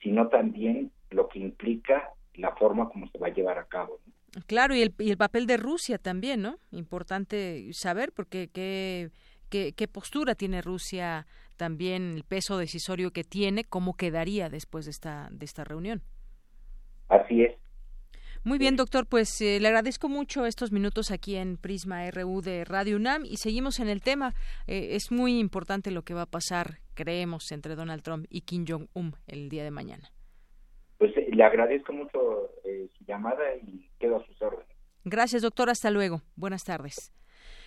sino 0.01 0.29
también 0.29 0.91
lo 1.09 1.27
que 1.27 1.39
implica 1.39 2.11
la 2.35 2.55
forma 2.55 2.89
como 2.89 3.09
se 3.09 3.17
va 3.17 3.27
a 3.27 3.33
llevar 3.33 3.57
a 3.57 3.65
cabo. 3.65 3.99
Claro, 4.47 4.75
y 4.75 4.81
el, 4.81 4.93
y 4.99 5.11
el 5.11 5.17
papel 5.17 5.47
de 5.47 5.57
Rusia 5.57 5.97
también, 5.97 6.41
¿no? 6.41 6.59
Importante 6.71 7.67
saber 7.71 8.11
porque 8.11 8.49
qué, 8.51 9.11
qué, 9.49 9.73
qué 9.73 9.87
postura 9.87 10.35
tiene 10.35 10.61
Rusia 10.61 11.25
también, 11.55 12.15
el 12.15 12.23
peso 12.23 12.57
decisorio 12.57 13.11
que 13.11 13.23
tiene, 13.23 13.63
cómo 13.63 13.95
quedaría 13.95 14.49
después 14.49 14.85
de 14.85 14.91
esta, 14.91 15.29
de 15.31 15.45
esta 15.45 15.63
reunión. 15.63 16.01
Así 17.07 17.43
es. 17.43 17.55
Muy 18.43 18.59
bien, 18.59 18.75
doctor, 18.75 19.07
pues 19.07 19.41
eh, 19.41 19.59
le 19.59 19.67
agradezco 19.67 20.07
mucho 20.07 20.45
estos 20.45 20.71
minutos 20.71 21.09
aquí 21.09 21.35
en 21.35 21.57
Prisma 21.57 22.11
RU 22.11 22.41
de 22.41 22.63
Radio 22.63 22.95
UNAM 22.97 23.25
y 23.25 23.37
seguimos 23.37 23.79
en 23.79 23.89
el 23.89 24.01
tema. 24.01 24.35
Eh, 24.67 24.89
es 24.91 25.11
muy 25.11 25.39
importante 25.39 25.89
lo 25.89 26.03
que 26.03 26.13
va 26.13 26.23
a 26.23 26.25
pasar, 26.27 26.77
creemos, 26.93 27.51
entre 27.51 27.73
Donald 27.73 28.03
Trump 28.03 28.27
y 28.29 28.41
Kim 28.41 28.63
Jong-un 28.67 29.15
el 29.25 29.49
día 29.49 29.63
de 29.63 29.71
mañana. 29.71 30.11
Pues 30.99 31.17
eh, 31.17 31.27
le 31.33 31.43
agradezco 31.43 31.91
mucho 31.91 32.51
su 32.97 33.05
llamada 33.05 33.55
y 33.61 33.89
quedo 33.99 34.17
a 34.17 34.25
sus 34.25 34.41
órdenes. 34.41 34.67
Gracias, 35.03 35.41
doctor. 35.41 35.69
Hasta 35.69 35.91
luego. 35.91 36.21
Buenas 36.35 36.63
tardes. 36.63 37.11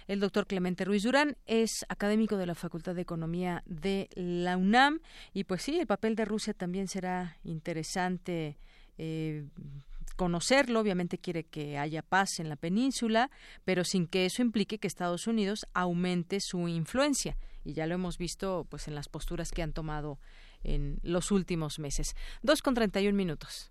El 0.08 0.20
doctor 0.20 0.46
Clemente 0.46 0.86
Ruiz 0.86 1.02
Durán 1.02 1.36
es 1.44 1.84
académico 1.90 2.38
de 2.38 2.46
la 2.46 2.54
Facultad 2.54 2.94
de 2.94 3.02
Economía 3.02 3.62
de 3.66 4.08
la 4.14 4.56
UNAM 4.56 5.00
y 5.34 5.44
pues 5.44 5.62
sí, 5.62 5.78
el 5.78 5.86
papel 5.86 6.16
de 6.16 6.24
Rusia 6.24 6.54
también 6.54 6.88
será 6.88 7.36
interesante 7.44 8.56
eh, 8.96 9.44
conocerlo, 10.16 10.80
obviamente 10.80 11.18
quiere 11.18 11.44
que 11.44 11.78
haya 11.78 12.02
paz 12.02 12.40
en 12.40 12.48
la 12.48 12.56
península, 12.56 13.30
pero 13.64 13.84
sin 13.84 14.06
que 14.06 14.24
eso 14.24 14.40
implique 14.42 14.78
que 14.78 14.88
Estados 14.88 15.26
Unidos 15.26 15.66
aumente 15.74 16.40
su 16.40 16.66
influencia. 16.68 17.36
Y 17.62 17.74
ya 17.74 17.86
lo 17.86 17.94
hemos 17.94 18.16
visto 18.16 18.66
pues 18.70 18.88
en 18.88 18.94
las 18.94 19.08
posturas 19.08 19.52
que 19.52 19.62
han 19.62 19.74
tomado 19.74 20.18
en 20.64 20.98
los 21.02 21.30
últimos 21.30 21.78
meses. 21.78 22.16
Dos 22.42 22.62
con 22.62 22.74
treinta 22.74 23.00
y 23.00 23.08
un 23.08 23.14
minutos. 23.14 23.70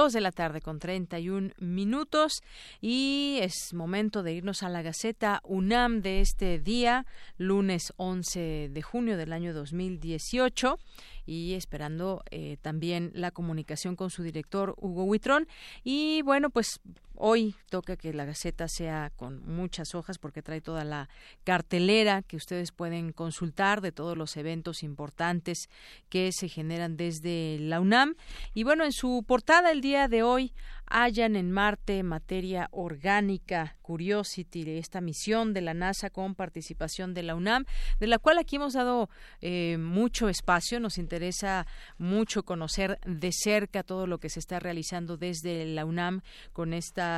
2 0.00 0.14
de 0.14 0.22
la 0.22 0.32
tarde 0.32 0.62
con 0.62 0.78
31 0.78 1.50
minutos 1.58 2.42
y 2.80 3.36
es 3.42 3.74
momento 3.74 4.22
de 4.22 4.32
irnos 4.32 4.62
a 4.62 4.70
la 4.70 4.80
Gaceta 4.80 5.42
UNAM 5.44 6.00
de 6.00 6.22
este 6.22 6.58
día, 6.58 7.04
lunes 7.36 7.92
11 7.98 8.70
de 8.72 8.80
junio 8.82 9.18
del 9.18 9.34
año 9.34 9.52
2018 9.52 10.78
y 11.26 11.52
esperando 11.52 12.22
eh, 12.30 12.56
también 12.62 13.10
la 13.12 13.30
comunicación 13.30 13.94
con 13.94 14.08
su 14.08 14.22
director 14.22 14.74
Hugo 14.78 15.04
Huitrón. 15.04 15.46
Y 15.84 16.22
bueno, 16.22 16.48
pues 16.48 16.80
Hoy 17.22 17.54
toca 17.68 17.98
que 17.98 18.14
la 18.14 18.24
Gaceta 18.24 18.66
sea 18.66 19.12
con 19.14 19.46
muchas 19.46 19.94
hojas 19.94 20.16
porque 20.16 20.40
trae 20.40 20.62
toda 20.62 20.84
la 20.84 21.10
cartelera 21.44 22.22
que 22.22 22.38
ustedes 22.38 22.72
pueden 22.72 23.12
consultar 23.12 23.82
de 23.82 23.92
todos 23.92 24.16
los 24.16 24.38
eventos 24.38 24.82
importantes 24.82 25.68
que 26.08 26.32
se 26.32 26.48
generan 26.48 26.96
desde 26.96 27.58
la 27.60 27.78
UNAM. 27.78 28.14
Y 28.54 28.64
bueno, 28.64 28.86
en 28.86 28.92
su 28.92 29.22
portada 29.28 29.70
el 29.70 29.82
día 29.82 30.08
de 30.08 30.22
hoy 30.22 30.54
hallan 30.90 31.36
en 31.36 31.52
Marte 31.52 32.02
materia 32.02 32.68
orgánica, 32.72 33.76
Curiosity, 33.82 34.78
esta 34.78 35.00
misión 35.00 35.52
de 35.52 35.60
la 35.60 35.74
NASA 35.74 36.10
con 36.10 36.34
participación 36.34 37.14
de 37.14 37.22
la 37.22 37.34
UNAM, 37.34 37.64
de 38.00 38.06
la 38.06 38.18
cual 38.18 38.38
aquí 38.38 38.56
hemos 38.56 38.74
dado 38.74 39.08
eh, 39.40 39.78
mucho 39.78 40.28
espacio. 40.28 40.80
Nos 40.80 40.98
interesa 40.98 41.66
mucho 41.98 42.44
conocer 42.44 42.98
de 43.06 43.30
cerca 43.32 43.82
todo 43.82 44.06
lo 44.06 44.18
que 44.18 44.30
se 44.30 44.40
está 44.40 44.58
realizando 44.58 45.16
desde 45.16 45.64
la 45.66 45.84
UNAM 45.84 46.22
con 46.52 46.72
esta, 46.72 47.09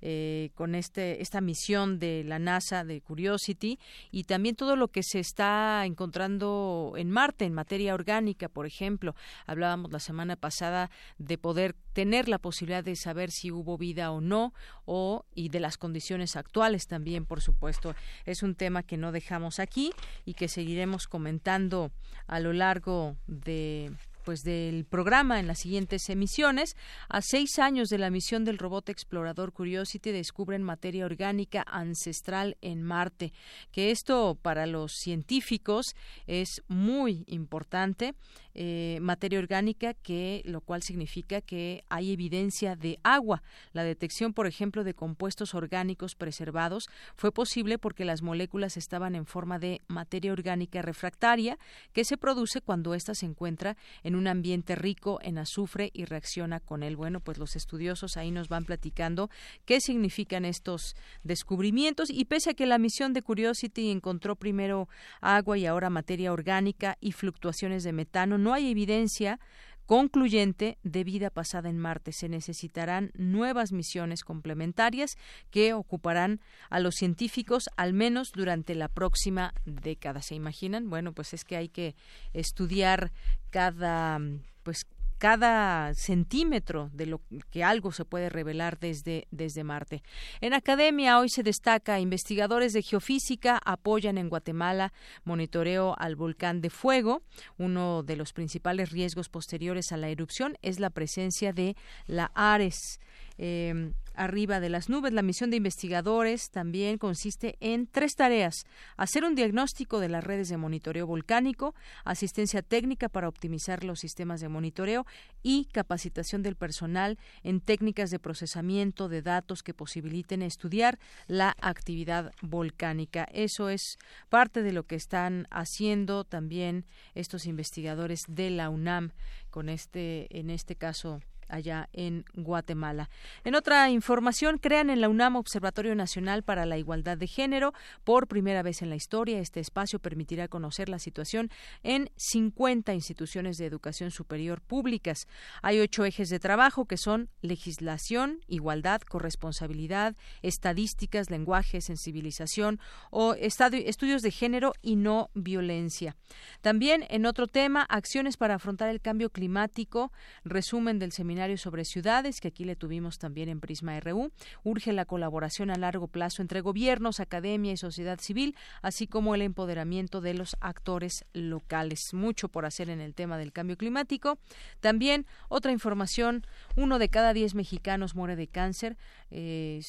eh, 0.00 0.50
con 0.54 0.74
este, 0.74 1.22
esta 1.22 1.40
misión 1.40 1.98
de 1.98 2.24
la 2.24 2.38
NASA 2.38 2.84
de 2.84 3.00
Curiosity 3.00 3.78
y 4.10 4.24
también 4.24 4.54
todo 4.54 4.76
lo 4.76 4.88
que 4.88 5.02
se 5.02 5.18
está 5.18 5.84
encontrando 5.86 6.94
en 6.96 7.10
Marte 7.10 7.44
en 7.44 7.54
materia 7.54 7.94
orgánica, 7.94 8.48
por 8.48 8.66
ejemplo. 8.66 9.14
Hablábamos 9.46 9.92
la 9.92 10.00
semana 10.00 10.36
pasada 10.36 10.90
de 11.18 11.38
poder 11.38 11.74
tener 11.94 12.28
la 12.28 12.38
posibilidad 12.38 12.84
de 12.84 12.96
saber 12.96 13.30
si 13.30 13.50
hubo 13.50 13.78
vida 13.78 14.10
o 14.10 14.20
no 14.20 14.52
o 14.84 15.24
y 15.34 15.48
de 15.48 15.60
las 15.60 15.78
condiciones 15.78 16.36
actuales 16.36 16.86
también 16.86 17.24
por 17.24 17.40
supuesto 17.40 17.94
es 18.26 18.42
un 18.42 18.54
tema 18.54 18.82
que 18.82 18.96
no 18.96 19.12
dejamos 19.12 19.58
aquí 19.58 19.92
y 20.24 20.34
que 20.34 20.48
seguiremos 20.48 21.06
comentando 21.06 21.92
a 22.26 22.40
lo 22.40 22.52
largo 22.52 23.16
de 23.26 23.92
pues 24.24 24.42
del 24.42 24.84
programa 24.84 25.38
en 25.38 25.46
las 25.46 25.60
siguientes 25.60 26.08
emisiones. 26.08 26.76
A 27.08 27.20
seis 27.22 27.58
años 27.58 27.88
de 27.88 27.98
la 27.98 28.10
misión 28.10 28.44
del 28.44 28.58
robot 28.58 28.88
explorador 28.88 29.52
Curiosity 29.52 30.10
descubren 30.10 30.62
materia 30.62 31.04
orgánica 31.04 31.64
ancestral 31.66 32.56
en 32.60 32.82
Marte, 32.82 33.32
que 33.70 33.90
esto 33.90 34.36
para 34.40 34.66
los 34.66 34.92
científicos 34.92 35.94
es 36.26 36.62
muy 36.68 37.24
importante. 37.28 38.14
Eh, 38.56 38.98
materia 39.00 39.40
orgánica, 39.40 39.94
que 39.94 40.42
lo 40.44 40.60
cual 40.60 40.82
significa 40.82 41.40
que 41.40 41.84
hay 41.88 42.12
evidencia 42.12 42.76
de 42.76 43.00
agua. 43.02 43.42
La 43.72 43.82
detección, 43.82 44.32
por 44.32 44.46
ejemplo, 44.46 44.84
de 44.84 44.94
compuestos 44.94 45.54
orgánicos 45.54 46.14
preservados 46.14 46.88
fue 47.16 47.32
posible 47.32 47.78
porque 47.78 48.04
las 48.04 48.22
moléculas 48.22 48.76
estaban 48.76 49.16
en 49.16 49.26
forma 49.26 49.58
de 49.58 49.82
materia 49.88 50.32
orgánica 50.32 50.82
refractaria 50.82 51.58
que 51.92 52.04
se 52.04 52.16
produce 52.16 52.60
cuando 52.60 52.94
ésta 52.94 53.14
se 53.14 53.26
encuentra 53.26 53.76
en 54.04 54.14
un 54.14 54.28
ambiente 54.28 54.76
rico 54.76 55.18
en 55.22 55.38
azufre 55.38 55.90
y 55.92 56.04
reacciona 56.04 56.60
con 56.60 56.84
él. 56.84 56.96
Bueno, 56.96 57.18
pues 57.18 57.38
los 57.38 57.56
estudiosos 57.56 58.16
ahí 58.16 58.30
nos 58.30 58.48
van 58.48 58.64
platicando 58.64 59.30
qué 59.64 59.80
significan 59.80 60.44
estos 60.44 60.94
descubrimientos 61.24 62.08
y 62.08 62.24
pese 62.26 62.50
a 62.50 62.54
que 62.54 62.66
la 62.66 62.78
misión 62.78 63.14
de 63.14 63.22
Curiosity 63.22 63.90
encontró 63.90 64.36
primero 64.36 64.88
agua 65.20 65.58
y 65.58 65.66
ahora 65.66 65.90
materia 65.90 66.32
orgánica 66.32 66.96
y 67.00 67.10
fluctuaciones 67.12 67.82
de 67.82 67.92
metano, 67.92 68.38
no 68.44 68.52
hay 68.52 68.70
evidencia 68.70 69.40
concluyente 69.86 70.78
de 70.82 71.02
vida 71.02 71.30
pasada 71.30 71.68
en 71.68 71.78
Marte. 71.78 72.12
Se 72.12 72.28
necesitarán 72.28 73.10
nuevas 73.14 73.72
misiones 73.72 74.22
complementarias 74.22 75.16
que 75.50 75.72
ocuparán 75.72 76.40
a 76.70 76.78
los 76.78 76.94
científicos 76.94 77.68
al 77.76 77.92
menos 77.92 78.32
durante 78.32 78.74
la 78.74 78.88
próxima 78.88 79.54
década. 79.64 80.22
¿Se 80.22 80.34
imaginan? 80.34 80.88
Bueno, 80.88 81.12
pues 81.12 81.34
es 81.34 81.44
que 81.44 81.56
hay 81.56 81.68
que 81.68 81.96
estudiar 82.32 83.12
cada 83.50 84.20
pues 84.62 84.86
cada 85.24 85.94
centímetro 85.94 86.90
de 86.92 87.06
lo 87.06 87.22
que 87.50 87.64
algo 87.64 87.92
se 87.92 88.04
puede 88.04 88.28
revelar 88.28 88.78
desde, 88.78 89.26
desde 89.30 89.64
Marte. 89.64 90.02
En 90.42 90.52
academia 90.52 91.18
hoy 91.18 91.30
se 91.30 91.42
destaca 91.42 91.98
investigadores 91.98 92.74
de 92.74 92.82
geofísica 92.82 93.58
apoyan 93.64 94.18
en 94.18 94.28
Guatemala 94.28 94.92
monitoreo 95.24 95.94
al 95.98 96.14
volcán 96.14 96.60
de 96.60 96.68
fuego. 96.68 97.22
Uno 97.56 98.02
de 98.02 98.16
los 98.16 98.34
principales 98.34 98.90
riesgos 98.90 99.30
posteriores 99.30 99.92
a 99.92 99.96
la 99.96 100.10
erupción 100.10 100.58
es 100.60 100.78
la 100.78 100.90
presencia 100.90 101.54
de 101.54 101.74
la 102.06 102.30
Ares. 102.34 103.00
Em, 103.36 103.94
arriba 104.14 104.60
de 104.60 104.68
las 104.68 104.88
nubes. 104.88 105.12
La 105.12 105.22
misión 105.22 105.50
de 105.50 105.56
investigadores 105.56 106.50
también 106.50 106.98
consiste 106.98 107.56
en 107.60 107.86
tres 107.86 108.14
tareas. 108.14 108.64
Hacer 108.96 109.24
un 109.24 109.34
diagnóstico 109.34 109.98
de 109.98 110.08
las 110.08 110.24
redes 110.24 110.48
de 110.48 110.56
monitoreo 110.56 111.06
volcánico, 111.06 111.74
asistencia 112.04 112.62
técnica 112.62 113.08
para 113.08 113.28
optimizar 113.28 113.82
los 113.82 113.98
sistemas 113.98 114.40
de 114.40 114.48
monitoreo 114.48 115.04
y 115.42 115.66
capacitación 115.72 116.42
del 116.42 116.54
personal 116.54 117.18
en 117.42 117.60
técnicas 117.60 118.10
de 118.10 118.20
procesamiento 118.20 119.08
de 119.08 119.22
datos 119.22 119.62
que 119.62 119.74
posibiliten 119.74 120.42
estudiar 120.42 120.98
la 121.26 121.56
actividad 121.60 122.32
volcánica. 122.40 123.26
Eso 123.32 123.68
es 123.68 123.98
parte 124.28 124.62
de 124.62 124.72
lo 124.72 124.84
que 124.84 124.94
están 124.94 125.48
haciendo 125.50 126.24
también 126.24 126.86
estos 127.14 127.46
investigadores 127.46 128.24
de 128.28 128.50
la 128.50 128.70
UNAM 128.70 129.10
con 129.50 129.68
este 129.68 130.26
en 130.38 130.50
este 130.50 130.76
caso 130.76 131.20
allá 131.54 131.88
en 131.92 132.24
Guatemala. 132.34 133.10
En 133.44 133.54
otra 133.54 133.90
información, 133.90 134.58
crean 134.58 134.90
en 134.90 135.00
la 135.00 135.08
UNAM 135.08 135.36
Observatorio 135.36 135.94
Nacional 135.94 136.42
para 136.42 136.66
la 136.66 136.78
Igualdad 136.78 137.16
de 137.16 137.26
Género. 137.26 137.72
Por 138.04 138.26
primera 138.26 138.62
vez 138.62 138.82
en 138.82 138.90
la 138.90 138.96
historia, 138.96 139.38
este 139.38 139.60
espacio 139.60 139.98
permitirá 139.98 140.48
conocer 140.48 140.88
la 140.88 140.98
situación 140.98 141.50
en 141.82 142.10
50 142.16 142.94
instituciones 142.94 143.56
de 143.56 143.66
educación 143.66 144.10
superior 144.10 144.60
públicas. 144.60 145.28
Hay 145.62 145.80
ocho 145.80 146.04
ejes 146.04 146.28
de 146.28 146.40
trabajo 146.40 146.86
que 146.86 146.96
son 146.96 147.30
legislación, 147.40 148.40
igualdad, 148.48 149.00
corresponsabilidad, 149.02 150.16
estadísticas, 150.42 151.30
lenguaje, 151.30 151.80
sensibilización 151.80 152.80
o 153.10 153.34
estudios 153.34 154.22
de 154.22 154.30
género 154.30 154.74
y 154.82 154.96
no 154.96 155.30
violencia. 155.34 156.16
También 156.60 157.04
en 157.08 157.26
otro 157.26 157.46
tema, 157.46 157.82
acciones 157.82 158.36
para 158.36 158.56
afrontar 158.56 158.88
el 158.88 159.00
cambio 159.00 159.30
climático, 159.30 160.12
resumen 160.44 160.98
del 160.98 161.12
seminario 161.12 161.43
sobre 161.58 161.84
ciudades, 161.84 162.40
que 162.40 162.48
aquí 162.48 162.64
le 162.64 162.76
tuvimos 162.76 163.18
también 163.18 163.48
en 163.48 163.60
Prisma 163.60 163.98
RU. 164.00 164.32
Urge 164.62 164.92
la 164.92 165.04
colaboración 165.04 165.70
a 165.70 165.76
largo 165.76 166.08
plazo 166.08 166.42
entre 166.42 166.60
gobiernos, 166.60 167.20
academia 167.20 167.72
y 167.72 167.76
sociedad 167.76 168.18
civil, 168.18 168.56
así 168.82 169.06
como 169.06 169.34
el 169.34 169.42
empoderamiento 169.42 170.20
de 170.20 170.34
los 170.34 170.56
actores 170.60 171.24
locales. 171.32 172.14
Mucho 172.14 172.48
por 172.48 172.66
hacer 172.66 172.90
en 172.90 173.00
el 173.00 173.14
tema 173.14 173.38
del 173.38 173.52
cambio 173.52 173.76
climático. 173.76 174.38
También 174.80 175.26
otra 175.48 175.70
información, 175.70 176.46
uno 176.76 176.98
de 176.98 177.08
cada 177.08 177.32
diez 177.32 177.54
mexicanos 177.54 178.14
muere 178.14 178.36
de 178.36 178.48
cáncer. 178.48 178.96
Eh, 179.30 179.80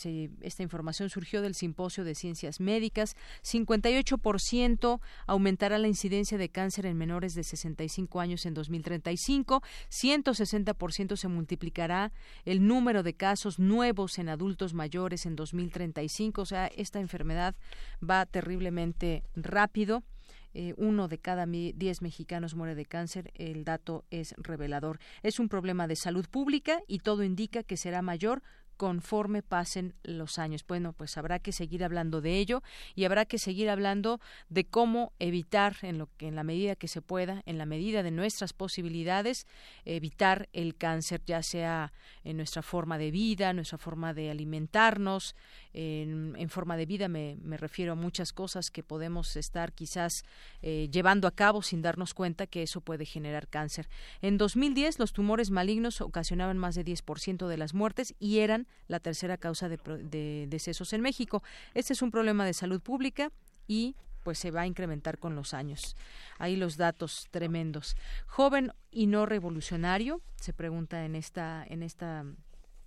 esta 0.41 0.63
información 0.63 1.09
surgió 1.09 1.41
del 1.41 1.55
Simposio 1.55 2.03
de 2.03 2.15
Ciencias 2.15 2.59
Médicas. 2.59 3.15
58% 3.43 4.99
aumentará 5.27 5.77
la 5.77 5.87
incidencia 5.87 6.37
de 6.37 6.49
cáncer 6.49 6.85
en 6.85 6.97
menores 6.97 7.35
de 7.35 7.43
65 7.43 8.19
años 8.19 8.45
en 8.45 8.53
2035. 8.53 9.63
160% 9.89 11.15
se 11.15 11.27
multiplicará 11.35 12.11
el 12.45 12.65
número 12.65 13.03
de 13.03 13.13
casos 13.13 13.59
nuevos 13.59 14.17
en 14.17 14.29
adultos 14.29 14.73
mayores 14.73 15.25
en 15.25 15.35
2035. 15.35 16.41
O 16.41 16.45
sea, 16.45 16.67
esta 16.67 16.99
enfermedad 16.99 17.55
va 18.01 18.25
terriblemente 18.25 19.23
rápido. 19.35 20.03
Eh, 20.53 20.73
uno 20.77 21.09
de 21.09 21.17
cada 21.17 21.45
diez 21.45 22.01
mexicanos 22.01 22.55
muere 22.55 22.75
de 22.75 22.85
cáncer. 22.85 23.31
El 23.35 23.65
dato 23.65 24.05
es 24.09 24.33
revelador. 24.37 24.99
Es 25.21 25.39
un 25.39 25.49
problema 25.49 25.85
de 25.87 25.97
salud 25.97 26.25
pública 26.29 26.79
y 26.87 26.99
todo 26.99 27.23
indica 27.23 27.61
que 27.61 27.77
será 27.77 28.01
mayor 28.01 28.41
conforme 28.77 29.41
pasen 29.41 29.93
los 30.03 30.39
años. 30.39 30.65
Bueno, 30.67 30.93
pues 30.93 31.17
habrá 31.17 31.39
que 31.39 31.51
seguir 31.51 31.83
hablando 31.83 32.21
de 32.21 32.37
ello 32.37 32.63
y 32.95 33.05
habrá 33.05 33.25
que 33.25 33.37
seguir 33.37 33.69
hablando 33.69 34.19
de 34.49 34.65
cómo 34.65 35.13
evitar 35.19 35.77
en 35.81 35.97
lo 35.97 36.09
que 36.17 36.27
en 36.27 36.35
la 36.35 36.43
medida 36.43 36.75
que 36.75 36.87
se 36.87 37.01
pueda, 37.01 37.41
en 37.45 37.57
la 37.57 37.65
medida 37.65 38.03
de 38.03 38.11
nuestras 38.11 38.53
posibilidades, 38.53 39.47
evitar 39.85 40.49
el 40.53 40.75
cáncer, 40.75 41.21
ya 41.25 41.41
sea 41.43 41.93
en 42.23 42.37
nuestra 42.37 42.61
forma 42.61 42.97
de 42.97 43.11
vida, 43.11 43.53
nuestra 43.53 43.77
forma 43.77 44.13
de 44.13 44.31
alimentarnos, 44.31 45.35
en, 45.73 46.49
forma 46.49 46.77
de 46.77 46.85
vida 46.85 47.07
me, 47.09 47.37
refiero 47.57 47.93
a 47.93 47.95
muchas 47.95 48.31
cosas 48.31 48.71
que 48.71 48.83
podemos 48.83 49.35
estar 49.35 49.73
quizás 49.73 50.23
eh, 50.61 50.87
llevando 50.91 51.27
a 51.27 51.31
cabo 51.31 51.61
sin 51.61 51.81
darnos 51.81 52.13
cuenta 52.13 52.47
que 52.47 52.63
eso 52.63 52.81
puede 52.81 53.05
generar 53.05 53.47
cáncer. 53.47 53.89
En 54.21 54.37
2010 54.37 54.99
los 54.99 55.11
tumores 55.11 55.51
malignos 55.51 56.01
ocasionaban 56.01 56.57
más 56.57 56.75
de 56.75 56.85
10% 56.85 57.47
de 57.47 57.57
las 57.57 57.73
muertes 57.73 58.15
y 58.19 58.39
eran 58.39 58.64
la 58.87 58.99
tercera 58.99 59.37
causa 59.37 59.69
de, 59.69 59.77
de 59.77 60.45
decesos 60.47 60.93
en 60.93 61.01
México. 61.01 61.43
Este 61.73 61.93
es 61.93 62.01
un 62.01 62.11
problema 62.11 62.45
de 62.45 62.53
salud 62.53 62.81
pública 62.81 63.31
y 63.67 63.95
pues 64.25 64.39
se 64.39 64.49
va 64.49 64.61
a 64.61 64.67
incrementar 64.67 65.19
con 65.19 65.35
los 65.35 65.53
años. 65.53 65.95
Ahí 66.39 66.55
los 66.55 66.77
datos 66.77 67.27
tremendos. 67.29 67.95
Joven 68.25 68.73
y 68.89 69.05
no 69.05 69.27
revolucionario, 69.27 70.19
se 70.35 70.51
pregunta 70.51 71.05
en 71.05 71.15
esta 71.15 71.63
en 71.67 71.83
esta 71.83 72.25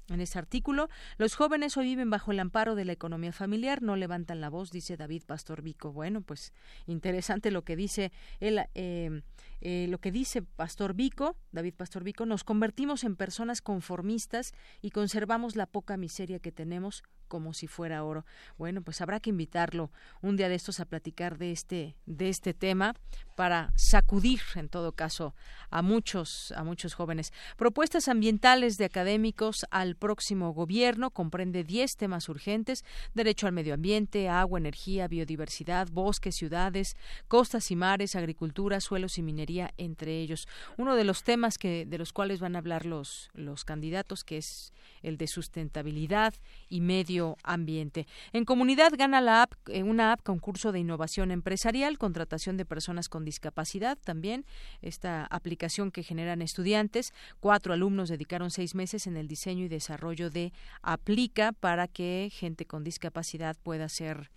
en 0.08 0.20
ese 0.20 0.38
artículo, 0.38 0.88
los 1.16 1.34
jóvenes 1.34 1.76
hoy 1.76 1.86
viven 1.86 2.10
bajo 2.10 2.32
el 2.32 2.40
amparo 2.40 2.74
de 2.74 2.84
la 2.84 2.92
economía 2.92 3.32
familiar, 3.32 3.82
no 3.82 3.96
levantan 3.96 4.40
la 4.40 4.48
voz, 4.48 4.70
dice 4.70 4.96
David 4.96 5.22
Pastor 5.26 5.62
Vico. 5.62 5.92
Bueno, 5.92 6.22
pues 6.22 6.52
interesante 6.86 7.50
lo 7.50 7.62
que 7.62 7.76
dice 7.76 8.12
él, 8.40 8.60
eh, 8.74 9.22
eh, 9.60 9.86
lo 9.88 9.98
que 9.98 10.12
dice 10.12 10.42
Pastor 10.42 10.94
Vico, 10.94 11.36
David 11.52 11.74
Pastor 11.74 12.04
Vico, 12.04 12.26
nos 12.26 12.44
convertimos 12.44 13.04
en 13.04 13.16
personas 13.16 13.60
conformistas 13.60 14.52
y 14.80 14.90
conservamos 14.90 15.56
la 15.56 15.66
poca 15.66 15.96
miseria 15.96 16.38
que 16.38 16.52
tenemos 16.52 17.02
como 17.28 17.52
si 17.54 17.66
fuera 17.66 18.02
oro. 18.02 18.24
Bueno, 18.56 18.82
pues 18.82 19.00
habrá 19.00 19.20
que 19.20 19.30
invitarlo 19.30 19.90
un 20.22 20.36
día 20.36 20.48
de 20.48 20.54
estos 20.54 20.80
a 20.80 20.84
platicar 20.84 21.38
de 21.38 21.52
este 21.52 21.96
de 22.06 22.28
este 22.28 22.54
tema 22.54 22.94
para 23.36 23.72
sacudir 23.76 24.40
en 24.56 24.68
todo 24.68 24.92
caso 24.92 25.34
a 25.70 25.82
muchos 25.82 26.52
a 26.56 26.64
muchos 26.64 26.94
jóvenes. 26.94 27.32
Propuestas 27.56 28.08
ambientales 28.08 28.78
de 28.78 28.86
académicos 28.86 29.66
al 29.70 29.94
próximo 29.94 30.52
gobierno 30.52 31.10
comprende 31.10 31.62
10 31.62 31.96
temas 31.96 32.28
urgentes: 32.28 32.84
derecho 33.14 33.46
al 33.46 33.52
medio 33.52 33.74
ambiente, 33.74 34.28
agua, 34.28 34.58
energía, 34.58 35.06
biodiversidad, 35.06 35.88
bosques, 35.92 36.34
ciudades, 36.36 36.96
costas 37.28 37.70
y 37.70 37.76
mares, 37.76 38.16
agricultura, 38.16 38.80
suelos 38.80 39.18
y 39.18 39.22
minería 39.22 39.72
entre 39.76 40.20
ellos. 40.20 40.48
Uno 40.76 40.96
de 40.96 41.04
los 41.04 41.22
temas 41.22 41.58
que 41.58 41.86
de 41.86 41.98
los 41.98 42.12
cuales 42.12 42.40
van 42.40 42.56
a 42.56 42.58
hablar 42.58 42.86
los 42.86 43.30
los 43.34 43.64
candidatos 43.64 44.24
que 44.24 44.38
es 44.38 44.72
el 45.02 45.16
de 45.16 45.26
sustentabilidad 45.26 46.34
y 46.68 46.80
medio 46.80 47.17
ambiente. 47.42 48.06
En 48.32 48.44
comunidad 48.44 48.92
gana 48.96 49.20
la 49.20 49.42
app, 49.42 49.52
eh, 49.68 49.82
una 49.82 50.12
app 50.12 50.22
concurso 50.22 50.72
de 50.72 50.80
innovación 50.80 51.30
empresarial, 51.30 51.98
contratación 51.98 52.56
de 52.56 52.64
personas 52.64 53.08
con 53.08 53.24
discapacidad 53.24 53.98
también, 53.98 54.44
esta 54.82 55.26
aplicación 55.26 55.90
que 55.90 56.02
generan 56.02 56.42
estudiantes. 56.42 57.12
Cuatro 57.40 57.72
alumnos 57.72 58.08
dedicaron 58.08 58.50
seis 58.50 58.74
meses 58.74 59.06
en 59.06 59.16
el 59.16 59.28
diseño 59.28 59.64
y 59.64 59.68
desarrollo 59.68 60.30
de 60.30 60.52
Aplica 60.82 61.52
para 61.52 61.88
que 61.88 62.30
gente 62.32 62.66
con 62.66 62.84
discapacidad 62.84 63.56
pueda 63.62 63.88
ser 63.88 64.30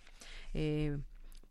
eh, 0.54 0.98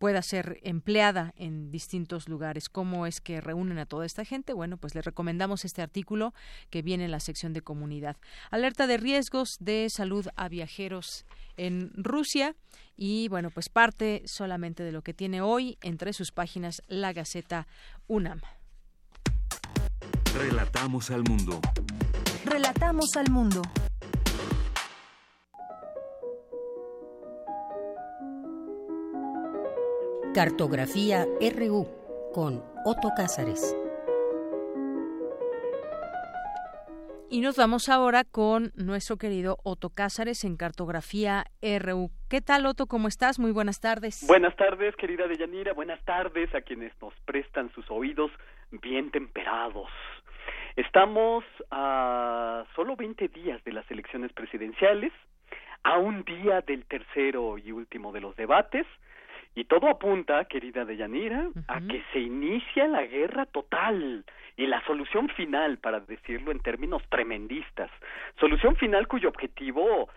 pueda 0.02 0.24
ser 0.24 0.60
empleada 0.64 1.32
en 1.38 1.70
distintos 1.70 2.28
lugares. 2.28 2.70
¿Cómo 2.70 3.06
es 3.06 3.22
que 3.22 3.40
reúnen 3.40 3.78
a 3.78 3.86
toda 3.86 4.04
esta 4.04 4.26
gente? 4.26 4.52
Bueno, 4.52 4.78
pues 4.78 4.96
le 4.96 5.04
recomendamos 5.04 5.64
este 5.64 5.84
artículo 5.84 6.34
que 6.72 6.82
viene 6.82 7.06
en 7.06 7.12
la 7.12 7.20
sección 7.20 7.54
de 7.54 7.62
comunidad. 7.62 8.18
Alerta 8.50 8.88
de 8.88 8.98
riesgos 8.98 9.58
de 9.60 9.88
salud 9.92 10.26
a 10.36 10.50
viajeros 10.50 11.28
en 11.56 11.92
Rusia 11.94 12.56
y 12.98 13.28
bueno, 13.28 13.52
pues 13.52 13.70
parte 13.70 14.24
solamente 14.26 14.82
de 14.82 14.92
lo 14.92 15.04
que 15.04 15.14
tiene 15.14 15.42
hoy 15.42 15.78
entre 15.84 16.14
sus 16.14 16.32
páginas 16.32 16.82
la 16.88 17.14
Gaceta 17.14 17.68
UNAM. 18.08 18.42
Relatamos 20.36 21.12
al 21.12 21.22
mundo. 21.30 21.62
Relatamos 22.44 23.16
al 23.18 23.30
mundo. 23.30 23.62
Cartografía 30.34 31.26
RU 31.42 31.86
con 32.34 32.64
Otto 32.86 33.10
Cázares. 33.18 33.76
Y 37.30 37.42
nos 37.42 37.58
vamos 37.58 37.90
ahora 37.90 38.24
con 38.24 38.72
nuestro 38.78 39.18
querido 39.18 39.58
Otto 39.66 39.90
Cázares 39.90 40.46
en 40.46 40.56
Cartografía 40.56 41.48
RU. 41.62 42.12
¿Qué 42.30 42.40
tal, 42.40 42.66
Otto? 42.66 42.86
¿Cómo 42.88 43.10
estás? 43.10 43.40
Muy 43.40 43.52
buenas 43.52 43.82
tardes. 43.82 44.26
Buenas 44.26 44.56
tardes, 44.56 44.96
querida 44.96 45.28
Deyanira. 45.28 45.74
Buenas 45.74 46.02
tardes 46.06 46.56
a 46.56 46.62
quienes 46.62 46.94
nos 47.02 47.14
prestan 47.26 47.70
sus 47.74 47.92
oídos 47.92 48.32
bien 48.72 49.12
temperados. 49.12 49.90
Estamos 50.78 51.44
a 51.72 52.64
solo 52.74 52.96
20 52.96 53.28
días 53.28 53.62
de 53.66 53.74
las 53.74 53.92
elecciones 53.92 54.32
presidenciales, 54.32 55.12
a 55.84 55.98
un 55.98 56.24
día 56.24 56.62
del 56.62 56.86
tercero 56.86 57.58
y 57.58 57.74
último 57.74 58.14
de 58.14 58.22
los 58.22 58.34
debates, 58.38 58.88
y 59.54 59.66
todo 59.66 59.90
apunta, 59.90 60.46
querida 60.46 60.86
Deyanira, 60.86 61.50
a 61.68 61.82
que 61.82 62.02
se 62.14 62.20
inicia 62.20 62.88
la 62.88 63.06
guerra 63.06 63.46
total 63.46 64.24
y 64.56 64.66
la 64.66 64.84
solución 64.86 65.28
final, 65.30 65.78
para 65.78 66.00
decirlo 66.00 66.52
en 66.52 66.60
términos 66.60 67.04
tremendistas, 67.10 67.92
solución 68.40 68.76
final 68.78 69.08
cuyo 69.08 69.30
objetivo 69.30 70.10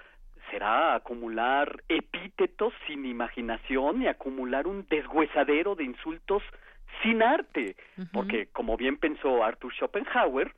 será 0.50 0.94
acumular 0.94 1.82
epítetos 1.88 2.72
sin 2.86 3.06
imaginación 3.06 4.02
y 4.02 4.06
acumular 4.06 4.68
un 4.68 4.86
deshuesadero 4.88 5.74
de 5.74 5.84
insultos 5.84 6.42
sin 7.02 7.22
arte, 7.22 7.74
porque 8.12 8.46
como 8.52 8.76
bien 8.76 8.98
pensó 8.98 9.42
Arthur 9.42 9.74
Schopenhauer, 9.74 10.52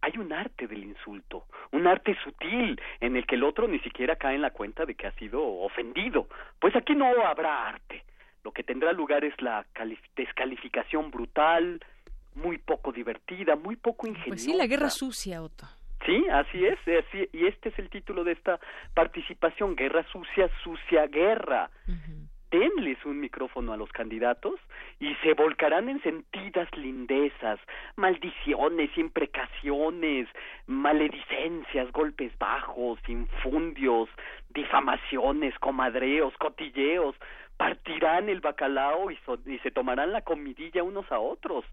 hay 0.00 0.18
un 0.18 0.32
arte 0.32 0.66
del 0.66 0.82
insulto, 0.82 1.44
un 1.70 1.86
arte 1.86 2.16
sutil 2.24 2.80
en 3.00 3.16
el 3.16 3.24
que 3.24 3.36
el 3.36 3.44
otro 3.44 3.68
ni 3.68 3.78
siquiera 3.80 4.16
cae 4.16 4.34
en 4.34 4.42
la 4.42 4.50
cuenta 4.50 4.84
de 4.84 4.94
que 4.94 5.06
ha 5.06 5.12
sido 5.12 5.42
ofendido. 5.42 6.28
Pues 6.58 6.74
aquí 6.74 6.94
no 6.94 7.06
habrá 7.24 7.68
arte 7.68 8.02
lo 8.46 8.52
que 8.52 8.62
tendrá 8.62 8.92
lugar 8.92 9.24
es 9.24 9.34
la 9.42 9.66
descalificación 10.14 11.10
brutal, 11.10 11.80
muy 12.36 12.58
poco 12.58 12.92
divertida, 12.92 13.56
muy 13.56 13.74
poco 13.74 14.06
ingeniosa. 14.06 14.28
Pues 14.28 14.44
sí, 14.44 14.54
la 14.54 14.68
guerra 14.68 14.88
sucia, 14.88 15.42
Otto. 15.42 15.66
Sí, 16.04 16.24
así 16.30 16.64
es, 16.64 16.78
y 17.32 17.44
este 17.44 17.70
es 17.70 17.78
el 17.80 17.90
título 17.90 18.22
de 18.22 18.30
esta 18.30 18.60
participación, 18.94 19.74
Guerra 19.74 20.06
Sucia, 20.12 20.48
Sucia 20.62 21.08
Guerra. 21.08 21.70
Denles 22.48 23.04
un 23.04 23.18
micrófono 23.18 23.72
a 23.72 23.76
los 23.76 23.90
candidatos 23.90 24.60
y 25.00 25.12
se 25.16 25.34
volcarán 25.34 25.88
en 25.88 26.00
sentidas 26.02 26.68
lindezas, 26.76 27.58
maldiciones, 27.96 28.96
imprecaciones, 28.96 30.28
maledicencias, 30.66 31.90
golpes 31.90 32.30
bajos, 32.38 33.00
infundios, 33.08 34.08
difamaciones, 34.50 35.58
comadreos, 35.58 36.32
cotilleos, 36.38 37.16
partirán 37.56 38.28
el 38.28 38.40
bacalao 38.40 39.10
y, 39.10 39.18
y 39.46 39.58
se 39.60 39.70
tomarán 39.70 40.12
la 40.12 40.22
comidilla 40.22 40.82
unos 40.82 41.10
a 41.10 41.18
otros, 41.18 41.64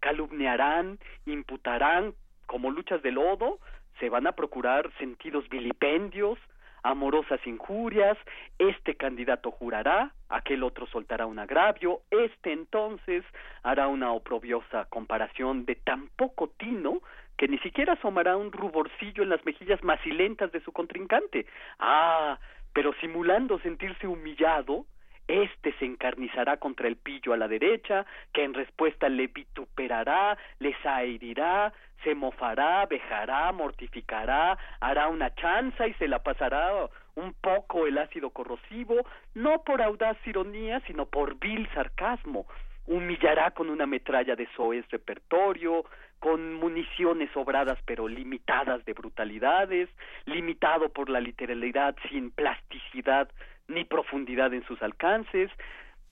calumniarán, 0.00 0.98
imputarán 1.26 2.14
como 2.46 2.70
luchas 2.70 3.02
de 3.02 3.12
lodo, 3.12 3.58
se 3.98 4.08
van 4.08 4.26
a 4.26 4.32
procurar 4.32 4.90
sentidos 4.98 5.48
vilipendios, 5.48 6.38
amorosas 6.82 7.40
injurias, 7.46 8.16
este 8.58 8.96
candidato 8.96 9.50
jurará, 9.50 10.12
aquel 10.28 10.62
otro 10.62 10.86
soltará 10.86 11.26
un 11.26 11.38
agravio, 11.38 12.00
este 12.10 12.52
entonces 12.52 13.24
hará 13.62 13.88
una 13.88 14.12
oprobiosa 14.12 14.86
comparación 14.86 15.66
de 15.66 15.74
tan 15.74 16.08
poco 16.16 16.48
tino 16.48 17.00
que 17.36 17.48
ni 17.48 17.58
siquiera 17.58 17.94
asomará 17.94 18.36
un 18.36 18.52
ruborcillo 18.52 19.22
en 19.22 19.30
las 19.30 19.44
mejillas 19.44 19.82
macilentas 19.82 20.52
de 20.52 20.60
su 20.60 20.72
contrincante. 20.72 21.46
Ah, 21.78 22.38
pero 22.72 22.92
simulando 23.00 23.58
sentirse 23.60 24.06
humillado, 24.06 24.84
este 25.30 25.72
se 25.78 25.84
encarnizará 25.84 26.56
contra 26.58 26.88
el 26.88 26.96
pillo 26.96 27.32
a 27.32 27.36
la 27.36 27.48
derecha, 27.48 28.04
que 28.32 28.44
en 28.44 28.54
respuesta 28.54 29.08
le 29.08 29.28
vituperará, 29.28 30.36
le 30.58 30.74
zairirá, 30.82 31.72
se 32.02 32.14
mofará, 32.14 32.86
vejará, 32.86 33.52
mortificará, 33.52 34.58
hará 34.80 35.08
una 35.08 35.34
chanza 35.34 35.86
y 35.86 35.94
se 35.94 36.08
la 36.08 36.22
pasará 36.22 36.88
un 37.14 37.34
poco 37.34 37.86
el 37.86 37.98
ácido 37.98 38.30
corrosivo, 38.30 39.06
no 39.34 39.62
por 39.62 39.82
audaz 39.82 40.16
ironía, 40.26 40.80
sino 40.86 41.06
por 41.06 41.38
vil 41.38 41.68
sarcasmo. 41.74 42.46
Humillará 42.86 43.52
con 43.52 43.68
una 43.68 43.86
metralla 43.86 44.34
de 44.34 44.48
soez 44.56 44.88
repertorio, 44.90 45.84
con 46.18 46.54
municiones 46.54 47.30
sobradas 47.32 47.78
pero 47.84 48.08
limitadas 48.08 48.84
de 48.84 48.92
brutalidades, 48.92 49.88
limitado 50.26 50.88
por 50.90 51.08
la 51.08 51.20
literalidad 51.20 51.96
sin 52.10 52.30
plasticidad 52.30 53.28
ni 53.70 53.84
profundidad 53.84 54.52
en 54.52 54.64
sus 54.66 54.82
alcances. 54.82 55.50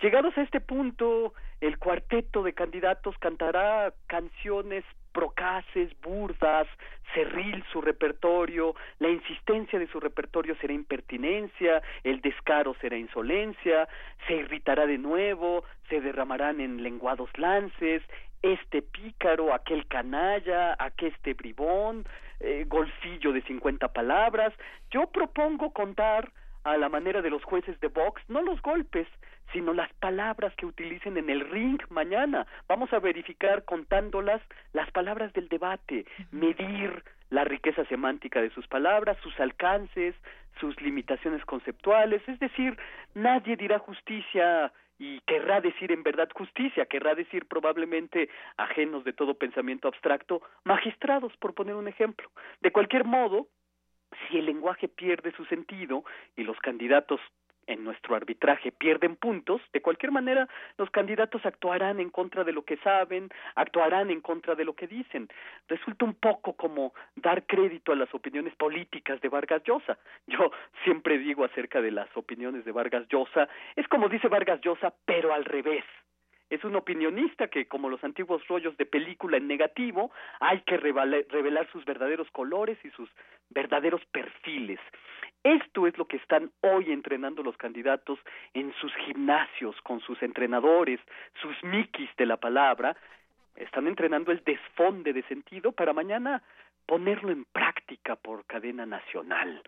Llegados 0.00 0.36
a 0.38 0.42
este 0.42 0.60
punto, 0.60 1.34
el 1.60 1.78
cuarteto 1.78 2.42
de 2.42 2.52
candidatos 2.52 3.18
cantará 3.18 3.92
canciones 4.06 4.84
procaces, 5.12 5.90
burdas, 6.00 6.68
cerril 7.12 7.64
su 7.72 7.80
repertorio, 7.80 8.76
la 9.00 9.08
insistencia 9.08 9.78
de 9.78 9.88
su 9.88 9.98
repertorio 9.98 10.54
será 10.60 10.72
impertinencia, 10.72 11.82
el 12.04 12.20
descaro 12.20 12.76
será 12.80 12.96
insolencia, 12.96 13.88
se 14.28 14.34
irritará 14.34 14.86
de 14.86 14.98
nuevo, 14.98 15.64
se 15.88 16.00
derramarán 16.00 16.60
en 16.60 16.82
lenguados 16.84 17.30
lances, 17.36 18.02
este 18.42 18.82
pícaro, 18.82 19.52
aquel 19.52 19.88
canalla, 19.88 20.76
aqueste 20.78 21.34
bribón, 21.34 22.06
eh, 22.38 22.66
de 22.68 23.42
cincuenta 23.42 23.88
palabras. 23.88 24.54
Yo 24.92 25.08
propongo 25.08 25.72
contar 25.72 26.30
a 26.64 26.76
la 26.76 26.88
manera 26.88 27.22
de 27.22 27.30
los 27.30 27.44
jueces 27.44 27.78
de 27.80 27.88
box, 27.88 28.22
no 28.28 28.42
los 28.42 28.60
golpes, 28.62 29.06
sino 29.52 29.72
las 29.72 29.92
palabras 29.94 30.54
que 30.56 30.66
utilicen 30.66 31.16
en 31.16 31.30
el 31.30 31.48
ring 31.48 31.80
mañana. 31.90 32.46
Vamos 32.68 32.92
a 32.92 32.98
verificar 32.98 33.64
contándolas 33.64 34.42
las 34.72 34.90
palabras 34.90 35.32
del 35.32 35.48
debate, 35.48 36.04
medir 36.30 37.02
la 37.30 37.44
riqueza 37.44 37.84
semántica 37.86 38.40
de 38.40 38.50
sus 38.50 38.66
palabras, 38.66 39.16
sus 39.22 39.38
alcances, 39.40 40.14
sus 40.60 40.80
limitaciones 40.80 41.44
conceptuales, 41.44 42.22
es 42.28 42.38
decir, 42.38 42.76
nadie 43.14 43.56
dirá 43.56 43.78
justicia 43.78 44.72
y 44.98 45.20
querrá 45.20 45.60
decir 45.60 45.92
en 45.92 46.02
verdad 46.02 46.28
justicia, 46.34 46.86
querrá 46.86 47.14
decir 47.14 47.46
probablemente 47.46 48.28
ajenos 48.56 49.04
de 49.04 49.12
todo 49.12 49.34
pensamiento 49.34 49.86
abstracto, 49.86 50.42
magistrados, 50.64 51.36
por 51.36 51.54
poner 51.54 51.76
un 51.76 51.86
ejemplo. 51.86 52.28
De 52.60 52.72
cualquier 52.72 53.04
modo, 53.04 53.46
si 54.28 54.38
el 54.38 54.46
lenguaje 54.46 54.88
pierde 54.88 55.32
su 55.32 55.44
sentido 55.46 56.04
y 56.36 56.44
los 56.44 56.58
candidatos 56.58 57.20
en 57.68 57.84
nuestro 57.84 58.16
arbitraje 58.16 58.72
pierden 58.72 59.14
puntos, 59.16 59.60
de 59.72 59.82
cualquier 59.82 60.10
manera 60.10 60.48
los 60.78 60.90
candidatos 60.90 61.44
actuarán 61.44 62.00
en 62.00 62.10
contra 62.10 62.42
de 62.42 62.52
lo 62.52 62.64
que 62.64 62.78
saben, 62.78 63.28
actuarán 63.54 64.10
en 64.10 64.20
contra 64.20 64.54
de 64.54 64.64
lo 64.64 64.74
que 64.74 64.86
dicen. 64.86 65.28
Resulta 65.68 66.04
un 66.04 66.14
poco 66.14 66.54
como 66.54 66.94
dar 67.14 67.44
crédito 67.44 67.92
a 67.92 67.96
las 67.96 68.12
opiniones 68.14 68.54
políticas 68.56 69.20
de 69.20 69.28
Vargas 69.28 69.62
Llosa. 69.64 69.98
Yo 70.26 70.50
siempre 70.82 71.18
digo 71.18 71.44
acerca 71.44 71.80
de 71.80 71.90
las 71.90 72.08
opiniones 72.16 72.64
de 72.64 72.72
Vargas 72.72 73.06
Llosa, 73.08 73.48
es 73.76 73.86
como 73.88 74.08
dice 74.08 74.28
Vargas 74.28 74.60
Llosa, 74.62 74.94
pero 75.04 75.32
al 75.32 75.44
revés 75.44 75.84
es 76.50 76.64
un 76.64 76.76
opinionista 76.76 77.48
que, 77.48 77.66
como 77.66 77.90
los 77.90 78.02
antiguos 78.02 78.46
rollos 78.48 78.76
de 78.76 78.86
película 78.86 79.36
en 79.36 79.46
negativo, 79.46 80.10
hay 80.40 80.60
que 80.62 80.76
revelar 80.76 81.68
sus 81.72 81.84
verdaderos 81.84 82.30
colores 82.30 82.78
y 82.84 82.90
sus 82.90 83.08
verdaderos 83.50 84.04
perfiles. 84.06 84.80
Esto 85.44 85.86
es 85.86 85.96
lo 85.96 86.06
que 86.06 86.16
están 86.16 86.50
hoy 86.62 86.90
entrenando 86.90 87.42
los 87.42 87.56
candidatos 87.56 88.18
en 88.54 88.72
sus 88.80 88.94
gimnasios, 89.06 89.80
con 89.82 90.00
sus 90.00 90.20
entrenadores, 90.22 91.00
sus 91.40 91.62
miquis 91.62 92.10
de 92.16 92.26
la 92.26 92.38
palabra. 92.38 92.96
Están 93.54 93.86
entrenando 93.86 94.32
el 94.32 94.42
desfonde 94.44 95.12
de 95.12 95.22
sentido 95.24 95.72
para 95.72 95.92
mañana 95.92 96.42
ponerlo 96.86 97.30
en 97.30 97.44
práctica 97.44 98.16
por 98.16 98.44
cadena 98.46 98.86
nacional. 98.86 99.62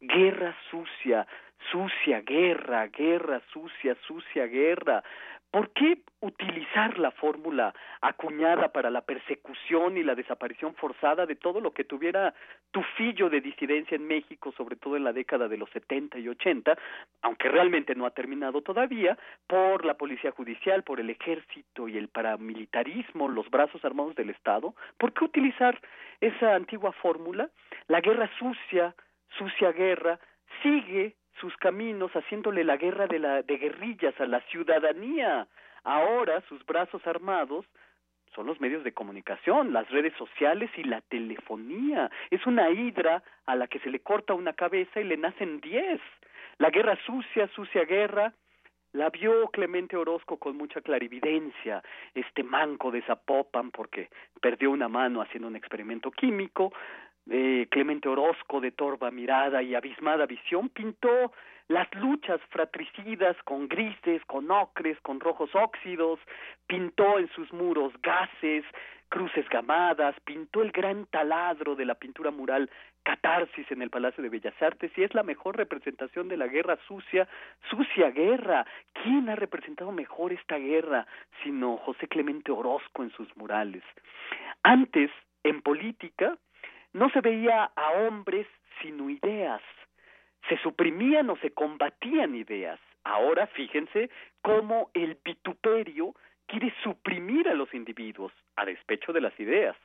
Guerra 0.00 0.56
sucia, 0.70 1.26
sucia 1.70 2.20
guerra, 2.22 2.86
guerra 2.88 3.40
sucia, 3.52 3.96
sucia 4.06 4.46
guerra. 4.46 5.02
¿Por 5.50 5.70
qué 5.70 5.98
utilizar 6.20 6.96
la 6.98 7.10
fórmula 7.10 7.74
acuñada 8.00 8.68
para 8.68 8.88
la 8.88 9.00
persecución 9.00 9.96
y 9.96 10.04
la 10.04 10.14
desaparición 10.14 10.74
forzada 10.76 11.26
de 11.26 11.34
todo 11.34 11.60
lo 11.60 11.72
que 11.72 11.82
tuviera 11.82 12.34
tufillo 12.70 13.28
de 13.28 13.40
disidencia 13.40 13.96
en 13.96 14.06
México, 14.06 14.52
sobre 14.56 14.76
todo 14.76 14.96
en 14.96 15.02
la 15.02 15.12
década 15.12 15.48
de 15.48 15.56
los 15.56 15.68
70 15.70 16.20
y 16.20 16.28
80, 16.28 16.78
aunque 17.22 17.48
realmente 17.48 17.96
no 17.96 18.06
ha 18.06 18.10
terminado 18.10 18.62
todavía, 18.62 19.18
por 19.48 19.84
la 19.84 19.94
policía 19.94 20.30
judicial, 20.30 20.84
por 20.84 21.00
el 21.00 21.10
ejército 21.10 21.88
y 21.88 21.98
el 21.98 22.08
paramilitarismo, 22.08 23.28
los 23.28 23.50
brazos 23.50 23.84
armados 23.84 24.14
del 24.14 24.30
Estado? 24.30 24.74
¿Por 24.98 25.12
qué 25.12 25.24
utilizar 25.24 25.80
esa 26.20 26.54
antigua 26.54 26.92
fórmula? 26.92 27.50
La 27.88 28.00
guerra 28.00 28.30
sucia, 28.38 28.94
sucia 29.36 29.72
guerra, 29.72 30.18
sigue 30.62 31.16
sus 31.40 31.56
caminos 31.56 32.10
haciéndole 32.12 32.64
la 32.64 32.76
guerra 32.76 33.06
de, 33.06 33.18
la, 33.18 33.42
de 33.42 33.56
guerrillas 33.56 34.18
a 34.20 34.26
la 34.26 34.40
ciudadanía. 34.42 35.46
Ahora 35.84 36.42
sus 36.48 36.64
brazos 36.66 37.06
armados 37.06 37.66
son 38.34 38.46
los 38.46 38.60
medios 38.60 38.84
de 38.84 38.92
comunicación, 38.92 39.72
las 39.72 39.88
redes 39.90 40.14
sociales 40.16 40.70
y 40.76 40.84
la 40.84 41.00
telefonía. 41.00 42.10
Es 42.30 42.46
una 42.46 42.70
hidra 42.70 43.22
a 43.46 43.56
la 43.56 43.66
que 43.66 43.80
se 43.80 43.90
le 43.90 44.00
corta 44.00 44.34
una 44.34 44.52
cabeza 44.52 45.00
y 45.00 45.04
le 45.04 45.16
nacen 45.16 45.60
diez. 45.60 46.00
La 46.58 46.70
guerra 46.70 46.96
sucia, 47.06 47.48
sucia 47.48 47.84
guerra, 47.84 48.32
la 48.92 49.08
vio 49.08 49.48
Clemente 49.48 49.96
Orozco 49.96 50.36
con 50.38 50.56
mucha 50.56 50.80
clarividencia, 50.80 51.82
este 52.14 52.42
manco 52.42 52.90
de 52.90 53.02
Zapopan 53.02 53.70
porque 53.70 54.10
perdió 54.40 54.70
una 54.70 54.88
mano 54.88 55.22
haciendo 55.22 55.48
un 55.48 55.56
experimento 55.56 56.10
químico, 56.10 56.72
eh, 57.30 57.68
Clemente 57.70 58.08
Orozco 58.08 58.60
de 58.60 58.72
torva 58.72 59.10
mirada 59.10 59.62
y 59.62 59.74
abismada 59.74 60.26
visión 60.26 60.68
pintó 60.68 61.32
las 61.68 61.86
luchas 61.94 62.40
fratricidas 62.50 63.36
con 63.44 63.68
grises, 63.68 64.20
con 64.26 64.50
ocres, 64.50 64.98
con 65.02 65.20
rojos 65.20 65.54
óxidos, 65.54 66.18
pintó 66.66 67.20
en 67.20 67.28
sus 67.28 67.52
muros 67.52 67.92
gases, 68.02 68.64
cruces 69.08 69.48
gamadas, 69.48 70.16
pintó 70.24 70.62
el 70.62 70.72
gran 70.72 71.06
taladro 71.06 71.76
de 71.76 71.84
la 71.84 71.94
pintura 71.94 72.32
mural 72.32 72.68
Catarsis 73.04 73.70
en 73.70 73.82
el 73.82 73.90
Palacio 73.90 74.22
de 74.22 74.28
Bellas 74.28 74.60
Artes 74.60 74.90
y 74.96 75.04
es 75.04 75.14
la 75.14 75.22
mejor 75.22 75.56
representación 75.56 76.26
de 76.28 76.36
la 76.36 76.48
guerra 76.48 76.78
sucia, 76.88 77.28
sucia 77.70 78.10
guerra. 78.10 78.66
¿Quién 79.04 79.28
ha 79.28 79.36
representado 79.36 79.92
mejor 79.92 80.32
esta 80.32 80.58
guerra 80.58 81.06
sino 81.44 81.76
José 81.76 82.08
Clemente 82.08 82.50
Orozco 82.50 83.04
en 83.04 83.10
sus 83.12 83.28
murales? 83.36 83.84
Antes, 84.64 85.10
en 85.44 85.62
política, 85.62 86.36
no 86.92 87.10
se 87.10 87.20
veía 87.20 87.70
a 87.74 87.90
hombres 87.92 88.46
sino 88.82 89.10
ideas. 89.10 89.62
Se 90.48 90.56
suprimían 90.58 91.28
o 91.30 91.36
se 91.36 91.50
combatían 91.50 92.34
ideas. 92.34 92.80
Ahora 93.04 93.46
fíjense 93.48 94.10
cómo 94.42 94.90
el 94.94 95.18
vituperio 95.24 96.14
quiere 96.46 96.74
suprimir 96.82 97.48
a 97.48 97.54
los 97.54 97.72
individuos 97.74 98.32
a 98.56 98.64
despecho 98.64 99.12
de 99.12 99.20
las 99.20 99.38
ideas. 99.38 99.76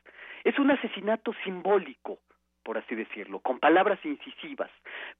Es 0.44 0.57
un 0.60 0.72
asesinato 0.72 1.34
simbólico, 1.44 2.19
por 2.64 2.77
así 2.77 2.95
decirlo, 2.95 3.40
con 3.40 3.60
palabras 3.60 3.99
incisivas. 4.03 4.72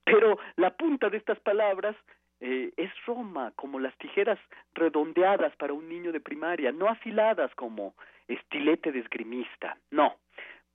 Pero 0.04 0.40
la 0.56 0.72
punta 0.72 1.10
de 1.10 1.18
estas 1.18 1.40
palabras 1.40 1.96
eh, 2.40 2.72
es 2.76 2.92
Roma, 3.06 3.54
como 3.56 3.80
las 3.80 3.96
tijeras 3.98 4.40
redondeadas 4.74 5.56
para 5.56 5.74
un 5.74 5.88
niño 5.88 6.12
de 6.12 6.20
primaria, 6.20 6.72
no 6.72 6.88
afiladas 6.90 7.54
como 7.56 7.94
estilete 8.28 8.92
de 8.92 9.00
esgrimista. 9.00 9.78
No, 9.92 10.16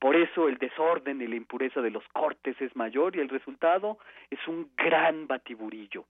por 0.01 0.16
eso 0.16 0.48
el 0.48 0.56
desorden 0.56 1.20
y 1.20 1.27
la 1.27 1.36
impureza 1.36 1.82
de 1.82 1.90
los 1.90 2.02
cortes 2.09 2.60
es 2.60 2.74
mayor 2.74 3.14
y 3.14 3.20
el 3.20 3.28
resultado 3.28 3.98
es 4.31 4.40
un 4.48 4.70
gran 4.74 5.27
batiburillo. 5.27 6.06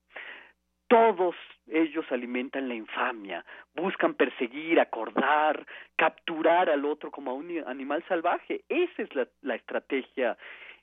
Todos 0.86 1.34
ellos 1.66 2.04
alimentan 2.10 2.68
la 2.68 2.74
infamia, 2.74 3.44
buscan 3.74 4.14
perseguir, 4.14 4.78
acordar, 4.78 5.66
capturar 5.96 6.70
al 6.70 6.84
otro 6.84 7.10
como 7.10 7.32
a 7.32 7.34
un 7.34 7.62
animal 7.66 8.04
salvaje. 8.08 8.62
Esa 8.68 9.02
es 9.02 9.14
la, 9.14 9.26
la 9.42 9.56
estrategia 9.56 10.38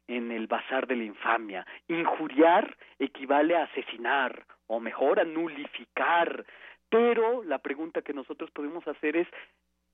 en 0.07 0.31
el 0.31 0.47
bazar 0.47 0.85
de 0.85 0.97
la 0.97 1.03
infamia. 1.05 1.65
Injuriar 1.87 2.75
equivale 2.99 3.55
a 3.55 3.63
asesinar, 3.63 4.45
o 4.67 4.81
mejor, 4.81 5.21
a 5.21 5.23
nulificar. 5.23 6.45
Pero 6.89 7.43
la 7.43 7.59
pregunta 7.59 8.01
que 8.01 8.13
nosotros 8.13 8.51
podemos 8.51 8.85
hacer 8.87 9.15
es, 9.15 9.27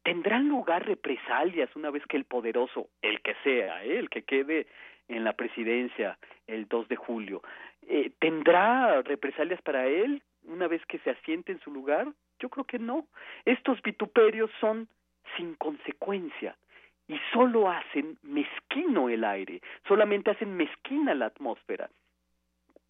¿Tendrán 0.04 0.50
lugar 0.50 0.86
represalias 0.86 1.74
una 1.76 1.90
vez 1.90 2.06
que 2.08 2.18
el 2.18 2.26
poderoso, 2.26 2.90
el 3.02 3.22
que 3.22 3.36
sea, 3.44 3.84
¿eh? 3.86 3.98
el 4.00 4.10
que 4.10 4.24
quede 4.24 4.68
en 5.08 5.24
la 5.24 5.34
presidencia 5.34 6.18
el 6.48 6.68
2 6.68 6.90
de 6.90 6.96
julio, 6.96 7.42
eh, 7.88 8.12
¿tendrá 8.20 9.02
represalias 9.02 9.62
para 9.62 9.88
él 9.88 10.22
una 10.44 10.68
vez 10.68 10.86
que 10.88 11.00
se 11.00 11.12
asiente 11.12 11.54
en 11.54 11.60
su 11.62 11.72
lugar? 11.72 12.08
Yo 12.40 12.50
creo 12.50 12.66
que 12.66 12.80
no. 12.80 13.08
Estos 13.46 13.82
vituperios 13.82 14.52
son 14.60 14.90
sin 15.38 15.56
consecuencia 15.56 16.58
y 17.08 17.18
solo 17.32 17.70
hacen 17.70 18.18
mezquino 18.24 19.10
el 19.10 19.24
aire, 19.24 19.62
solamente 19.88 20.32
hacen 20.32 20.56
mezquina 20.56 21.14
la 21.16 21.28
atmósfera. 21.28 21.90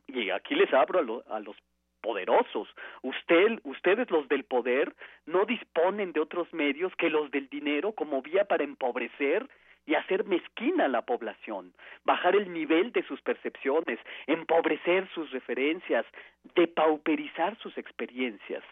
Y 0.07 0.30
aquí 0.31 0.56
les 0.56 0.73
abro 0.73 1.23
a, 1.27 1.35
a 1.35 1.40
los 1.40 1.56
poderosos. 2.03 2.67
Usted, 3.01 3.59
ustedes 3.63 4.11
los 4.11 4.27
del 4.27 4.43
poder 4.43 4.93
no 5.25 5.45
disponen 5.45 6.11
de 6.11 6.19
otros 6.19 6.53
medios 6.53 6.93
que 6.97 7.09
los 7.09 7.31
del 7.31 7.49
dinero 7.49 7.93
como 7.93 8.21
vía 8.21 8.45
para 8.45 8.63
empobrecer 8.63 9.47
y 9.85 9.95
hacer 9.95 10.25
mezquina 10.25 10.85
a 10.85 10.89
la 10.89 11.01
población, 11.01 11.73
bajar 12.05 12.35
el 12.35 12.53
nivel 12.53 12.91
de 12.91 13.03
sus 13.03 13.21
percepciones, 13.21 13.99
empobrecer 14.27 15.09
sus 15.13 15.31
referencias, 15.31 16.05
depauperizar 16.55 17.57
sus 17.57 17.77
experiencias. 17.77 18.63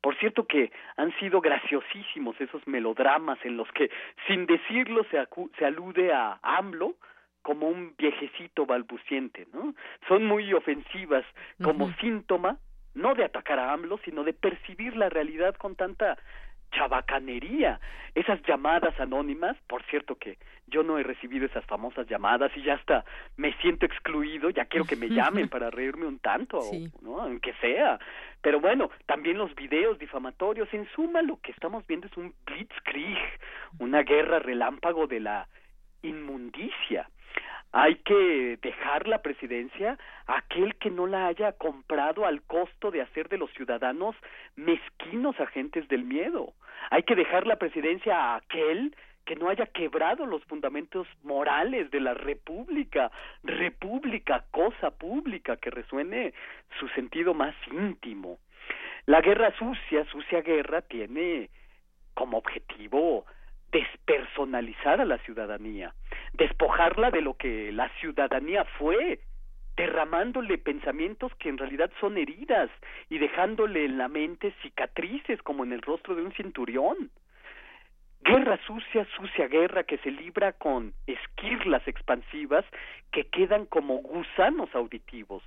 Por 0.00 0.16
cierto 0.18 0.46
que 0.46 0.70
han 0.96 1.12
sido 1.18 1.40
graciosísimos 1.40 2.40
esos 2.40 2.64
melodramas 2.66 3.38
en 3.44 3.56
los 3.56 3.70
que, 3.72 3.90
sin 4.26 4.46
decirlo, 4.46 5.04
se, 5.10 5.18
se 5.58 5.64
alude 5.64 6.12
a 6.12 6.38
AMLO 6.42 6.94
como 7.42 7.68
un 7.68 7.94
viejecito 7.96 8.66
balbuciente, 8.66 9.46
¿no? 9.52 9.74
Son 10.06 10.24
muy 10.24 10.52
ofensivas 10.52 11.24
como 11.62 11.90
síntoma 11.94 12.58
no 12.98 13.14
de 13.14 13.24
atacar 13.24 13.58
a 13.58 13.72
AMLO, 13.72 13.98
sino 14.04 14.24
de 14.24 14.32
percibir 14.32 14.96
la 14.96 15.08
realidad 15.08 15.54
con 15.56 15.76
tanta 15.76 16.18
chabacanería. 16.72 17.80
Esas 18.14 18.42
llamadas 18.42 18.98
anónimas, 19.00 19.56
por 19.66 19.82
cierto 19.84 20.16
que 20.16 20.38
yo 20.66 20.82
no 20.82 20.98
he 20.98 21.02
recibido 21.02 21.46
esas 21.46 21.64
famosas 21.64 22.06
llamadas 22.08 22.50
y 22.56 22.62
ya 22.62 22.74
hasta 22.74 23.04
me 23.36 23.54
siento 23.54 23.86
excluido, 23.86 24.50
ya 24.50 24.66
quiero 24.66 24.84
que 24.84 24.96
me 24.96 25.08
llamen 25.08 25.48
para 25.48 25.70
reírme 25.70 26.06
un 26.06 26.18
tanto, 26.18 26.60
¿no? 27.00 27.20
aunque 27.20 27.54
sea. 27.54 27.98
Pero 28.42 28.60
bueno, 28.60 28.90
también 29.06 29.38
los 29.38 29.54
videos 29.54 29.98
difamatorios, 29.98 30.68
en 30.72 30.86
suma 30.94 31.22
lo 31.22 31.40
que 31.40 31.52
estamos 31.52 31.86
viendo 31.86 32.06
es 32.06 32.16
un 32.16 32.34
blitzkrieg, 32.44 33.18
una 33.78 34.02
guerra 34.02 34.38
relámpago 34.38 35.06
de 35.06 35.20
la 35.20 35.48
inmundicia. 36.02 37.08
Hay 37.72 37.96
que 37.96 38.58
dejar 38.62 39.06
la 39.08 39.22
presidencia 39.22 39.98
a 40.26 40.38
aquel 40.38 40.74
que 40.76 40.90
no 40.90 41.06
la 41.06 41.26
haya 41.26 41.52
comprado 41.52 42.24
al 42.24 42.42
costo 42.42 42.90
de 42.90 43.02
hacer 43.02 43.28
de 43.28 43.38
los 43.38 43.50
ciudadanos 43.52 44.16
mezquinos 44.56 45.38
agentes 45.38 45.86
del 45.88 46.04
miedo. 46.04 46.54
Hay 46.90 47.02
que 47.02 47.14
dejar 47.14 47.46
la 47.46 47.56
presidencia 47.56 48.16
a 48.16 48.36
aquel 48.36 48.94
que 49.26 49.36
no 49.36 49.50
haya 49.50 49.66
quebrado 49.66 50.24
los 50.24 50.42
fundamentos 50.44 51.06
morales 51.22 51.90
de 51.90 52.00
la 52.00 52.14
república, 52.14 53.10
república, 53.42 54.46
cosa 54.50 54.90
pública, 54.90 55.58
que 55.58 55.68
resuene 55.70 56.32
su 56.80 56.88
sentido 56.88 57.34
más 57.34 57.54
íntimo. 57.70 58.38
La 59.04 59.20
guerra 59.20 59.52
sucia, 59.58 60.06
sucia 60.06 60.40
guerra, 60.40 60.80
tiene 60.80 61.50
como 62.14 62.38
objetivo 62.38 63.26
despersonalizar 63.72 65.00
a 65.00 65.04
la 65.04 65.18
ciudadanía, 65.18 65.94
despojarla 66.32 67.10
de 67.10 67.20
lo 67.20 67.34
que 67.34 67.72
la 67.72 67.88
ciudadanía 68.00 68.64
fue, 68.78 69.20
derramándole 69.76 70.58
pensamientos 70.58 71.32
que 71.36 71.48
en 71.48 71.58
realidad 71.58 71.90
son 72.00 72.18
heridas 72.18 72.70
y 73.08 73.18
dejándole 73.18 73.84
en 73.84 73.98
la 73.98 74.08
mente 74.08 74.52
cicatrices 74.62 75.40
como 75.42 75.64
en 75.64 75.72
el 75.72 75.82
rostro 75.82 76.14
de 76.14 76.22
un 76.22 76.32
cinturión. 76.32 77.10
Guerra 78.22 78.58
sucia, 78.66 79.06
sucia 79.16 79.46
guerra 79.46 79.84
que 79.84 79.98
se 79.98 80.10
libra 80.10 80.52
con 80.52 80.92
esquirlas 81.06 81.86
expansivas 81.86 82.64
que 83.12 83.28
quedan 83.28 83.66
como 83.66 83.98
gusanos 83.98 84.74
auditivos. 84.74 85.44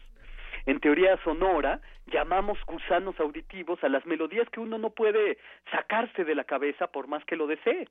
En 0.65 0.79
teoría 0.79 1.17
sonora, 1.23 1.81
llamamos 2.07 2.57
gusanos 2.65 3.19
auditivos 3.19 3.83
a 3.83 3.89
las 3.89 4.05
melodías 4.05 4.49
que 4.49 4.59
uno 4.59 4.77
no 4.77 4.91
puede 4.91 5.37
sacarse 5.71 6.23
de 6.23 6.35
la 6.35 6.43
cabeza 6.43 6.87
por 6.87 7.07
más 7.07 7.23
que 7.25 7.35
lo 7.35 7.47
desee. 7.47 7.87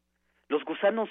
Los 0.49 0.65
gusanos 0.65 1.09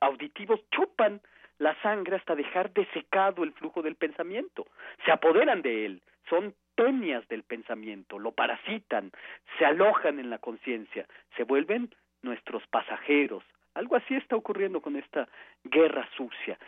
auditivos 0.00 0.60
chupan 0.70 1.20
la 1.58 1.74
sangre 1.82 2.16
hasta 2.16 2.34
dejar 2.34 2.72
desecado 2.72 3.42
el 3.42 3.52
flujo 3.52 3.82
del 3.82 3.96
pensamiento. 3.96 4.66
Se 5.04 5.10
apoderan 5.10 5.62
de 5.62 5.86
él, 5.86 6.02
son 6.28 6.54
peñas 6.74 7.26
del 7.28 7.42
pensamiento, 7.42 8.18
lo 8.18 8.32
parasitan, 8.32 9.10
se 9.58 9.64
alojan 9.64 10.20
en 10.20 10.30
la 10.30 10.38
conciencia, 10.38 11.06
se 11.36 11.42
vuelven 11.42 11.92
nuestros 12.22 12.64
pasajeros. 12.68 13.42
Algo 13.74 13.96
así 13.96 14.14
está 14.14 14.36
ocurriendo 14.36 14.80
con 14.80 14.96
esta 14.96 15.28
guerra 15.64 16.08
sucia. 16.16 16.58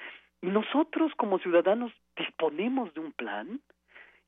¿Y 0.43 0.49
nosotros 0.49 1.13
como 1.17 1.39
ciudadanos 1.39 1.93
disponemos 2.17 2.93
de 2.95 3.01
un 3.01 3.13
plan? 3.13 3.61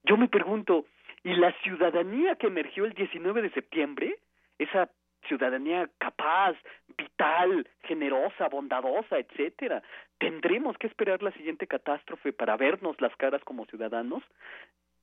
Yo 0.05 0.17
me 0.17 0.29
pregunto, 0.29 0.87
¿y 1.23 1.35
la 1.35 1.53
ciudadanía 1.63 2.37
que 2.37 2.49
emergió 2.49 2.85
el 2.85 2.93
19 2.93 3.43
de 3.43 3.51
septiembre? 3.51 4.19
Esa 4.59 4.91
ciudadanía 5.29 5.89
capaz, 5.99 6.57
vital, 6.99 7.69
generosa, 7.85 8.49
bondadosa, 8.49 9.19
etcétera. 9.19 9.83
¿Tendremos 10.19 10.77
que 10.79 10.89
esperar 10.89 11.23
la 11.23 11.33
siguiente 11.33 11.67
catástrofe 11.67 12.33
para 12.33 12.57
vernos 12.57 13.01
las 13.01 13.15
caras 13.17 13.43
como 13.45 13.67
ciudadanos? 13.67 14.23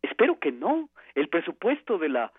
Espero 0.01 0.39
que 0.39 0.51
no. 0.51 0.89
El 1.15 1.29
presupuesto 1.29 1.97
de 1.97 2.09
la 2.09 2.31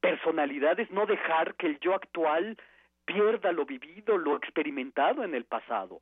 personalidad 0.00 0.78
es 0.78 0.90
no 0.90 1.06
dejar 1.06 1.54
que 1.54 1.66
el 1.66 1.80
yo 1.80 1.94
actual 1.94 2.56
pierda 3.04 3.52
lo 3.52 3.64
vivido, 3.64 4.18
lo 4.18 4.36
experimentado 4.36 5.24
en 5.24 5.34
el 5.34 5.44
pasado. 5.44 6.00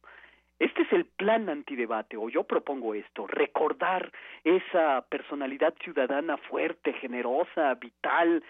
Este 0.58 0.82
es 0.82 0.92
el 0.92 1.04
plan 1.04 1.48
antidebate, 1.48 2.16
o 2.16 2.28
yo 2.28 2.44
propongo 2.44 2.94
esto, 2.94 3.26
recordar 3.26 4.12
esa 4.44 5.04
personalidad 5.08 5.74
ciudadana 5.82 6.36
fuerte, 6.36 6.92
generosa, 6.94 7.74
vital, 7.74 8.42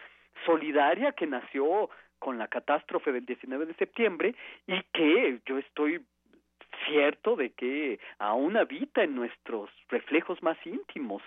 solidaria 0.45 1.13
que 1.13 1.27
nació 1.27 1.89
con 2.19 2.39
la 2.39 2.49
catástrofe 2.49 3.13
del 3.13 3.25
19 3.25 3.67
de 3.67 3.75
septiembre 3.75 4.35
y 4.67 4.83
que 4.93 5.41
yo 5.47 5.59
estoy 5.59 6.05
cierto 6.87 7.37
de 7.37 7.51
que 7.51 7.99
aún 8.19 8.57
habita 8.57 9.03
en 9.03 9.15
nuestros 9.15 9.71
reflejos 9.89 10.43
más 10.43 10.59
íntimos. 10.67 11.23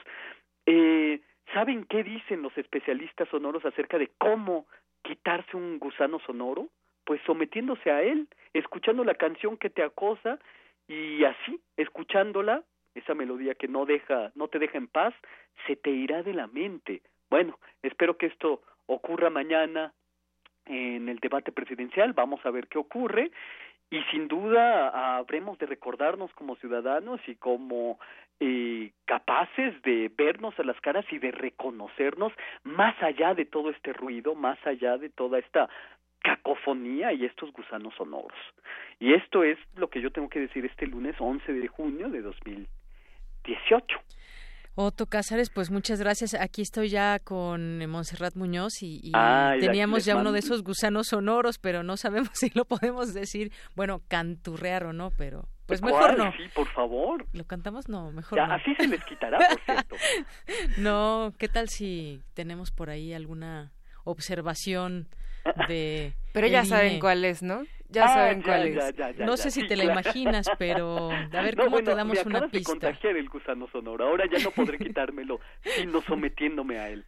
Eh, 0.66 1.22
¿Saben 1.54 1.86
qué 1.86 2.04
dicen 2.04 2.42
los 2.42 2.56
especialistas 2.58 3.30
sonoros 3.30 3.66
acerca 3.66 3.98
de 3.98 4.12
cómo 4.18 4.68
quitarse 5.02 5.56
un 5.56 5.80
gusano 5.80 6.20
sonoro? 6.20 6.68
pues 7.08 7.22
sometiéndose 7.26 7.90
a 7.90 8.04
él, 8.04 8.28
escuchando 8.54 9.06
la 9.06 9.16
canción 9.16 9.56
que 9.56 9.70
te 9.70 9.82
acosa 9.82 10.40
y 10.88 11.24
así, 11.24 11.60
escuchándola, 11.76 12.64
esa 12.96 13.14
melodía 13.14 13.56
que 13.56 13.68
no 13.68 13.86
deja, 13.86 14.32
no 14.36 14.48
te 14.48 14.60
deja 14.60 14.78
en 14.78 14.88
paz, 14.88 15.14
se 15.68 15.76
te 15.76 15.92
irá 15.92 16.24
de 16.24 16.34
la 16.34 16.48
mente. 16.48 17.02
Bueno, 17.30 17.60
espero 17.84 18.18
que 18.18 18.28
esto 18.28 18.62
ocurra 18.86 19.30
mañana 19.30 19.94
en 20.66 21.08
el 21.10 21.20
debate 21.20 21.52
presidencial, 21.52 22.14
vamos 22.14 22.46
a 22.46 22.52
ver 22.52 22.68
qué 22.68 22.78
ocurre 22.78 23.32
y 23.90 24.02
sin 24.12 24.28
duda 24.28 25.18
habremos 25.18 25.58
de 25.60 25.66
recordarnos 25.66 26.32
como 26.34 26.58
ciudadanos 26.58 27.22
y 27.28 27.36
como 27.36 28.00
eh, 28.40 28.92
capaces 29.06 29.82
de 29.84 30.12
vernos 30.16 30.60
a 30.60 30.64
las 30.64 30.80
caras 30.82 31.06
y 31.10 31.20
de 31.20 31.32
reconocernos 31.32 32.34
más 32.64 33.02
allá 33.02 33.34
de 33.34 33.46
todo 33.46 33.70
este 33.70 33.94
ruido, 33.94 34.36
más 34.36 34.60
allá 34.68 34.98
de 34.98 35.10
toda 35.10 35.40
esta 35.40 35.70
cacofonía 36.28 37.14
y 37.14 37.24
estos 37.24 37.54
gusanos 37.54 37.94
sonoros. 37.96 38.38
Y 39.00 39.14
esto 39.14 39.44
es 39.44 39.58
lo 39.76 39.90
que 39.90 40.02
yo 40.02 40.12
tengo 40.12 40.28
que 40.28 40.42
decir 40.42 40.66
este 40.66 40.86
lunes 40.86 41.16
11 41.20 41.54
de 41.54 41.68
junio 41.70 42.10
de 42.10 42.22
2018. 42.22 43.98
Otto 44.76 45.06
Cázares, 45.08 45.50
pues 45.50 45.72
muchas 45.72 46.02
gracias. 46.02 46.34
Aquí 46.36 46.62
estoy 46.62 46.90
ya 46.90 47.20
con 47.20 47.80
Montserrat 47.90 48.36
Muñoz 48.36 48.84
y, 48.84 49.12
teníamos 49.60 50.04
ya 50.06 50.18
uno 50.18 50.34
de 50.34 50.40
esos 50.40 50.64
gusanos 50.64 51.08
sonoros, 51.08 51.60
pero 51.60 51.82
no 51.82 51.96
sabemos 51.96 52.30
si 52.34 52.52
lo 52.54 52.66
podemos 52.66 53.14
decir, 53.14 53.52
bueno, 53.76 54.02
canturrear 54.10 54.84
o 54.84 54.94
no, 54.94 55.12
pero 55.18 55.48
pues 55.66 55.82
mejor 55.82 56.18
no. 56.18 56.32
Sí, 56.34 56.44
por 56.54 56.68
favor. 56.68 57.26
¿Lo 57.34 57.46
cantamos? 57.46 57.88
No, 57.88 58.12
mejor 58.12 58.38
ya, 58.38 58.48
no. 58.48 58.54
Así 58.54 58.76
se 58.76 58.88
les 58.88 59.04
quitará, 59.06 59.40
por 59.40 59.62
cierto. 59.62 59.96
no, 60.78 61.32
¿qué 61.40 61.48
tal 61.48 61.70
si 61.70 62.22
tenemos 62.34 62.72
por 62.72 62.90
ahí 62.90 63.14
alguna 63.14 63.72
observación 64.04 65.08
de... 65.68 66.14
Pero 66.34 66.48
ya 66.48 66.66
saben 66.66 67.00
cuál 67.00 67.26
es, 67.26 67.42
¿no? 67.44 67.64
Ya 67.90 68.06
Ah, 68.06 68.08
saben 68.16 68.40
ya, 68.40 68.44
cuál 68.46 68.74
ya, 68.74 68.90
es. 68.90 68.96
ya, 68.98 69.12
ya, 69.12 69.26
no 69.26 69.36
ya, 69.36 69.44
sé 69.44 69.52
si 69.52 69.62
sí, 69.62 69.68
te 69.68 69.76
la 69.78 69.86
claro. 69.86 70.00
imaginas, 70.02 70.48
pero 70.60 71.10
a 71.34 71.42
ver 71.42 71.56
No, 71.56 71.64
cómo 71.66 71.76
bueno, 71.78 71.92
te 71.92 71.96
damos 71.96 72.16
me 72.16 72.22
una 72.24 72.38
acabas 72.40 72.52
de 72.52 72.58
pista. 72.60 72.72
contagiar 72.74 73.16
el 73.16 73.30
gusano 73.30 73.68
sonoro. 73.72 74.06
Ahora 74.08 74.26
ya 74.32 74.40
no 74.44 74.52
podré 74.52 74.78
quitármelo, 74.78 75.40
sino 75.64 76.02
sometiéndome 76.02 76.80
a 76.80 76.90
él. 76.90 77.06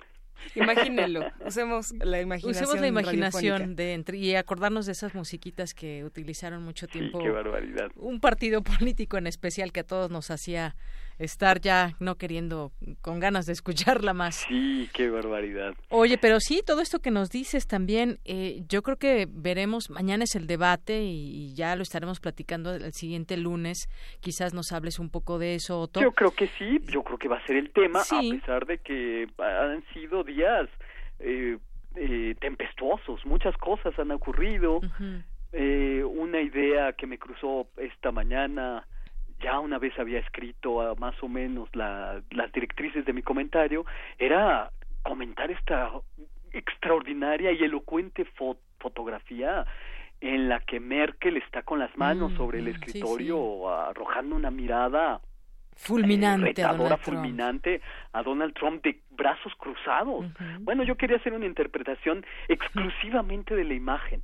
Imagínenlo, 0.56 1.26
usemos 1.46 1.92
la 2.00 2.22
imaginación. 2.22 2.64
Usemos 2.64 2.80
la 2.82 2.88
imaginación 2.88 3.76
de 3.76 3.94
entre, 3.94 4.18
y 4.18 4.36
acordarnos 4.36 4.86
de 4.86 4.94
esas 4.94 5.14
musiquitas 5.14 5.74
que 5.74 6.06
utilizaron 6.06 6.64
mucho 6.64 6.88
tiempo. 6.88 7.20
qué 7.20 7.30
barbaridad. 7.30 7.92
Un 7.98 8.22
partido 8.22 8.64
político 8.80 9.18
en 9.18 9.28
especial 9.28 9.74
que 9.74 9.82
a 9.82 9.84
todos 9.86 10.10
nos 10.10 10.32
hacía 10.32 10.76
estar 11.20 11.60
ya 11.62 11.96
no 12.00 12.16
queriendo, 12.16 12.72
con 13.02 13.20
ganas 13.20 13.46
de 13.46 13.54
escucharla 13.54 14.14
más. 14.14 14.36
Sí, 14.48 14.90
qué 14.94 15.10
barbaridad. 15.10 15.76
Oye, 15.90 16.18
pero 16.18 16.40
sí, 16.40 16.62
todo 16.66 16.82
esto 16.82 17.00
que 17.00 17.12
nos 17.12 17.30
dices 17.30 17.68
también, 17.68 18.20
eh, 18.26 18.64
yo 18.68 18.82
creo 18.82 18.98
que 18.98 19.28
veremos, 19.30 19.90
mañana 19.90 20.24
es 20.24 20.36
el 20.36 20.48
debate 20.48 21.04
y, 21.04 21.50
y 21.50 21.54
ya 21.54 21.76
lo 21.76 21.84
estaremos 21.84 22.20
platicando 22.20 22.74
el 22.74 22.94
siguiente 22.94 23.38
lunes. 23.38 23.88
Quizás 24.22 24.54
nos 24.54 24.72
hables 24.72 24.98
un 25.00 25.10
poco 25.10 25.38
de 25.38 25.56
eso, 25.56 25.80
Otto. 25.82 26.02
Yo 26.02 26.12
creo 26.14 26.32
que 26.32 26.48
sí, 26.58 26.80
yo 26.88 27.04
creo 27.04 27.18
que 27.18 27.28
va 27.28 27.38
a 27.38 27.46
ser 27.46 27.58
el 27.58 27.72
tema, 27.72 28.00
Sí. 28.04 28.32
a 28.32 28.40
pesar 28.40 28.66
de 28.66 28.78
que 28.80 29.28
han 29.38 29.84
sido 29.94 30.24
días 30.24 30.70
eh, 31.20 31.58
eh, 31.96 32.36
tempestuosos, 32.40 33.26
muchas 33.26 33.56
cosas 33.58 33.98
han 34.00 34.12
ocurrido. 34.12 34.80
Eh, 35.52 36.04
una 36.04 36.40
idea 36.42 36.94
que 36.94 37.08
me 37.08 37.18
cruzó 37.18 37.68
esta 37.78 38.12
mañana, 38.12 38.88
ya 39.40 39.60
una 39.60 39.78
vez 39.80 39.98
había 40.00 40.20
escrito 40.20 40.82
ah, 40.82 40.96
más 40.98 41.16
o 41.24 41.28
menos 41.28 41.70
la, 41.76 42.22
las 42.32 42.52
directrices 42.52 43.06
de 43.06 43.14
mi 43.14 43.22
comentario, 43.22 43.86
era 44.18 44.72
comentar 45.04 45.50
esta 45.52 45.92
extraordinaria 46.52 47.52
y 47.52 47.64
elocuente 47.64 48.26
fo- 48.38 48.58
fotografía 48.80 49.66
en 50.22 50.50
la 50.50 50.60
que 50.60 50.80
Merkel 50.80 51.38
está 51.38 51.62
con 51.64 51.80
las 51.80 51.96
manos 51.98 52.34
Mm, 52.34 52.38
sobre 52.38 52.60
el 52.60 52.66
sí, 52.66 52.72
escritorio 52.72 53.70
arrojando 53.70 54.36
una 54.36 54.52
mirada 54.52 55.22
Fulminante 55.76 56.48
eh, 56.62 56.66
a 56.66 56.72
retadora, 56.74 56.78
Donald 56.78 57.02
Trump. 57.04 57.18
fulminante 57.20 57.82
a 58.12 58.22
Donald 58.24 58.54
Trump 58.54 58.84
de 58.84 59.00
brazos 59.12 59.54
cruzados. 59.56 60.26
Bueno, 60.60 60.84
yo 60.84 60.98
quería 60.98 61.16
hacer 61.16 61.32
una 61.32 61.46
interpretación 61.46 62.26
exclusivamente 62.50 63.56
de 63.56 63.64
la 63.64 63.74
imagen. 63.76 64.22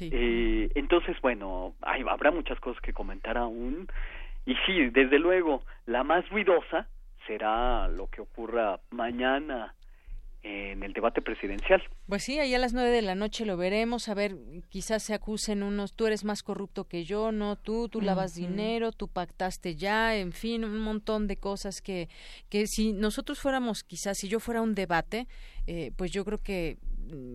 Eh, 0.00 0.70
entonces, 0.74 1.16
bueno, 1.20 1.74
hay, 1.82 2.02
habrá 2.08 2.30
muchas 2.30 2.58
cosas 2.60 2.80
que 2.82 2.94
comentar 2.94 3.36
aún. 3.36 3.88
Y 4.46 4.54
sí, 4.64 4.90
desde 4.90 5.18
luego, 5.18 5.62
la 5.86 6.04
más 6.04 6.28
ruidosa 6.30 6.88
será 7.26 7.88
lo 7.88 8.08
que 8.08 8.20
ocurra 8.20 8.80
mañana 8.90 9.74
en 10.46 10.84
el 10.84 10.92
debate 10.92 11.22
presidencial. 11.22 11.82
Pues 12.06 12.22
sí, 12.22 12.38
ahí 12.38 12.54
a 12.54 12.58
las 12.58 12.72
nueve 12.72 12.90
de 12.90 13.02
la 13.02 13.16
noche 13.16 13.44
lo 13.44 13.56
veremos. 13.56 14.08
A 14.08 14.14
ver, 14.14 14.36
quizás 14.68 15.02
se 15.02 15.12
acusen 15.12 15.64
unos, 15.64 15.94
tú 15.94 16.06
eres 16.06 16.24
más 16.24 16.44
corrupto 16.44 16.84
que 16.84 17.04
yo, 17.04 17.32
no 17.32 17.56
tú, 17.56 17.88
tú 17.88 18.00
lavas 18.00 18.34
dinero, 18.34 18.92
tú 18.92 19.08
pactaste 19.08 19.74
ya, 19.74 20.16
en 20.16 20.30
fin, 20.32 20.64
un 20.64 20.78
montón 20.78 21.26
de 21.26 21.36
cosas 21.36 21.82
que, 21.82 22.08
que 22.48 22.68
si 22.68 22.92
nosotros 22.92 23.40
fuéramos, 23.40 23.82
quizás 23.82 24.18
si 24.18 24.28
yo 24.28 24.38
fuera 24.38 24.62
un 24.62 24.76
debate, 24.76 25.26
eh, 25.66 25.90
pues 25.96 26.12
yo 26.12 26.24
creo 26.24 26.38
que 26.38 26.78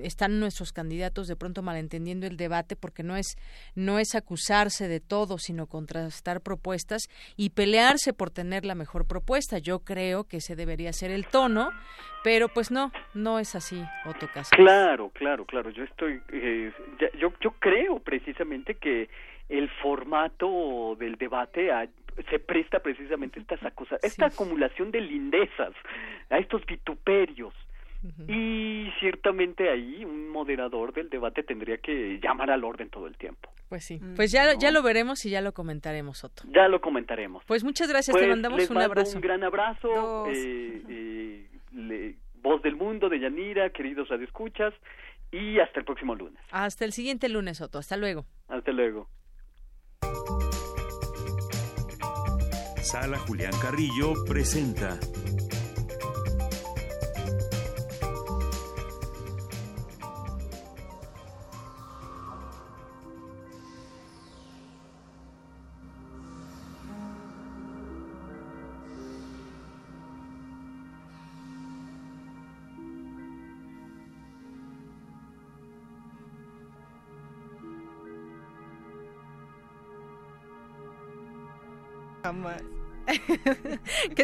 están 0.01 0.39
nuestros 0.39 0.71
candidatos 0.71 1.27
de 1.27 1.35
pronto 1.35 1.61
malentendiendo 1.61 2.27
el 2.27 2.37
debate 2.37 2.75
porque 2.75 3.03
no 3.03 3.15
es 3.15 3.35
no 3.75 3.99
es 3.99 4.15
acusarse 4.15 4.87
de 4.87 4.99
todo, 4.99 5.37
sino 5.37 5.67
contrastar 5.67 6.41
propuestas 6.41 7.07
y 7.37 7.51
pelearse 7.51 8.13
por 8.13 8.29
tener 8.29 8.65
la 8.65 8.75
mejor 8.75 9.07
propuesta. 9.07 9.59
Yo 9.59 9.79
creo 9.79 10.25
que 10.25 10.37
ese 10.37 10.55
debería 10.55 10.93
ser 10.93 11.11
el 11.11 11.27
tono, 11.27 11.71
pero 12.23 12.49
pues 12.49 12.71
no, 12.71 12.91
no 13.13 13.39
es 13.39 13.55
así, 13.55 13.81
Otto 14.05 14.27
Cáceres. 14.27 14.51
Claro, 14.51 15.09
claro, 15.09 15.45
claro. 15.45 15.69
Yo 15.69 15.83
estoy, 15.83 16.21
eh, 16.31 16.71
yo, 17.19 17.33
yo 17.39 17.51
creo 17.59 17.99
precisamente 17.99 18.75
que 18.75 19.09
el 19.49 19.69
formato 19.81 20.95
del 20.97 21.17
debate 21.17 21.69
se 22.29 22.39
presta 22.39 22.79
precisamente 22.79 23.39
a 23.39 23.43
estas 23.43 23.73
cosas, 23.73 24.03
esta 24.03 24.27
acumulación 24.27 24.91
de 24.91 25.01
lindezas, 25.01 25.73
a 26.29 26.37
estos 26.37 26.65
vituperios. 26.65 27.53
Y 28.27 28.89
ciertamente 28.99 29.69
ahí 29.69 30.03
un 30.03 30.29
moderador 30.29 30.93
del 30.93 31.09
debate 31.09 31.43
tendría 31.43 31.77
que 31.77 32.19
llamar 32.21 32.49
al 32.49 32.63
orden 32.63 32.89
todo 32.89 33.07
el 33.07 33.15
tiempo. 33.15 33.49
Pues 33.69 33.85
sí, 33.85 33.99
mm. 34.01 34.15
pues 34.15 34.31
ya, 34.31 34.57
ya 34.57 34.71
lo 34.71 34.81
veremos 34.81 35.25
y 35.25 35.29
ya 35.29 35.41
lo 35.41 35.53
comentaremos, 35.53 36.23
Otto. 36.23 36.43
Ya 36.47 36.67
lo 36.67 36.81
comentaremos. 36.81 37.43
Pues 37.45 37.63
muchas 37.63 37.89
gracias, 37.89 38.15
te 38.15 38.23
pues 38.23 38.29
mandamos 38.29 38.69
un 38.69 38.77
abrazo. 38.77 39.17
Un 39.17 39.21
gran 39.21 39.43
abrazo. 39.43 40.25
Eh, 40.27 41.47
eh, 41.71 42.15
voz 42.41 42.61
del 42.63 42.75
mundo 42.75 43.07
de 43.07 43.19
Yanira, 43.19 43.69
queridos 43.69 44.09
radioescuchas, 44.09 44.73
y 45.31 45.59
hasta 45.59 45.79
el 45.79 45.85
próximo 45.85 46.15
lunes. 46.15 46.41
Hasta 46.51 46.85
el 46.85 46.91
siguiente 46.91 47.29
lunes, 47.29 47.61
Otto. 47.61 47.77
Hasta 47.77 47.97
luego. 47.97 48.25
Hasta 48.47 48.71
luego. 48.71 49.07
Sala 52.81 53.19
Julián 53.19 53.53
Carrillo 53.61 54.13
presenta. 54.27 54.99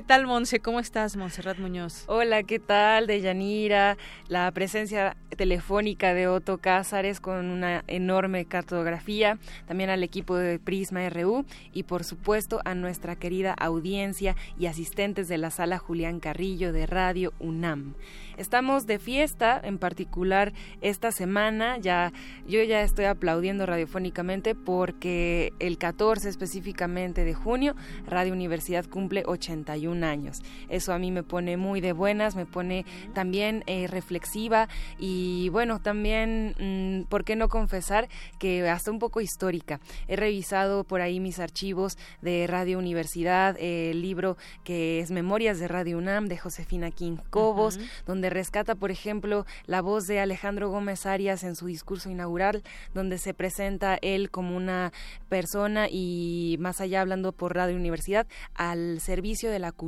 Tal, 0.08 0.26
Monse? 0.26 0.62
¿Cómo 0.62 0.80
estás, 0.80 1.18
Monserrat 1.18 1.60
Muñoz? 1.60 2.06
Hola, 2.08 2.42
¿qué 2.44 2.60
tal? 2.60 3.08
De 3.08 3.20
Yanira, 3.20 3.98
la 4.30 4.50
presencia 4.52 5.18
telefónica 5.36 6.14
de 6.14 6.30
Otto 6.30 6.60
Cázares 6.60 7.20
con 7.20 7.48
una 7.48 7.84
enorme 7.88 8.46
cartografía, 8.46 9.38
también 9.68 9.90
al 9.90 10.04
equipo 10.04 10.38
de 10.38 10.60
Prisma 10.60 11.10
RU 11.10 11.46
y, 11.74 11.84
por 11.84 12.06
supuesto, 12.06 12.62
a 12.64 12.74
nuestra 12.74 13.18
querida 13.18 13.54
audiencia 13.54 14.38
y 14.58 14.68
asistentes 14.68 15.28
de 15.28 15.38
la 15.38 15.52
sala 15.52 15.78
Julián 15.78 16.22
Carrillo 16.22 16.72
de 16.72 16.86
Radio 16.86 17.34
UNAM. 17.40 17.94
Estamos 18.38 18.88
de 18.88 19.00
fiesta, 19.00 19.60
en 19.62 19.78
particular 19.78 20.54
esta 20.82 21.12
semana, 21.12 21.80
ya 21.80 22.14
yo 22.48 22.64
ya 22.64 22.82
estoy 22.82 23.06
aplaudiendo 23.06 23.66
radiofónicamente 23.66 24.56
porque 24.56 25.52
el 25.60 25.78
14 25.78 26.30
específicamente 26.30 27.26
de 27.26 27.34
junio 27.34 27.76
Radio 28.08 28.34
Universidad 28.34 28.86
cumple 28.86 29.24
81 29.26 29.97
años. 30.04 30.42
Eso 30.70 30.94
a 30.94 31.00
mí 31.00 31.12
me 31.12 31.24
pone 31.24 31.58
muy 31.58 31.82
de 31.82 31.94
buenas, 31.94 32.36
me 32.36 32.46
pone 32.46 32.86
también 33.14 33.64
eh, 33.68 33.88
reflexiva 33.88 34.68
y 34.98 35.50
bueno, 35.50 35.80
también, 35.80 36.56
mm, 36.60 37.10
¿por 37.10 37.24
qué 37.24 37.36
no 37.36 37.50
confesar 37.50 38.10
que 38.40 38.68
hasta 38.70 38.92
un 38.92 39.00
poco 39.00 39.22
histórica? 39.22 39.80
He 40.08 40.16
revisado 40.16 40.84
por 40.84 41.02
ahí 41.02 41.20
mis 41.20 41.40
archivos 41.40 41.98
de 42.22 42.48
Radio 42.48 42.80
Universidad, 42.80 43.56
el 43.60 44.02
libro 44.02 44.38
que 44.64 45.00
es 45.00 45.12
Memorias 45.12 45.60
de 45.60 45.68
Radio 45.68 45.98
UNAM 45.98 46.28
de 46.28 46.38
Josefina 46.38 46.92
King 46.92 47.18
Cobos, 47.30 47.80
donde 48.06 48.30
rescata, 48.30 48.76
por 48.76 48.92
ejemplo, 48.92 49.46
la 49.66 49.82
voz 49.82 50.08
de 50.08 50.20
Alejandro 50.20 50.70
Gómez 50.70 51.06
Arias 51.06 51.44
en 51.44 51.56
su 51.56 51.68
discurso 51.68 52.10
inaugural, 52.10 52.64
donde 52.94 53.18
se 53.18 53.34
presenta 53.34 53.98
él 54.02 54.30
como 54.32 54.56
una 54.56 54.92
persona 55.30 55.88
y 55.90 56.58
más 56.60 56.82
allá 56.82 57.02
hablando 57.02 57.32
por 57.32 57.56
Radio 57.56 57.76
Universidad, 57.76 58.28
al 58.54 59.00
servicio 59.00 59.52
de 59.52 59.60
la 59.60 59.72
cultura 59.72 59.87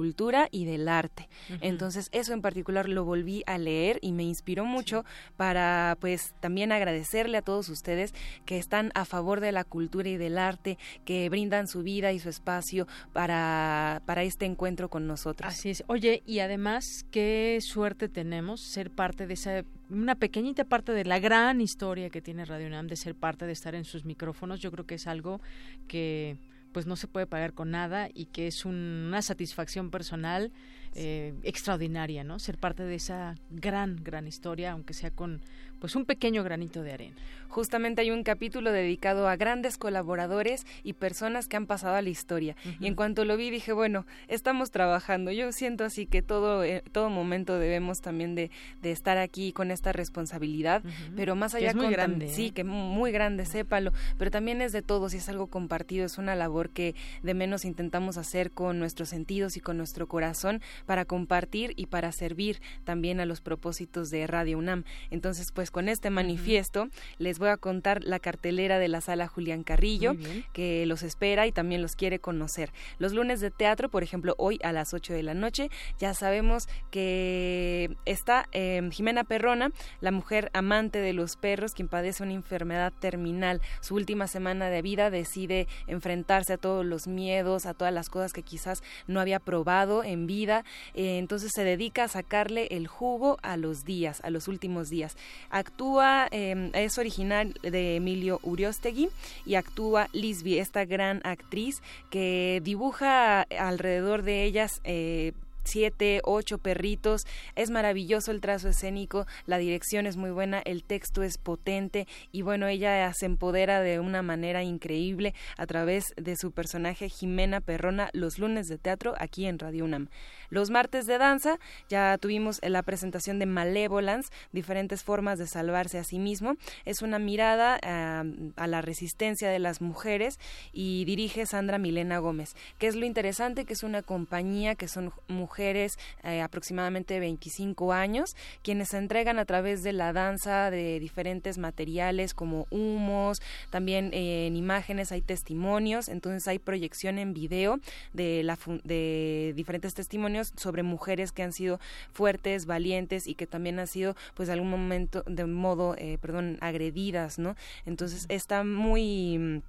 y 0.52 0.66
del 0.66 0.88
arte. 0.88 1.30
Entonces, 1.62 2.10
eso 2.12 2.34
en 2.34 2.42
particular 2.42 2.90
lo 2.90 3.06
volví 3.06 3.44
a 3.46 3.58
leer 3.58 4.00
y 4.02 4.12
me 4.12 4.24
inspiró 4.24 4.66
mucho 4.66 5.06
para, 5.38 5.98
pues, 6.00 6.34
también 6.40 6.72
agradecerle 6.72 7.38
a 7.38 7.42
todos 7.42 7.70
ustedes 7.70 8.14
que 8.46 8.58
están 8.58 8.92
a 8.96 9.06
favor 9.06 9.42
de 9.42 9.52
la 9.52 9.64
cultura 9.64 10.10
y 10.10 10.18
del 10.18 10.38
arte, 10.38 10.78
que 11.06 11.30
brindan 11.30 11.68
su 11.68 11.84
vida 11.84 12.12
y 12.14 12.20
su 12.20 12.30
espacio 12.30 12.88
para, 13.14 14.02
para 14.06 14.24
este 14.24 14.46
encuentro 14.46 14.90
con 14.90 15.06
nosotros. 15.06 15.52
Así 15.52 15.70
es. 15.70 15.84
Oye, 15.88 16.24
y 16.26 16.40
además, 16.40 17.06
qué 17.12 17.60
suerte 17.62 18.08
tener 18.08 18.40
ser 18.56 18.92
parte 18.92 19.28
de 19.28 19.34
esa 19.34 19.64
una 19.90 20.16
pequeñita 20.16 20.66
parte 20.66 20.92
de 20.92 21.04
la 21.04 21.20
gran 21.20 21.62
historia 21.62 22.12
que 22.12 22.22
tiene 22.22 22.46
Radio 22.46 22.68
UNAM 22.68 22.88
de 22.88 22.96
ser 22.96 23.16
parte 23.16 23.46
de 23.46 23.54
estar 23.54 23.74
en 23.74 23.86
sus 23.86 24.06
micrófonos. 24.06 24.60
Yo 24.60 24.72
creo 24.72 24.86
que 24.86 24.96
es 24.96 25.08
algo 25.08 25.42
que 25.88 26.38
pues 26.72 26.86
no 26.86 26.96
se 26.96 27.08
puede 27.08 27.28
pagar 27.28 27.54
con 27.54 27.72
nada 27.72 28.10
y 28.14 28.26
que 28.26 28.48
es 28.48 28.66
una 28.66 29.22
satisfacción 29.22 29.90
personal 29.92 30.52
eh, 30.96 31.34
extraordinaria, 31.44 32.24
¿no? 32.24 32.40
Ser 32.40 32.58
parte 32.58 32.84
de 32.84 32.96
esa 32.96 33.36
gran, 33.50 33.98
gran 34.04 34.28
historia, 34.28 34.72
aunque 34.72 34.94
sea 34.94 35.12
con 35.12 35.42
pues 35.80 35.96
un 35.96 36.06
pequeño 36.06 36.44
granito 36.44 36.84
de 36.84 36.94
arena. 36.94 37.16
Justamente 37.50 38.02
hay 38.02 38.12
un 38.12 38.24
capítulo 38.24 38.72
dedicado 38.72 39.28
a 39.28 39.36
grandes 39.36 39.78
colaboradores 39.78 40.68
y 40.84 40.94
personas 40.94 41.48
que 41.48 41.58
han 41.58 41.66
pasado 41.66 41.96
a 41.96 42.02
la 42.04 42.10
historia. 42.10 42.56
Y 42.80 42.86
en 42.86 42.94
cuanto 42.94 43.26
lo 43.26 43.38
vi 43.38 43.50
dije, 43.50 43.74
bueno, 43.74 44.06
estamos 44.28 44.70
trabajando. 44.70 45.32
Yo 45.32 45.52
siento 45.52 45.84
así 45.84 46.06
que 46.06 46.22
todo, 46.22 46.64
eh, 46.64 46.84
todo 46.92 47.10
momento 47.10 47.58
debemos 47.58 48.02
también 48.02 48.36
de, 48.36 48.52
de, 48.84 48.92
estar 48.92 49.18
aquí 49.18 49.52
con 49.52 49.72
esta 49.72 49.92
responsabilidad, 49.92 50.84
pero 51.16 51.36
más 51.36 51.56
allá 51.56 51.70
es 51.70 51.76
muy 51.76 51.90
grande, 51.90 52.28
sí, 52.28 52.48
¿eh? 52.48 52.52
que 52.52 52.64
muy 52.64 53.12
grande, 53.12 53.46
sépalo, 53.46 53.94
pero 54.20 54.30
también 54.30 54.62
es 54.62 54.72
de 54.72 54.84
todos 54.84 55.16
y 55.16 55.18
es 55.18 55.28
algo 55.28 55.48
compartido, 55.48 56.06
es 56.06 56.20
una 56.20 56.36
labor 56.36 56.70
que 56.70 56.94
de 57.24 57.34
menos 57.34 57.66
intentamos 57.66 58.18
hacer 58.18 58.52
con 58.52 58.78
nuestros 58.78 59.10
sentidos 59.10 59.58
y 59.58 59.60
con 59.60 59.78
nuestro 59.78 60.08
corazón 60.08 60.62
para 60.86 61.06
compartir 61.06 61.74
y 61.78 61.88
para 61.88 62.12
servir 62.12 62.62
también 62.84 63.20
a 63.20 63.26
los 63.26 63.42
propósitos 63.42 64.12
de 64.12 64.28
Radio 64.28 64.60
UNAM. 64.60 64.84
Entonces, 65.10 65.52
pues 65.52 65.69
con 65.72 65.90
este 65.90 66.10
manifiesto 66.10 66.88
les 67.18 67.40
voy 67.40 67.50
a 67.50 67.58
contar 67.58 68.04
la 68.04 68.20
cartelera 68.20 68.80
de 68.80 68.88
la 68.88 69.02
sala 69.02 69.28
Julián 69.28 69.64
Carrillo, 69.64 70.16
que 70.54 70.86
los 70.86 71.04
espera 71.04 71.48
y 71.48 71.52
también 71.52 71.82
los 71.82 71.96
quiere 71.96 72.20
conocer. 72.20 72.72
Los 72.98 73.14
lunes 73.14 73.40
de 73.42 73.52
teatro, 73.52 73.90
por 73.90 74.04
ejemplo, 74.04 74.36
hoy 74.38 74.60
a 74.64 74.72
las 74.72 74.94
8 74.94 75.14
de 75.14 75.24
la 75.24 75.34
noche, 75.34 75.70
ya 76.00 76.14
sabemos 76.14 76.68
que 76.92 77.96
está 78.06 78.48
em, 78.52 78.92
Jimena 78.92 79.24
Perrona, 79.24 79.72
la 80.02 80.12
mujer 80.12 80.50
amante 80.54 81.00
de 81.00 81.14
los 81.14 81.36
perros, 81.36 81.74
quien 81.74 81.88
padece 81.88 82.24
una 82.24 82.34
enfermedad 82.34 82.94
terminal. 83.00 83.62
Su 83.82 83.96
última 83.96 84.28
semana 84.28 84.70
de 84.70 84.82
vida 84.82 85.10
decide 85.10 85.68
enfrentarse 85.88 86.54
a 86.54 86.58
todos 86.58 86.86
los 86.86 87.08
miedos, 87.08 87.66
a 87.66 87.74
todas 87.74 87.94
las 87.94 88.10
cosas 88.10 88.34
que 88.34 88.44
quizás 88.44 88.84
no 89.08 89.20
había 89.20 89.40
probado 89.40 90.04
en 90.04 90.28
vida. 90.28 90.64
Eh, 90.94 91.18
entonces 91.18 91.52
se 91.54 91.64
dedica 91.64 92.06
a 92.06 92.08
sacarle 92.08 92.68
el 92.72 92.88
jugo 92.88 93.38
a 93.42 93.58
los 93.58 93.84
días, 93.86 94.22
a 94.24 94.30
los 94.30 94.48
últimos 94.48 94.90
días. 94.90 95.18
Actúa, 95.60 96.28
em, 96.32 96.72
es 96.74 96.98
original 96.98 97.54
de 97.62 97.98
Emilio 97.98 98.40
Uriostegui 98.44 99.10
y 99.46 99.56
actúa 99.56 100.08
Lisby, 100.14 100.58
esta 100.58 100.86
gran 100.86 101.22
actriz 101.24 101.82
que 102.10 102.62
dibuja 102.64 103.42
alrededor 103.42 104.24
de 104.24 104.44
ellas 104.44 104.82
eh, 104.84 105.34
siete, 105.70 106.22
ocho 106.24 106.58
perritos. 106.58 107.22
Es 107.56 107.70
maravilloso 107.70 108.32
el 108.32 108.42
trazo 108.42 108.70
escénico, 108.70 109.26
la 109.46 109.58
dirección 109.58 110.08
es 110.08 110.18
muy 110.18 110.32
buena, 110.32 110.62
el 110.66 110.84
texto 110.84 111.24
es 111.24 111.38
potente 111.38 112.08
y 112.32 112.42
bueno, 112.42 112.68
ella 112.68 113.12
se 113.14 113.26
empodera 113.26 113.82
de 113.82 114.00
una 114.00 114.22
manera 114.22 114.64
increíble 114.64 115.34
a 115.58 115.66
través 115.66 116.06
de 116.18 116.36
su 116.36 116.52
personaje 116.52 117.10
Jimena 117.10 117.62
Perrona 117.62 118.10
los 118.14 118.40
lunes 118.40 118.68
de 118.68 118.78
teatro 118.78 119.14
aquí 119.18 119.46
en 119.46 119.60
Radio 119.60 119.86
UNAM. 119.86 120.10
Los 120.50 120.70
martes 120.70 121.06
de 121.06 121.18
danza 121.18 121.60
ya 121.90 122.18
tuvimos 122.18 122.60
la 122.62 122.84
presentación 122.84 123.40
de 123.40 123.46
Malevolence, 123.46 124.30
diferentes 124.52 125.04
formas 125.04 125.40
de 125.40 125.48
salvarse 125.48 125.98
a 125.98 126.04
sí 126.04 126.20
mismo. 126.20 126.56
Es 126.86 127.02
una 127.02 127.20
mirada 127.20 127.80
a 127.82 128.68
la 128.68 128.82
resistencia 128.82 129.50
de 129.50 129.60
las 129.60 129.82
mujeres 129.82 130.40
y 130.72 131.06
dirige 131.06 131.46
Sandra 131.46 131.78
Milena 131.78 132.20
Gómez. 132.20 132.56
que 132.78 132.88
es 132.88 132.96
lo 132.96 133.06
interesante? 133.06 133.66
Que 133.66 133.74
es 133.74 133.84
una 133.84 134.02
compañía 134.02 134.76
que 134.76 134.88
son 134.88 135.12
mujeres 135.28 135.50
mujeres 135.50 135.98
eh, 136.24 136.42
aproximadamente 136.42 137.20
25 137.20 137.92
años, 137.92 138.36
quienes 138.62 138.90
se 138.90 138.98
entregan 138.98 139.40
a 139.40 139.46
través 139.46 139.82
de 139.82 139.94
la 139.94 140.14
danza 140.14 140.70
de 140.70 141.00
diferentes 141.00 141.58
materiales 141.58 142.34
como 142.34 142.68
humos, 142.70 143.42
también 143.72 144.12
eh, 144.14 144.48
en 144.48 144.56
imágenes 144.56 145.12
hay 145.12 145.22
testimonios, 145.22 146.08
entonces 146.08 146.48
hay 146.48 146.60
proyección 146.60 147.18
en 147.18 147.34
video 147.34 147.80
de, 148.14 148.44
la 148.44 148.58
de 148.84 149.54
diferentes 149.56 149.96
testimonios 149.96 150.39
sobre 150.44 150.84
mujeres 150.84 151.32
que 151.32 151.44
han 151.44 151.54
sido 151.54 151.80
fuertes, 152.12 152.66
valientes 152.66 153.28
y 153.28 153.36
que 153.36 153.48
también 153.48 153.80
han 153.80 153.88
sido 153.88 154.16
pues 154.34 154.48
de 154.48 154.54
algún 154.54 154.70
momento 154.70 155.24
de 155.28 155.46
modo, 155.46 155.96
eh, 155.98 156.18
perdón, 156.22 156.58
agredidas, 156.62 157.40
¿no? 157.40 157.56
Entonces 157.86 158.26
está 158.30 158.64
muy 158.64 159.62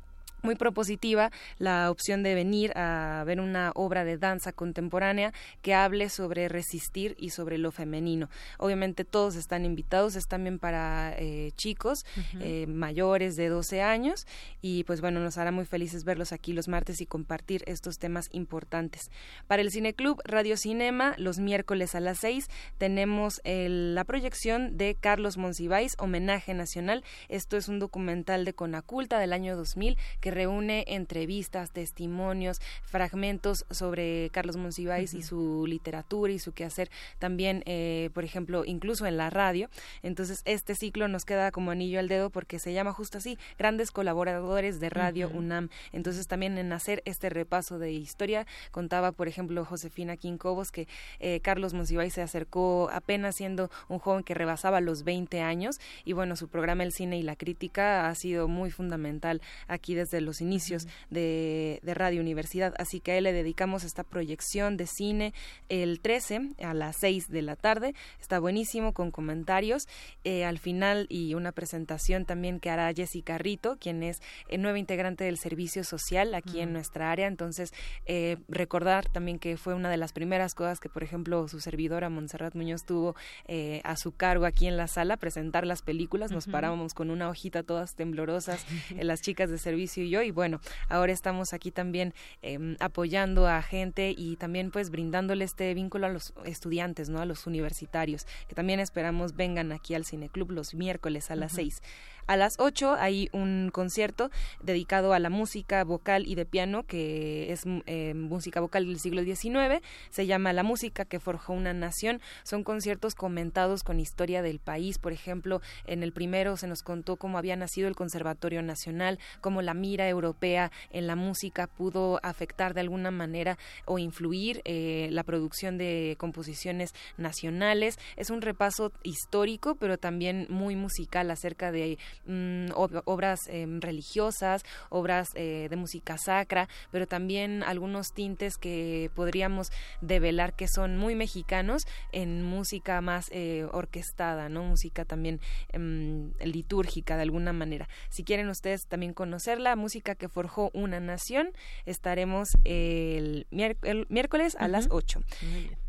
muy 0.42 0.54
propositiva 0.54 1.30
la 1.58 1.90
opción 1.90 2.22
de 2.22 2.34
venir 2.34 2.76
a 2.76 3.22
ver 3.26 3.40
una 3.40 3.72
obra 3.74 4.04
de 4.04 4.18
danza 4.18 4.52
contemporánea 4.52 5.32
que 5.62 5.74
hable 5.74 6.08
sobre 6.08 6.48
resistir 6.48 7.16
y 7.18 7.30
sobre 7.30 7.58
lo 7.58 7.70
femenino. 7.72 8.28
Obviamente 8.58 9.04
todos 9.04 9.36
están 9.36 9.64
invitados, 9.64 10.16
es 10.16 10.26
también 10.26 10.58
para 10.58 11.14
eh, 11.18 11.52
chicos 11.56 12.04
eh, 12.40 12.66
mayores 12.66 13.36
de 13.36 13.48
12 13.48 13.82
años 13.82 14.26
y 14.60 14.84
pues 14.84 15.00
bueno, 15.00 15.20
nos 15.20 15.38
hará 15.38 15.52
muy 15.52 15.64
felices 15.64 16.04
verlos 16.04 16.32
aquí 16.32 16.52
los 16.52 16.68
martes 16.68 17.00
y 17.00 17.06
compartir 17.06 17.62
estos 17.66 17.98
temas 17.98 18.28
importantes. 18.32 19.10
Para 19.46 19.62
el 19.62 19.70
Cineclub 19.70 20.20
Radio 20.24 20.56
Cinema, 20.56 21.14
los 21.18 21.38
miércoles 21.38 21.94
a 21.94 22.00
las 22.00 22.18
6 22.18 22.48
tenemos 22.78 23.40
la 23.44 24.04
proyección 24.04 24.76
de 24.76 24.96
Carlos 24.98 25.36
Monsiváis, 25.36 25.96
Homenaje 25.98 26.54
Nacional. 26.54 27.04
Esto 27.28 27.56
es 27.56 27.68
un 27.68 27.78
documental 27.78 28.44
de 28.44 28.52
Conaculta 28.52 29.18
del 29.18 29.32
año 29.32 29.56
2000 29.56 29.96
que 30.20 30.29
reúne 30.30 30.84
entrevistas, 30.88 31.70
testimonios, 31.70 32.60
fragmentos 32.82 33.66
sobre 33.70 34.30
Carlos 34.30 34.56
Monsiváis 34.56 35.14
y 35.14 35.22
su 35.22 35.64
literatura 35.66 36.32
y 36.32 36.38
su 36.38 36.52
quehacer 36.52 36.90
también, 37.18 37.62
eh, 37.66 38.10
por 38.14 38.24
ejemplo, 38.24 38.64
incluso 38.64 39.06
en 39.06 39.16
la 39.16 39.30
radio. 39.30 39.68
Entonces, 40.02 40.42
este 40.44 40.74
ciclo 40.74 41.08
nos 41.08 41.24
queda 41.24 41.50
como 41.50 41.70
anillo 41.70 41.98
al 41.98 42.08
dedo 42.08 42.30
porque 42.30 42.58
se 42.58 42.72
llama 42.72 42.92
justo 42.92 43.18
así, 43.18 43.38
grandes 43.58 43.90
colaboradores 43.90 44.80
de 44.80 44.90
Radio 44.90 45.28
UNAM. 45.28 45.68
Entonces, 45.92 46.26
también 46.26 46.58
en 46.58 46.72
hacer 46.72 47.02
este 47.04 47.28
repaso 47.30 47.78
de 47.78 47.92
historia, 47.92 48.46
contaba, 48.70 49.12
por 49.12 49.28
ejemplo, 49.28 49.64
Josefina 49.64 50.16
Quincobos 50.16 50.70
que 50.72 50.88
eh, 51.18 51.40
Carlos 51.40 51.74
Monsiváis 51.74 52.14
se 52.14 52.22
acercó 52.22 52.90
apenas 52.92 53.36
siendo 53.36 53.70
un 53.88 53.98
joven 53.98 54.24
que 54.24 54.34
rebasaba 54.34 54.80
los 54.80 55.04
20 55.04 55.40
años 55.40 55.80
y 56.04 56.12
bueno, 56.12 56.36
su 56.36 56.48
programa 56.48 56.82
El 56.82 56.92
Cine 56.92 57.18
y 57.18 57.22
la 57.22 57.36
Crítica 57.36 58.08
ha 58.08 58.14
sido 58.14 58.48
muy 58.48 58.70
fundamental 58.70 59.40
aquí 59.68 59.94
desde 59.94 60.19
los 60.20 60.40
inicios 60.40 60.86
de, 61.10 61.80
Radio 61.84 62.20
Universidad. 62.20 62.74
Así 62.78 63.00
que 63.00 63.12
a 63.12 63.18
él 63.18 63.24
le 63.24 63.32
dedicamos 63.32 63.84
esta 63.84 64.04
proyección 64.04 64.76
de 64.76 64.86
cine 64.86 65.34
el 65.68 66.00
13 66.00 66.50
a 66.62 66.72
las 66.72 66.96
6 67.00 67.28
de 67.28 67.42
la 67.42 67.56
tarde. 67.56 67.94
Está 68.20 68.38
buenísimo 68.38 68.92
con 68.92 69.10
comentarios 69.10 69.88
eh, 70.24 70.44
al 70.44 70.58
final 70.58 71.06
y 71.08 71.34
una 71.34 71.52
presentación 71.52 72.24
también 72.24 72.60
que 72.60 72.70
hará 72.70 72.92
Jessica 72.92 73.38
Rito, 73.38 73.76
quien 73.78 74.02
es 74.02 74.20
el 74.48 74.62
nueva 74.62 74.78
integrante 74.78 75.24
del 75.24 75.38
servicio 75.38 75.84
social 75.84 76.34
aquí 76.34 76.60
en 76.60 76.72
nuestra 76.72 77.10
área. 77.10 77.26
Entonces, 77.26 77.72
eh, 78.06 78.36
recordar 78.48 79.08
también 79.08 79.38
que 79.38 79.56
fue 79.56 79.74
una 79.74 79.90
de 79.90 79.96
las 79.96 80.12
primeras 80.12 80.54
cosas 80.54 80.80
que, 80.80 80.88
por 80.88 81.02
ejemplo, 81.02 81.48
su 81.48 81.60
servidora 81.60 82.08
Montserrat 82.08 82.54
Muñoz 82.54 82.84
tuvo 82.84 83.14
eh, 83.46 83.80
a 83.84 83.96
su 83.96 84.12
cargo 84.12 84.46
aquí 84.46 84.66
en 84.66 84.76
la 84.76 84.88
sala, 84.88 85.16
presentar 85.16 85.66
las 85.66 85.82
películas. 85.82 86.30
Nos 86.30 86.46
parábamos 86.46 86.94
con 86.94 87.10
una 87.10 87.28
hojita 87.28 87.62
todas 87.62 87.94
temblorosas, 87.94 88.64
las 89.00 89.20
chicas 89.20 89.50
de 89.50 89.58
servicio 89.58 90.04
y 90.04 90.09
y 90.22 90.30
bueno, 90.30 90.60
ahora 90.88 91.12
estamos 91.12 91.52
aquí 91.52 91.70
también 91.70 92.14
em, 92.42 92.76
apoyando 92.80 93.46
a 93.46 93.62
gente 93.62 94.14
y 94.16 94.36
también 94.36 94.70
pues 94.70 94.90
brindándole 94.90 95.44
este 95.44 95.72
vínculo 95.74 96.06
a 96.06 96.10
los 96.10 96.34
estudiantes, 96.44 97.08
¿no? 97.08 97.20
A 97.20 97.24
los 97.24 97.46
universitarios, 97.46 98.26
que 98.48 98.54
también 98.54 98.80
esperamos 98.80 99.36
vengan 99.36 99.72
aquí 99.72 99.94
al 99.94 100.04
Cineclub 100.04 100.50
los 100.50 100.74
miércoles 100.74 101.30
a 101.30 101.36
las 101.36 101.52
seis. 101.52 101.82
A 102.26 102.36
las 102.36 102.54
8 102.58 102.94
hay 102.98 103.28
un 103.32 103.70
concierto 103.72 104.30
dedicado 104.62 105.12
a 105.12 105.18
la 105.18 105.30
música 105.30 105.82
vocal 105.84 106.26
y 106.26 106.34
de 106.34 106.46
piano, 106.46 106.84
que 106.84 107.52
es 107.52 107.62
eh, 107.86 108.14
música 108.14 108.60
vocal 108.60 108.86
del 108.86 109.00
siglo 109.00 109.22
XIX. 109.22 109.82
Se 110.10 110.26
llama 110.26 110.52
La 110.52 110.62
música 110.62 111.04
que 111.04 111.20
forjó 111.20 111.52
una 111.52 111.72
nación. 111.72 112.20
Son 112.44 112.64
conciertos 112.64 113.14
comentados 113.14 113.82
con 113.82 114.00
historia 114.00 114.42
del 114.42 114.58
país. 114.58 114.98
Por 114.98 115.12
ejemplo, 115.12 115.60
en 115.86 116.02
el 116.02 116.12
primero 116.12 116.56
se 116.56 116.66
nos 116.66 116.82
contó 116.82 117.16
cómo 117.16 117.38
había 117.38 117.56
nacido 117.56 117.88
el 117.88 117.96
Conservatorio 117.96 118.62
Nacional, 118.62 119.18
cómo 119.40 119.62
la 119.62 119.74
mira 119.74 120.08
europea 120.08 120.70
en 120.90 121.06
la 121.06 121.16
música 121.16 121.66
pudo 121.66 122.20
afectar 122.22 122.74
de 122.74 122.80
alguna 122.80 123.10
manera 123.10 123.58
o 123.84 123.98
influir 123.98 124.62
eh, 124.64 125.08
la 125.10 125.24
producción 125.24 125.78
de 125.78 126.16
composiciones 126.18 126.94
nacionales. 127.16 127.98
Es 128.16 128.30
un 128.30 128.42
repaso 128.42 128.92
histórico, 129.02 129.74
pero 129.74 129.98
también 129.98 130.46
muy 130.48 130.76
musical 130.76 131.30
acerca 131.30 131.72
de 131.72 131.98
Mm, 132.26 132.66
obras 132.76 133.40
em, 133.48 133.80
religiosas, 133.80 134.62
obras 134.90 135.28
eh, 135.34 135.68
de 135.70 135.76
música 135.76 136.18
sacra, 136.18 136.68
pero 136.90 137.06
también 137.06 137.62
algunos 137.62 138.08
tintes 138.12 138.56
que 138.56 139.10
podríamos 139.14 139.72
develar 140.00 140.54
que 140.54 140.68
son 140.68 140.98
muy 140.98 141.14
mexicanos 141.14 141.82
en 142.12 142.42
música 142.42 143.00
más 143.00 143.26
eh, 143.32 143.66
orquestada, 143.72 144.48
¿no? 144.48 144.64
Música 144.64 145.04
también 145.04 145.40
em, 145.72 146.32
litúrgica 146.44 147.16
de 147.16 147.22
alguna 147.22 147.52
manera. 147.52 147.88
Si 148.10 148.22
quieren 148.22 148.48
ustedes 148.48 148.86
también 148.86 149.14
conocer 149.14 149.58
la 149.58 149.74
música 149.74 150.14
que 150.14 150.28
forjó 150.28 150.70
una 150.74 151.00
nación, 151.00 151.52
estaremos 151.86 152.50
el, 152.64 153.46
miércoles 153.50 154.56
a 154.58 154.68
las 154.68 154.88
8. 154.90 155.22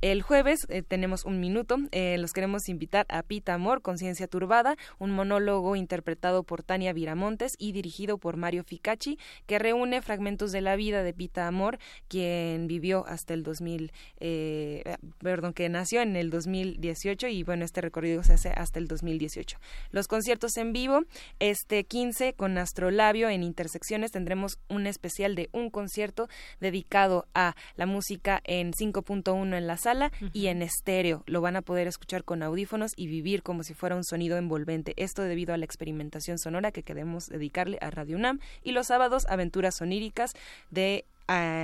El 0.01 0.21
jueves 0.21 0.65
eh, 0.69 0.81
tenemos 0.81 1.25
un 1.25 1.39
minuto, 1.39 1.77
los 1.91 2.31
queremos 2.31 2.69
invitar 2.69 3.05
a 3.09 3.21
Pita 3.21 3.53
Amor, 3.53 3.81
Conciencia 3.81 4.27
Turbada, 4.27 4.77
un 4.97 5.11
monólogo 5.11 5.75
interpretado 5.75 6.10
por 6.45 6.63
Tania 6.63 6.93
Viramontes 6.93 7.53
y 7.57 7.71
dirigido 7.71 8.17
por 8.17 8.37
Mario 8.37 8.63
Ficacci, 8.63 9.17
que 9.45 9.59
reúne 9.59 10.01
fragmentos 10.01 10.51
de 10.51 10.61
la 10.61 10.75
vida 10.75 11.03
de 11.03 11.13
Pita 11.13 11.47
Amor, 11.47 11.79
quien 12.07 12.67
vivió 12.67 13.05
hasta 13.07 13.33
el 13.33 13.43
2000, 13.43 13.91
eh, 14.19 14.95
perdón, 15.19 15.53
que 15.53 15.69
nació 15.69 16.01
en 16.01 16.15
el 16.15 16.29
2018 16.29 17.27
y 17.27 17.43
bueno, 17.43 17.65
este 17.65 17.81
recorrido 17.81 18.23
se 18.23 18.33
hace 18.33 18.49
hasta 18.49 18.79
el 18.79 18.87
2018. 18.87 19.57
Los 19.91 20.07
conciertos 20.07 20.57
en 20.57 20.73
vivo, 20.73 21.03
este 21.39 21.83
15 21.83 22.33
con 22.33 22.57
Astrolabio 22.57 23.29
en 23.29 23.43
Intersecciones 23.43 24.11
tendremos 24.11 24.59
un 24.69 24.87
especial 24.87 25.35
de 25.35 25.49
un 25.51 25.69
concierto 25.69 26.27
dedicado 26.59 27.25
a 27.33 27.55
la 27.75 27.85
música 27.85 28.41
en 28.43 28.73
5.1 28.73 29.57
en 29.57 29.67
la 29.67 29.77
sala 29.77 30.11
y 30.33 30.47
en 30.47 30.61
estéreo. 30.61 31.23
Lo 31.25 31.41
van 31.41 31.55
a 31.55 31.61
poder 31.61 31.87
escuchar 31.87 32.23
con 32.23 32.43
audífonos 32.43 32.91
y 32.95 33.07
vivir 33.07 33.43
como 33.43 33.63
si 33.63 33.73
fuera 33.73 33.95
un 33.95 34.03
sonido 34.03 34.37
envolvente. 34.37 34.93
Esto 34.97 35.23
debido 35.23 35.53
a 35.53 35.57
la 35.57 35.65
experimentación 35.65 36.00
sonora 36.37 36.71
que 36.71 36.83
queremos 36.83 37.27
dedicarle 37.29 37.77
a 37.81 37.91
Radio 37.91 38.17
UNAM 38.17 38.39
y 38.63 38.71
los 38.71 38.87
sábados 38.87 39.25
aventuras 39.27 39.75
soníricas 39.75 40.33
de 40.69 41.05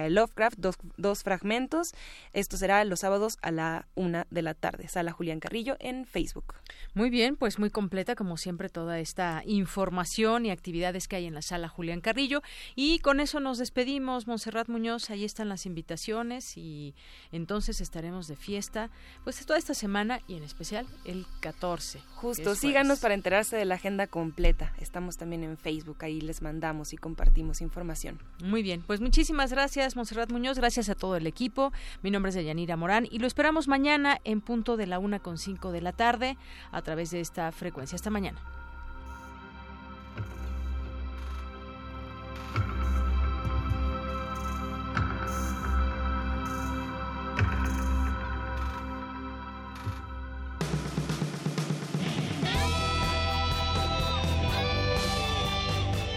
Lovecraft, 0.09 0.57
dos, 0.57 0.75
dos, 0.95 1.23
fragmentos. 1.23 1.93
Esto 2.33 2.57
será 2.57 2.83
los 2.85 3.01
sábados 3.01 3.37
a 3.41 3.51
la 3.51 3.87
una 3.95 4.25
de 4.29 4.41
la 4.41 4.53
tarde. 4.53 4.87
Sala 4.87 5.11
Julián 5.11 5.39
Carrillo 5.39 5.75
en 5.79 6.05
Facebook. 6.05 6.55
Muy 6.93 7.09
bien, 7.09 7.35
pues 7.35 7.59
muy 7.59 7.69
completa 7.69 8.15
como 8.15 8.37
siempre 8.37 8.69
toda 8.69 8.99
esta 8.99 9.43
información 9.45 10.45
y 10.45 10.51
actividades 10.51 11.07
que 11.07 11.17
hay 11.17 11.25
en 11.25 11.33
la 11.33 11.41
sala 11.41 11.67
Julián 11.67 12.01
Carrillo. 12.01 12.41
Y 12.75 12.99
con 12.99 13.19
eso 13.19 13.39
nos 13.39 13.57
despedimos, 13.57 14.27
Monserrat 14.27 14.69
Muñoz. 14.69 15.09
Ahí 15.09 15.25
están 15.25 15.49
las 15.49 15.65
invitaciones 15.65 16.57
y 16.57 16.95
entonces 17.31 17.81
estaremos 17.81 18.27
de 18.27 18.35
fiesta 18.35 18.89
pues 19.23 19.45
toda 19.45 19.59
esta 19.59 19.73
semana 19.73 20.21
y 20.27 20.35
en 20.35 20.43
especial 20.43 20.87
el 21.05 21.25
14. 21.41 21.99
Justo, 22.15 22.55
síganos 22.55 22.99
para 22.99 23.13
enterarse 23.13 23.57
de 23.57 23.65
la 23.65 23.75
agenda 23.75 24.07
completa. 24.07 24.73
Estamos 24.79 25.17
también 25.17 25.43
en 25.43 25.57
Facebook, 25.57 25.97
ahí 26.01 26.21
les 26.21 26.41
mandamos 26.41 26.93
y 26.93 26.97
compartimos 26.97 27.61
información. 27.61 28.19
Muy 28.41 28.63
bien, 28.63 28.81
pues 28.81 29.01
muchísimas 29.01 29.51
gracias 29.51 29.56
gracias, 29.57 29.95
Monserrat 29.95 30.31
Muñoz. 30.31 30.59
Gracias 30.59 30.87
a 30.87 30.93
todo 30.93 31.15
el 31.15 31.25
equipo. 31.25 31.73
Mi 32.03 32.11
nombre 32.11 32.29
es 32.29 32.35
Deyanira 32.35 32.77
Morán 32.77 33.07
y 33.09 33.17
lo 33.17 33.25
esperamos 33.25 33.67
mañana 33.67 34.19
en 34.23 34.39
punto 34.39 34.77
de 34.77 34.85
la 34.85 34.99
una 34.99 35.17
con 35.17 35.39
cinco 35.39 35.71
de 35.71 35.81
la 35.81 35.93
tarde 35.93 36.37
a 36.71 36.83
través 36.83 37.09
de 37.09 37.21
esta 37.21 37.51
frecuencia. 37.51 37.95
Hasta 37.95 38.11
mañana. 38.11 38.39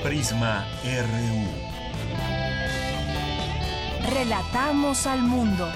Prisma 0.02 0.66
RU. 0.84 1.49
Relatamos 4.02 5.06
al 5.06 5.22
mundo. 5.22 5.68